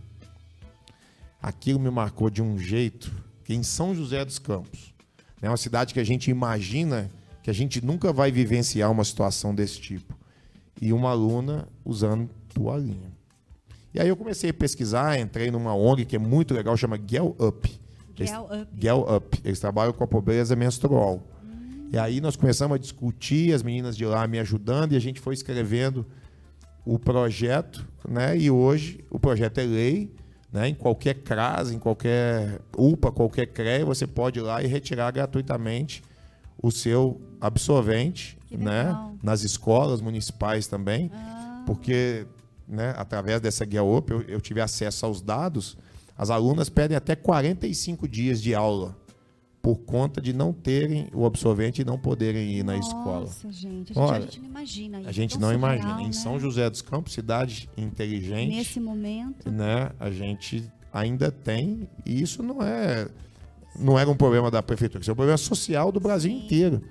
Aquilo 1.42 1.80
me 1.80 1.90
marcou 1.90 2.30
de 2.30 2.42
um 2.42 2.58
jeito 2.58 3.12
que 3.44 3.54
em 3.54 3.64
São 3.64 3.96
José 3.96 4.24
dos 4.26 4.40
Campos, 4.40 4.94
é 5.42 5.50
uma 5.50 5.58
cidade 5.58 5.94
que 5.94 6.00
a 6.00 6.04
gente 6.04 6.30
imagina 6.30 7.10
que 7.42 7.50
a 7.50 7.54
gente 7.54 7.84
nunca 7.84 8.12
vai 8.12 8.32
vivenciar 8.32 8.92
uma 8.92 9.04
situação 9.04 9.56
desse 9.56 9.80
tipo. 9.80 10.18
E 10.82 10.94
uma 10.94 11.12
aluna 11.12 11.68
usando 11.84 12.30
toalhinha. 12.54 13.12
E 13.94 14.00
aí 14.00 14.08
eu 14.08 14.16
comecei 14.16 14.50
a 14.50 14.54
pesquisar, 14.54 15.20
entrei 15.20 15.50
numa 15.52 15.74
ONG 15.76 16.06
que 16.06 16.16
é 16.16 16.20
muito 16.20 16.54
legal, 16.54 16.78
chama 16.78 16.98
Girl 16.98 17.32
Up 17.40 17.80
Girl 18.26 18.44
Up. 18.44 18.68
Girl 18.80 19.16
Up. 19.16 19.42
Eles 19.44 19.60
trabalham 19.60 19.94
com 19.94 20.04
a 20.04 20.08
pobreza 20.08 20.56
menstrual. 20.56 21.24
Hum. 21.44 21.90
E 21.94 21.98
aí 21.98 22.20
nós 22.20 22.36
começamos 22.36 22.76
a 22.76 22.78
discutir, 22.78 23.54
as 23.54 23.64
meninas 23.64 23.96
de 23.96 24.06
lá 24.06 24.28
me 24.28 24.40
ajudando, 24.40 24.94
e 24.94 24.96
a 24.96 25.00
gente 25.00 25.20
foi 25.20 25.34
escrevendo 25.34 26.06
o 26.86 26.98
projeto, 26.98 27.88
né? 28.08 28.38
E 28.38 28.50
hoje 28.50 29.04
o 29.10 29.20
projeto 29.20 29.60
é 29.60 29.64
lei, 29.64 30.12
né? 30.52 30.70
Em 30.70 30.74
qualquer 30.74 31.16
CRAS, 31.16 31.72
em 31.72 31.80
qualquer 31.80 32.62
UPA, 32.78 33.12
qualquer 33.12 33.48
CREA, 33.48 33.86
você 33.86 34.08
pode 34.08 34.40
ir 34.40 34.42
lá 34.42 34.62
e 34.62 34.68
retirar 34.68 35.12
gratuitamente 35.12 36.04
o 36.62 36.72
seu 36.72 37.22
absorvente, 37.40 38.38
né? 38.52 38.96
Nas 39.24 39.44
escolas 39.44 40.02
municipais 40.02 40.68
também, 40.68 41.12
ah. 41.14 41.64
porque, 41.66 42.26
né? 42.68 42.94
Através 42.98 43.40
dessa 43.40 43.64
guia 43.66 43.84
UP 43.84 44.12
eu, 44.12 44.22
eu 44.24 44.42
tive 44.42 44.62
acesso 44.62 45.06
aos 45.06 45.22
dados 45.22 45.78
as 46.20 46.30
alunas 46.30 46.68
pedem 46.68 46.98
até 46.98 47.16
45 47.16 48.06
dias 48.06 48.42
de 48.42 48.54
aula 48.54 48.94
por 49.62 49.78
conta 49.80 50.22
de 50.22 50.32
não 50.32 50.54
terem 50.54 51.10
o 51.14 51.26
absorvente 51.26 51.82
e 51.82 51.86
não 51.86 51.98
poderem 51.98 52.58
ir 52.58 52.64
na 52.64 52.76
Nossa, 52.76 52.88
escola. 52.88 53.20
Nossa, 53.20 53.52
gente, 53.52 53.98
a, 53.98 54.02
Olha, 54.02 54.22
gente, 54.22 54.30
a 54.30 54.32
gente 54.32 54.40
não 54.40 54.50
imagina 54.50 55.00
isso. 55.00 55.10
A 55.10 55.12
gente 55.12 55.40
não 55.40 55.50
surreal, 55.50 55.74
imagina. 55.74 55.96
Né? 55.96 56.04
Em 56.04 56.12
São 56.12 56.40
José 56.40 56.70
dos 56.70 56.82
Campos, 56.82 57.14
cidade 57.14 57.70
inteligente. 57.78 58.56
Nesse 58.56 58.80
momento. 58.80 59.52
Né, 59.52 59.92
a 60.00 60.10
gente 60.10 60.72
ainda 60.94 61.32
tem, 61.32 61.88
e 62.06 62.22
isso 62.22 62.42
não 62.42 62.64
é 62.64 63.08
não 63.78 63.98
era 63.98 64.10
um 64.10 64.16
problema 64.16 64.50
da 64.50 64.62
prefeitura, 64.64 65.02
isso 65.02 65.12
é 65.12 65.14
um 65.14 65.16
problema 65.16 65.38
social 65.38 65.92
do 65.92 66.00
Brasil 66.00 66.32
Sim. 66.32 66.46
inteiro. 66.46 66.82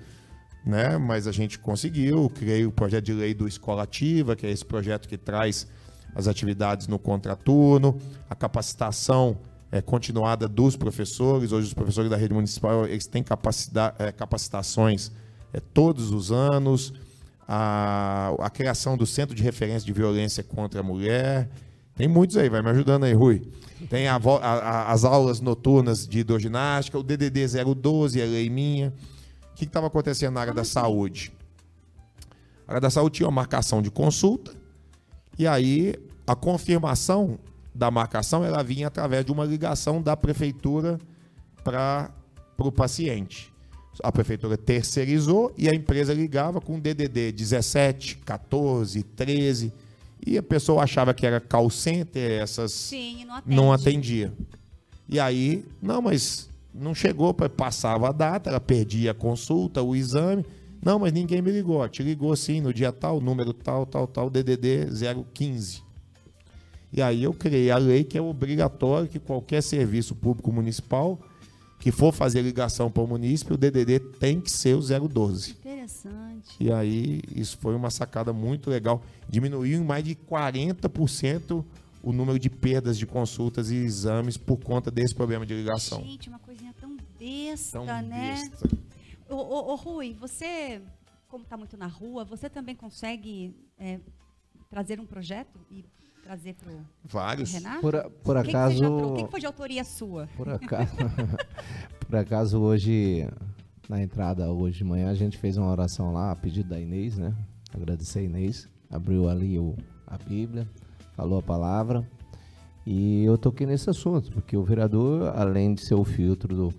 Né? 0.65 0.97
Mas 0.97 1.27
a 1.27 1.31
gente 1.31 1.57
conseguiu, 1.57 2.29
criei 2.29 2.65
o 2.65 2.71
projeto 2.71 3.05
de 3.05 3.13
lei 3.13 3.33
do 3.33 3.47
Escola 3.47 3.83
Ativa, 3.83 4.35
que 4.35 4.45
é 4.45 4.51
esse 4.51 4.65
projeto 4.65 5.07
que 5.07 5.17
traz 5.17 5.67
as 6.15 6.27
atividades 6.27 6.87
no 6.87 6.97
contraturno, 6.97 7.97
a 8.29 8.35
capacitação 8.35 9.37
é, 9.71 9.81
continuada 9.81 10.47
dos 10.47 10.75
professores. 10.75 11.51
Hoje 11.51 11.67
os 11.67 11.73
professores 11.73 12.09
da 12.09 12.17
rede 12.17 12.33
municipal 12.33 12.85
eles 12.85 13.05
têm 13.05 13.23
capacidade, 13.23 13.95
é, 13.99 14.11
capacitações 14.11 15.11
é, 15.53 15.59
todos 15.59 16.11
os 16.11 16.31
anos. 16.31 16.93
A, 17.47 18.31
a 18.39 18.49
criação 18.49 18.95
do 18.95 19.07
Centro 19.07 19.35
de 19.35 19.41
Referência 19.41 19.85
de 19.85 19.91
Violência 19.91 20.43
contra 20.43 20.81
a 20.81 20.83
Mulher. 20.83 21.49
Tem 21.95 22.07
muitos 22.07 22.37
aí, 22.37 22.47
vai 22.47 22.61
me 22.61 22.69
ajudando 22.69 23.05
aí, 23.05 23.13
Rui. 23.13 23.41
Tem 23.89 24.07
a, 24.07 24.17
a, 24.17 24.91
as 24.91 25.03
aulas 25.03 25.41
noturnas 25.41 26.07
de 26.07 26.19
hidroginástica, 26.19 26.99
o 26.99 27.03
DDD 27.03 27.47
012, 27.75 28.21
a 28.21 28.25
lei 28.25 28.49
minha. 28.49 28.93
O 29.51 29.55
que 29.55 29.63
estava 29.63 29.87
acontecendo 29.87 30.35
na 30.35 30.41
área 30.41 30.53
da 30.53 30.63
saúde? 30.63 31.31
A 32.67 32.73
área 32.73 32.81
da 32.81 32.89
saúde 32.89 33.15
tinha 33.15 33.27
uma 33.27 33.35
marcação 33.35 33.81
de 33.81 33.89
consulta, 33.89 34.53
e 35.37 35.47
aí 35.47 35.95
a 36.27 36.35
confirmação 36.35 37.39
da 37.79 37.89
marcação 37.89 38.43
ela 38.43 38.61
vinha 38.61 38.87
através 38.87 39.25
de 39.25 39.31
uma 39.31 39.45
ligação 39.45 40.01
da 40.01 40.15
prefeitura 40.15 40.99
para 41.63 42.11
o 42.57 42.71
paciente. 42.71 43.51
A 44.03 44.11
prefeitura 44.11 44.57
terceirizou 44.57 45.53
e 45.57 45.69
a 45.69 45.73
empresa 45.73 46.13
ligava 46.13 46.59
com 46.59 46.77
DDD 46.77 47.31
17, 47.31 48.17
14, 48.17 49.01
13 49.03 49.73
e 50.25 50.37
a 50.37 50.43
pessoa 50.43 50.83
achava 50.83 51.13
que 51.13 51.25
era 51.25 51.39
call 51.39 51.69
center, 51.69 52.41
essas 52.41 52.73
Sim, 52.73 53.23
não, 53.25 53.41
não 53.45 53.73
atendia. 53.73 54.33
E 55.07 55.19
aí, 55.19 55.65
não, 55.81 56.01
mas 56.01 56.49
não 56.73 56.93
chegou, 56.93 57.33
passava 57.33 58.09
a 58.09 58.11
data, 58.11 58.49
ela 58.49 58.59
perdia 58.59 59.11
a 59.11 59.13
consulta, 59.13 59.81
o 59.81 59.95
exame. 59.95 60.45
Não, 60.83 60.99
mas 60.99 61.13
ninguém 61.13 61.41
me 61.41 61.51
ligou. 61.51 61.87
Te 61.87 62.03
ligou 62.03 62.35
sim 62.35 62.61
no 62.61 62.73
dia 62.73 62.91
tal, 62.91 63.19
número 63.21 63.53
tal, 63.53 63.85
tal, 63.85 64.05
tal, 64.05 64.29
DDD 64.29 64.87
015. 65.33 65.88
E 66.91 67.01
aí 67.01 67.23
eu 67.23 67.33
criei 67.33 67.69
a 67.71 67.77
lei 67.77 68.03
que 68.03 68.17
é 68.17 68.21
obrigatório 68.21 69.07
que 69.07 69.19
qualquer 69.19 69.61
serviço 69.61 70.15
público 70.15 70.51
municipal 70.51 71.19
que 71.79 71.91
for 71.91 72.13
fazer 72.13 72.41
ligação 72.41 72.91
para 72.91 73.01
o 73.01 73.07
município, 73.07 73.55
o 73.55 73.57
DDD 73.57 73.99
tem 74.19 74.41
que 74.41 74.51
ser 74.51 74.75
o 74.75 74.81
012. 74.81 75.51
Interessante. 75.51 76.55
E 76.59 76.71
aí 76.71 77.21
isso 77.33 77.57
foi 77.57 77.73
uma 77.73 77.89
sacada 77.89 78.33
muito 78.33 78.69
legal. 78.69 79.01
Diminuiu 79.29 79.79
em 79.79 79.83
mais 79.83 80.03
de 80.03 80.13
40% 80.13 81.63
o 82.03 82.11
número 82.11 82.37
de 82.37 82.49
perdas 82.49 82.97
de 82.97 83.05
consultas 83.05 83.71
e 83.71 83.75
exames 83.75 84.35
por 84.35 84.57
conta 84.57 84.91
desse 84.91 85.15
problema 85.15 85.45
de 85.45 85.53
ligação. 85.53 86.03
Gente, 86.03 86.27
uma 86.27 86.39
coisinha 86.39 86.73
tão 86.79 86.97
besta, 87.17 87.79
tão 87.79 87.85
né? 87.85 88.35
Besta. 88.35 88.77
Ô, 89.29 89.35
ô, 89.35 89.71
ô, 89.71 89.75
Rui, 89.75 90.13
você, 90.19 90.81
como 91.29 91.43
está 91.43 91.55
muito 91.55 91.77
na 91.77 91.87
rua, 91.87 92.25
você 92.25 92.49
também 92.49 92.75
consegue 92.75 93.55
é, 93.77 93.99
trazer 94.69 94.99
um 94.99 95.05
projeto 95.05 95.59
e 95.71 95.85
trazer 96.29 96.53
para 96.53 96.71
o 96.71 96.81
Vários. 97.03 97.51
Renato? 97.51 97.81
Por, 97.81 98.11
por 98.23 98.37
acaso... 98.37 98.85
O 98.85 99.15
que, 99.15 99.23
que, 99.23 99.31
foi 99.31 99.39
de 99.39 99.47
autoria 99.47 99.83
sua? 99.83 100.29
Por 100.37 100.47
acaso, 100.47 100.93
por 102.05 102.15
acaso 102.15 102.59
hoje, 102.59 103.27
na 103.89 104.03
entrada 104.03 104.51
hoje 104.51 104.77
de 104.77 104.83
manhã, 104.83 105.09
a 105.09 105.15
gente 105.15 105.39
fez 105.39 105.57
uma 105.57 105.71
oração 105.71 106.13
lá, 106.13 106.31
a 106.31 106.35
pedido 106.35 106.69
da 106.69 106.79
Inês, 106.79 107.17
né? 107.17 107.33
Agradecer 107.73 108.19
a 108.19 108.21
Inês. 108.21 108.69
Abriu 108.91 109.27
ali 109.27 109.57
o, 109.57 109.75
a 110.05 110.19
Bíblia, 110.19 110.69
falou 111.15 111.39
a 111.39 111.41
palavra. 111.41 112.07
E 112.85 113.23
eu 113.23 113.35
toquei 113.35 113.65
nesse 113.65 113.89
assunto, 113.89 114.31
porque 114.31 114.55
o 114.55 114.63
vereador, 114.63 115.33
além 115.35 115.73
de 115.73 115.81
ser 115.81 115.95
o 115.95 116.03
filtro 116.03 116.55
do. 116.55 116.73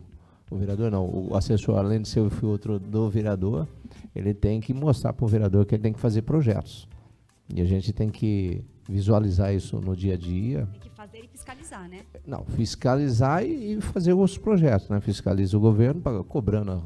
O 0.48 0.56
vereador 0.56 0.92
não, 0.92 1.06
o 1.06 1.36
assessor, 1.36 1.76
além 1.76 2.02
de 2.02 2.08
ser 2.08 2.20
o 2.20 2.30
filtro 2.30 2.78
do 2.78 3.10
vereador, 3.10 3.66
ele 4.14 4.32
tem 4.32 4.60
que 4.60 4.72
mostrar 4.72 5.12
para 5.12 5.24
o 5.24 5.28
vereador 5.28 5.66
que 5.66 5.74
ele 5.74 5.82
tem 5.82 5.92
que 5.92 6.00
fazer 6.00 6.22
projetos. 6.22 6.88
E 7.52 7.60
a 7.60 7.64
gente 7.64 7.92
tem 7.92 8.08
que 8.08 8.64
visualizar 8.90 9.54
isso 9.54 9.80
no 9.80 9.96
dia 9.96 10.14
a 10.14 10.16
dia. 10.16 10.68
Tem 10.72 10.80
que 10.80 10.90
fazer 10.90 11.18
e 11.18 11.28
fiscalizar, 11.28 11.88
né? 11.88 12.00
Não, 12.26 12.44
fiscalizar 12.44 13.44
e, 13.44 13.80
fazer 13.80 14.12
outros 14.12 14.36
projetos, 14.36 14.88
né? 14.88 15.00
Fiscaliza 15.00 15.56
o 15.56 15.60
governo, 15.60 16.02
cobrando 16.24 16.82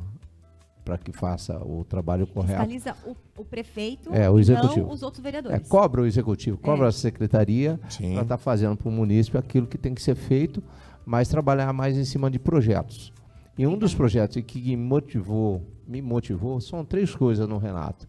para 0.84 0.98
que 0.98 1.12
faça 1.12 1.58
o 1.64 1.82
trabalho 1.84 2.26
correto. 2.26 2.60
Fiscaliza 2.60 2.96
o, 3.06 3.16
o 3.40 3.44
prefeito 3.44 4.12
é, 4.12 4.28
o 4.28 4.38
executivo. 4.38 4.86
não 4.86 4.92
os 4.92 5.02
outros 5.02 5.22
vereadores. 5.22 5.58
É, 5.58 5.68
cobra 5.68 6.02
o 6.02 6.06
executivo, 6.06 6.58
cobra 6.58 6.86
é. 6.86 6.88
a 6.88 6.92
secretaria 6.92 7.78
para 7.78 8.06
estar 8.06 8.24
tá 8.24 8.38
fazendo 8.38 8.76
para 8.76 8.88
o 8.88 8.92
município 8.92 9.40
aquilo 9.40 9.66
que 9.66 9.78
tem 9.78 9.94
que 9.94 10.02
ser 10.02 10.14
feito, 10.14 10.62
mas 11.06 11.28
trabalhar 11.28 11.72
mais 11.72 11.96
em 11.96 12.04
cima 12.04 12.30
de 12.30 12.38
projetos. 12.38 13.12
E 13.56 13.66
um 13.66 13.78
dos 13.78 13.94
projetos 13.94 14.42
que 14.42 14.60
me 14.60 14.76
motivou, 14.76 15.62
me 15.86 16.02
motivou, 16.02 16.60
são 16.60 16.84
três 16.84 17.14
coisas 17.14 17.48
no 17.48 17.56
Renato. 17.56 18.06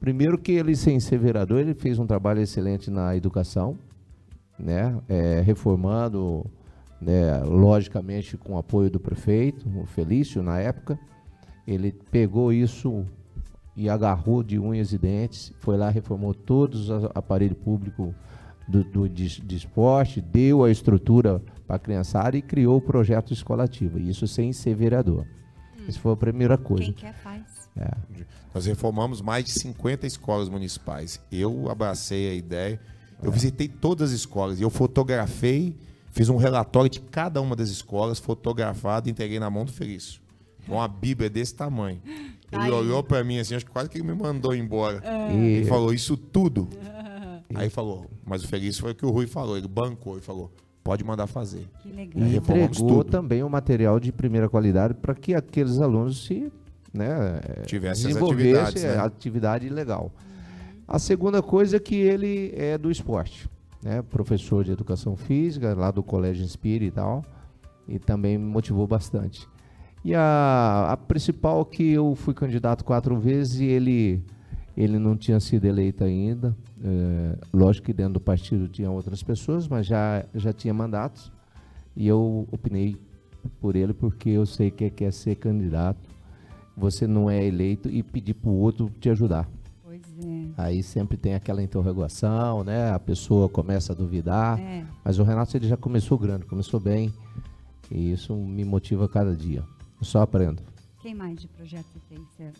Primeiro 0.00 0.38
que 0.38 0.52
ele, 0.52 0.76
sem 0.76 1.00
ser 1.00 1.18
vereador, 1.18 1.60
ele 1.60 1.74
fez 1.74 1.98
um 1.98 2.06
trabalho 2.06 2.40
excelente 2.40 2.90
na 2.90 3.16
educação, 3.16 3.76
né? 4.58 4.96
É, 5.08 5.40
reformando, 5.40 6.46
né, 7.00 7.38
logicamente 7.44 8.36
com 8.36 8.54
o 8.54 8.58
apoio 8.58 8.90
do 8.90 9.00
prefeito, 9.00 9.68
o 9.76 9.86
Felício, 9.86 10.42
na 10.42 10.58
época. 10.58 10.98
Ele 11.66 11.92
pegou 12.10 12.52
isso 12.52 13.04
e 13.76 13.88
agarrou 13.88 14.42
de 14.42 14.58
unhas 14.58 14.92
e 14.92 14.98
dentes, 14.98 15.52
foi 15.60 15.76
lá, 15.76 15.88
reformou 15.88 16.34
todos 16.34 16.88
os 16.88 17.04
aparelhos 17.14 17.58
públicos 17.58 18.12
do, 18.66 18.84
do 18.84 19.08
de, 19.08 19.40
de, 19.40 19.56
esporte, 19.56 20.20
deu 20.20 20.64
a 20.64 20.70
estrutura 20.70 21.40
para 21.66 21.76
a 21.76 21.78
criançada 21.78 22.36
e 22.36 22.42
criou 22.42 22.78
o 22.78 22.80
projeto 22.80 23.32
escolativo. 23.32 23.98
Isso 23.98 24.26
sem 24.26 24.52
ser 24.52 24.74
vereador. 24.74 25.24
Hum. 25.78 25.84
Isso 25.88 26.00
foi 26.00 26.12
a 26.12 26.16
primeira 26.16 26.58
coisa. 26.58 26.84
Quem 26.84 26.92
quer 26.92 27.14
faz. 27.14 27.70
É. 27.76 27.90
Nós 28.54 28.66
reformamos 28.66 29.20
mais 29.20 29.44
de 29.44 29.52
50 29.52 30.06
escolas 30.06 30.48
municipais. 30.48 31.20
Eu 31.30 31.70
abracei 31.70 32.30
a 32.30 32.34
ideia. 32.34 32.80
Eu 33.22 33.30
é. 33.30 33.32
visitei 33.32 33.68
todas 33.68 34.10
as 34.10 34.16
escolas 34.16 34.58
e 34.58 34.62
eu 34.62 34.70
fotografei, 34.70 35.76
fiz 36.12 36.28
um 36.28 36.36
relatório 36.36 36.88
de 36.88 37.00
cada 37.00 37.40
uma 37.40 37.54
das 37.54 37.68
escolas, 37.68 38.18
fotografado 38.18 39.08
e 39.08 39.12
entreguei 39.12 39.38
na 39.38 39.50
mão 39.50 39.64
do 39.64 39.72
Felício. 39.72 40.20
Uma 40.66 40.86
Bíblia 40.86 41.30
desse 41.30 41.54
tamanho. 41.54 42.00
Ele 42.52 42.70
olhou 42.70 43.02
para 43.02 43.22
mim 43.24 43.38
assim, 43.38 43.54
acho 43.54 43.64
que 43.64 43.70
quase 43.70 43.88
que 43.88 43.98
ele 43.98 44.06
me 44.06 44.14
mandou 44.14 44.54
embora. 44.54 45.02
É. 45.04 45.32
Ele 45.34 45.66
falou, 45.66 45.92
isso 45.92 46.16
tudo. 46.16 46.68
Aí 47.54 47.70
falou, 47.70 48.06
mas 48.26 48.44
o 48.44 48.48
Felício 48.48 48.82
foi 48.82 48.92
o 48.92 48.94
que 48.94 49.06
o 49.06 49.10
Rui 49.10 49.26
falou, 49.26 49.56
ele 49.56 49.68
bancou 49.68 50.18
e 50.18 50.20
falou, 50.20 50.52
pode 50.84 51.02
mandar 51.02 51.26
fazer. 51.26 51.66
Que 51.82 51.90
legal. 51.90 52.28
E 52.28 52.36
entregou 52.36 53.02
também 53.04 53.42
o 53.42 53.48
material 53.48 53.98
de 53.98 54.12
primeira 54.12 54.48
qualidade 54.48 54.94
para 54.94 55.14
que 55.14 55.34
aqueles 55.34 55.80
alunos 55.80 56.26
se 56.26 56.52
né, 56.98 57.40
tivesse 57.64 58.06
desenvolvesse 58.06 58.86
né? 58.86 58.98
atividade 58.98 59.68
legal. 59.68 60.12
A 60.86 60.98
segunda 60.98 61.42
coisa 61.42 61.76
é 61.76 61.80
que 61.80 61.94
ele 61.94 62.52
é 62.56 62.76
do 62.76 62.90
esporte, 62.90 63.48
né, 63.82 64.02
professor 64.02 64.64
de 64.64 64.72
educação 64.72 65.16
física 65.16 65.74
lá 65.74 65.90
do 65.90 66.02
Colégio 66.02 66.44
Inspire 66.44 66.86
e 66.86 66.90
tal, 66.90 67.24
e 67.86 67.98
também 67.98 68.36
me 68.36 68.44
motivou 68.44 68.86
bastante. 68.86 69.46
E 70.04 70.14
a, 70.14 70.88
a 70.90 70.96
principal 70.96 71.64
que 71.64 71.90
eu 71.92 72.14
fui 72.14 72.34
candidato 72.34 72.84
quatro 72.84 73.18
vezes 73.18 73.60
e 73.60 73.64
ele 73.64 74.22
ele 74.78 74.96
não 74.96 75.16
tinha 75.16 75.40
sido 75.40 75.64
eleito 75.64 76.04
ainda. 76.04 76.56
É, 76.84 77.36
lógico 77.52 77.86
que 77.86 77.92
dentro 77.92 78.14
do 78.14 78.20
partido 78.20 78.68
tinha 78.68 78.88
outras 78.88 79.24
pessoas, 79.24 79.66
mas 79.66 79.84
já, 79.84 80.24
já 80.32 80.52
tinha 80.52 80.72
mandatos. 80.72 81.32
E 81.96 82.06
eu 82.06 82.46
opinei 82.52 82.96
por 83.60 83.74
ele 83.74 83.92
porque 83.92 84.30
eu 84.30 84.46
sei 84.46 84.70
que 84.70 84.88
quer 84.88 85.12
ser 85.12 85.34
candidato. 85.34 86.07
Você 86.78 87.06
não 87.06 87.28
é 87.28 87.44
eleito 87.44 87.88
e 87.88 88.02
pedir 88.02 88.34
para 88.34 88.50
o 88.50 88.54
outro 88.54 88.90
te 89.00 89.10
ajudar. 89.10 89.48
Pois 89.82 90.02
é. 90.24 90.46
Aí 90.56 90.82
sempre 90.82 91.16
tem 91.16 91.34
aquela 91.34 91.62
interrogação, 91.62 92.62
né? 92.62 92.92
A 92.92 92.98
pessoa 92.98 93.48
começa 93.48 93.92
a 93.92 93.96
duvidar. 93.96 94.60
É. 94.60 94.84
Mas 95.04 95.18
o 95.18 95.24
Renato 95.24 95.56
ele 95.56 95.66
já 95.66 95.76
começou 95.76 96.16
grande, 96.16 96.44
começou 96.44 96.78
bem. 96.78 97.12
E 97.90 98.12
isso 98.12 98.34
me 98.34 98.64
motiva 98.64 99.08
cada 99.08 99.34
dia. 99.34 99.64
Eu 100.00 100.04
só 100.04 100.22
aprendo. 100.22 100.62
Quem 101.00 101.14
mais 101.14 101.40
de 101.40 101.48
projeto 101.48 101.86
você 101.92 102.00
tem? 102.08 102.18
Você 102.36 102.52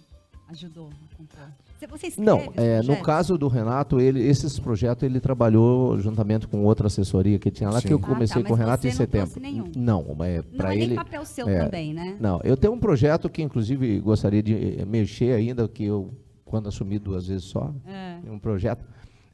ajudou 0.49 0.89
a 0.89 1.17
comprar? 1.17 1.57
Você 1.79 2.21
Não, 2.21 2.53
é, 2.57 2.83
no 2.83 2.97
caso 3.03 3.39
do 3.39 3.47
Renato, 3.47 4.01
ele, 4.01 4.21
esses 4.27 4.59
projetos 4.59 5.05
ele 5.05 5.21
trabalhou 5.21 5.97
juntamente 5.99 6.49
com 6.49 6.65
outra 6.65 6.89
assessoria 6.89 7.39
que 7.39 7.51
tinha 7.51 7.71
lá, 7.71 7.81
Sim. 7.81 7.89
que 7.89 7.95
eu 7.95 8.01
comecei 8.01 8.41
ah, 8.41 8.43
tá, 8.43 8.49
com 8.49 8.55
o 8.55 8.57
Renato 8.57 8.87
em 8.87 8.91
setembro. 8.91 9.41
Não, 9.77 10.17
é 10.21 10.43
para 10.43 10.75
ele. 10.75 10.95
Não 10.95 11.03
é 11.03 11.05
papel 11.05 11.25
seu 11.25 11.49
é, 11.49 11.65
também, 11.65 11.95
né? 11.95 12.17
Não, 12.19 12.41
eu 12.43 12.57
tenho 12.57 12.73
um 12.73 12.81
projeto 12.81 13.29
que 13.29 13.43
inclusive 13.43 14.01
gostaria 14.01 14.43
de 14.43 14.85
mexer 14.87 15.35
ainda, 15.35 15.69
que 15.69 15.85
eu 15.85 16.11
quando 16.45 16.69
assumi 16.69 16.99
duas 16.99 17.29
vezes 17.29 17.45
só, 17.45 17.73
é. 17.87 18.19
um 18.29 18.39
projeto 18.39 18.83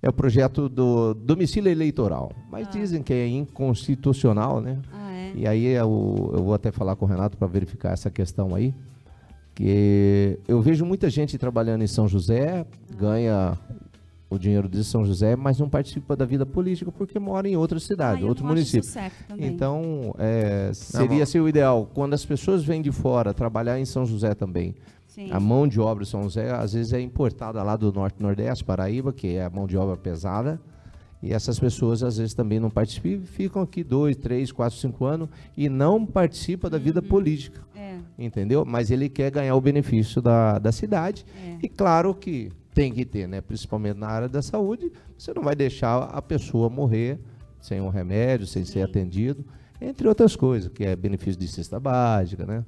é 0.03 0.09
o 0.09 0.13
projeto 0.13 0.69
do 0.69 1.15
domicílio 1.15 1.73
eleitoral, 1.73 2.31
mas 2.51 2.67
ah. 2.67 2.71
dizem 2.71 3.03
que 3.03 3.15
é 3.15 3.27
inconstitucional, 3.27 4.61
né? 4.61 4.79
Ah, 4.93 5.13
é? 5.13 5.33
E 5.35 5.47
aí 5.47 5.65
eu, 5.65 6.31
eu 6.35 6.43
vou 6.43 6.53
até 6.53 6.71
falar 6.71 6.95
com 6.95 7.07
o 7.07 7.09
Renato 7.09 7.39
para 7.39 7.47
verificar 7.47 7.93
essa 7.93 8.11
questão 8.11 8.55
aí 8.55 8.75
que 9.55 10.39
eu 10.49 10.61
vejo 10.61 10.85
muita 10.85 11.09
gente 11.09 11.39
trabalhando 11.39 11.83
em 11.83 11.87
São 11.87 12.09
José, 12.09 12.67
ganha 12.97 13.57
o 14.29 14.39
dinheiro 14.39 14.69
de 14.69 14.83
São 14.83 15.05
José, 15.05 15.37
mas 15.37 15.59
não 15.59 15.69
participa 15.69 16.17
da 16.17 16.25
vida 16.25 16.45
política 16.45 16.91
porque 16.91 17.19
mora 17.19 17.49
em 17.49 17.57
outra 17.57 17.79
cidade, 17.79 18.25
ah, 18.25 18.27
outro 18.27 18.45
município. 18.45 18.91
Então, 19.39 20.15
é, 20.19 20.71
seria 20.73 21.25
ser 21.25 21.41
o 21.41 21.49
ideal. 21.49 21.89
Quando 21.95 22.15
as 22.15 22.25
pessoas 22.25 22.65
vêm 22.65 22.83
de 22.83 22.91
fora 22.91 23.33
trabalhar 23.33 23.79
em 23.79 23.85
São 23.85 24.05
José 24.05 24.35
também, 24.35 24.75
Sim. 25.07 25.31
a 25.31 25.39
mão 25.39 25.69
de 25.69 25.81
obra 25.81 26.05
de 26.05 26.11
São 26.11 26.25
José 26.25 26.51
às 26.51 26.73
vezes 26.73 26.93
é 26.93 27.01
importada 27.01 27.63
lá 27.63 27.77
do 27.77 27.93
Norte 27.93 28.21
Nordeste, 28.21 28.65
Paraíba, 28.65 29.13
que 29.13 29.37
é 29.37 29.45
a 29.45 29.51
mão 29.51 29.67
de 29.67 29.77
obra 29.77 29.97
pesada. 29.97 30.61
E 31.25 31.33
essas 31.33 31.59
pessoas 31.59 32.03
às 32.03 32.19
vezes 32.19 32.35
também 32.35 32.61
não 32.61 32.69
participam, 32.69 33.25
ficam 33.25 33.63
aqui 33.63 33.83
dois, 33.83 34.15
três, 34.15 34.53
quatro, 34.53 34.79
cinco 34.79 35.07
anos 35.07 35.31
e 35.57 35.71
não 35.71 36.05
participam 36.05 36.69
da 36.69 36.77
vida 36.77 37.01
uhum. 37.01 37.09
política. 37.09 37.63
É. 37.75 37.97
Entendeu? 38.19 38.63
Mas 38.67 38.91
ele 38.91 39.09
quer 39.09 39.31
ganhar 39.31 39.55
o 39.55 39.61
benefício 39.61 40.21
da, 40.21 40.59
da 40.59 40.71
cidade. 40.71 41.25
É. 41.43 41.57
E 41.63 41.69
claro 41.69 42.15
que 42.15 42.53
tem 42.75 42.93
que 42.93 43.07
ter, 43.07 43.27
né? 43.27 43.41
Principalmente 43.41 43.97
na 43.97 44.07
área 44.07 44.29
da 44.29 44.43
saúde, 44.43 44.93
você 45.17 45.33
não 45.33 45.43
vai 45.43 45.57
deixar 45.57 46.03
a 46.03 46.21
pessoa 46.21 46.69
morrer 46.69 47.19
sem 47.59 47.81
um 47.81 47.89
remédio, 47.89 48.47
sem 48.47 48.63
Sim. 48.63 48.73
ser 48.75 48.83
atendido, 48.83 49.43
entre 49.81 50.07
outras 50.07 50.37
coisas, 50.37 50.71
que 50.71 50.85
é 50.85 50.95
benefício 50.95 51.41
de 51.41 51.49
cesta 51.49 51.81
básica, 51.81 52.45
né? 52.45 52.63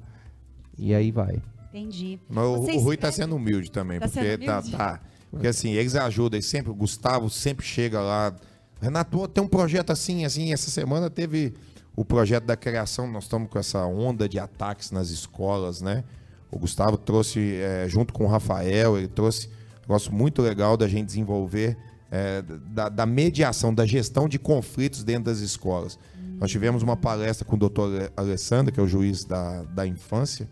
E 0.79 0.95
aí 0.95 1.11
vai. 1.11 1.43
Entendi. 1.69 2.19
Mas 2.27 2.43
o, 2.43 2.61
o 2.61 2.79
Rui 2.79 2.95
está 2.95 3.11
sendo 3.11 3.35
humilde 3.35 3.69
também, 3.69 3.99
tá 3.99 4.07
porque 4.07 4.37
tá, 4.39 4.63
tá, 4.63 5.01
porque 5.31 5.47
assim, 5.47 5.71
eles 5.71 5.95
ajudam, 5.95 6.41
sempre, 6.41 6.71
o 6.71 6.75
Gustavo 6.75 7.29
sempre 7.29 7.65
chega 7.65 7.99
lá. 7.99 8.35
Renato, 8.81 9.27
tem 9.27 9.43
um 9.43 9.47
projeto 9.47 9.91
assim, 9.91 10.25
assim, 10.25 10.53
essa 10.53 10.69
semana 10.69 11.09
teve 11.09 11.53
o 11.95 12.05
projeto 12.05 12.45
da 12.45 12.55
criação, 12.55 13.09
nós 13.09 13.23
estamos 13.23 13.49
com 13.49 13.57
essa 13.57 13.85
onda 13.85 14.29
de 14.29 14.37
ataques 14.37 14.91
nas 14.91 15.09
escolas, 15.09 15.81
né? 15.81 16.03
O 16.51 16.57
Gustavo 16.59 16.97
trouxe, 16.97 17.55
é, 17.55 17.87
junto 17.89 18.13
com 18.13 18.25
o 18.25 18.27
Rafael, 18.27 18.97
ele 18.97 19.07
trouxe 19.07 19.47
um 19.47 19.81
negócio 19.81 20.13
muito 20.13 20.41
legal 20.41 20.77
da 20.77 20.87
gente 20.87 21.07
desenvolver 21.07 21.77
é, 22.09 22.41
da, 22.41 22.87
da, 22.87 23.05
mediação, 23.05 23.73
da 23.73 23.85
gestão 23.85 24.29
de 24.29 24.39
conflitos 24.39 25.03
dentro 25.03 25.25
das 25.25 25.39
escolas. 25.39 25.99
Hum. 26.15 26.37
Nós 26.39 26.51
tivemos 26.51 26.83
uma 26.83 26.95
palestra 26.95 27.45
com 27.45 27.55
o 27.55 27.59
doutor 27.59 28.11
Alessandro, 28.15 28.71
que 28.71 28.79
é 28.79 28.83
o 28.83 28.87
juiz 28.87 29.25
da, 29.25 29.63
da 29.63 29.85
infância, 29.85 30.47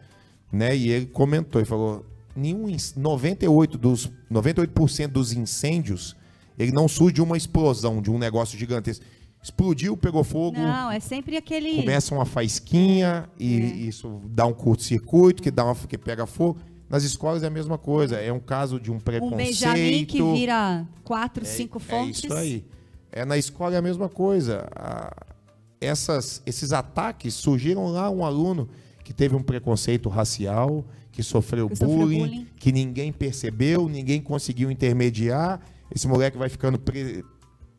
né? 0.52 0.76
E 0.76 0.89
ele 0.89 1.06
comentou 1.06 1.61
e 1.61 1.65
falou: 1.65 2.06
nenhum 2.35 2.67
98 2.95 3.77
dos 3.77 4.11
98% 4.31 5.07
dos 5.07 5.31
incêndios 5.31 6.15
ele 6.57 6.71
não 6.71 6.87
surge 6.87 7.15
de 7.15 7.21
uma 7.21 7.37
explosão, 7.37 8.01
de 8.01 8.09
um 8.09 8.17
negócio 8.17 8.57
gigantesco. 8.57 9.03
Explodiu, 9.41 9.95
pegou 9.95 10.23
fogo. 10.23 10.57
Não, 10.57 10.89
é 10.89 10.99
sempre 10.99 11.37
aquele. 11.37 11.75
Começa 11.75 12.15
uma 12.15 12.25
faísquinha 12.25 13.29
e 13.37 13.61
é. 13.61 13.65
isso 13.65 14.21
dá 14.25 14.45
um 14.45 14.53
curto-circuito 14.53 15.43
que 15.43 15.51
dá 15.51 15.65
uma 15.65 15.75
que 15.75 15.97
pega 15.97 16.25
fogo. 16.25 16.59
Nas 16.89 17.03
escolas 17.03 17.43
é 17.43 17.47
a 17.47 17.49
mesma 17.49 17.77
coisa. 17.77 18.15
É 18.15 18.31
um 18.33 18.39
caso 18.39 18.79
de 18.79 18.91
um 18.91 18.99
preconceito. 18.99 19.33
Um 19.33 19.37
Benjamin 19.37 20.05
que 20.05 20.21
vira 20.21 20.87
quatro, 21.03 21.43
é, 21.43 21.45
cinco 21.45 21.79
fontes. 21.79 22.23
É 22.23 22.27
isso 22.27 22.33
aí. 22.33 22.65
É, 23.11 23.23
na 23.23 23.37
escola 23.37 23.75
é 23.75 23.77
a 23.77 23.81
mesma 23.81 24.09
coisa. 24.09 24.67
essas, 25.79 26.41
esses 26.45 26.73
ataques 26.73 27.35
surgiram 27.35 27.87
lá 27.87 28.09
um 28.09 28.25
aluno 28.25 28.67
que 29.03 29.13
teve 29.13 29.35
um 29.35 29.43
preconceito 29.43 30.09
racial, 30.09 30.83
que 31.15 31.23
sofreu, 31.23 31.69
que 31.69 31.85
bullying, 31.85 32.19
bullying, 32.19 32.47
que 32.59 32.73
ninguém 32.73 33.11
percebeu, 33.13 33.87
ninguém 33.87 34.21
conseguiu 34.21 34.69
intermediar. 34.69 35.61
Esse 35.89 36.09
moleque 36.09 36.37
vai 36.37 36.49
ficando 36.49 36.77
pre... 36.77 37.23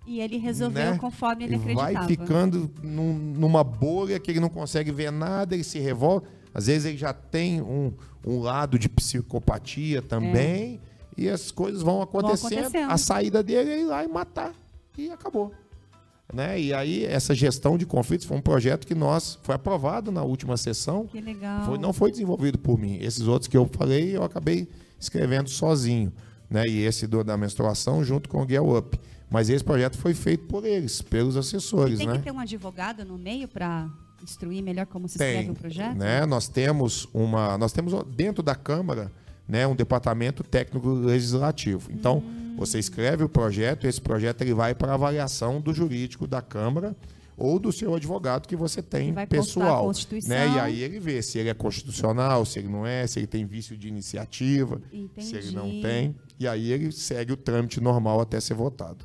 E 0.06 0.20
ele 0.20 0.38
resolveu 0.38 0.92
né? 0.92 0.98
conforme 0.98 1.44
ele 1.44 1.56
acreditava. 1.56 1.92
Vai 1.92 2.06
ficando 2.06 2.70
num, 2.82 3.12
numa 3.12 3.62
bolha 3.62 4.18
que 4.18 4.30
ele 4.30 4.40
não 4.40 4.48
consegue 4.48 4.90
ver 4.90 5.12
nada, 5.12 5.54
ele 5.54 5.64
se 5.64 5.78
revolta. 5.78 6.28
Às 6.54 6.68
vezes 6.68 6.86
ele 6.86 6.96
já 6.96 7.12
tem 7.12 7.60
um, 7.60 7.92
um 8.26 8.40
lado 8.40 8.78
de 8.78 8.88
psicopatia 8.88 10.00
também. 10.00 10.80
É. 11.18 11.22
E 11.24 11.28
as 11.28 11.50
coisas 11.50 11.82
vão 11.82 12.00
acontecendo. 12.00 12.50
vão 12.50 12.60
acontecendo. 12.60 12.90
A 12.90 12.96
saída 12.96 13.42
dele 13.42 13.70
é 13.70 13.80
ir 13.80 13.84
lá 13.84 14.02
e 14.02 14.08
matar. 14.08 14.54
E 14.96 15.10
acabou. 15.10 15.52
Né? 16.32 16.60
E 16.60 16.74
aí, 16.74 17.04
essa 17.04 17.34
gestão 17.34 17.78
de 17.78 17.86
conflitos 17.86 18.26
foi 18.26 18.36
um 18.36 18.40
projeto 18.40 18.86
que 18.86 18.94
nós 18.94 19.38
foi 19.42 19.54
aprovado 19.54 20.10
na 20.10 20.22
última 20.22 20.56
sessão. 20.56 21.06
Que 21.06 21.20
legal. 21.20 21.64
Foi, 21.64 21.78
não 21.78 21.92
foi 21.92 22.10
desenvolvido 22.10 22.58
por 22.58 22.78
mim. 22.78 22.98
Esses 23.00 23.28
outros 23.28 23.48
que 23.48 23.56
eu 23.56 23.68
falei, 23.72 24.16
eu 24.16 24.24
acabei 24.24 24.68
escrevendo 24.98 25.48
sozinho. 25.48 26.12
Né? 26.50 26.64
E 26.66 26.84
esse 26.84 27.06
do, 27.06 27.22
da 27.22 27.36
menstruação 27.36 28.04
junto 28.04 28.28
com 28.28 28.42
o 28.42 28.48
Get 28.48 28.60
Up. 28.60 28.98
Mas 29.30 29.48
esse 29.50 29.62
projeto 29.62 29.96
foi 29.98 30.14
feito 30.14 30.46
por 30.46 30.64
eles, 30.64 31.00
pelos 31.02 31.36
assessores. 31.36 31.94
E 31.94 31.98
tem 31.98 32.06
né? 32.08 32.18
que 32.18 32.24
ter 32.24 32.32
um 32.32 32.38
advogado 32.38 33.04
no 33.04 33.18
meio 33.18 33.46
para 33.48 33.88
instruir 34.22 34.62
melhor 34.62 34.86
como 34.86 35.08
se 35.08 35.18
tem, 35.18 35.28
escreve 35.28 35.50
um 35.50 35.54
projeto? 35.54 35.96
Né? 35.96 36.26
Nós 36.26 36.48
temos 36.48 37.08
uma. 37.12 37.58
Nós 37.58 37.72
temos 37.72 37.92
dentro 38.14 38.42
da 38.42 38.54
Câmara 38.54 39.12
né, 39.48 39.66
um 39.66 39.74
departamento 39.74 40.42
técnico 40.42 40.88
legislativo. 40.88 41.90
Então, 41.92 42.18
hum. 42.18 42.45
Você 42.56 42.78
escreve 42.78 43.24
o 43.24 43.28
projeto, 43.28 43.84
e 43.84 43.88
esse 43.88 44.00
projeto 44.00 44.42
ele 44.42 44.54
vai 44.54 44.74
para 44.74 44.94
avaliação 44.94 45.60
do 45.60 45.72
jurídico 45.72 46.26
da 46.26 46.40
Câmara 46.40 46.96
ou 47.36 47.58
do 47.58 47.70
seu 47.70 47.94
advogado 47.94 48.48
que 48.48 48.56
você 48.56 48.82
tem 48.82 49.12
vai 49.12 49.26
pessoal, 49.26 49.92
né? 50.26 50.48
E 50.54 50.58
aí 50.58 50.82
ele 50.82 50.98
vê 50.98 51.20
se 51.22 51.38
ele 51.38 51.50
é 51.50 51.54
constitucional, 51.54 52.46
se 52.46 52.58
ele 52.58 52.68
não 52.68 52.86
é, 52.86 53.06
se 53.06 53.18
ele 53.18 53.26
tem 53.26 53.44
vício 53.44 53.76
de 53.76 53.88
iniciativa, 53.88 54.80
Entendi. 54.90 55.26
se 55.26 55.36
ele 55.36 55.50
não 55.50 55.68
tem, 55.82 56.16
e 56.38 56.48
aí 56.48 56.72
ele 56.72 56.90
segue 56.90 57.32
o 57.32 57.36
trâmite 57.36 57.80
normal 57.80 58.20
até 58.20 58.40
ser 58.40 58.54
votado. 58.54 59.04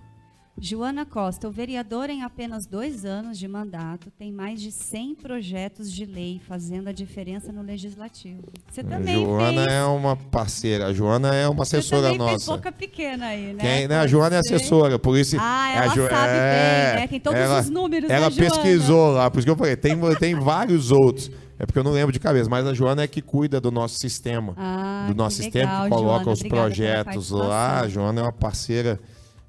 Joana 0.59 1.05
Costa, 1.05 1.47
o 1.47 1.51
vereador 1.51 2.09
em 2.09 2.23
apenas 2.23 2.65
dois 2.67 3.05
anos 3.05 3.39
de 3.39 3.47
mandato 3.47 4.11
tem 4.11 4.31
mais 4.31 4.61
de 4.61 4.71
100 4.71 5.15
projetos 5.15 5.91
de 5.91 6.05
lei 6.05 6.39
fazendo 6.47 6.89
a 6.89 6.91
diferença 6.91 7.51
no 7.51 7.61
legislativo. 7.61 8.43
Você 8.69 8.83
também 8.83 9.15
Joana 9.15 9.63
fez... 9.63 9.73
é 9.73 9.83
uma 9.83 10.15
parceira, 10.15 10.87
a 10.87 10.93
Joana 10.93 11.33
é 11.33 11.47
uma 11.47 11.63
assessora 11.63 12.09
Você 12.09 12.17
nossa. 12.17 12.31
Fez 12.31 12.45
boca 12.45 12.71
pequena 12.71 13.27
aí, 13.27 13.53
né? 13.53 13.59
Quem, 13.59 13.87
né? 13.87 13.99
A 13.99 14.07
Joana 14.07 14.35
é 14.35 14.39
assessora, 14.39 14.99
por 14.99 15.17
isso. 15.17 15.37
Ah, 15.39 15.71
ela 15.73 15.87
jo... 15.95 16.07
sabe 16.07 16.33
é... 16.33 16.91
bem, 16.91 17.01
né? 17.01 17.07
Tem 17.07 17.19
todos 17.19 17.39
ela, 17.39 17.61
os 17.61 17.69
números. 17.69 18.09
Ela 18.09 18.29
pesquisou 18.29 19.11
lá, 19.11 19.31
por 19.31 19.39
isso 19.39 19.45
que 19.45 19.51
eu 19.51 19.57
falei, 19.57 19.75
tem, 19.75 19.97
tem 20.19 20.35
vários 20.35 20.91
outros. 20.91 21.31
É 21.57 21.65
porque 21.65 21.77
eu 21.77 21.83
não 21.83 21.91
lembro 21.91 22.11
de 22.11 22.19
cabeça, 22.19 22.49
mas 22.49 22.65
a 22.65 22.73
Joana 22.73 23.03
é 23.03 23.07
que 23.07 23.21
cuida 23.21 23.61
do 23.61 23.71
nosso 23.71 23.95
sistema. 23.99 24.53
Ah, 24.57 25.05
do 25.07 25.15
nosso 25.15 25.37
sistema, 25.37 25.83
legal, 25.83 25.83
que 25.83 25.89
coloca 25.89 26.23
Joana, 26.23 26.33
os 26.33 26.43
projetos 26.43 27.29
lá. 27.29 27.81
A 27.81 27.87
Joana 27.87 28.19
é 28.19 28.23
uma 28.23 28.33
parceira 28.33 28.99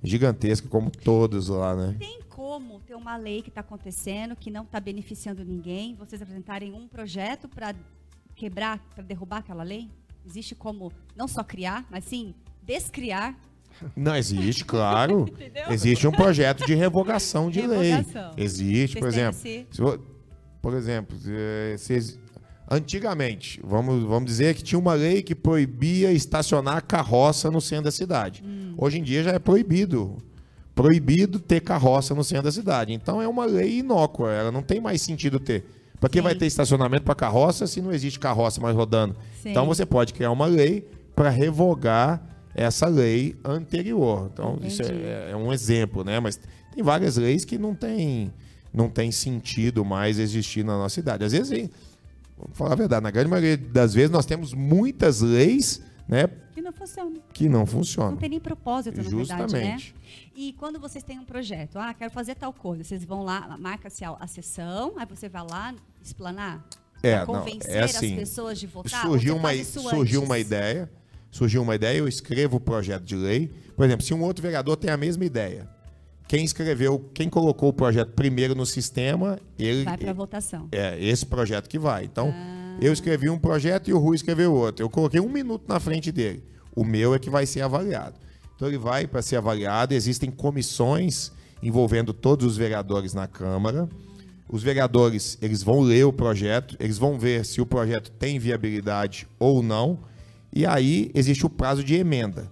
gigantesca, 0.02 0.68
como 0.68 0.90
todos 0.90 1.48
lá, 1.48 1.74
né? 1.76 1.96
Tem 1.98 2.20
como 2.28 2.80
ter 2.80 2.94
uma 2.94 3.16
lei 3.16 3.42
que 3.42 3.48
está 3.48 3.60
acontecendo, 3.60 4.34
que 4.34 4.50
não 4.50 4.62
está 4.64 4.80
beneficiando 4.80 5.44
ninguém, 5.44 5.94
vocês 5.94 6.20
apresentarem 6.20 6.72
um 6.72 6.88
projeto 6.88 7.48
para 7.48 7.74
quebrar, 8.34 8.78
para 8.94 9.04
derrubar 9.04 9.38
aquela 9.38 9.62
lei? 9.62 9.88
Existe 10.24 10.54
como 10.54 10.92
não 11.16 11.28
só 11.28 11.42
criar, 11.42 11.86
mas 11.90 12.04
sim 12.04 12.34
descriar 12.62 13.36
não, 13.96 14.14
existe, 14.16 14.64
claro. 14.64 15.26
existe 15.70 16.06
um 16.06 16.12
projeto 16.12 16.66
de 16.66 16.74
revogação 16.74 17.50
de 17.50 17.60
revogação. 17.60 18.32
lei. 18.34 18.44
Existe, 18.44 18.98
por 18.98 19.08
exemplo. 19.08 19.40
Se, 19.40 19.66
por 20.60 20.74
exemplo, 20.74 21.16
se, 21.78 22.20
antigamente, 22.72 23.60
vamos, 23.62 24.02
vamos 24.04 24.24
dizer 24.24 24.54
que 24.54 24.62
tinha 24.62 24.78
uma 24.78 24.94
lei 24.94 25.22
que 25.22 25.34
proibia 25.34 26.10
estacionar 26.10 26.82
carroça 26.82 27.50
no 27.50 27.60
centro 27.60 27.84
da 27.84 27.90
cidade. 27.90 28.42
Hum. 28.42 28.72
Hoje 28.78 28.98
em 28.98 29.02
dia 29.02 29.22
já 29.22 29.32
é 29.32 29.38
proibido. 29.38 30.16
Proibido 30.74 31.38
ter 31.38 31.60
carroça 31.60 32.14
no 32.14 32.24
centro 32.24 32.44
da 32.44 32.52
cidade. 32.52 32.94
Então 32.94 33.20
é 33.20 33.28
uma 33.28 33.44
lei 33.44 33.80
inócua, 33.80 34.32
ela 34.32 34.50
não 34.50 34.62
tem 34.62 34.80
mais 34.80 35.02
sentido 35.02 35.38
ter. 35.38 35.66
Para 36.00 36.08
que 36.08 36.20
vai 36.22 36.34
ter 36.34 36.46
estacionamento 36.46 37.04
para 37.04 37.14
carroça 37.14 37.66
se 37.66 37.80
não 37.82 37.92
existe 37.92 38.18
carroça 38.18 38.60
mais 38.60 38.74
rodando? 38.74 39.14
Sim. 39.42 39.50
Então 39.50 39.66
você 39.66 39.84
pode 39.84 40.14
criar 40.14 40.30
uma 40.30 40.46
lei 40.46 40.88
para 41.14 41.28
revogar 41.28 42.20
essa 42.54 42.86
lei 42.86 43.36
anterior. 43.44 44.30
Então 44.32 44.54
Entendi. 44.54 44.66
isso 44.68 44.82
é, 44.82 45.30
é, 45.30 45.36
um 45.36 45.52
exemplo, 45.52 46.02
né? 46.02 46.18
Mas 46.18 46.40
tem 46.74 46.82
várias 46.82 47.18
leis 47.18 47.44
que 47.44 47.58
não 47.58 47.74
tem, 47.74 48.32
não 48.72 48.88
tem 48.88 49.12
sentido 49.12 49.84
mais 49.84 50.18
existir 50.18 50.64
na 50.64 50.78
nossa 50.78 50.94
cidade. 50.94 51.22
Às 51.22 51.32
vezes, 51.32 51.70
vamos 52.42 52.58
falar 52.58 52.72
a 52.72 52.76
verdade, 52.76 53.02
na 53.02 53.10
grande 53.10 53.28
maioria 53.28 53.56
das 53.56 53.94
vezes 53.94 54.10
nós 54.10 54.26
temos 54.26 54.52
muitas 54.52 55.20
leis 55.20 55.82
né? 56.08 56.28
Que 56.52 56.60
não 56.60 56.72
funciona. 56.72 57.20
Que 57.32 57.48
não 57.48 57.66
funciona. 57.66 58.10
Não 58.10 58.18
tem 58.18 58.28
nem 58.28 58.40
propósito, 58.40 59.02
Justamente. 59.02 59.28
na 59.28 59.46
verdade, 59.46 59.94
né? 59.94 60.00
E 60.34 60.52
quando 60.54 60.78
vocês 60.78 61.02
têm 61.02 61.18
um 61.18 61.24
projeto, 61.24 61.78
ah, 61.78 61.94
quero 61.94 62.10
fazer 62.10 62.34
tal 62.34 62.52
coisa, 62.52 62.84
vocês 62.84 63.04
vão 63.04 63.22
lá, 63.22 63.56
marca-se 63.58 64.04
a 64.04 64.26
sessão, 64.26 64.92
aí 64.96 65.06
você 65.06 65.28
vai 65.28 65.42
lá 65.48 65.74
explanar, 66.02 66.66
é, 67.02 67.24
convencer 67.24 67.70
não, 67.70 67.80
é 67.80 67.84
assim, 67.84 68.12
as 68.12 68.18
pessoas 68.18 68.60
de 68.60 68.66
votar. 68.66 69.02
Surgiu 69.02 69.36
uma, 69.36 69.54
surgiu 69.64 70.20
antes? 70.20 70.28
uma 70.28 70.38
ideia, 70.38 70.90
surgiu 71.30 71.62
uma 71.62 71.74
ideia, 71.74 71.98
eu 71.98 72.08
escrevo 72.08 72.58
o 72.58 72.60
projeto 72.60 73.04
de 73.04 73.16
lei. 73.16 73.50
Por 73.74 73.86
exemplo, 73.86 74.04
se 74.04 74.12
um 74.12 74.22
outro 74.22 74.42
vereador 74.42 74.76
tem 74.76 74.90
a 74.90 74.96
mesma 74.96 75.24
ideia, 75.24 75.68
quem 76.32 76.46
escreveu, 76.46 77.10
quem 77.12 77.28
colocou 77.28 77.68
o 77.68 77.72
projeto 77.74 78.12
primeiro 78.12 78.54
no 78.54 78.64
sistema, 78.64 79.38
ele 79.58 79.84
vai 79.84 79.98
para 79.98 80.14
votação. 80.14 80.66
É 80.72 80.96
esse 80.98 81.26
projeto 81.26 81.68
que 81.68 81.78
vai. 81.78 82.04
Então, 82.04 82.32
ah 82.34 82.62
eu 82.80 82.90
escrevi 82.90 83.28
um 83.28 83.38
projeto 83.38 83.90
e 83.90 83.92
o 83.92 83.98
Rui 83.98 84.16
escreveu 84.16 84.54
outro. 84.54 84.82
Eu 84.82 84.88
coloquei 84.88 85.20
um 85.20 85.28
minuto 85.28 85.64
na 85.68 85.78
frente 85.78 86.10
dele. 86.10 86.42
O 86.74 86.84
meu 86.84 87.14
é 87.14 87.18
que 87.18 87.28
vai 87.28 87.44
ser 87.44 87.60
avaliado. 87.60 88.14
Então 88.56 88.66
ele 88.66 88.78
vai 88.78 89.06
para 89.06 89.20
ser 89.20 89.36
avaliado. 89.36 89.92
Existem 89.92 90.30
comissões 90.30 91.30
envolvendo 91.62 92.14
todos 92.14 92.46
os 92.46 92.56
vereadores 92.56 93.12
na 93.12 93.26
Câmara. 93.26 93.86
Os 94.48 94.62
vereadores 94.62 95.36
eles 95.42 95.62
vão 95.62 95.80
ler 95.80 96.04
o 96.04 96.12
projeto, 96.14 96.78
eles 96.80 96.96
vão 96.96 97.18
ver 97.18 97.44
se 97.44 97.60
o 97.60 97.66
projeto 97.66 98.10
tem 98.10 98.38
viabilidade 98.38 99.28
ou 99.38 99.62
não. 99.62 99.98
E 100.50 100.64
aí 100.64 101.10
existe 101.14 101.44
o 101.44 101.50
prazo 101.50 101.84
de 101.84 101.94
emenda. 101.94 102.50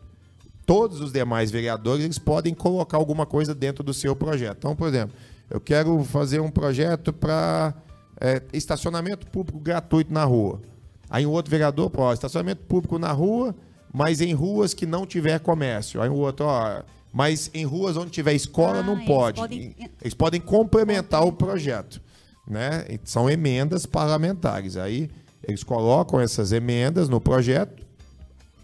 Todos 0.71 1.01
os 1.01 1.11
demais 1.11 1.51
vereadores 1.51 2.05
eles 2.05 2.17
podem 2.17 2.55
colocar 2.55 2.97
alguma 2.97 3.27
coisa 3.27 3.53
dentro 3.53 3.83
do 3.83 3.93
seu 3.93 4.15
projeto. 4.15 4.59
Então, 4.59 4.77
por 4.77 4.87
exemplo, 4.87 5.17
eu 5.51 5.61
quero 5.61 6.05
fazer 6.05 6.39
um 6.39 6.49
projeto 6.49 7.13
para 7.13 7.75
é, 8.21 8.41
estacionamento 8.53 9.27
público 9.27 9.59
gratuito 9.59 10.13
na 10.13 10.23
rua. 10.23 10.63
Aí 11.11 11.27
um 11.27 11.31
outro 11.31 11.51
vereador, 11.51 11.91
pô, 11.91 12.13
estacionamento 12.13 12.63
público 12.67 13.01
na 13.01 13.11
rua, 13.11 13.53
mas 13.93 14.21
em 14.21 14.33
ruas 14.33 14.73
que 14.73 14.87
não 14.87 15.05
tiver 15.05 15.41
comércio. 15.41 16.01
Aí 16.01 16.09
o 16.09 16.13
um 16.13 16.19
outro, 16.19 16.47
ó, 16.47 16.85
mas 17.13 17.51
em 17.53 17.65
ruas 17.65 17.97
onde 17.97 18.13
tiver 18.13 18.35
escola 18.35 18.79
ah, 18.79 18.83
não 18.85 19.05
pode. 19.05 19.41
Podem... 19.41 19.75
Eles 20.01 20.15
podem 20.15 20.41
complementar 20.41 21.27
o 21.27 21.33
projeto, 21.33 22.01
né? 22.47 22.85
São 23.03 23.29
emendas 23.29 23.87
parlamentares. 23.87 24.77
Aí 24.77 25.11
eles 25.43 25.65
colocam 25.65 26.21
essas 26.21 26.53
emendas 26.53 27.09
no 27.09 27.21
projeto, 27.21 27.85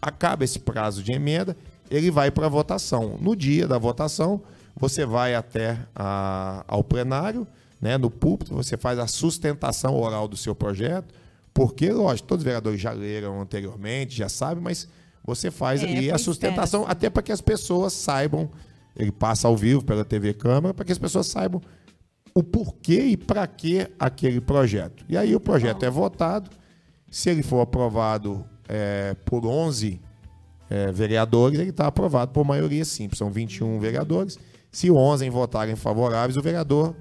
acaba 0.01 0.45
esse 0.45 0.61
prazo 0.61 1.03
de 1.03 1.11
emenda, 1.11 1.57
ele 1.91 2.11
vai 2.11 2.31
para 2.31 2.49
votação. 2.49 3.19
No 3.21 3.37
dia 3.37 3.67
da 3.67 3.79
votação, 3.79 4.43
você 4.77 5.07
vai 5.07 5.35
até 5.35 5.79
a, 5.95 6.65
ao 6.69 6.85
plenário, 6.85 7.47
né, 7.81 7.97
no 7.99 8.11
púlpito, 8.11 8.55
você 8.55 8.77
faz 8.77 8.99
a 8.99 9.07
sustentação 9.07 9.95
oral 9.99 10.27
do 10.27 10.37
seu 10.37 10.55
projeto, 10.55 11.15
porque, 11.53 11.91
lógico, 11.91 12.29
todos 12.29 12.43
os 12.43 12.45
vereadores 12.45 12.81
já 12.81 12.93
leram 12.93 13.41
anteriormente, 13.41 14.17
já 14.17 14.29
sabem, 14.29 14.63
mas 14.63 14.89
você 15.25 15.51
faz 15.51 15.83
é, 15.83 15.87
ali 15.87 16.11
a 16.11 16.19
sustentação, 16.19 16.81
espera. 16.83 16.93
até 16.93 17.11
para 17.11 17.23
que 17.23 17.33
as 17.33 17.41
pessoas 17.41 17.93
saibam, 17.93 18.51
ele 18.95 19.11
passa 19.11 19.49
ao 19.49 19.57
vivo 19.57 19.85
pela 19.85 20.05
TV 20.05 20.35
Câmara, 20.35 20.75
para 20.75 20.85
que 20.85 20.93
as 20.93 20.99
pessoas 20.99 21.27
saibam 21.27 21.61
o 22.35 22.43
porquê 22.43 23.01
e 23.01 23.17
para 23.17 23.47
que 23.47 23.89
aquele 23.99 24.41
projeto. 24.41 25.05
E 25.09 25.17
aí 25.17 25.35
o 25.35 25.41
projeto 25.41 25.83
é 25.85 25.91
votado, 25.91 26.51
se 27.11 27.31
ele 27.31 27.43
for 27.43 27.63
aprovado 27.63 28.45
é, 28.69 29.15
por 29.25 29.47
11 29.47 30.01
é, 30.69 30.91
vereadores, 30.93 31.59
ele 31.59 31.71
está 31.71 31.87
aprovado 31.87 32.33
por 32.33 32.45
maioria 32.45 32.85
simples, 32.85 33.19
são 33.19 33.31
21 33.31 33.79
vereadores. 33.79 34.39
Se 34.71 34.91
11 34.91 35.29
votarem 35.31 35.77
favoráveis, 35.77 36.37
o 36.37 36.43
vereador 36.43 36.95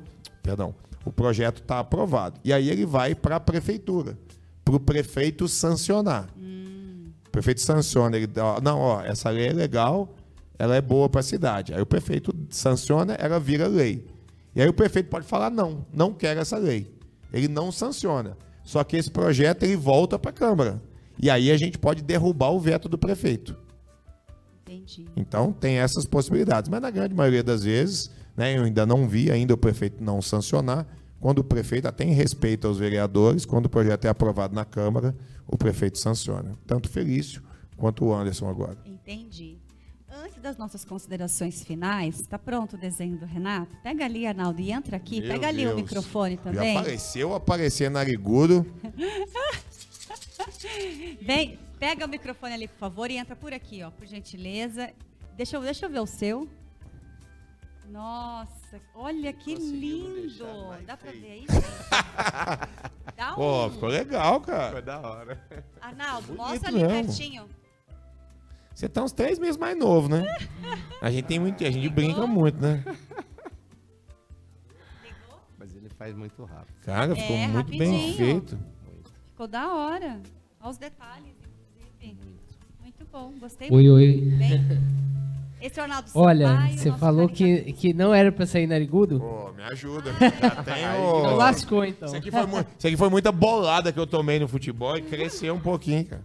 perdão, 0.45 0.75
o 1.03 1.11
projeto 1.11 1.61
está 1.61 1.79
aprovado. 1.79 2.39
E 2.43 2.53
aí 2.53 2.69
ele 2.69 2.85
vai 2.85 3.15
para 3.15 3.37
a 3.37 3.39
prefeitura, 3.39 4.15
para 4.63 4.75
o 4.75 4.79
prefeito 4.79 5.47
sancionar. 5.47 6.29
Hum. 6.37 7.09
O 7.27 7.29
prefeito 7.31 7.61
sanciona, 7.61 8.15
ele 8.15 8.27
dá, 8.27 8.59
não, 8.61 8.79
ó, 8.79 9.01
essa 9.01 9.31
lei 9.31 9.47
é 9.47 9.53
legal, 9.53 10.13
ela 10.59 10.75
é 10.75 10.81
boa 10.81 11.09
para 11.09 11.21
a 11.21 11.23
cidade. 11.23 11.73
Aí 11.73 11.81
o 11.81 11.85
prefeito 11.85 12.31
sanciona, 12.49 13.13
ela 13.15 13.39
vira 13.39 13.67
lei. 13.67 14.05
E 14.55 14.61
aí 14.61 14.69
o 14.69 14.73
prefeito 14.73 15.09
pode 15.09 15.25
falar 15.25 15.49
não, 15.49 15.85
não 15.91 16.13
quero 16.13 16.39
essa 16.39 16.57
lei. 16.57 16.93
Ele 17.33 17.47
não 17.47 17.71
sanciona. 17.71 18.37
Só 18.63 18.83
que 18.83 18.95
esse 18.95 19.09
projeto 19.09 19.63
ele 19.63 19.75
volta 19.75 20.17
para 20.17 20.29
a 20.29 20.33
Câmara. 20.33 20.81
E 21.21 21.29
aí 21.29 21.51
a 21.51 21.57
gente 21.57 21.77
pode 21.77 22.01
derrubar 22.01 22.51
o 22.51 22.59
veto 22.59 22.87
do 22.89 22.97
prefeito. 22.97 23.55
Entendi. 24.63 25.05
Então 25.15 25.53
tem 25.53 25.77
essas 25.77 26.05
possibilidades. 26.05 26.69
Mas 26.69 26.81
na 26.81 26.89
grande 26.89 27.13
maioria 27.13 27.43
das 27.43 27.63
vezes 27.63 28.09
Né? 28.35 28.57
Eu 28.57 28.63
ainda 28.63 28.85
não 28.85 29.07
vi 29.07 29.31
ainda 29.31 29.53
o 29.53 29.57
prefeito 29.57 30.03
não 30.03 30.21
sancionar. 30.21 30.85
Quando 31.21 31.39
o 31.39 31.43
prefeito, 31.43 31.87
até 31.87 32.03
em 32.03 32.11
respeito 32.11 32.67
aos 32.67 32.77
vereadores, 32.77 33.45
quando 33.45 33.67
o 33.67 33.69
projeto 33.69 34.05
é 34.05 34.09
aprovado 34.09 34.53
na 34.53 34.65
Câmara, 34.65 35.15
o 35.47 35.57
prefeito 35.57 35.97
sanciona. 35.97 36.51
Tanto 36.67 36.87
o 36.87 36.89
Felício 36.89 37.41
quanto 37.77 38.05
o 38.05 38.13
Anderson 38.13 38.49
agora. 38.49 38.77
Entendi. 38.85 39.57
Antes 40.23 40.41
das 40.41 40.57
nossas 40.57 40.85
considerações 40.85 41.63
finais, 41.63 42.19
está 42.19 42.37
pronto 42.37 42.75
o 42.75 42.79
desenho 42.79 43.17
do 43.17 43.25
Renato? 43.25 43.75
Pega 43.83 44.05
ali, 44.05 44.25
Arnaldo, 44.27 44.61
e 44.61 44.71
entra 44.71 44.97
aqui. 44.97 45.19
Meu 45.19 45.29
Pega 45.29 45.47
ali 45.47 45.63
Deus. 45.63 45.73
o 45.73 45.75
microfone 45.77 46.35
Já 46.35 46.41
também. 46.51 46.77
apareceu 46.77 47.33
aparecer 47.33 47.89
narigudo. 47.89 48.65
Vem, 51.21 51.59
pega 51.79 52.05
o 52.05 52.09
microfone 52.09 52.53
ali, 52.53 52.67
por 52.67 52.77
favor, 52.77 53.09
e 53.11 53.17
entra 53.17 53.35
por 53.35 53.53
aqui, 53.53 53.83
ó, 53.83 53.91
por 53.91 54.05
gentileza. 54.05 54.91
Deixa 55.35 55.57
eu, 55.57 55.61
deixa 55.61 55.85
eu 55.85 55.89
ver 55.89 55.99
o 55.99 56.05
seu. 56.05 56.47
Nossa, 57.89 58.81
olha 58.95 59.31
que 59.31 59.53
lindo! 59.55 60.45
Dá 60.85 60.97
pra 60.97 61.11
ver 61.11 61.31
aí? 61.31 61.45
Dá 63.15 63.33
um. 63.33 63.35
Pô, 63.35 63.69
ficou 63.69 63.89
legal, 63.89 64.41
cara. 64.41 64.81
da 64.81 64.99
hora. 64.99 65.65
Arnaldo, 65.79 66.27
bonito 66.27 66.41
mostra 66.41 66.69
ali 66.69 66.79
mesmo. 66.83 67.05
pertinho. 67.05 67.49
Você 68.73 68.89
tá 68.89 69.03
uns 69.03 69.11
três 69.13 69.37
meses 69.39 69.55
mais 69.55 69.77
novo, 69.77 70.09
né? 70.09 70.25
A 71.01 71.09
gente 71.11 71.25
tem 71.25 71.39
muito, 71.39 71.63
a 71.63 71.69
gente 71.71 71.87
brinca 71.89 72.25
muito, 72.27 72.59
né? 72.59 72.83
Mas 75.57 75.73
ele 75.75 75.87
faz 75.89 76.13
muito 76.15 76.43
rápido. 76.43 76.75
Cara, 76.83 77.15
ficou 77.15 77.35
É, 77.35 77.47
muito 77.47 77.69
bem 77.69 77.79
rapidinho. 77.91 78.17
feito. 78.17 78.59
Ficou 79.29 79.47
da 79.47 79.71
hora. 79.73 80.21
Olha 80.65 80.71
os 80.71 80.77
detalhes, 80.79 81.35
inclusive. 82.01 82.39
Muito 82.81 83.05
bom, 83.11 83.33
gostei 83.39 83.69
Oi, 83.69 83.83
muito. 83.83 83.93
oi. 83.93 84.35
Bem. 84.35 84.61
Esse 85.61 85.79
é 85.79 85.83
o 85.83 85.85
Arnaldo 85.85 86.09
Olha, 86.15 86.47
Sampaio, 86.47 86.77
você 86.77 86.91
falou 86.93 87.29
que, 87.29 87.73
que 87.73 87.93
não 87.93 88.11
era 88.11 88.31
pra 88.31 88.47
sair 88.47 88.65
narigudo? 88.65 89.19
Pô, 89.19 89.51
me 89.53 89.61
ajuda. 89.61 90.11
Já 90.41 90.63
tenho... 90.63 91.19
Então 91.19 91.35
lascou, 91.35 91.85
então. 91.85 92.07
Isso 92.07 92.15
aqui, 92.17 92.31
foi 92.31 92.45
mu- 92.47 92.65
isso 92.77 92.87
aqui 92.87 92.97
foi 92.97 93.09
muita 93.09 93.31
bolada 93.31 93.93
que 93.93 93.99
eu 93.99 94.07
tomei 94.07 94.39
no 94.39 94.47
futebol 94.47 94.97
e 94.97 95.03
cresceu 95.03 95.53
um 95.53 95.59
pouquinho, 95.59 96.05
cara. 96.05 96.23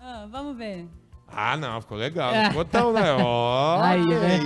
Ah, 0.00 0.28
vamos 0.30 0.56
ver. 0.56 0.86
Ah, 1.32 1.56
não, 1.56 1.80
ficou 1.80 1.96
legal. 1.96 2.34
Não 2.34 2.44
ficou 2.46 2.64
tão, 2.64 2.92
né? 2.92 3.12
Ó, 3.22 3.80
Aí, 3.80 4.02
que 4.02 4.08
né? 4.14 4.36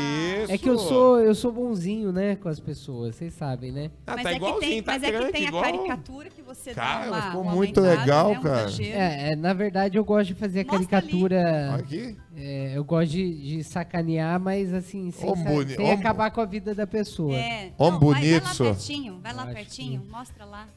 isso. 0.43 0.53
É 0.53 0.59
que 0.59 0.69
eu 0.69 0.79
sou, 0.79 1.19
eu 1.21 1.35
sou 1.35 1.51
bonzinho, 1.51 2.13
né, 2.13 2.37
com 2.37 2.49
as 2.49 2.61
pessoas, 2.61 3.15
vocês 3.17 3.33
sabem, 3.33 3.73
né? 3.73 3.91
Ah, 4.07 4.13
mas 4.15 4.23
tá 4.25 4.33
é 4.33 4.39
que 4.39 4.53
tem, 4.61 4.83
tá 4.83 4.93
mas 4.93 5.03
é 5.03 5.13
que 5.13 5.33
tem 5.33 5.45
igual... 5.47 5.63
a 5.63 5.67
caricatura 5.67 6.29
que 6.29 6.43
você 6.43 6.75
Cara, 6.75 7.07
dá 7.07 7.11
uma, 7.11 7.23
ficou 7.23 7.45
muito 7.45 7.81
aumentada, 7.81 8.01
legal, 8.03 8.31
né, 8.31 8.39
um 8.39 8.43
cara. 8.43 8.71
É, 8.83 9.33
é, 9.33 9.37
na 9.37 9.53
verdade 9.55 9.97
eu 9.97 10.05
gosto 10.05 10.27
de 10.29 10.35
fazer 10.35 10.61
a 10.61 10.65
Mostra 10.65 10.79
ali. 10.79 10.87
caricatura. 10.87 11.75
Aqui. 11.77 12.17
é, 12.37 12.73
eu 12.77 12.85
gosto 12.85 13.11
de, 13.13 13.57
de 13.57 13.65
sacanear, 13.65 14.39
mas 14.39 14.75
assim, 14.75 15.11
sem, 15.11 15.35
boni- 15.35 15.75
sem 15.77 15.91
acabar 15.91 16.31
com 16.31 16.41
a 16.43 16.45
vida 16.45 16.75
da 16.75 16.87
pessoa. 16.87 17.35
É. 17.35 17.73
Não, 17.79 17.91
vai- 17.93 17.99
bonito, 17.99 18.43
Vai 18.45 18.53
lá 18.59 18.75
pertinho, 18.75 19.19
vai 19.23 19.33
lá 19.35 19.47
pertinho, 19.47 20.03
mostra 20.11 20.45
lá. 20.45 20.69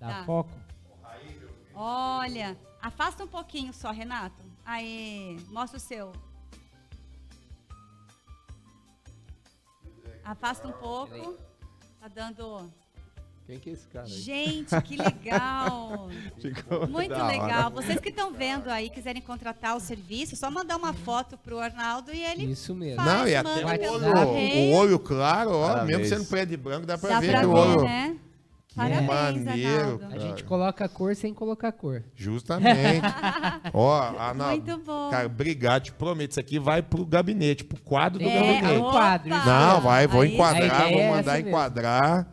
Dá 0.00 0.08
Tá. 0.08 0.24
foco? 0.24 0.50
Olha, 1.74 2.56
afasta 2.82 3.24
um 3.24 3.28
pouquinho 3.28 3.72
só, 3.72 3.90
Renato. 3.90 4.42
Aí, 4.64 5.38
mostra 5.50 5.76
o 5.78 5.80
seu. 5.80 6.12
Afasta 10.24 10.66
um 10.68 10.72
pouco. 10.72 11.34
Tá 12.00 12.08
dando. 12.08 12.70
Quem 13.46 13.58
que 13.58 13.70
é 13.70 13.72
esse 13.72 13.86
cara 13.88 14.06
aí? 14.06 14.12
Gente, 14.12 14.80
que 14.82 14.96
legal! 14.96 16.08
Ficou 16.40 16.86
Muito 16.86 17.12
hora. 17.12 17.26
legal. 17.26 17.70
Vocês 17.70 17.98
que 17.98 18.10
estão 18.10 18.32
vendo 18.32 18.68
aí, 18.68 18.88
quiserem 18.90 19.20
contratar 19.20 19.76
o 19.76 19.80
serviço, 19.80 20.36
só 20.36 20.50
mandar 20.50 20.76
uma 20.76 20.92
foto 20.92 21.36
pro 21.36 21.58
Arnaldo 21.58 22.12
e 22.14 22.22
ele 22.22 22.52
Isso 22.52 22.74
mesmo. 22.74 23.02
Faz, 23.02 23.08
Não, 23.18 23.26
e 23.26 23.34
até 23.34 23.90
o 23.90 23.94
olho, 23.94 24.70
o 24.70 24.72
olho 24.76 24.98
claro, 25.00 25.50
ó, 25.50 25.66
Parabéns. 25.66 25.98
mesmo 25.98 26.16
sendo 26.16 26.28
preto 26.28 26.52
e 26.52 26.56
branco, 26.56 26.86
dá 26.86 26.96
pra 26.96 27.08
dá 27.10 27.20
ver 27.20 27.30
pra 27.32 27.40
que 27.40 27.46
o 27.46 27.50
olho. 27.52 27.82
né? 27.82 28.16
Parabéns, 28.74 29.44
maneiro, 29.44 29.80
Arnaldo. 29.80 30.04
A 30.04 30.08
cara. 30.08 30.20
gente 30.20 30.44
coloca 30.44 30.88
cor 30.88 31.16
sem 31.16 31.34
colocar 31.34 31.72
cor. 31.72 32.04
Justamente. 32.14 33.02
ó, 33.74 34.00
Arnaldo, 34.16 34.56
Muito 34.64 34.78
bom. 34.86 35.10
Cara, 35.10 35.26
obrigado, 35.26 35.82
te 35.84 35.92
prometo, 35.92 36.30
isso 36.32 36.40
aqui 36.40 36.58
vai 36.58 36.80
pro 36.82 37.04
gabinete, 37.04 37.64
pro 37.64 37.80
quadro 37.82 38.18
do 38.20 38.24
É, 38.28 38.34
gabinete. 38.34 38.64
é 38.74 38.78
um 38.78 38.90
quadro. 38.90 39.28
Não, 39.28 39.66
mesmo. 39.68 39.80
vai, 39.82 40.06
vou 40.06 40.20
Aí- 40.22 40.34
enquadrar, 40.34 40.88
vou 40.88 40.98
é 41.00 41.10
mandar 41.10 41.32
mesmo. 41.34 41.48
enquadrar. 41.48 42.26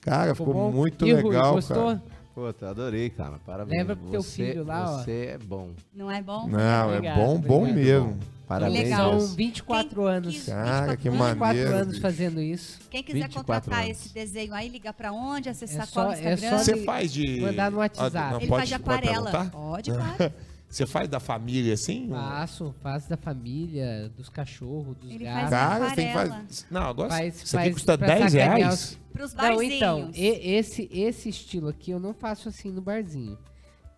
Cara, 0.00 0.34
ficou, 0.34 0.54
bom? 0.54 0.70
muito 0.70 1.06
E, 1.06 1.12
Rui, 1.12 1.22
legal, 1.24 1.54
gostou? 1.54 1.76
cara. 1.88 2.02
Pô, 2.34 2.46
eu 2.48 2.68
adorei, 2.68 3.10
cara. 3.10 3.38
Parabéns. 3.44 3.78
Leva 3.86 3.96
pro 3.96 4.08
teu 4.10 4.22
Você- 4.22 4.46
filho 4.52 4.64
lá, 4.64 4.84
ó. 4.84 4.98
Você 4.98 5.34
é 5.34 5.38
bom. 5.38 5.70
Não 5.92 6.10
é 6.10 6.22
bom? 6.22 6.46
Não, 6.48 6.88
Obrigado, 6.88 7.20
é 7.20 7.26
bom, 7.26 7.38
bom 7.38 7.64
mesmo. 7.66 8.18
Parabéns. 8.50 8.82
legal. 8.84 9.12
mesmo. 9.14 9.26
São 9.28 9.36
24 9.36 9.88
Quem 10.02 10.08
anos. 10.10 10.34
quis- 10.34 10.44
Cara, 10.46 10.96
que 10.96 11.08
24 11.08 11.38
maneiro. 11.38 11.72
anos 11.74 11.88
bicho. 11.88 12.00
fazendo 12.00 12.40
isso. 12.40 12.78
Quem 12.90 13.02
quiser 13.02 13.18
24 13.28 13.44
contratar 13.46 13.84
anos. 13.84 13.90
esse 13.90 14.12
desenho 14.12 14.52
aí, 14.54 14.68
liga 14.68 14.92
pra 14.92 15.12
onde? 15.12 15.48
Acessar 15.48 15.84
É 15.84 15.86
qual 15.92 16.06
só- 16.08 16.12
é 16.12 16.34
Instagram? 16.34 16.58
só 16.58 16.64
Você 16.64 16.76
faz 16.84 17.12
de. 17.12 17.40
mandar 17.40 17.70
no 17.70 17.76
Ah, 17.76 17.80
WhatsApp. 17.80 18.16
não, 18.16 18.40
Ele 18.40 18.46
pode- 18.48 18.48
faz 18.48 18.68
de 18.68 18.78
pode 18.80 18.98
aquarela. 18.98 19.30
perguntar? 19.30 19.50
Pode, 19.50 19.90
claro. 19.92 20.32
Você 20.68 20.86
faz 20.86 21.08
da 21.08 21.18
família 21.18 21.74
assim? 21.74 22.08
Faço, 22.08 22.74
faço 22.80 23.08
da 23.10 23.16
família, 23.16 24.08
dos 24.16 24.28
cachorros, 24.28 24.96
dos 24.98 25.10
Ele 25.10 25.24
gatos. 25.24 25.50
Cara, 25.50 25.90
tem 25.96 26.06
que 26.08 26.12
fazer. 26.12 26.44
Não, 26.70 26.82
agora 26.82 27.08
Faz- 27.10 27.42
isso 27.42 27.56
aqui 27.56 27.64
faz 27.66 27.74
custa 27.74 27.98
pra 27.98 28.06
10 28.06 28.32
sacanear 28.32 28.56
reais. 28.56 28.74
os- 28.74 28.98
Pros 29.12 29.34
Não, 29.34 29.42
barzinhos. 29.44 29.74
então, 29.74 30.10
e- 30.14 30.54
esse, 30.54 30.88
esse 30.92 31.28
estilo 31.28 31.68
aqui 31.68 31.90
eu 31.90 31.98
não 31.98 32.14
faço 32.14 32.48
assim 32.48 32.70
no 32.70 32.80
barzinho. 32.80 33.36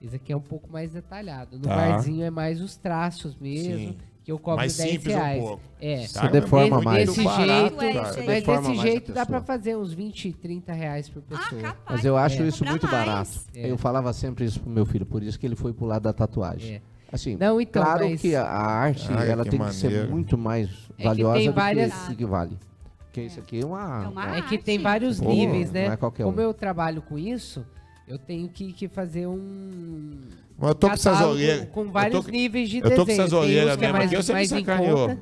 Esse 0.01 0.17
aqui 0.17 0.33
é 0.33 0.37
um 0.37 0.41
pouco 0.41 0.73
mais 0.73 0.91
detalhado. 0.93 1.59
No 1.59 1.65
Tá. 1.65 1.77
barzinho 1.77 2.25
é 2.25 2.31
mais 2.31 2.61
os 2.63 2.75
traços 2.77 3.37
mesmo, 3.39 3.77
Sim. 3.77 3.99
Que 4.25 4.31
eu 4.31 4.39
cobro 4.39 4.59
Mais 4.59 4.77
10 4.77 4.91
simples 4.93 5.15
um 5.15 5.19
reais. 5.19 5.43
pouco. 5.43 5.63
É. 5.81 6.07
Você 6.07 6.29
deforma 6.29 6.77
Desse- 6.77 6.85
mais. 6.85 7.09
Desse 7.09 7.25
Barato, 7.25 7.43
jeito, 7.49 7.77
cara. 7.77 7.93
mas 8.03 8.15
Você 8.15 8.23
deforma 8.23 8.69
desse 8.71 8.83
jeito 8.83 9.13
dá 9.13 9.27
pra 9.27 9.41
fazer 9.41 9.77
uns 9.77 9.93
20, 9.93 10.33
30 10.33 10.73
reais 10.73 11.09
por 11.09 11.23
Ah, 11.33 11.37
pessoa. 11.39 11.61
capaz. 11.63 11.79
Mas 11.91 12.05
eu 12.05 12.17
acho 12.17 12.43
É. 12.43 12.47
isso 12.47 12.65
muito 12.65 12.87
mais. 12.87 13.07
barato. 13.07 13.31
É. 13.55 13.71
Eu 13.71 13.77
falava 13.79 14.13
sempre 14.13 14.45
isso 14.45 14.61
pro 14.61 14.71
meu 14.71 14.87
filho, 14.87 15.05
por 15.05 15.23
isso 15.23 15.39
que 15.39 15.47
ele 15.47 15.57
foi 15.57 15.73
pro 15.73 15.87
lado 15.87 16.03
da 16.03 16.13
tatuagem. 16.13 16.77
É. 16.77 16.83
Assim, 17.13 17.37
Não, 17.39 17.61
então, 17.61 17.83
claro 17.83 18.09
mas- 18.09 18.21
que 18.21 18.35
a, 18.35 18.45
arte 18.47 19.07
Cara, 19.09 19.25
ela 19.27 19.45
que 19.45 19.51
tem 19.51 19.61
que 19.61 19.75
ser 19.75 19.87
maneiro. 19.89 20.11
muito 20.11 20.39
mais 20.39 20.69
que 20.97 21.05
valiosa 21.05 21.39
tem 21.39 21.49
do 21.51 21.55
várias- 21.55 21.93
que, 21.93 22.09
do 22.11 22.17
que 22.17 22.25
vale. 22.27 22.59
Porque 23.05 23.21
isso 23.23 23.39
aqui 23.41 23.61
é 23.61 23.67
uma... 23.67 24.05
É 24.05 24.09
uma 24.09 24.37
É 24.39 24.41
que 24.43 24.57
tem 24.57 24.79
vários 24.79 25.21
Pô, 25.21 25.29
níveis, 25.29 25.71
né? 25.71 25.87
é 25.89 25.97
Como 25.97 26.39
um. 26.39 26.41
eu 26.41 26.55
trabalho 26.55 27.03
com 27.03 27.19
isso, 27.19 27.67
eu 28.13 28.19
tenho 28.19 28.49
que, 28.49 28.73
que 28.73 28.89
fazer 28.89 29.27
um. 29.27 30.21
Mas 30.59 30.69
eu 30.69 30.75
tô 30.75 30.87
com 30.89 30.93
essas 30.95 31.21
olheiras. 31.21 31.69
Com 31.71 31.81
Eu 31.81 31.87
tô 31.87 31.93
vários 31.93 32.25
com- 32.27 32.31
níveis 32.31 32.69
de 32.69 32.79
eu 32.79 32.83
tô 32.83 32.89
com 32.91 33.05
desenho. 33.07 33.21
essas 33.23 33.33
olheiras 33.33 33.77
que 33.77 33.85
é 33.85 33.87
mesmo 33.87 33.99
mais, 33.99 34.13
aqui, 34.13 34.23
você 34.23 34.35
me 34.35 34.47
sacaneou. 34.47 35.09
conta. 35.09 35.21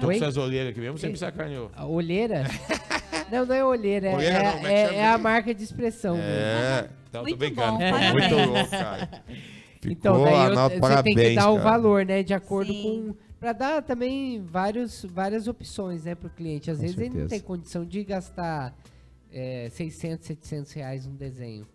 Tô 0.00 0.06
com 0.06 0.12
essas 0.12 0.36
olheiras 0.36 0.70
aqui 0.70 0.80
mesmo, 0.80 0.98
você 0.98 1.08
me 1.08 1.16
sacaneou. 1.16 1.70
A 1.74 1.86
olheira? 1.86 2.44
não, 3.30 3.46
não 3.46 3.54
é 3.54 3.64
olheira, 3.64 4.08
é, 4.08 4.14
Olheira 4.14 4.38
não, 4.42 4.48
é 4.48 4.60
que 4.60 4.66
é- 4.66 4.94
é 4.96 5.08
a 5.08 5.18
marca 5.18 5.54
de 5.54 5.62
expressão. 5.62 6.16
É, 6.18 6.88
então 7.08 7.22
tô 7.22 7.28
Muito 7.28 7.38
brincando. 7.38 7.78
bom, 7.78 8.12
muito 8.12 8.34
louco, 8.50 8.70
cara. 8.70 9.08
Ficou, 9.80 9.92
Então, 9.92 10.24
daí 10.24 10.48
eu- 10.50 10.54
você 10.54 10.80
parabéns, 10.80 11.16
tem 11.16 11.28
que 11.30 11.34
dar 11.34 11.50
o 11.50 11.56
cara. 11.58 11.70
valor, 11.70 12.04
né? 12.04 12.22
De 12.22 12.34
acordo 12.34 12.72
Sim. 12.72 12.82
com. 13.12 13.26
Pra 13.38 13.52
dar 13.52 13.82
também 13.82 14.42
vários, 14.50 15.04
várias 15.04 15.46
opções, 15.46 16.04
né, 16.04 16.14
pro 16.14 16.30
cliente. 16.30 16.70
Às 16.70 16.78
Com 16.78 16.82
vezes 16.82 16.96
ele 16.96 17.08
não 17.10 17.12
certeza. 17.16 17.30
tem 17.30 17.40
condição 17.40 17.84
de 17.84 18.02
gastar 18.02 18.74
é, 19.32 19.68
600, 19.72 20.26
700 20.26 20.72
reais 20.72 21.06
num 21.06 21.14
desenho. 21.14 21.66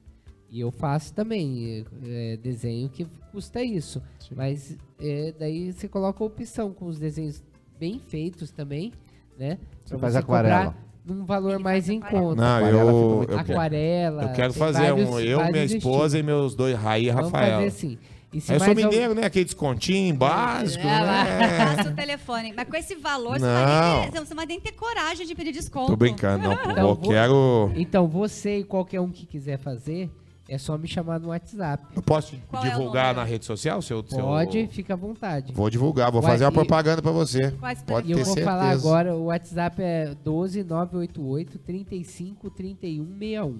E 0.51 0.59
eu 0.59 0.69
faço 0.69 1.13
também 1.13 1.85
é, 2.03 2.37
desenho 2.37 2.89
que 2.89 3.07
custa 3.31 3.63
isso. 3.63 4.01
Mas 4.35 4.77
é, 4.99 5.33
daí 5.39 5.71
você 5.71 5.87
coloca 5.87 6.21
a 6.21 6.27
opção 6.27 6.73
com 6.73 6.87
os 6.87 6.99
desenhos 6.99 7.41
bem 7.79 7.99
feitos 7.99 8.51
também, 8.51 8.91
né? 9.39 9.57
Você 9.85 9.91
Pra 9.91 9.99
faz 9.99 10.13
você 10.13 10.19
aquarela. 10.19 10.75
Num 11.05 11.25
valor 11.25 11.53
Ele 11.55 11.63
mais 11.63 11.89
em 11.89 11.97
aquarela. 11.99 12.21
conta. 12.21 12.41
Não, 12.41 12.57
Aquarela 12.57 12.79
fica 12.79 12.91
eu, 12.91 13.15
muito 13.17 13.31
eu, 13.31 13.39
Aquarela. 13.39 14.23
eu 14.23 14.33
quero 14.33 14.53
fazer 14.53 14.89
vários- 14.91 15.09
um, 15.09 15.19
eu, 15.19 15.51
minha 15.51 15.63
esposa 15.63 16.19
e 16.19 16.23
meus 16.23 16.53
dois, 16.53 16.75
Raí 16.77 17.03
e 17.03 17.07
estilos. 17.07 17.31
Vamos 17.31 17.39
Rafael. 17.39 17.53
fazer 17.55 17.67
assim. 17.67 17.97
Eu 18.33 18.59
sou 18.59 18.75
mineiro, 18.75 19.13
né? 19.15 19.25
Aquele 19.25 19.43
descontinho 19.45 20.15
básico, 20.15 20.85
É, 20.87 21.01
lá. 21.01 21.23
né? 21.23 21.75
Passa 21.75 21.89
o 21.89 21.93
telefone. 21.95 22.53
Mas 22.55 22.67
com 22.67 22.75
esse 22.77 22.95
valor, 22.95 23.39
você 23.39 23.45
Não. 23.45 23.53
não 23.53 23.65
vai 23.65 23.99
nem 24.01 24.11
ter, 24.11 24.19
você 24.19 24.29
não 24.29 24.37
vai 24.37 24.45
nem 24.45 24.59
ter 24.61 24.71
coragem 24.73 25.25
de 25.25 25.33
pedir 25.35 25.51
desconto. 25.53 25.87
Tô 25.87 25.95
brincando, 25.97 26.43
não. 26.43 26.53
Então, 26.53 26.71
eu 26.77 26.95
vou- 26.95 27.09
quero... 27.11 27.71
Então, 27.75 28.07
você 28.07 28.59
e 28.59 28.63
qualquer 28.63 29.01
um 29.01 29.09
que 29.09 29.25
quiser 29.25 29.57
fazer, 29.57 30.09
é 30.53 30.57
só 30.57 30.77
me 30.77 30.87
chamar 30.87 31.19
no 31.19 31.29
WhatsApp. 31.29 31.83
Eu 31.95 32.01
posso 32.01 32.35
Qual 32.49 32.63
é 32.65 32.69
divulgar 32.69 33.05
número? 33.07 33.19
na 33.21 33.23
rede 33.23 33.45
social? 33.45 33.81
Seu, 33.81 34.03
seu- 34.07 34.19
Pode, 34.19 34.67
fica 34.67 34.93
à 34.93 34.97
vontade. 34.97 35.53
Vou 35.53 35.69
divulgar, 35.69 36.11
vou 36.11 36.21
Vai, 36.21 36.31
fazer 36.31 36.43
uma 36.45 36.51
propaganda 36.51 37.01
pra 37.01 37.11
você. 37.11 37.51
Quais 37.51 37.81
Pode 37.83 38.07
E 38.09 38.11
eu 38.11 38.17
ter 38.17 38.23
vou 38.25 38.33
certeza. 38.33 38.49
falar 38.57 38.69
agora, 38.71 39.15
o 39.15 39.25
WhatsApp 39.25 39.81
é 39.81 40.13
12988 40.23 41.57
35 41.59 42.49
31 42.49 43.05
61. 43.17 43.59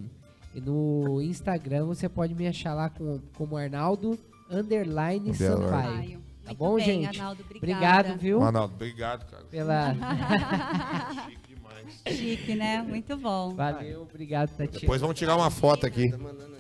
E 0.54 0.60
no 0.60 1.22
Instagram 1.22 1.86
você 1.86 2.10
pode 2.10 2.36
me 2.36 2.46
achar 2.48 2.74
lá 2.74 2.90
com, 2.90 3.20
como 3.38 3.56
Arnaldo 3.56 4.20
Underline. 4.50 5.34
Sampaio. 5.34 6.20
Tá 6.44 6.48
Muito 6.50 6.58
bom, 6.58 6.76
bem, 6.76 6.86
gente? 6.86 7.20
Arnaldo. 7.20 7.46
Obrigado, 7.56 8.18
viu? 8.18 8.40
Ronaldo, 8.40 8.74
obrigado, 8.76 9.30
cara. 9.32 9.44
Pela... 9.46 9.94
Chique 11.24 11.56
demais. 11.56 12.18
Chique, 12.18 12.56
né? 12.56 12.82
Muito 12.82 13.16
bom. 13.16 13.54
Valeu, 13.56 14.02
obrigado, 14.02 14.50
Tatiana. 14.50 14.80
Depois 14.82 15.00
vamos 15.00 15.18
tirar 15.18 15.38
uma 15.38 15.50
foto 15.50 15.86
aqui. 15.86 16.10
Tá 16.10 16.18
mandando 16.18 16.52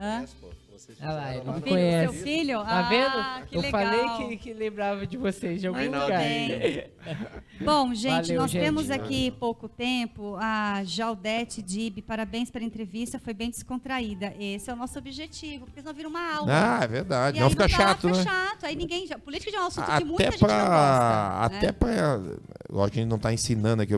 Hã? 0.00 0.24
Você 0.26 0.36
vocês 0.94 0.98
Ah 1.02 1.12
lá, 1.12 1.34
ele 1.34 1.44
não 1.44 1.60
conhece. 1.60 2.12
seu 2.14 2.22
filho? 2.24 2.62
Tá 2.62 2.78
Ah, 2.78 2.88
vendo? 2.88 3.46
que 3.48 3.56
Eu 3.56 3.60
legal. 3.62 3.80
falei 3.82 4.16
que, 4.28 4.36
que 4.36 4.52
lembrava 4.54 5.04
de 5.04 5.16
vocês 5.16 5.60
de 5.60 5.66
algum 5.66 5.80
Muito 5.80 5.92
lugar. 5.98 6.20
bem. 6.20 6.84
Bom, 7.64 7.92
gente, 7.92 8.26
Valeu, 8.28 8.40
nós 8.42 8.50
gente. 8.52 8.62
temos 8.62 8.88
aqui 8.90 9.32
pouco 9.32 9.68
tempo. 9.68 10.36
A 10.40 10.84
Jaldete 10.84 11.60
Dib, 11.62 11.98
parabéns 12.02 12.48
pela 12.48 12.64
entrevista, 12.64 13.18
foi 13.18 13.34
bem 13.34 13.50
descontraída. 13.50 14.32
Esse 14.38 14.70
é 14.70 14.72
o 14.72 14.76
nosso 14.76 14.96
objetivo, 15.00 15.64
porque 15.66 15.80
senão 15.80 15.92
vira 15.92 16.08
uma 16.08 16.36
aula. 16.36 16.48
Ah, 16.78 16.84
é 16.84 16.86
verdade. 16.86 17.38
E 17.38 17.40
Não 17.40 17.48
aí 17.48 17.50
fica 17.50 17.64
dá, 17.66 17.76
chato, 17.76 18.00
fica 18.02 18.16
né? 18.16 18.22
chato. 18.22 18.64
Aí 18.66 18.76
ninguém. 18.76 19.08
Política 19.08 19.50
já 19.50 19.58
é 19.58 19.62
um 19.62 19.66
assunto 19.66 19.84
que 19.98 20.04
muita 20.04 20.22
Até 20.22 20.30
gente 20.30 20.40
não 20.42 20.48
pra. 20.48 20.64
gosta. 20.64 21.48
né? 21.50 21.58
Até 21.58 21.72
pra. 21.72 22.16
Lógico 22.70 22.92
que 22.92 22.98
a 23.00 23.02
gente 23.02 23.10
não 23.10 23.18
tá 23.18 23.32
ensinando 23.32 23.82
aqui, 23.82 23.94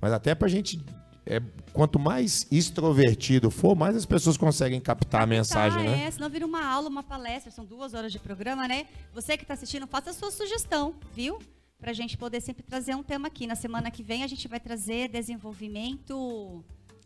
mas 0.00 0.12
até 0.12 0.34
pra 0.34 0.48
gente. 0.48 0.80
É, 1.26 1.40
quanto 1.72 1.98
mais 1.98 2.46
extrovertido 2.50 3.50
for, 3.50 3.74
mais 3.74 3.96
as 3.96 4.04
pessoas 4.04 4.36
conseguem 4.36 4.78
captar 4.80 5.22
a 5.22 5.26
mensagem, 5.26 5.78
tá, 5.84 5.90
né? 5.90 6.04
É, 6.04 6.10
senão 6.10 6.28
vira 6.28 6.44
uma 6.44 6.62
aula, 6.62 6.88
uma 6.88 7.02
palestra, 7.02 7.50
são 7.50 7.64
duas 7.64 7.94
horas 7.94 8.12
de 8.12 8.18
programa, 8.18 8.68
né? 8.68 8.86
Você 9.14 9.36
que 9.36 9.42
está 9.44 9.54
assistindo, 9.54 9.86
faça 9.86 10.10
a 10.10 10.12
sua 10.12 10.30
sugestão, 10.30 10.94
viu? 11.14 11.38
Pra 11.78 11.92
gente 11.94 12.16
poder 12.18 12.40
sempre 12.42 12.62
trazer 12.62 12.94
um 12.94 13.02
tema 13.02 13.28
aqui. 13.28 13.46
Na 13.46 13.54
semana 13.54 13.90
que 13.90 14.02
vem 14.02 14.22
a 14.22 14.26
gente 14.26 14.46
vai 14.48 14.60
trazer 14.60 15.08
desenvolvimento 15.08 16.62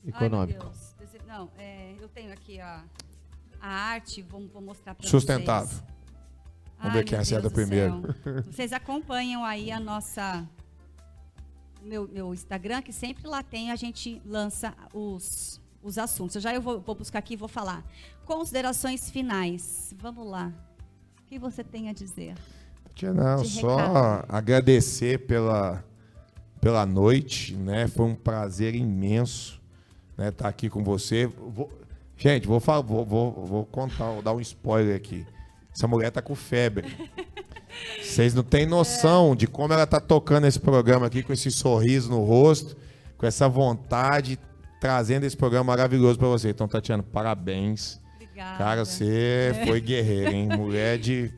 Econômico. 0.07 0.65
Ai, 0.65 0.69
meu 0.69 0.73
Deus. 0.73 0.95
Dese- 0.99 1.25
Não, 1.27 1.51
é, 1.59 1.95
eu 2.01 2.09
tenho 2.09 2.33
aqui 2.33 2.61
a, 2.61 2.85
a 3.61 3.69
arte, 3.69 4.23
vou, 4.23 4.47
vou 4.49 4.63
mostrar 4.63 4.95
para 4.95 5.03
vocês. 5.03 5.11
Sustentável. 5.11 5.79
Vamos 6.79 6.95
ver 6.95 7.05
quem 7.05 7.19
acerta 7.19 7.49
do 7.49 7.53
primeiro. 7.55 8.15
céu. 8.23 8.43
Vocês 8.45 8.73
acompanham 8.73 9.45
aí 9.45 9.71
a 9.73 9.81
nossa 9.81 10.49
meu, 11.83 12.09
meu 12.09 12.33
Instagram, 12.35 12.83
que 12.83 12.93
sempre 12.93 13.27
lá 13.27 13.43
tem, 13.43 13.71
a 13.71 13.77
gente 13.77 14.21
lança 14.25 14.75
os, 14.93 15.61
os 15.83 15.99
assuntos. 15.99 16.43
Já 16.43 16.55
eu 16.55 16.61
vou, 16.61 16.81
vou 16.81 16.95
buscar 16.95 17.19
aqui 17.19 17.35
e 17.35 17.37
vou 17.37 17.49
falar. 17.49 17.85
Considerações 18.25 19.11
finais. 19.11 19.95
Vamos 19.99 20.27
lá. 20.27 20.53
O 21.21 21.27
que 21.27 21.39
você 21.39 21.63
tem 21.63 21.89
a 21.89 21.93
dizer? 21.93 22.35
Tia, 22.95 23.13
não, 23.13 23.45
só 23.45 23.77
recado. 23.77 24.27
agradecer 24.29 25.27
pela, 25.27 25.85
pela 26.61 26.85
noite, 26.85 27.55
né? 27.55 27.87
Foi 27.87 28.07
um 28.07 28.15
prazer 28.15 28.75
imenso 28.75 29.61
né, 30.17 30.29
estar 30.31 30.49
aqui 30.49 30.69
com 30.69 30.83
você. 30.83 31.27
Vou- 31.27 31.71
gente, 32.17 32.47
vou, 32.47 32.59
falar, 32.59 32.83
vou, 32.83 33.05
vou, 33.05 33.47
vou 33.47 33.65
contar, 33.65 34.11
vou 34.11 34.23
dar 34.23 34.33
um 34.35 34.41
spoiler 34.41 34.97
aqui. 34.97 35.25
Essa 35.73 35.87
mulher 35.87 36.11
tá 36.11 36.21
com 36.21 36.35
febre. 36.35 36.89
Vocês 38.03 38.35
não 38.35 38.43
têm 38.43 38.67
noção 38.67 39.37
de 39.37 39.47
como 39.47 39.73
ela 39.73 39.87
tá 39.87 40.01
tocando 40.01 40.47
esse 40.47 40.59
programa 40.59 41.07
aqui 41.07 41.23
com 41.23 41.33
esse 41.33 41.51
sorriso 41.51 42.11
no 42.11 42.25
rosto, 42.25 42.77
com 43.17 43.27
essa 43.27 43.49
vontade, 43.49 44.39
trazendo 44.81 45.25
esse 45.25 45.37
programa 45.37 45.65
maravilhoso 45.65 46.19
para 46.19 46.29
você. 46.29 46.51
Então, 46.51 46.67
Tatiana, 46.69 47.03
parabéns. 47.03 48.01
Obrigada. 48.17 48.59
Cara, 48.59 48.85
você 48.85 49.53
foi 49.67 49.81
guerreira, 49.81 50.31
hein? 50.33 50.49
Mulher 50.49 50.99
de, 50.99 51.31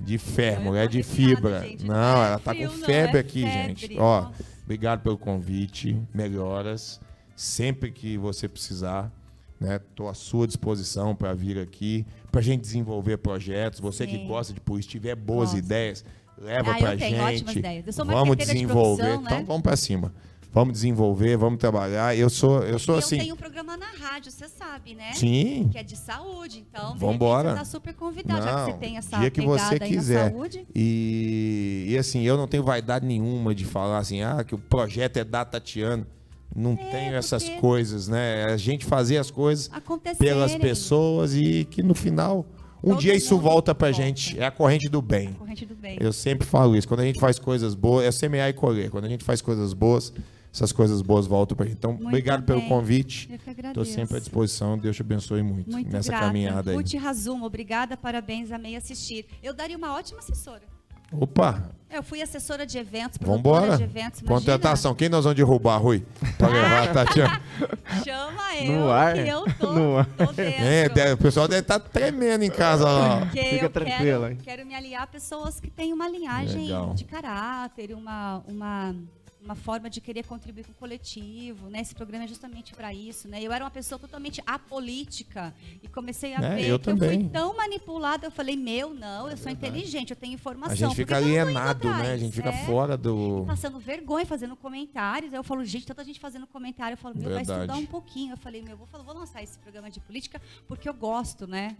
de 0.00 0.16
fé, 0.18 0.56
Eu 0.56 0.60
mulher 0.62 0.88
de 0.88 1.02
fibra. 1.02 1.60
gente. 1.60 1.84
Não, 1.84 1.94
Não 1.94 2.22
é 2.22 2.26
ela 2.28 2.38
tá 2.38 2.52
frio, 2.54 2.70
com 2.70 2.76
febre 2.78 3.16
é 3.16 3.20
aqui, 3.20 3.42
febre. 3.42 3.66
gente. 3.68 3.98
Ó, 3.98 4.22
Nossa. 4.22 4.44
obrigado 4.64 5.02
pelo 5.02 5.18
convite. 5.18 6.00
Melhoras. 6.14 7.00
Sempre 7.36 7.90
que 7.92 8.16
você 8.18 8.48
precisar, 8.48 9.12
né? 9.60 9.78
Tô 9.94 10.08
à 10.08 10.14
sua 10.14 10.46
disposição 10.46 11.14
para 11.14 11.32
vir 11.34 11.58
aqui, 11.58 12.04
pra 12.38 12.42
gente 12.42 12.60
desenvolver 12.60 13.18
projetos. 13.18 13.80
Você 13.80 14.06
que 14.06 14.16
Sim. 14.16 14.26
gosta 14.26 14.52
de 14.52 14.60
política, 14.60 14.92
tiver 14.92 15.16
boas 15.16 15.50
Gosto. 15.50 15.58
ideias, 15.64 16.04
leva 16.40 16.70
Ah, 16.70 16.74
tenho 16.96 17.20
ótimas 17.22 17.38
gente. 17.38 17.58
ideias. 17.58 17.86
Eu 17.86 17.92
sou 17.92 18.04
vamos 18.04 18.36
de 18.36 18.44
desenvolver. 18.46 19.02
profissão, 19.02 19.22
Então 19.24 19.38
né? 19.40 19.44
vamos 19.46 19.62
para 19.62 19.76
cima. 19.76 20.14
Vamos 20.50 20.72
desenvolver, 20.72 21.36
vamos 21.36 21.58
trabalhar. 21.58 22.16
Eu 22.16 22.30
sou, 22.30 22.62
eu 22.62 22.78
sou 22.78 22.96
e 22.96 22.98
assim. 23.00 23.16
eu 23.16 23.20
tenho 23.22 23.34
um 23.34 23.36
programa 23.36 23.76
na 23.76 23.86
rádio, 24.00 24.32
você 24.32 24.48
sabe, 24.48 24.94
né? 24.94 25.12
Sim. 25.12 25.68
Que 25.70 25.78
é 25.78 25.82
de 25.82 25.94
saúde, 25.94 26.64
então 26.66 26.96
de 26.96 27.04
repente, 27.04 27.18
você 27.18 27.54
tá 27.54 27.64
super 27.66 27.94
convidado, 27.94 28.42
já 28.42 28.54
que 28.54 28.60
você 28.64 28.70
Não, 28.72 28.78
tem 28.78 28.96
essa 28.96 29.18
dia 29.18 29.30
que 29.30 29.40
você 29.42 29.74
aí 29.74 29.80
quiser. 29.90 30.24
na 30.24 30.30
saúde. 30.30 30.66
E, 30.74 31.86
e 31.88 31.98
assim, 31.98 32.22
eu 32.22 32.36
não 32.38 32.48
tenho 32.48 32.62
vaidade 32.62 33.04
nenhuma 33.04 33.54
de 33.54 33.64
falar 33.66 33.98
assim, 33.98 34.22
ah, 34.22 34.42
que 34.42 34.54
o 34.54 34.58
projeto 34.58 35.18
é 35.18 35.24
da 35.24 35.44
Tatiana. 35.44 36.06
Não 36.54 36.74
tenho 36.76 37.14
essas 37.14 37.48
coisas, 37.48 38.08
né? 38.08 38.42
É 38.42 38.52
a 38.52 38.56
gente 38.56 38.84
fazer 38.84 39.18
as 39.18 39.30
coisas 39.30 39.70
pelas 40.18 40.54
pessoas 40.56 41.34
e 41.34 41.64
que 41.64 41.82
no 41.82 41.94
final, 41.94 42.46
um 42.82 42.90
Todo 42.90 43.00
dia 43.00 43.14
isso 43.14 43.38
volta 43.38 43.74
pra 43.74 43.88
volta. 43.88 44.02
gente. 44.02 44.38
É 44.38 44.46
a 44.46 44.50
corrente 44.50 44.88
do 44.88 45.00
bem. 45.02 45.34
Corrente 45.34 45.66
do 45.66 45.74
bem. 45.74 45.98
Eu 46.00 46.12
sempre 46.12 46.46
falo 46.46 46.76
isso. 46.76 46.88
Quando 46.88 47.00
a 47.00 47.04
gente 47.04 47.20
faz 47.20 47.38
coisas 47.38 47.74
boas, 47.74 48.06
é 48.06 48.10
semear 48.10 48.48
e 48.48 48.52
colher. 48.52 48.90
Quando 48.90 49.04
a 49.04 49.08
gente 49.08 49.24
faz 49.24 49.40
coisas 49.42 49.72
boas, 49.72 50.12
essas 50.52 50.72
coisas 50.72 51.02
boas 51.02 51.26
voltam 51.26 51.56
pra 51.56 51.66
gente. 51.66 51.76
Então, 51.76 51.92
Muito 51.92 52.06
obrigado 52.06 52.44
pelo 52.44 52.60
bem. 52.60 52.68
convite. 52.68 53.28
Eu 53.30 53.54
que 53.54 53.66
Estou 53.66 53.84
sempre 53.84 54.16
à 54.16 54.20
disposição. 54.20 54.78
Deus 54.78 54.96
te 54.96 55.02
abençoe 55.02 55.42
muito, 55.42 55.70
Muito 55.70 55.92
nessa 55.92 56.08
grata. 56.08 56.26
caminhada 56.26 56.70
aí. 56.70 56.76
Ruth 56.76 56.94
Razumo, 56.94 57.44
obrigada, 57.44 57.96
parabéns, 57.96 58.50
amei 58.50 58.74
assistir. 58.74 59.26
Eu 59.42 59.52
daria 59.52 59.76
uma 59.76 59.94
ótima 59.94 60.18
assessora. 60.20 60.62
Opa, 61.12 61.70
Eu 61.90 62.02
fui 62.02 62.20
assessora 62.20 62.66
de 62.66 62.76
eventos, 62.76 63.16
produtora 63.16 63.60
vambora. 63.60 63.76
de 63.78 63.82
eventos. 63.84 64.20
imagina? 64.20 64.40
Contratação. 64.40 64.94
Quem 64.94 65.08
nós 65.08 65.24
vamos 65.24 65.36
derrubar, 65.36 65.78
Rui? 65.78 66.04
Pra 66.36 66.48
levar 66.48 66.82
a 66.88 66.92
Tatiana. 66.92 67.40
Chama 68.04 68.56
eu, 68.56 68.72
No 68.72 68.90
ar. 68.90 69.14
que 69.14 69.20
eu 69.28 69.44
tô, 69.58 69.72
No 69.72 69.96
ar. 69.98 70.04
tô 70.06 70.26
dentro. 70.32 70.64
É, 70.64 70.88
deve- 70.90 71.12
o 71.14 71.18
pessoal 71.18 71.48
deve 71.48 71.62
estar 71.62 71.78
tremendo 71.80 72.44
em 72.44 72.50
casa 72.50 72.84
lá. 72.90 73.20
Porque 73.20 73.42
Fica 73.42 73.64
eu 73.64 73.70
tranquila, 73.70 74.28
quero, 74.28 74.40
quero 74.42 74.66
me 74.66 74.74
aliar 74.74 75.02
a 75.02 75.06
pessoas 75.06 75.58
que 75.60 75.70
têm 75.70 75.92
uma 75.94 76.08
linhagem 76.08 76.64
Legal. 76.66 76.92
de 76.92 77.04
caráter, 77.04 77.94
uma, 77.94 78.42
uma, 78.46 78.94
uma 79.48 79.54
forma 79.54 79.88
de 79.88 79.98
querer 80.00 80.24
contribuir 80.24 80.64
com 80.64 80.72
o 80.72 80.74
coletivo, 80.74 81.70
né? 81.70 81.80
Esse 81.80 81.94
programa 81.94 82.24
é 82.24 82.28
justamente 82.28 82.74
para 82.74 82.92
isso, 82.92 83.26
né? 83.28 83.42
Eu 83.42 83.50
era 83.50 83.64
uma 83.64 83.70
pessoa 83.70 83.98
totalmente 83.98 84.42
apolítica 84.46 85.54
e 85.82 85.88
comecei 85.88 86.34
a 86.34 86.38
É, 86.38 86.54
ver 86.56 86.68
eu 86.68 86.78
que 86.78 86.84
também. 86.84 87.14
eu 87.14 87.20
fui 87.20 87.28
tão 87.30 87.56
manipulada, 87.56 88.26
eu 88.26 88.30
falei, 88.30 88.56
meu, 88.56 88.92
não, 88.92 89.30
eu 89.30 89.36
sou 89.38 89.50
inteligente, 89.50 90.10
eu 90.10 90.16
tenho 90.16 90.34
informação. 90.34 90.72
A 90.72 90.76
gente 90.76 90.94
fica 90.94 91.16
alienado, 91.16 91.88
né? 91.88 92.12
A 92.12 92.16
gente 92.18 92.34
fica 92.34 92.50
É. 92.50 92.66
fora 92.66 92.96
do. 92.96 93.44
Passando 93.46 93.78
vergonha, 93.78 94.26
fazendo 94.26 94.54
comentários. 94.54 95.32
Eu 95.32 95.42
falo, 95.42 95.64
gente, 95.64 95.86
tanta 95.86 96.04
gente 96.04 96.20
fazendo 96.20 96.46
comentário. 96.46 96.92
Eu 96.94 96.98
falo, 96.98 97.14
meu, 97.14 97.24
vai 97.30 97.38
Verdade. 97.38 97.60
estudar 97.62 97.76
um 97.78 97.86
pouquinho. 97.86 98.34
Eu 98.34 98.36
falei, 98.36 98.60
meu, 98.60 98.76
vou, 98.76 98.86
vou 99.02 99.14
lançar 99.14 99.42
esse 99.42 99.58
programa 99.58 99.90
de 99.90 99.98
política 100.00 100.40
porque 100.66 100.88
eu 100.88 100.94
gosto, 100.94 101.46
né? 101.46 101.74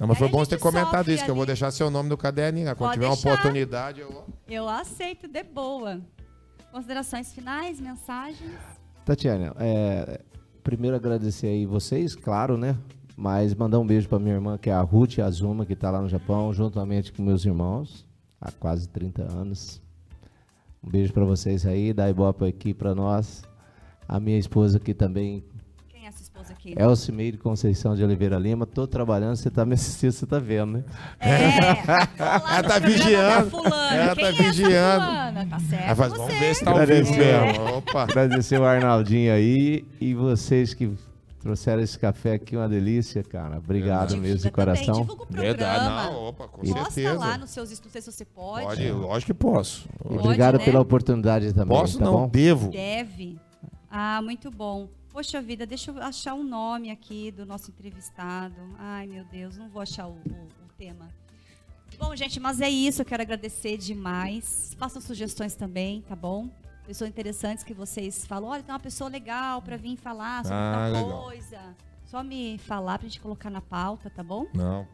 Não, 0.00 0.06
mas 0.08 0.16
foi 0.18 0.28
bom 0.28 0.38
você 0.38 0.50
ter 0.56 0.58
comentado 0.58 1.10
isso, 1.10 1.22
que 1.24 1.30
eu 1.30 1.34
vou 1.34 1.42
ali. 1.42 1.48
deixar 1.48 1.70
seu 1.70 1.90
nome 1.90 2.08
no 2.08 2.16
caderninho. 2.16 2.66
né? 2.66 2.74
Quando 2.74 2.90
Pode 2.90 2.94
tiver 2.94 3.06
uma 3.06 3.14
deixar. 3.14 3.30
oportunidade, 3.32 4.00
eu. 4.00 4.24
Eu 4.48 4.68
aceito 4.68 5.28
de 5.28 5.42
boa. 5.42 6.00
Considerações 6.72 7.30
finais, 7.34 7.78
mensagens? 7.78 8.50
Tatiana, 9.04 9.54
é, 9.58 10.22
primeiro 10.64 10.96
agradecer 10.96 11.48
aí 11.48 11.66
vocês, 11.66 12.16
claro, 12.16 12.56
né? 12.56 12.78
Mas 13.14 13.54
mandar 13.54 13.78
um 13.78 13.86
beijo 13.86 14.08
para 14.08 14.18
minha 14.18 14.34
irmã, 14.34 14.56
que 14.56 14.70
é 14.70 14.72
a 14.72 14.80
Ruth 14.80 15.18
Azuma, 15.18 15.66
que 15.66 15.74
está 15.74 15.90
lá 15.90 16.00
no 16.00 16.08
Japão, 16.08 16.50
juntamente 16.50 17.12
com 17.12 17.22
meus 17.22 17.44
irmãos, 17.44 18.06
há 18.40 18.50
quase 18.50 18.88
30 18.88 19.22
anos. 19.30 19.82
Um 20.82 20.88
beijo 20.88 21.12
para 21.12 21.26
vocês 21.26 21.66
aí, 21.66 21.92
da 21.92 22.08
Ibope 22.08 22.46
aqui 22.46 22.72
para 22.72 22.94
nós. 22.94 23.42
A 24.08 24.18
minha 24.18 24.38
esposa 24.38 24.78
aqui 24.78 24.94
também, 24.94 25.44
É 26.42 26.52
esposa 26.52 26.52
aqui? 26.52 26.74
Elcimeire 26.76 27.38
Conceição 27.38 27.94
de 27.94 28.02
Oliveira 28.02 28.38
Lima. 28.38 28.66
Tô 28.66 28.86
trabalhando, 28.86 29.36
você 29.36 29.50
tá 29.50 29.64
me 29.64 29.74
assistindo, 29.74 30.12
você 30.12 30.26
tá 30.26 30.38
vendo, 30.38 30.72
né? 30.78 30.84
É, 31.20 31.38
no 32.18 32.24
Ela 32.24 32.62
tá 32.62 32.78
vigiando. 32.78 33.50
fulana. 33.50 33.94
Ela 33.96 34.14
Quem 34.14 34.24
tá 34.24 34.30
é 34.30 34.32
vigiando. 34.32 35.04
fulana? 35.06 35.46
Tá 35.46 35.58
certo. 35.60 35.96
Faz, 35.96 36.12
vamos 36.12 36.34
ver 36.34 36.54
se 36.54 36.64
tá 36.64 36.70
ao 36.70 36.86
vivo 36.86 37.10
mesmo. 37.12 37.76
Opa. 37.76 38.02
Agradecer 38.02 38.60
o 38.60 38.64
Arnaldinho 38.64 39.32
aí 39.32 39.84
e 40.00 40.14
vocês 40.14 40.74
que 40.74 40.92
trouxeram 41.40 41.82
esse 41.82 41.98
café 41.98 42.34
aqui, 42.34 42.56
uma 42.56 42.68
delícia, 42.68 43.22
cara. 43.24 43.58
Obrigado 43.58 44.08
Divulga 44.10 44.28
mesmo 44.28 44.36
de 44.38 44.50
também, 44.50 44.52
coração. 44.54 44.94
Divulga 45.00 45.12
o 45.12 45.26
programa. 45.26 45.42
Verdade, 45.48 45.84
não, 46.12 46.22
opa, 46.28 46.48
com 46.48 46.60
Posta 46.62 46.90
certeza. 46.90 47.18
lá 47.18 47.38
nos 47.38 47.50
seus 47.50 47.70
estudos, 47.72 47.86
não 47.94 48.00
sei 48.00 48.12
se 48.12 48.12
você 48.18 48.24
pode. 48.24 48.66
Pode, 48.66 48.90
lógico 48.92 49.32
que 49.32 49.38
posso. 49.38 49.88
E 50.04 50.08
Pode, 50.08 50.18
obrigado 50.20 50.58
né? 50.58 50.64
pela 50.64 50.80
oportunidade 50.80 51.52
também, 51.52 51.76
Posso 51.76 51.98
tá 51.98 52.04
não, 52.04 52.12
bom? 52.12 52.28
devo. 52.28 52.70
Deve. 52.70 53.38
Ah, 53.90 54.22
muito 54.22 54.50
bom. 54.50 54.88
Poxa 55.12 55.42
vida, 55.42 55.66
deixa 55.66 55.90
eu 55.90 56.02
achar 56.02 56.34
um 56.34 56.42
nome 56.42 56.90
aqui 56.90 57.30
do 57.30 57.44
nosso 57.44 57.70
entrevistado. 57.70 58.54
Ai, 58.78 59.06
meu 59.06 59.24
Deus, 59.24 59.56
não 59.58 59.68
vou 59.68 59.82
achar 59.82 60.06
o, 60.06 60.12
o- 60.12 60.48
o 60.64 60.68
tema. 60.78 61.08
Bom, 61.98 62.16
gente, 62.16 62.40
mas 62.40 62.60
é 62.60 62.70
isso. 62.70 63.02
Eu 63.02 63.06
quero 63.06 63.22
agradecer 63.22 63.76
demais. 63.76 64.74
Façam 64.78 65.02
sugestões 65.02 65.54
também, 65.54 66.00
tá 66.02 66.16
bom? 66.16 66.48
Pessoas 66.86 67.10
interessantes 67.10 67.62
que 67.62 67.74
vocês 67.74 68.24
falam. 68.26 68.48
Olha, 68.48 68.62
tem 68.62 68.72
uma 68.72 68.80
pessoa 68.80 69.08
legal 69.10 69.60
para 69.60 69.76
vir 69.76 69.96
falar 69.96 70.42
sobre 70.44 70.56
Ah, 70.58 70.72
tal 70.74 71.02
legal. 71.02 71.22
coisa. 71.24 71.76
Só 72.06 72.22
me 72.22 72.58
falar 72.58 72.98
pra 72.98 73.06
gente 73.06 73.20
colocar 73.20 73.50
na 73.50 73.60
pauta, 73.60 74.08
tá 74.10 74.22
bom? 74.22 74.46
Não. 74.54 74.86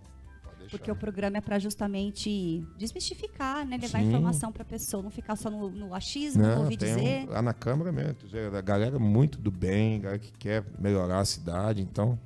Porque 0.71 0.91
o 0.91 0.97
programa 0.97 1.39
é 1.39 1.41
para 1.41 1.59
justamente 1.59 2.65
desmistificar, 2.77 3.67
né? 3.67 3.77
Levar 3.77 4.01
Sim. 4.01 4.09
informação 4.09 4.53
para 4.53 4.63
a 4.63 4.67
pessoa, 4.67 5.03
não 5.03 5.11
ficar 5.11 5.37
só 5.37 5.51
no, 5.51 5.71
no 5.71 5.95
achismo, 5.95 6.43
Não, 6.43 6.63
ouvir 6.63 6.77
tem 6.77 6.93
um- 6.93 6.97
dizer. 6.97 7.29
lá 7.29 7.41
na 7.43 7.55
Câmara 7.55 7.91
mesmo. 7.93 8.17
A 8.57 8.61
galera 8.61 8.99
muito 8.99 9.39
do 9.39 9.51
bem, 9.51 10.01
galera 10.01 10.19
que 10.19 10.33
quer 10.33 10.65
melhorar 10.79 11.21
a 11.21 11.25
cidade. 11.25 11.81
Então, 11.83 12.19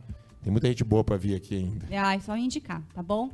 tem 0.43 0.51
muita 0.51 0.66
gente 0.69 0.82
boa 0.85 1.05
para 1.05 1.16
vir 1.16 1.35
aqui 1.36 1.55
ainda. 1.56 1.86
Ah, 2.05 2.14
é 2.14 2.20
só 2.20 2.36
indicar, 2.36 2.82
tá 2.94 3.02
bom? 3.02 3.31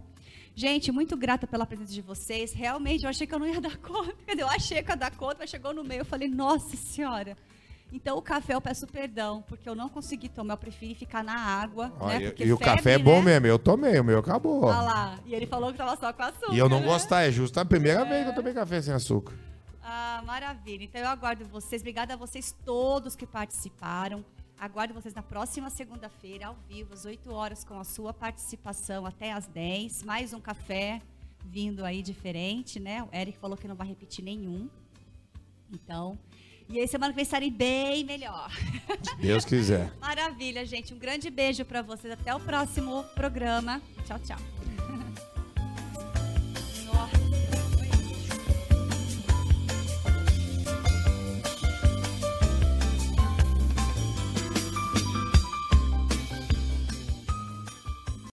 Gente, 0.54 0.90
muito 0.90 1.16
grata 1.16 1.46
pela 1.46 1.64
presença 1.64 1.92
de 1.92 2.02
vocês. 2.02 2.52
Realmente, 2.52 3.04
eu 3.04 3.10
achei 3.10 3.26
que 3.26 3.34
eu 3.34 3.38
não 3.38 3.46
ia 3.46 3.60
dar 3.62 3.76
conta. 3.76 4.12
Quer 4.26 4.32
dizer, 4.32 4.42
eu 4.42 4.48
achei 4.48 4.82
que 4.82 4.90
eu 4.90 4.94
ia 4.94 4.98
dar 4.98 5.10
conta, 5.12 5.36
mas 5.38 5.50
chegou 5.50 5.72
no 5.72 5.84
meio, 5.84 6.00
eu 6.00 6.04
falei, 6.04 6.28
nossa 6.28 6.76
senhora. 6.76 7.36
Então 7.92 8.18
o 8.18 8.22
café 8.22 8.54
eu 8.54 8.60
peço 8.60 8.86
perdão, 8.86 9.42
porque 9.48 9.68
eu 9.68 9.74
não 9.74 9.88
consegui 9.88 10.28
tomar, 10.28 10.54
eu 10.54 10.58
preferi 10.58 10.94
ficar 10.94 11.24
na 11.24 11.38
água. 11.38 11.92
né? 12.00 12.34
e, 12.38 12.44
e 12.44 12.52
o 12.52 12.58
febre, 12.58 12.76
café 12.76 12.92
é 12.92 12.98
bom 12.98 13.22
né? 13.22 13.32
mesmo, 13.32 13.46
eu 13.46 13.58
tomei, 13.58 13.98
o 13.98 14.04
meu 14.04 14.18
acabou. 14.18 14.64
Olha 14.64 14.80
lá. 14.82 15.18
E 15.24 15.34
ele 15.34 15.46
falou 15.46 15.72
que 15.72 15.78
tava 15.78 15.96
só 15.96 16.12
com 16.12 16.22
açúcar. 16.22 16.52
E 16.52 16.58
eu 16.58 16.68
não 16.68 16.80
né? 16.80 16.86
gostar, 16.86 17.22
é 17.22 17.30
justo 17.30 17.58
a 17.58 17.64
primeira 17.64 18.04
vez 18.04 18.24
que 18.24 18.30
eu 18.30 18.34
tomei 18.34 18.52
café 18.52 18.82
sem 18.82 18.92
açúcar. 18.92 19.34
Ah, 19.82 20.22
maravilha. 20.26 20.84
Então 20.84 21.00
eu 21.00 21.08
aguardo 21.08 21.46
vocês. 21.46 21.80
Obrigada 21.80 22.12
a 22.12 22.16
vocês 22.16 22.54
todos 22.64 23.16
que 23.16 23.26
participaram. 23.26 24.22
Aguardo 24.60 24.92
vocês 24.92 25.14
na 25.14 25.22
próxima 25.22 25.70
segunda-feira, 25.70 26.48
ao 26.48 26.56
vivo, 26.68 26.92
às 26.92 27.06
8 27.06 27.32
horas, 27.32 27.64
com 27.64 27.78
a 27.80 27.84
sua 27.84 28.12
participação 28.12 29.06
até 29.06 29.32
às 29.32 29.46
10. 29.46 30.02
Mais 30.02 30.34
um 30.34 30.40
café 30.40 31.00
vindo 31.42 31.84
aí 31.86 32.02
diferente, 32.02 32.78
né? 32.78 33.02
O 33.02 33.16
Eric 33.16 33.38
falou 33.38 33.56
que 33.56 33.66
não 33.66 33.74
vai 33.74 33.86
repetir 33.86 34.22
nenhum. 34.22 34.68
Então. 35.72 36.18
E 36.70 36.78
aí, 36.78 36.86
semana 36.86 37.12
que 37.12 37.16
vem 37.16 37.22
estarei 37.22 37.50
bem 37.50 38.04
melhor. 38.04 38.50
Se 39.02 39.16
Deus 39.16 39.44
quiser. 39.44 39.90
Maravilha, 40.00 40.66
gente. 40.66 40.92
Um 40.92 40.98
grande 40.98 41.30
beijo 41.30 41.64
para 41.64 41.80
vocês. 41.80 42.12
Até 42.12 42.34
o 42.34 42.40
próximo 42.40 43.04
programa. 43.14 43.80
Tchau, 44.06 44.18
tchau. 44.18 44.38